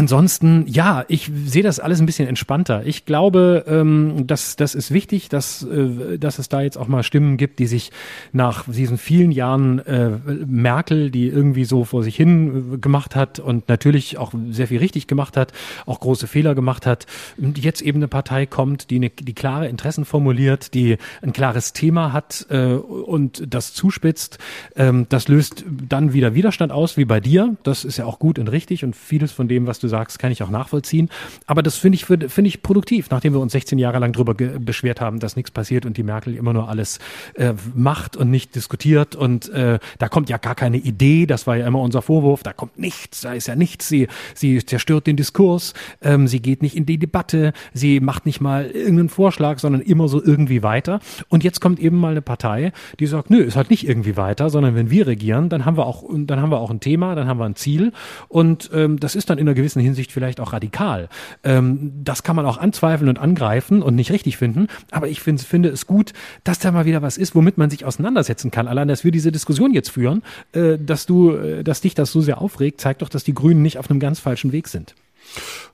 Ansonsten, 0.00 0.64
ja, 0.66 1.04
ich 1.08 1.30
sehe 1.44 1.62
das 1.62 1.78
alles 1.78 2.00
ein 2.00 2.06
bisschen 2.06 2.26
entspannter. 2.26 2.86
Ich 2.86 3.04
glaube, 3.04 3.66
ähm, 3.68 4.26
dass 4.26 4.56
das 4.56 4.74
ist 4.74 4.92
wichtig, 4.92 5.28
dass, 5.28 5.62
äh, 5.62 6.18
dass 6.18 6.38
es 6.38 6.48
da 6.48 6.62
jetzt 6.62 6.78
auch 6.78 6.88
mal 6.88 7.02
Stimmen 7.02 7.36
gibt, 7.36 7.58
die 7.58 7.66
sich 7.66 7.92
nach 8.32 8.64
diesen 8.66 8.96
vielen 8.96 9.30
Jahren 9.30 9.78
äh, 9.80 10.12
Merkel, 10.46 11.10
die 11.10 11.26
irgendwie 11.26 11.66
so 11.66 11.84
vor 11.84 12.02
sich 12.02 12.16
hin 12.16 12.76
äh, 12.76 12.78
gemacht 12.78 13.14
hat 13.14 13.40
und 13.40 13.68
natürlich 13.68 14.16
auch 14.16 14.32
sehr 14.48 14.68
viel 14.68 14.78
richtig 14.78 15.06
gemacht 15.06 15.36
hat, 15.36 15.52
auch 15.84 16.00
große 16.00 16.26
Fehler 16.26 16.54
gemacht 16.54 16.86
hat, 16.86 17.04
jetzt 17.36 17.82
eben 17.82 17.98
eine 17.98 18.08
Partei 18.08 18.46
kommt, 18.46 18.88
die, 18.88 18.96
eine, 18.96 19.10
die 19.10 19.34
klare 19.34 19.68
Interessen 19.68 20.06
formuliert, 20.06 20.72
die 20.72 20.96
ein 21.20 21.34
klares 21.34 21.74
Thema 21.74 22.14
hat 22.14 22.46
äh, 22.48 22.72
und 22.72 23.52
das 23.52 23.74
zuspitzt. 23.74 24.38
Ähm, 24.76 25.04
das 25.10 25.28
löst 25.28 25.66
dann 25.66 26.14
wieder 26.14 26.34
Widerstand 26.34 26.72
aus, 26.72 26.96
wie 26.96 27.04
bei 27.04 27.20
dir. 27.20 27.58
Das 27.64 27.84
ist 27.84 27.98
ja 27.98 28.06
auch 28.06 28.18
gut 28.18 28.38
und 28.38 28.48
richtig 28.48 28.82
und 28.82 28.96
vieles 28.96 29.30
von 29.30 29.46
dem, 29.46 29.66
was 29.66 29.78
du 29.78 29.89
sagst, 29.90 30.18
kann 30.18 30.32
ich 30.32 30.42
auch 30.42 30.50
nachvollziehen. 30.50 31.10
Aber 31.46 31.62
das 31.62 31.76
finde 31.76 31.96
ich, 31.96 32.06
finde 32.06 32.48
ich 32.48 32.62
produktiv, 32.62 33.10
nachdem 33.10 33.34
wir 33.34 33.40
uns 33.40 33.52
16 33.52 33.78
Jahre 33.78 33.98
lang 33.98 34.12
darüber 34.12 34.34
beschwert 34.34 35.00
haben, 35.00 35.20
dass 35.20 35.36
nichts 35.36 35.50
passiert 35.50 35.84
und 35.84 35.96
die 35.96 36.02
Merkel 36.02 36.34
immer 36.34 36.52
nur 36.52 36.68
alles 36.68 36.98
äh, 37.34 37.52
macht 37.74 38.16
und 38.16 38.30
nicht 38.30 38.54
diskutiert. 38.54 39.16
Und 39.16 39.48
äh, 39.50 39.78
da 39.98 40.08
kommt 40.08 40.30
ja 40.30 40.38
gar 40.38 40.54
keine 40.54 40.78
Idee, 40.78 41.26
das 41.26 41.46
war 41.46 41.56
ja 41.56 41.66
immer 41.66 41.80
unser 41.80 42.02
Vorwurf, 42.02 42.42
da 42.42 42.52
kommt 42.52 42.78
nichts, 42.78 43.20
da 43.20 43.34
ist 43.34 43.48
ja 43.48 43.56
nichts, 43.56 43.88
sie, 43.88 44.08
sie 44.34 44.64
zerstört 44.64 45.06
den 45.06 45.16
Diskurs, 45.16 45.74
ähm, 46.00 46.26
sie 46.28 46.40
geht 46.40 46.62
nicht 46.62 46.76
in 46.76 46.86
die 46.86 46.98
Debatte, 46.98 47.52
sie 47.74 48.00
macht 48.00 48.26
nicht 48.26 48.40
mal 48.40 48.66
irgendeinen 48.66 49.08
Vorschlag, 49.08 49.58
sondern 49.58 49.82
immer 49.82 50.08
so 50.08 50.22
irgendwie 50.22 50.62
weiter. 50.62 51.00
Und 51.28 51.44
jetzt 51.44 51.60
kommt 51.60 51.80
eben 51.80 51.96
mal 51.96 52.12
eine 52.12 52.22
Partei, 52.22 52.72
die 52.98 53.06
sagt, 53.06 53.30
nö, 53.30 53.42
ist 53.42 53.56
halt 53.56 53.70
nicht 53.70 53.88
irgendwie 53.88 54.16
weiter, 54.16 54.50
sondern 54.50 54.74
wenn 54.74 54.90
wir 54.90 55.06
regieren, 55.06 55.48
dann 55.48 55.64
haben 55.64 55.76
wir 55.76 55.86
auch, 55.86 56.04
dann 56.10 56.40
haben 56.40 56.50
wir 56.50 56.58
auch 56.58 56.70
ein 56.70 56.80
Thema, 56.80 57.14
dann 57.14 57.28
haben 57.28 57.38
wir 57.38 57.46
ein 57.46 57.56
Ziel. 57.56 57.92
Und 58.28 58.70
ähm, 58.72 59.00
das 59.00 59.14
ist 59.14 59.30
dann 59.30 59.38
in 59.38 59.48
einer 59.48 59.54
gewissen 59.54 59.79
Hinsicht 59.80 60.12
vielleicht 60.12 60.40
auch 60.40 60.52
radikal. 60.52 61.08
Ähm, 61.44 61.92
das 62.02 62.22
kann 62.22 62.36
man 62.36 62.46
auch 62.46 62.58
anzweifeln 62.58 63.08
und 63.08 63.18
angreifen 63.18 63.82
und 63.82 63.94
nicht 63.94 64.10
richtig 64.12 64.36
finden, 64.36 64.68
aber 64.90 65.08
ich 65.08 65.20
find, 65.20 65.40
finde 65.40 65.68
es 65.68 65.86
gut, 65.86 66.12
dass 66.44 66.58
da 66.58 66.72
mal 66.72 66.84
wieder 66.84 67.02
was 67.02 67.16
ist, 67.16 67.34
womit 67.34 67.58
man 67.58 67.70
sich 67.70 67.84
auseinandersetzen 67.84 68.50
kann. 68.50 68.68
Allein, 68.68 68.88
dass 68.88 69.04
wir 69.04 69.10
diese 69.10 69.32
Diskussion 69.32 69.72
jetzt 69.72 69.90
führen, 69.90 70.22
äh, 70.52 70.78
dass 70.78 71.06
du, 71.06 71.32
äh, 71.32 71.64
dass 71.64 71.80
dich 71.80 71.94
das 71.94 72.12
so 72.12 72.20
sehr 72.20 72.40
aufregt, 72.40 72.80
zeigt 72.80 73.02
doch, 73.02 73.08
dass 73.08 73.24
die 73.24 73.34
Grünen 73.34 73.62
nicht 73.62 73.78
auf 73.78 73.90
einem 73.90 74.00
ganz 74.00 74.20
falschen 74.20 74.52
Weg 74.52 74.68
sind. 74.68 74.94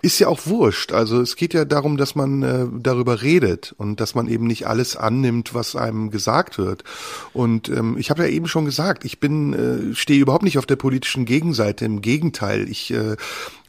Ist 0.02 0.18
ja 0.18 0.28
auch 0.28 0.46
wurscht. 0.46 0.92
Also 0.92 1.20
es 1.20 1.36
geht 1.36 1.54
ja 1.54 1.64
darum, 1.64 1.96
dass 1.96 2.14
man 2.14 2.42
äh, 2.42 2.66
darüber 2.78 3.22
redet 3.22 3.74
und 3.78 4.00
dass 4.00 4.14
man 4.14 4.28
eben 4.28 4.46
nicht 4.46 4.66
alles 4.66 4.96
annimmt, 4.96 5.54
was 5.54 5.74
einem 5.74 6.10
gesagt 6.10 6.58
wird. 6.58 6.84
Und 7.32 7.68
ähm, 7.70 7.96
ich 7.98 8.10
habe 8.10 8.24
ja 8.24 8.28
eben 8.28 8.46
schon 8.46 8.66
gesagt, 8.66 9.04
ich 9.04 9.18
bin 9.18 9.90
äh, 9.90 9.94
stehe 9.94 10.20
überhaupt 10.20 10.44
nicht 10.44 10.58
auf 10.58 10.66
der 10.66 10.76
politischen 10.76 11.24
Gegenseite. 11.24 11.86
Im 11.86 12.02
Gegenteil, 12.02 12.68
ich 12.68 12.92
äh, 12.92 13.16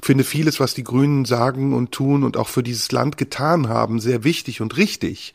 finde 0.01 0.23
vieles, 0.23 0.59
was 0.59 0.73
die 0.73 0.83
Grünen 0.83 1.25
sagen 1.25 1.73
und 1.73 1.91
tun 1.91 2.23
und 2.23 2.37
auch 2.37 2.47
für 2.47 2.63
dieses 2.63 2.91
Land 2.91 3.17
getan 3.17 3.67
haben, 3.67 3.99
sehr 3.99 4.23
wichtig 4.23 4.61
und 4.61 4.77
richtig. 4.77 5.33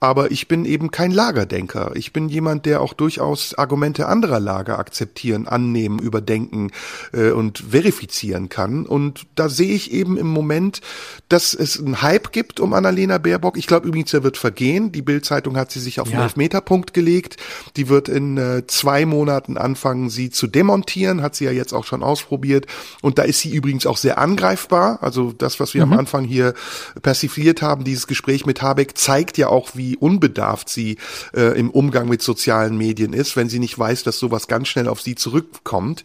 Aber 0.00 0.30
ich 0.30 0.48
bin 0.48 0.64
eben 0.64 0.90
kein 0.90 1.10
Lagerdenker. 1.10 1.92
Ich 1.94 2.12
bin 2.12 2.28
jemand, 2.28 2.66
der 2.66 2.80
auch 2.80 2.92
durchaus 2.92 3.54
Argumente 3.54 4.06
anderer 4.06 4.40
Lager 4.40 4.78
akzeptieren, 4.78 5.46
annehmen, 5.46 5.98
überdenken 5.98 6.72
äh, 7.12 7.30
und 7.30 7.58
verifizieren 7.70 8.48
kann. 8.48 8.86
Und 8.86 9.26
da 9.34 9.48
sehe 9.48 9.74
ich 9.74 9.92
eben 9.92 10.16
im 10.16 10.28
Moment, 10.28 10.80
dass 11.28 11.54
es 11.54 11.78
einen 11.78 12.02
Hype 12.02 12.32
gibt 12.32 12.60
um 12.60 12.72
Annalena 12.72 13.18
Baerbock. 13.18 13.56
Ich 13.56 13.66
glaube 13.66 13.86
übrigens, 13.86 14.12
er 14.12 14.22
wird 14.22 14.36
vergehen. 14.36 14.90
Die 14.92 15.02
Bildzeitung 15.02 15.56
hat 15.56 15.70
sie 15.70 15.80
sich 15.80 16.00
auf 16.00 16.08
ja. 16.08 16.14
einen 16.14 16.24
Elfmeterpunkt 16.24 16.94
gelegt. 16.94 17.36
Die 17.76 17.88
wird 17.88 18.08
in 18.08 18.36
äh, 18.36 18.66
zwei 18.66 19.06
Monaten 19.06 19.56
anfangen, 19.56 20.10
sie 20.10 20.30
zu 20.30 20.46
demontieren. 20.46 21.22
Hat 21.22 21.36
sie 21.36 21.44
ja 21.44 21.52
jetzt 21.52 21.72
auch 21.72 21.84
schon 21.84 22.02
ausprobiert. 22.02 22.66
Und 23.02 23.18
da 23.18 23.22
ist 23.22 23.40
sie 23.40 23.54
übrigens 23.54 23.86
auch 23.86 23.99
sehr 24.00 24.18
angreifbar. 24.18 24.98
Also 25.02 25.32
das, 25.32 25.60
was 25.60 25.74
wir 25.74 25.84
mhm. 25.86 25.92
am 25.92 25.98
Anfang 26.00 26.24
hier 26.24 26.54
persifliert 27.02 27.62
haben, 27.62 27.84
dieses 27.84 28.06
Gespräch 28.06 28.46
mit 28.46 28.62
Habeck, 28.62 28.96
zeigt 28.96 29.38
ja 29.38 29.48
auch, 29.48 29.70
wie 29.74 29.96
unbedarft 29.96 30.68
sie 30.68 30.96
äh, 31.34 31.58
im 31.58 31.70
Umgang 31.70 32.08
mit 32.08 32.22
sozialen 32.22 32.76
Medien 32.76 33.12
ist, 33.12 33.36
wenn 33.36 33.48
sie 33.48 33.58
nicht 33.58 33.78
weiß, 33.78 34.02
dass 34.02 34.18
sowas 34.18 34.48
ganz 34.48 34.68
schnell 34.68 34.88
auf 34.88 35.00
sie 35.00 35.14
zurückkommt. 35.14 36.02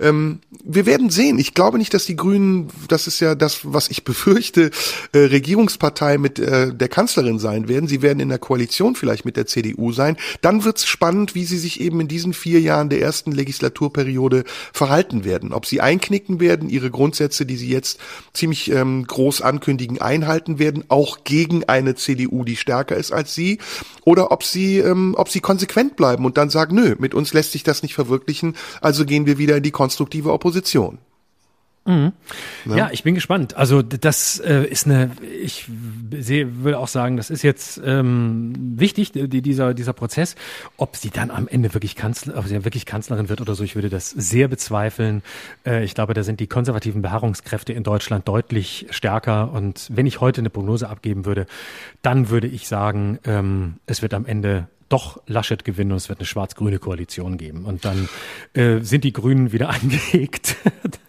Ähm, 0.00 0.40
wir 0.64 0.86
werden 0.86 1.10
sehen. 1.10 1.38
Ich 1.38 1.54
glaube 1.54 1.78
nicht, 1.78 1.94
dass 1.94 2.06
die 2.06 2.16
Grünen, 2.16 2.68
das 2.88 3.06
ist 3.06 3.20
ja 3.20 3.34
das, 3.34 3.60
was 3.62 3.88
ich 3.88 4.04
befürchte, 4.08 4.70
äh, 5.12 5.18
Regierungspartei 5.18 6.18
mit 6.18 6.38
äh, 6.38 6.74
der 6.74 6.88
Kanzlerin 6.88 7.38
sein 7.38 7.68
werden. 7.68 7.88
Sie 7.88 8.02
werden 8.02 8.20
in 8.20 8.28
der 8.28 8.38
Koalition 8.38 8.94
vielleicht 8.94 9.24
mit 9.24 9.36
der 9.36 9.46
CDU 9.46 9.92
sein. 9.92 10.16
Dann 10.40 10.64
wird 10.64 10.78
es 10.78 10.86
spannend, 10.86 11.34
wie 11.34 11.44
sie 11.44 11.58
sich 11.58 11.80
eben 11.80 12.00
in 12.00 12.08
diesen 12.08 12.32
vier 12.32 12.60
Jahren 12.60 12.88
der 12.88 13.00
ersten 13.00 13.32
Legislaturperiode 13.32 14.44
verhalten 14.72 15.24
werden. 15.24 15.52
Ob 15.52 15.66
sie 15.66 15.80
einknicken 15.80 16.40
werden, 16.40 16.68
ihre 16.68 16.90
Grundsätze, 16.90 17.37
die 17.44 17.56
sie 17.56 17.68
jetzt 17.68 17.98
ziemlich 18.32 18.70
ähm, 18.70 19.06
groß 19.06 19.42
ankündigen, 19.42 20.00
einhalten 20.00 20.58
werden, 20.58 20.84
auch 20.88 21.24
gegen 21.24 21.64
eine 21.64 21.94
CDU, 21.94 22.44
die 22.44 22.56
stärker 22.56 22.96
ist 22.96 23.12
als 23.12 23.34
sie, 23.34 23.58
oder 24.04 24.30
ob 24.30 24.44
sie, 24.44 24.78
ähm, 24.78 25.14
ob 25.16 25.28
sie 25.28 25.40
konsequent 25.40 25.96
bleiben 25.96 26.24
und 26.24 26.36
dann 26.36 26.50
sagen, 26.50 26.74
nö, 26.74 26.96
mit 26.98 27.14
uns 27.14 27.32
lässt 27.32 27.52
sich 27.52 27.62
das 27.62 27.82
nicht 27.82 27.94
verwirklichen, 27.94 28.56
also 28.80 29.04
gehen 29.04 29.26
wir 29.26 29.38
wieder 29.38 29.56
in 29.56 29.62
die 29.62 29.70
konstruktive 29.70 30.32
Opposition. 30.32 30.98
Mhm. 31.88 32.12
Ja. 32.66 32.76
ja. 32.76 32.90
ich 32.92 33.02
bin 33.02 33.14
gespannt. 33.14 33.56
Also 33.56 33.80
das 33.80 34.38
äh, 34.40 34.64
ist 34.64 34.84
eine, 34.84 35.10
ich 35.42 35.68
sehe, 36.10 36.62
will 36.62 36.74
auch 36.74 36.86
sagen, 36.86 37.16
das 37.16 37.30
ist 37.30 37.42
jetzt 37.42 37.80
ähm, 37.82 38.52
wichtig, 38.76 39.12
die, 39.12 39.40
dieser, 39.40 39.72
dieser 39.72 39.94
Prozess. 39.94 40.36
Ob 40.76 40.96
sie 40.96 41.08
dann 41.08 41.30
am 41.30 41.48
Ende 41.48 41.72
wirklich 41.72 41.96
Kanzler, 41.96 42.36
ob 42.36 42.46
sie 42.46 42.62
wirklich 42.62 42.84
Kanzlerin 42.84 43.30
wird 43.30 43.40
oder 43.40 43.54
so, 43.54 43.64
ich 43.64 43.74
würde 43.74 43.88
das 43.88 44.10
sehr 44.10 44.48
bezweifeln. 44.48 45.22
Äh, 45.64 45.82
ich 45.82 45.94
glaube, 45.94 46.12
da 46.12 46.22
sind 46.22 46.40
die 46.40 46.46
konservativen 46.46 47.00
Beharrungskräfte 47.00 47.72
in 47.72 47.84
Deutschland 47.84 48.28
deutlich 48.28 48.86
stärker. 48.90 49.50
Und 49.52 49.88
wenn 49.90 50.06
ich 50.06 50.20
heute 50.20 50.42
eine 50.42 50.50
Prognose 50.50 50.90
abgeben 50.90 51.24
würde, 51.24 51.46
dann 52.02 52.28
würde 52.28 52.48
ich 52.48 52.68
sagen, 52.68 53.18
ähm, 53.24 53.76
es 53.86 54.02
wird 54.02 54.12
am 54.12 54.26
Ende 54.26 54.68
doch 54.88 55.20
Laschet 55.26 55.64
gewinnen 55.64 55.92
und 55.92 55.98
es 55.98 56.08
wird 56.08 56.18
eine 56.18 56.26
schwarz-grüne 56.26 56.78
Koalition 56.78 57.36
geben. 57.36 57.64
Und 57.64 57.84
dann 57.84 58.08
äh, 58.54 58.80
sind 58.80 59.04
die 59.04 59.12
Grünen 59.12 59.52
wieder 59.52 59.68
angelegt. 59.70 60.56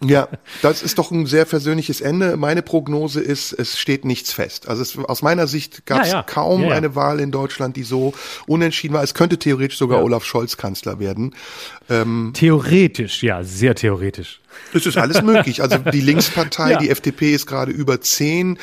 ja, 0.03 0.27
das 0.61 0.83
ist 0.83 0.97
doch 0.97 1.11
ein 1.11 1.25
sehr 1.25 1.45
versöhnliches 1.45 2.01
Ende. 2.01 2.35
Meine 2.37 2.61
Prognose 2.61 3.21
ist, 3.21 3.53
es 3.53 3.79
steht 3.79 4.05
nichts 4.05 4.33
fest. 4.33 4.67
Also 4.67 4.81
es, 4.81 4.97
aus 4.97 5.21
meiner 5.21 5.47
Sicht 5.47 5.85
gab 5.85 6.01
es 6.01 6.09
ja, 6.09 6.17
ja. 6.17 6.23
kaum 6.23 6.63
ja, 6.63 6.71
eine 6.71 6.95
Wahl 6.95 7.19
in 7.19 7.31
Deutschland, 7.31 7.75
die 7.77 7.83
so 7.83 8.13
unentschieden 8.47 8.93
war. 8.93 9.03
Es 9.03 9.13
könnte 9.13 9.37
theoretisch 9.37 9.77
sogar 9.77 10.03
Olaf 10.03 10.25
Scholz 10.25 10.57
Kanzler 10.57 10.99
werden. 10.99 11.35
Ähm, 11.89 12.31
theoretisch, 12.33 13.23
ja, 13.23 13.43
sehr 13.43 13.75
theoretisch. 13.75 14.41
Es 14.73 14.85
ist 14.85 14.97
alles 14.97 15.21
möglich. 15.21 15.61
Also 15.61 15.77
die 15.77 16.01
Linkspartei, 16.01 16.71
ja. 16.73 16.77
die 16.77 16.89
FDP 16.89 17.33
ist 17.33 17.47
gerade 17.47 17.71
über 17.71 18.01
zehn. 18.01 18.59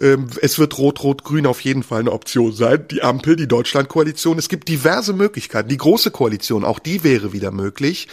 Ähm, 0.00 0.28
es 0.40 0.58
wird 0.58 0.78
Rot-Rot-Grün 0.78 1.46
auf 1.46 1.60
jeden 1.60 1.82
Fall 1.82 2.00
eine 2.00 2.12
Option 2.12 2.52
sein. 2.52 2.86
Die 2.90 3.02
Ampel, 3.02 3.36
die 3.36 3.48
Deutschlandkoalition. 3.48 4.38
Es 4.38 4.48
gibt 4.48 4.68
diverse 4.68 5.12
Möglichkeiten. 5.12 5.68
Die 5.68 5.76
große 5.76 6.10
Koalition, 6.10 6.64
auch 6.64 6.78
die 6.78 7.04
wäre 7.04 7.32
wieder 7.32 7.50
möglich. 7.50 8.08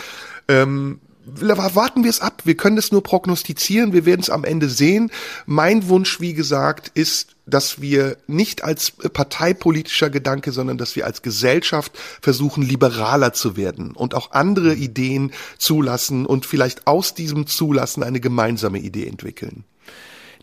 Ähm, 0.47 0.99
warten 1.27 2.03
wir 2.03 2.09
es 2.09 2.21
ab. 2.21 2.41
Wir 2.45 2.55
können 2.55 2.77
es 2.77 2.91
nur 2.91 3.03
prognostizieren. 3.03 3.93
Wir 3.93 4.05
werden 4.05 4.21
es 4.21 4.29
am 4.29 4.43
Ende 4.43 4.69
sehen. 4.69 5.11
Mein 5.45 5.89
Wunsch, 5.89 6.19
wie 6.19 6.33
gesagt, 6.33 6.91
ist, 6.93 7.35
dass 7.45 7.81
wir 7.81 8.17
nicht 8.27 8.63
als 8.63 8.91
parteipolitischer 8.91 10.09
Gedanke, 10.09 10.51
sondern 10.51 10.77
dass 10.77 10.95
wir 10.95 11.05
als 11.05 11.21
Gesellschaft 11.21 11.97
versuchen, 12.21 12.63
liberaler 12.63 13.33
zu 13.33 13.55
werden 13.55 13.91
und 13.91 14.15
auch 14.15 14.31
andere 14.31 14.73
Ideen 14.73 15.31
zulassen 15.57 16.25
und 16.25 16.45
vielleicht 16.45 16.87
aus 16.87 17.13
diesem 17.13 17.47
Zulassen 17.47 18.03
eine 18.03 18.19
gemeinsame 18.19 18.79
Idee 18.79 19.07
entwickeln. 19.07 19.63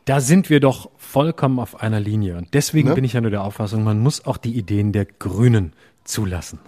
Da 0.06 0.20
sind 0.20 0.50
wir 0.50 0.60
doch 0.60 0.90
vollkommen 0.98 1.58
auf 1.58 1.80
einer 1.80 2.00
Linie. 2.00 2.36
Und 2.36 2.52
deswegen 2.52 2.90
ne? 2.90 2.94
bin 2.94 3.04
ich 3.04 3.14
ja 3.14 3.20
nur 3.20 3.30
der 3.30 3.42
Auffassung, 3.42 3.84
man 3.84 4.00
muss 4.00 4.24
auch 4.26 4.36
die 4.36 4.54
Ideen 4.54 4.92
der 4.92 5.06
Grünen 5.06 5.72
zulassen. 6.04 6.58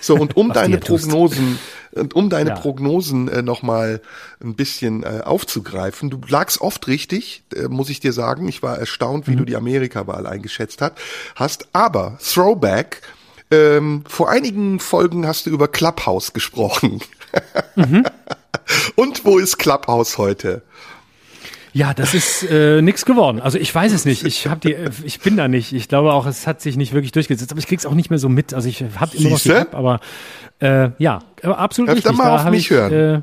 So, 0.00 0.16
und 0.16 0.36
um 0.36 0.52
deine 0.52 0.78
Prognosen, 0.78 1.58
und 1.94 2.14
um 2.14 2.28
deine 2.28 2.50
ja. 2.50 2.56
Prognosen 2.56 3.28
äh, 3.28 3.42
nochmal 3.42 4.00
ein 4.42 4.54
bisschen 4.54 5.02
äh, 5.02 5.20
aufzugreifen, 5.24 6.10
du 6.10 6.20
lagst 6.28 6.60
oft 6.60 6.86
richtig, 6.86 7.44
äh, 7.54 7.68
muss 7.68 7.90
ich 7.90 8.00
dir 8.00 8.12
sagen. 8.12 8.48
Ich 8.48 8.62
war 8.62 8.78
erstaunt, 8.78 9.26
wie 9.26 9.32
mhm. 9.32 9.38
du 9.38 9.44
die 9.44 9.56
Amerika-Wahl 9.56 10.26
eingeschätzt 10.26 10.80
hat, 10.80 10.98
hast. 11.36 11.68
Aber 11.72 12.18
Throwback, 12.22 13.02
ähm, 13.50 14.04
vor 14.08 14.30
einigen 14.30 14.80
Folgen 14.80 15.26
hast 15.26 15.46
du 15.46 15.50
über 15.50 15.68
Clubhouse 15.68 16.32
gesprochen. 16.32 17.00
Mhm. 17.76 18.04
und 18.96 19.24
wo 19.24 19.38
ist 19.38 19.58
Clubhouse 19.58 20.18
heute? 20.18 20.62
Ja, 21.74 21.92
das 21.92 22.14
ist 22.14 22.48
äh, 22.48 22.80
nichts 22.82 23.04
geworden. 23.04 23.40
Also 23.40 23.58
ich 23.58 23.74
weiß 23.74 23.92
es 23.92 24.04
nicht. 24.04 24.24
Ich 24.24 24.46
habe 24.46 24.60
die, 24.60 24.74
äh, 24.74 24.90
ich 25.02 25.18
bin 25.18 25.36
da 25.36 25.48
nicht. 25.48 25.72
Ich 25.72 25.88
glaube 25.88 26.12
auch, 26.12 26.24
es 26.24 26.46
hat 26.46 26.60
sich 26.60 26.76
nicht 26.76 26.92
wirklich 26.92 27.10
durchgesetzt. 27.10 27.50
Aber 27.50 27.58
ich 27.58 27.66
krieg's 27.66 27.84
auch 27.84 27.94
nicht 27.94 28.10
mehr 28.10 28.20
so 28.20 28.28
mit. 28.28 28.54
Also 28.54 28.68
ich 28.68 28.84
habe 28.96 29.16
immer 29.16 29.30
noch 29.30 29.40
die 29.40 29.50
App, 29.50 29.74
aber 29.74 29.98
äh, 30.60 30.90
ja, 30.98 31.18
absolut 31.42 31.90
Öfter 31.90 32.10
richtig. 32.10 32.16
mal 32.16 32.36
da 32.36 32.44
auf 32.44 32.50
mich 32.50 32.60
ich, 32.60 32.70
hören. 32.70 32.92
Äh, 32.92 33.22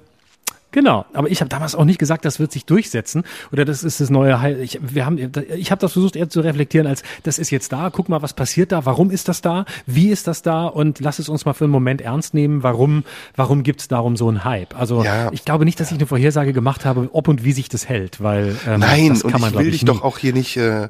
Genau, 0.71 1.05
aber 1.13 1.29
ich 1.29 1.41
habe 1.41 1.49
damals 1.49 1.75
auch 1.75 1.83
nicht 1.83 1.99
gesagt, 1.99 2.23
das 2.23 2.39
wird 2.39 2.51
sich 2.51 2.65
durchsetzen 2.65 3.23
oder 3.51 3.65
das 3.65 3.83
ist 3.83 3.99
das 3.99 4.09
neue 4.09 4.39
Heil. 4.41 4.59
Ich, 4.61 4.79
wir 4.81 5.05
haben, 5.05 5.17
ich 5.55 5.69
habe 5.69 5.81
das 5.81 5.93
versucht 5.93 6.15
eher 6.15 6.29
zu 6.29 6.39
reflektieren, 6.39 6.87
als 6.87 7.03
das 7.23 7.39
ist 7.39 7.49
jetzt 7.49 7.73
da. 7.73 7.89
Guck 7.91 8.07
mal, 8.07 8.21
was 8.21 8.33
passiert 8.33 8.71
da? 8.71 8.85
Warum 8.85 9.11
ist 9.11 9.27
das 9.27 9.41
da? 9.41 9.65
Wie 9.85 10.09
ist 10.09 10.27
das 10.27 10.41
da? 10.41 10.67
Und 10.67 11.01
lass 11.01 11.19
es 11.19 11.27
uns 11.27 11.43
mal 11.43 11.53
für 11.53 11.65
einen 11.65 11.73
Moment 11.73 12.01
ernst 12.01 12.33
nehmen. 12.33 12.63
Warum, 12.63 13.03
warum 13.35 13.63
gibt's 13.63 13.89
darum 13.89 14.15
so 14.15 14.29
einen 14.29 14.45
Hype? 14.45 14.79
Also 14.79 15.03
ja. 15.03 15.29
ich 15.33 15.43
glaube 15.43 15.65
nicht, 15.65 15.79
dass 15.79 15.91
ich 15.91 15.97
eine 15.97 16.07
Vorhersage 16.07 16.53
gemacht 16.53 16.85
habe, 16.85 17.09
ob 17.11 17.27
und 17.27 17.43
wie 17.43 17.51
sich 17.51 17.67
das 17.67 17.89
hält, 17.89 18.21
weil 18.21 18.55
ähm, 18.65 18.79
nein, 18.79 19.09
das 19.09 19.23
kann 19.23 19.33
und 19.33 19.41
man, 19.41 19.49
ich 19.53 19.59
will 19.59 19.71
dich 19.71 19.83
doch 19.83 20.03
auch 20.03 20.17
hier 20.17 20.31
nicht 20.31 20.55
äh, 20.55 20.87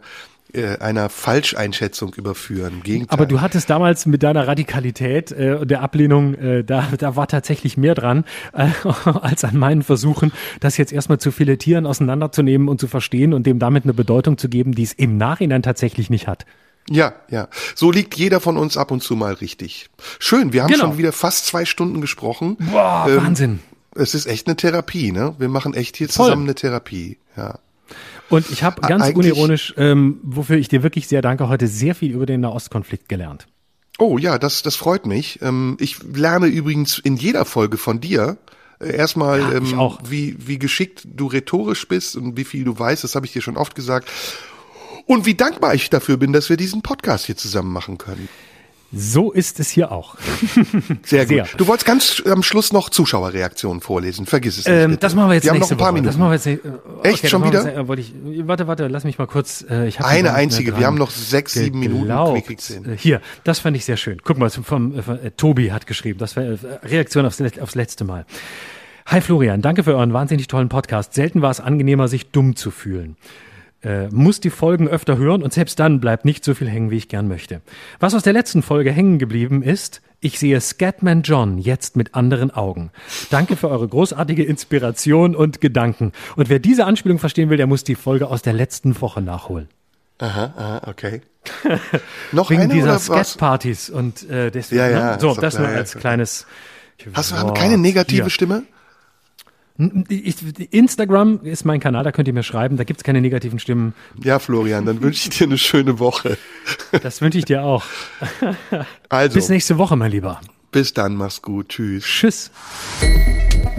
äh, 0.54 0.78
einer 0.80 1.10
Falscheinschätzung 1.10 2.14
überführen. 2.14 2.82
Gegenteil. 2.84 3.14
Aber 3.14 3.26
du 3.26 3.42
hattest 3.42 3.70
damals 3.70 4.06
mit 4.06 4.24
deiner 4.24 4.48
Radikalität 4.48 5.32
äh, 5.32 5.58
und 5.60 5.72
der 5.72 5.82
Ablehnung, 5.82 6.36
äh, 6.36 6.64
da, 6.64 6.88
da 6.98 7.16
war 7.16 7.28
tatsächlich 7.28 7.78
mehr 7.78 7.96
dran, 7.96 8.26
äh, 8.54 8.70
als 9.10 9.44
an 9.44 9.58
meinen 9.58 9.84
Versuchen, 9.84 10.32
das 10.60 10.78
jetzt 10.78 10.94
erstmal 10.94 11.20
zu 11.20 11.32
filetieren, 11.32 11.86
auseinanderzunehmen 11.86 12.68
und 12.68 12.80
zu 12.80 12.88
verstehen 12.88 13.34
und 13.34 13.46
dem 13.46 13.60
damit 13.60 13.84
eine 13.84 13.94
Bedeutung 13.94 14.38
zu 14.38 14.50
geben, 14.50 14.74
die 14.74 14.84
es 14.84 14.94
im 14.94 15.18
Nachhinein 15.18 15.64
tatsächlich 15.64 16.10
nicht 16.10 16.28
hat. 16.28 16.46
Ja, 16.90 17.14
ja. 17.30 17.48
So 17.76 17.92
liegt 17.92 18.16
jeder 18.16 18.40
von 18.40 18.58
uns 18.58 18.76
ab 18.76 18.92
und 18.92 19.02
zu 19.04 19.16
mal 19.16 19.34
richtig. 19.34 19.90
Schön, 20.20 20.52
wir 20.54 20.64
haben 20.64 20.72
genau. 20.72 20.86
schon 20.88 20.98
wieder 20.98 21.12
fast 21.12 21.46
zwei 21.46 21.66
Stunden 21.66 22.02
gesprochen. 22.02 22.58
Boah, 22.60 23.06
ähm, 23.08 23.18
Wahnsinn. 23.18 23.60
Es 23.94 24.16
ist 24.16 24.26
echt 24.26 24.48
eine 24.48 24.56
Therapie, 24.56 25.12
ne? 25.12 25.36
Wir 25.38 25.50
machen 25.50 25.74
echt 25.74 25.98
hier 25.98 26.08
Voll. 26.08 26.28
zusammen 26.28 26.44
eine 26.44 26.56
Therapie, 26.56 27.18
ja. 27.36 27.60
Und 28.32 28.50
ich 28.50 28.64
habe 28.64 28.82
ganz 28.82 29.04
Eigentlich- 29.04 29.32
unironisch, 29.34 29.74
ähm, 29.78 30.20
wofür 30.24 30.58
ich 30.58 30.68
dir 30.68 30.84
wirklich 30.84 31.08
sehr 31.08 31.22
danke, 31.22 31.48
heute 31.50 31.68
sehr 31.68 31.96
viel 31.96 32.12
über 32.12 32.26
den 32.26 32.42
Nahostkonflikt 32.42 33.08
gelernt. 33.10 33.48
Oh 34.00 34.18
ja, 34.18 34.40
das, 34.40 34.64
das 34.64 34.76
freut 34.76 35.06
mich. 35.06 35.40
Ähm, 35.42 35.78
ich 35.80 35.98
lerne 36.04 36.48
übrigens 36.48 36.98
in 36.98 37.18
jeder 37.18 37.46
Folge 37.46 37.78
von 37.78 38.00
dir. 38.02 38.38
äh, 38.80 38.96
Erstmal, 38.96 39.40
Ja, 39.42 39.52
ähm, 39.54 39.78
auch. 39.78 40.00
wie, 40.10 40.36
wie 40.40 40.58
geschickt 40.58 41.04
du 41.06 41.28
rhetorisch 41.28 41.88
bist 41.88 42.16
und 42.16 42.36
wie 42.38 42.44
viel 42.46 42.64
du 42.64 42.78
weißt, 42.80 43.04
das 43.04 43.14
habe 43.16 43.26
ich 43.28 43.34
dir 43.34 43.42
schon 43.42 43.58
oft 43.58 43.76
gesagt. 43.76 44.10
Und 45.06 45.26
wie 45.26 45.36
dankbar 45.36 45.74
ich 45.76 45.90
dafür 45.90 46.18
bin, 46.18 46.32
dass 46.34 46.50
wir 46.50 46.58
diesen 46.58 46.82
Podcast 46.82 47.26
hier 47.26 47.36
zusammen 47.38 47.72
machen 47.74 47.98
können. 47.98 48.30
So 48.94 49.32
ist 49.32 49.60
es 49.62 49.70
hier 49.70 49.92
auch. 49.92 50.18
Sehr, 51.04 51.26
Sehr. 51.28 51.44
gut. 51.44 51.54
Du 51.58 51.68
wolltest 51.68 51.86
ganz 51.86 52.22
am 52.26 52.44
Schluss 52.44 52.74
noch 52.74 52.90
Zuschauerreaktionen 52.90 53.82
vorlesen. 53.82 54.26
Vergiss 54.26 54.58
es 54.58 54.66
nicht. 54.66 54.74
Ähm, 54.76 54.90
bitte. 54.92 55.00
das 55.00 55.16
machen 55.16 55.30
wir 55.30 55.36
jetzt 55.36 55.44
Wir 55.46 55.52
haben 55.52 55.60
noch 55.60 55.70
nächste 55.70 55.76
ein 55.76 55.78
paar 55.78 55.88
Woche. 55.88 55.94
Minuten. 55.94 56.08
Das 56.08 56.18
machen 56.18 56.30
wir 56.32 56.36
jetzt, 56.36 57.04
äh, 57.06 57.10
Echt? 57.10 57.30
Schon 57.30 57.46
wieder? 57.46 57.64
jetzt, 57.66 57.78
äh, 57.78 57.88
wollte 57.88 58.02
ich, 58.02 58.14
warte, 58.48 58.68
warte, 58.68 58.88
lass 58.88 59.06
mich 59.06 59.18
mal 59.18 59.28
kurz. 59.28 59.64
Äh, 59.70 59.88
ich 59.88 60.02
Eine 60.02 60.24
mehr 60.24 60.36
einzige. 60.36 60.78
Wir 60.78 60.88
haben 60.88 60.98
noch 60.98 61.12
sechs, 61.12 61.54
sieben 61.54 61.80
Minuten. 61.80 62.10
Äh, 62.10 62.98
Hier, 62.98 63.22
das 63.46 63.60
fand 63.60 63.78
ich 63.78 63.86
sehr 63.86 63.98
schön. 63.98 64.22
Guck 64.24 64.38
mal, 64.38 64.50
vom, 64.50 64.94
äh, 64.96 65.28
äh, 65.28 65.32
Tobi 65.38 65.72
hat 65.72 65.88
geschrieben. 65.88 66.20
Das 66.20 66.36
war 66.36 66.44
äh, 66.44 66.58
Reaktion 66.84 67.26
aufs, 67.26 67.42
aufs 67.62 67.76
letzte 67.76 68.04
Mal. 68.04 68.26
Hi 69.06 69.22
Florian, 69.22 69.62
danke 69.62 69.84
für 69.84 69.96
euren 69.96 70.14
wahnsinnig 70.14 70.48
tollen 70.48 70.70
Podcast. 70.70 71.14
Selten 71.14 71.42
war 71.42 71.50
es 71.52 71.60
angenehmer, 71.60 72.08
sich 72.08 72.30
dumm 72.32 72.56
zu 72.56 72.72
fühlen. 72.72 73.16
Äh, 73.84 74.10
muss 74.10 74.40
die 74.40 74.52
Folgen 74.52 74.88
öfter 74.88 75.18
hören 75.18 75.42
und 75.42 75.54
selbst 75.54 75.80
dann 75.80 76.00
bleibt 76.00 76.24
nicht 76.24 76.46
so 76.46 76.54
viel 76.54 76.70
hängen, 76.70 76.92
wie 76.92 76.98
ich 76.98 77.08
gern 77.08 77.28
möchte. 77.28 77.62
Was 78.00 78.14
aus 78.14 78.22
der 78.22 78.34
letzten 78.34 78.62
Folge 78.62 78.92
hängen 78.92 79.18
geblieben 79.18 79.64
ist, 79.64 80.02
ich 80.20 80.38
sehe 80.38 80.62
Scatman 80.62 81.24
John 81.24 81.58
jetzt 81.58 81.96
mit 81.96 82.14
anderen 82.14 82.52
Augen. 82.52 82.92
Danke 83.32 83.56
für 83.56 83.70
eure 83.70 83.88
großartige 83.88 84.44
Inspiration 84.44 85.36
und 85.36 85.62
Gedanken. 85.62 86.12
Und 86.36 86.50
wer 86.50 86.60
diese 86.60 86.86
Anspielung 86.86 87.18
verstehen 87.18 87.50
will, 87.50 87.58
der 87.58 87.66
muss 87.66 87.84
die 87.84 87.96
Folge 87.96 88.28
aus 88.28 88.44
der 88.44 88.54
letzten 88.54 89.02
Woche 89.02 89.20
nachholen. 89.22 89.68
Aha, 90.20 90.54
aha, 90.56 90.82
okay. 90.86 91.22
noch 92.32 92.52
Wegen 92.52 92.62
eine 92.62 92.74
dieser? 92.74 93.00
Scat-Partys 93.00 93.90
und 93.90 94.30
äh, 94.30 94.52
deswegen. 94.52 94.82
Ja, 94.82 94.90
ja, 94.90 95.12
ne? 95.14 95.20
So, 95.20 95.34
das 95.34 95.56
klar, 95.56 95.68
nur 95.68 95.76
als 95.76 95.96
kleines. 95.96 96.46
Hast 97.14 97.32
du 97.32 97.54
keine 97.54 97.80
negative. 97.80 98.30
Stimme? 98.30 98.62
Ich, 100.10 100.36
Instagram 100.72 101.40
ist 101.44 101.66
mein 101.66 101.80
Kanal, 101.80 102.04
da 102.04 102.12
könnt 102.12 102.28
ihr 102.28 102.34
mir 102.34 102.44
schreiben, 102.44 102.78
da 102.78 102.84
gibt's 102.84 103.04
keine 103.04 103.22
negativen 103.22 103.58
Stimmen. 103.60 103.94
Ja, 104.24 104.38
Florian, 104.40 104.86
dann 104.86 105.02
wünsche 105.02 105.30
ich 105.30 105.38
dir 105.38 105.48
eine 105.48 105.58
schöne 105.58 105.98
Woche. 106.00 106.38
Das 107.04 107.22
wünsche 107.22 107.38
ich 107.40 107.46
dir 107.46 107.64
auch. 107.64 107.84
Also, 109.10 109.36
Bis 109.36 109.50
nächste 109.50 109.78
Woche, 109.78 109.96
mein 109.96 110.12
Lieber. 110.12 110.40
bis 110.72 110.94
dann, 110.94 111.16
mach's 111.16 111.42
gut. 111.42 111.70
Tschüss. 111.70 112.04
Tschüss. 112.04 112.52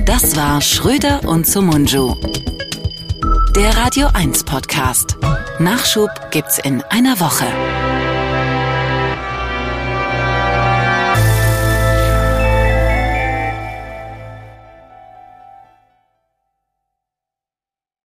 Das 0.05 0.35
war 0.37 0.61
Schröder 0.61 1.21
und 1.29 1.47
Sumunju. 1.47 2.15
Der 3.55 3.77
Radio 3.77 4.09
1 4.15 4.45
Podcast. 4.45 5.17
Nachschub 5.59 6.11
gibt's 6.31 6.59
in 6.59 6.83
einer 6.91 7.21
Woche. 7.21 7.45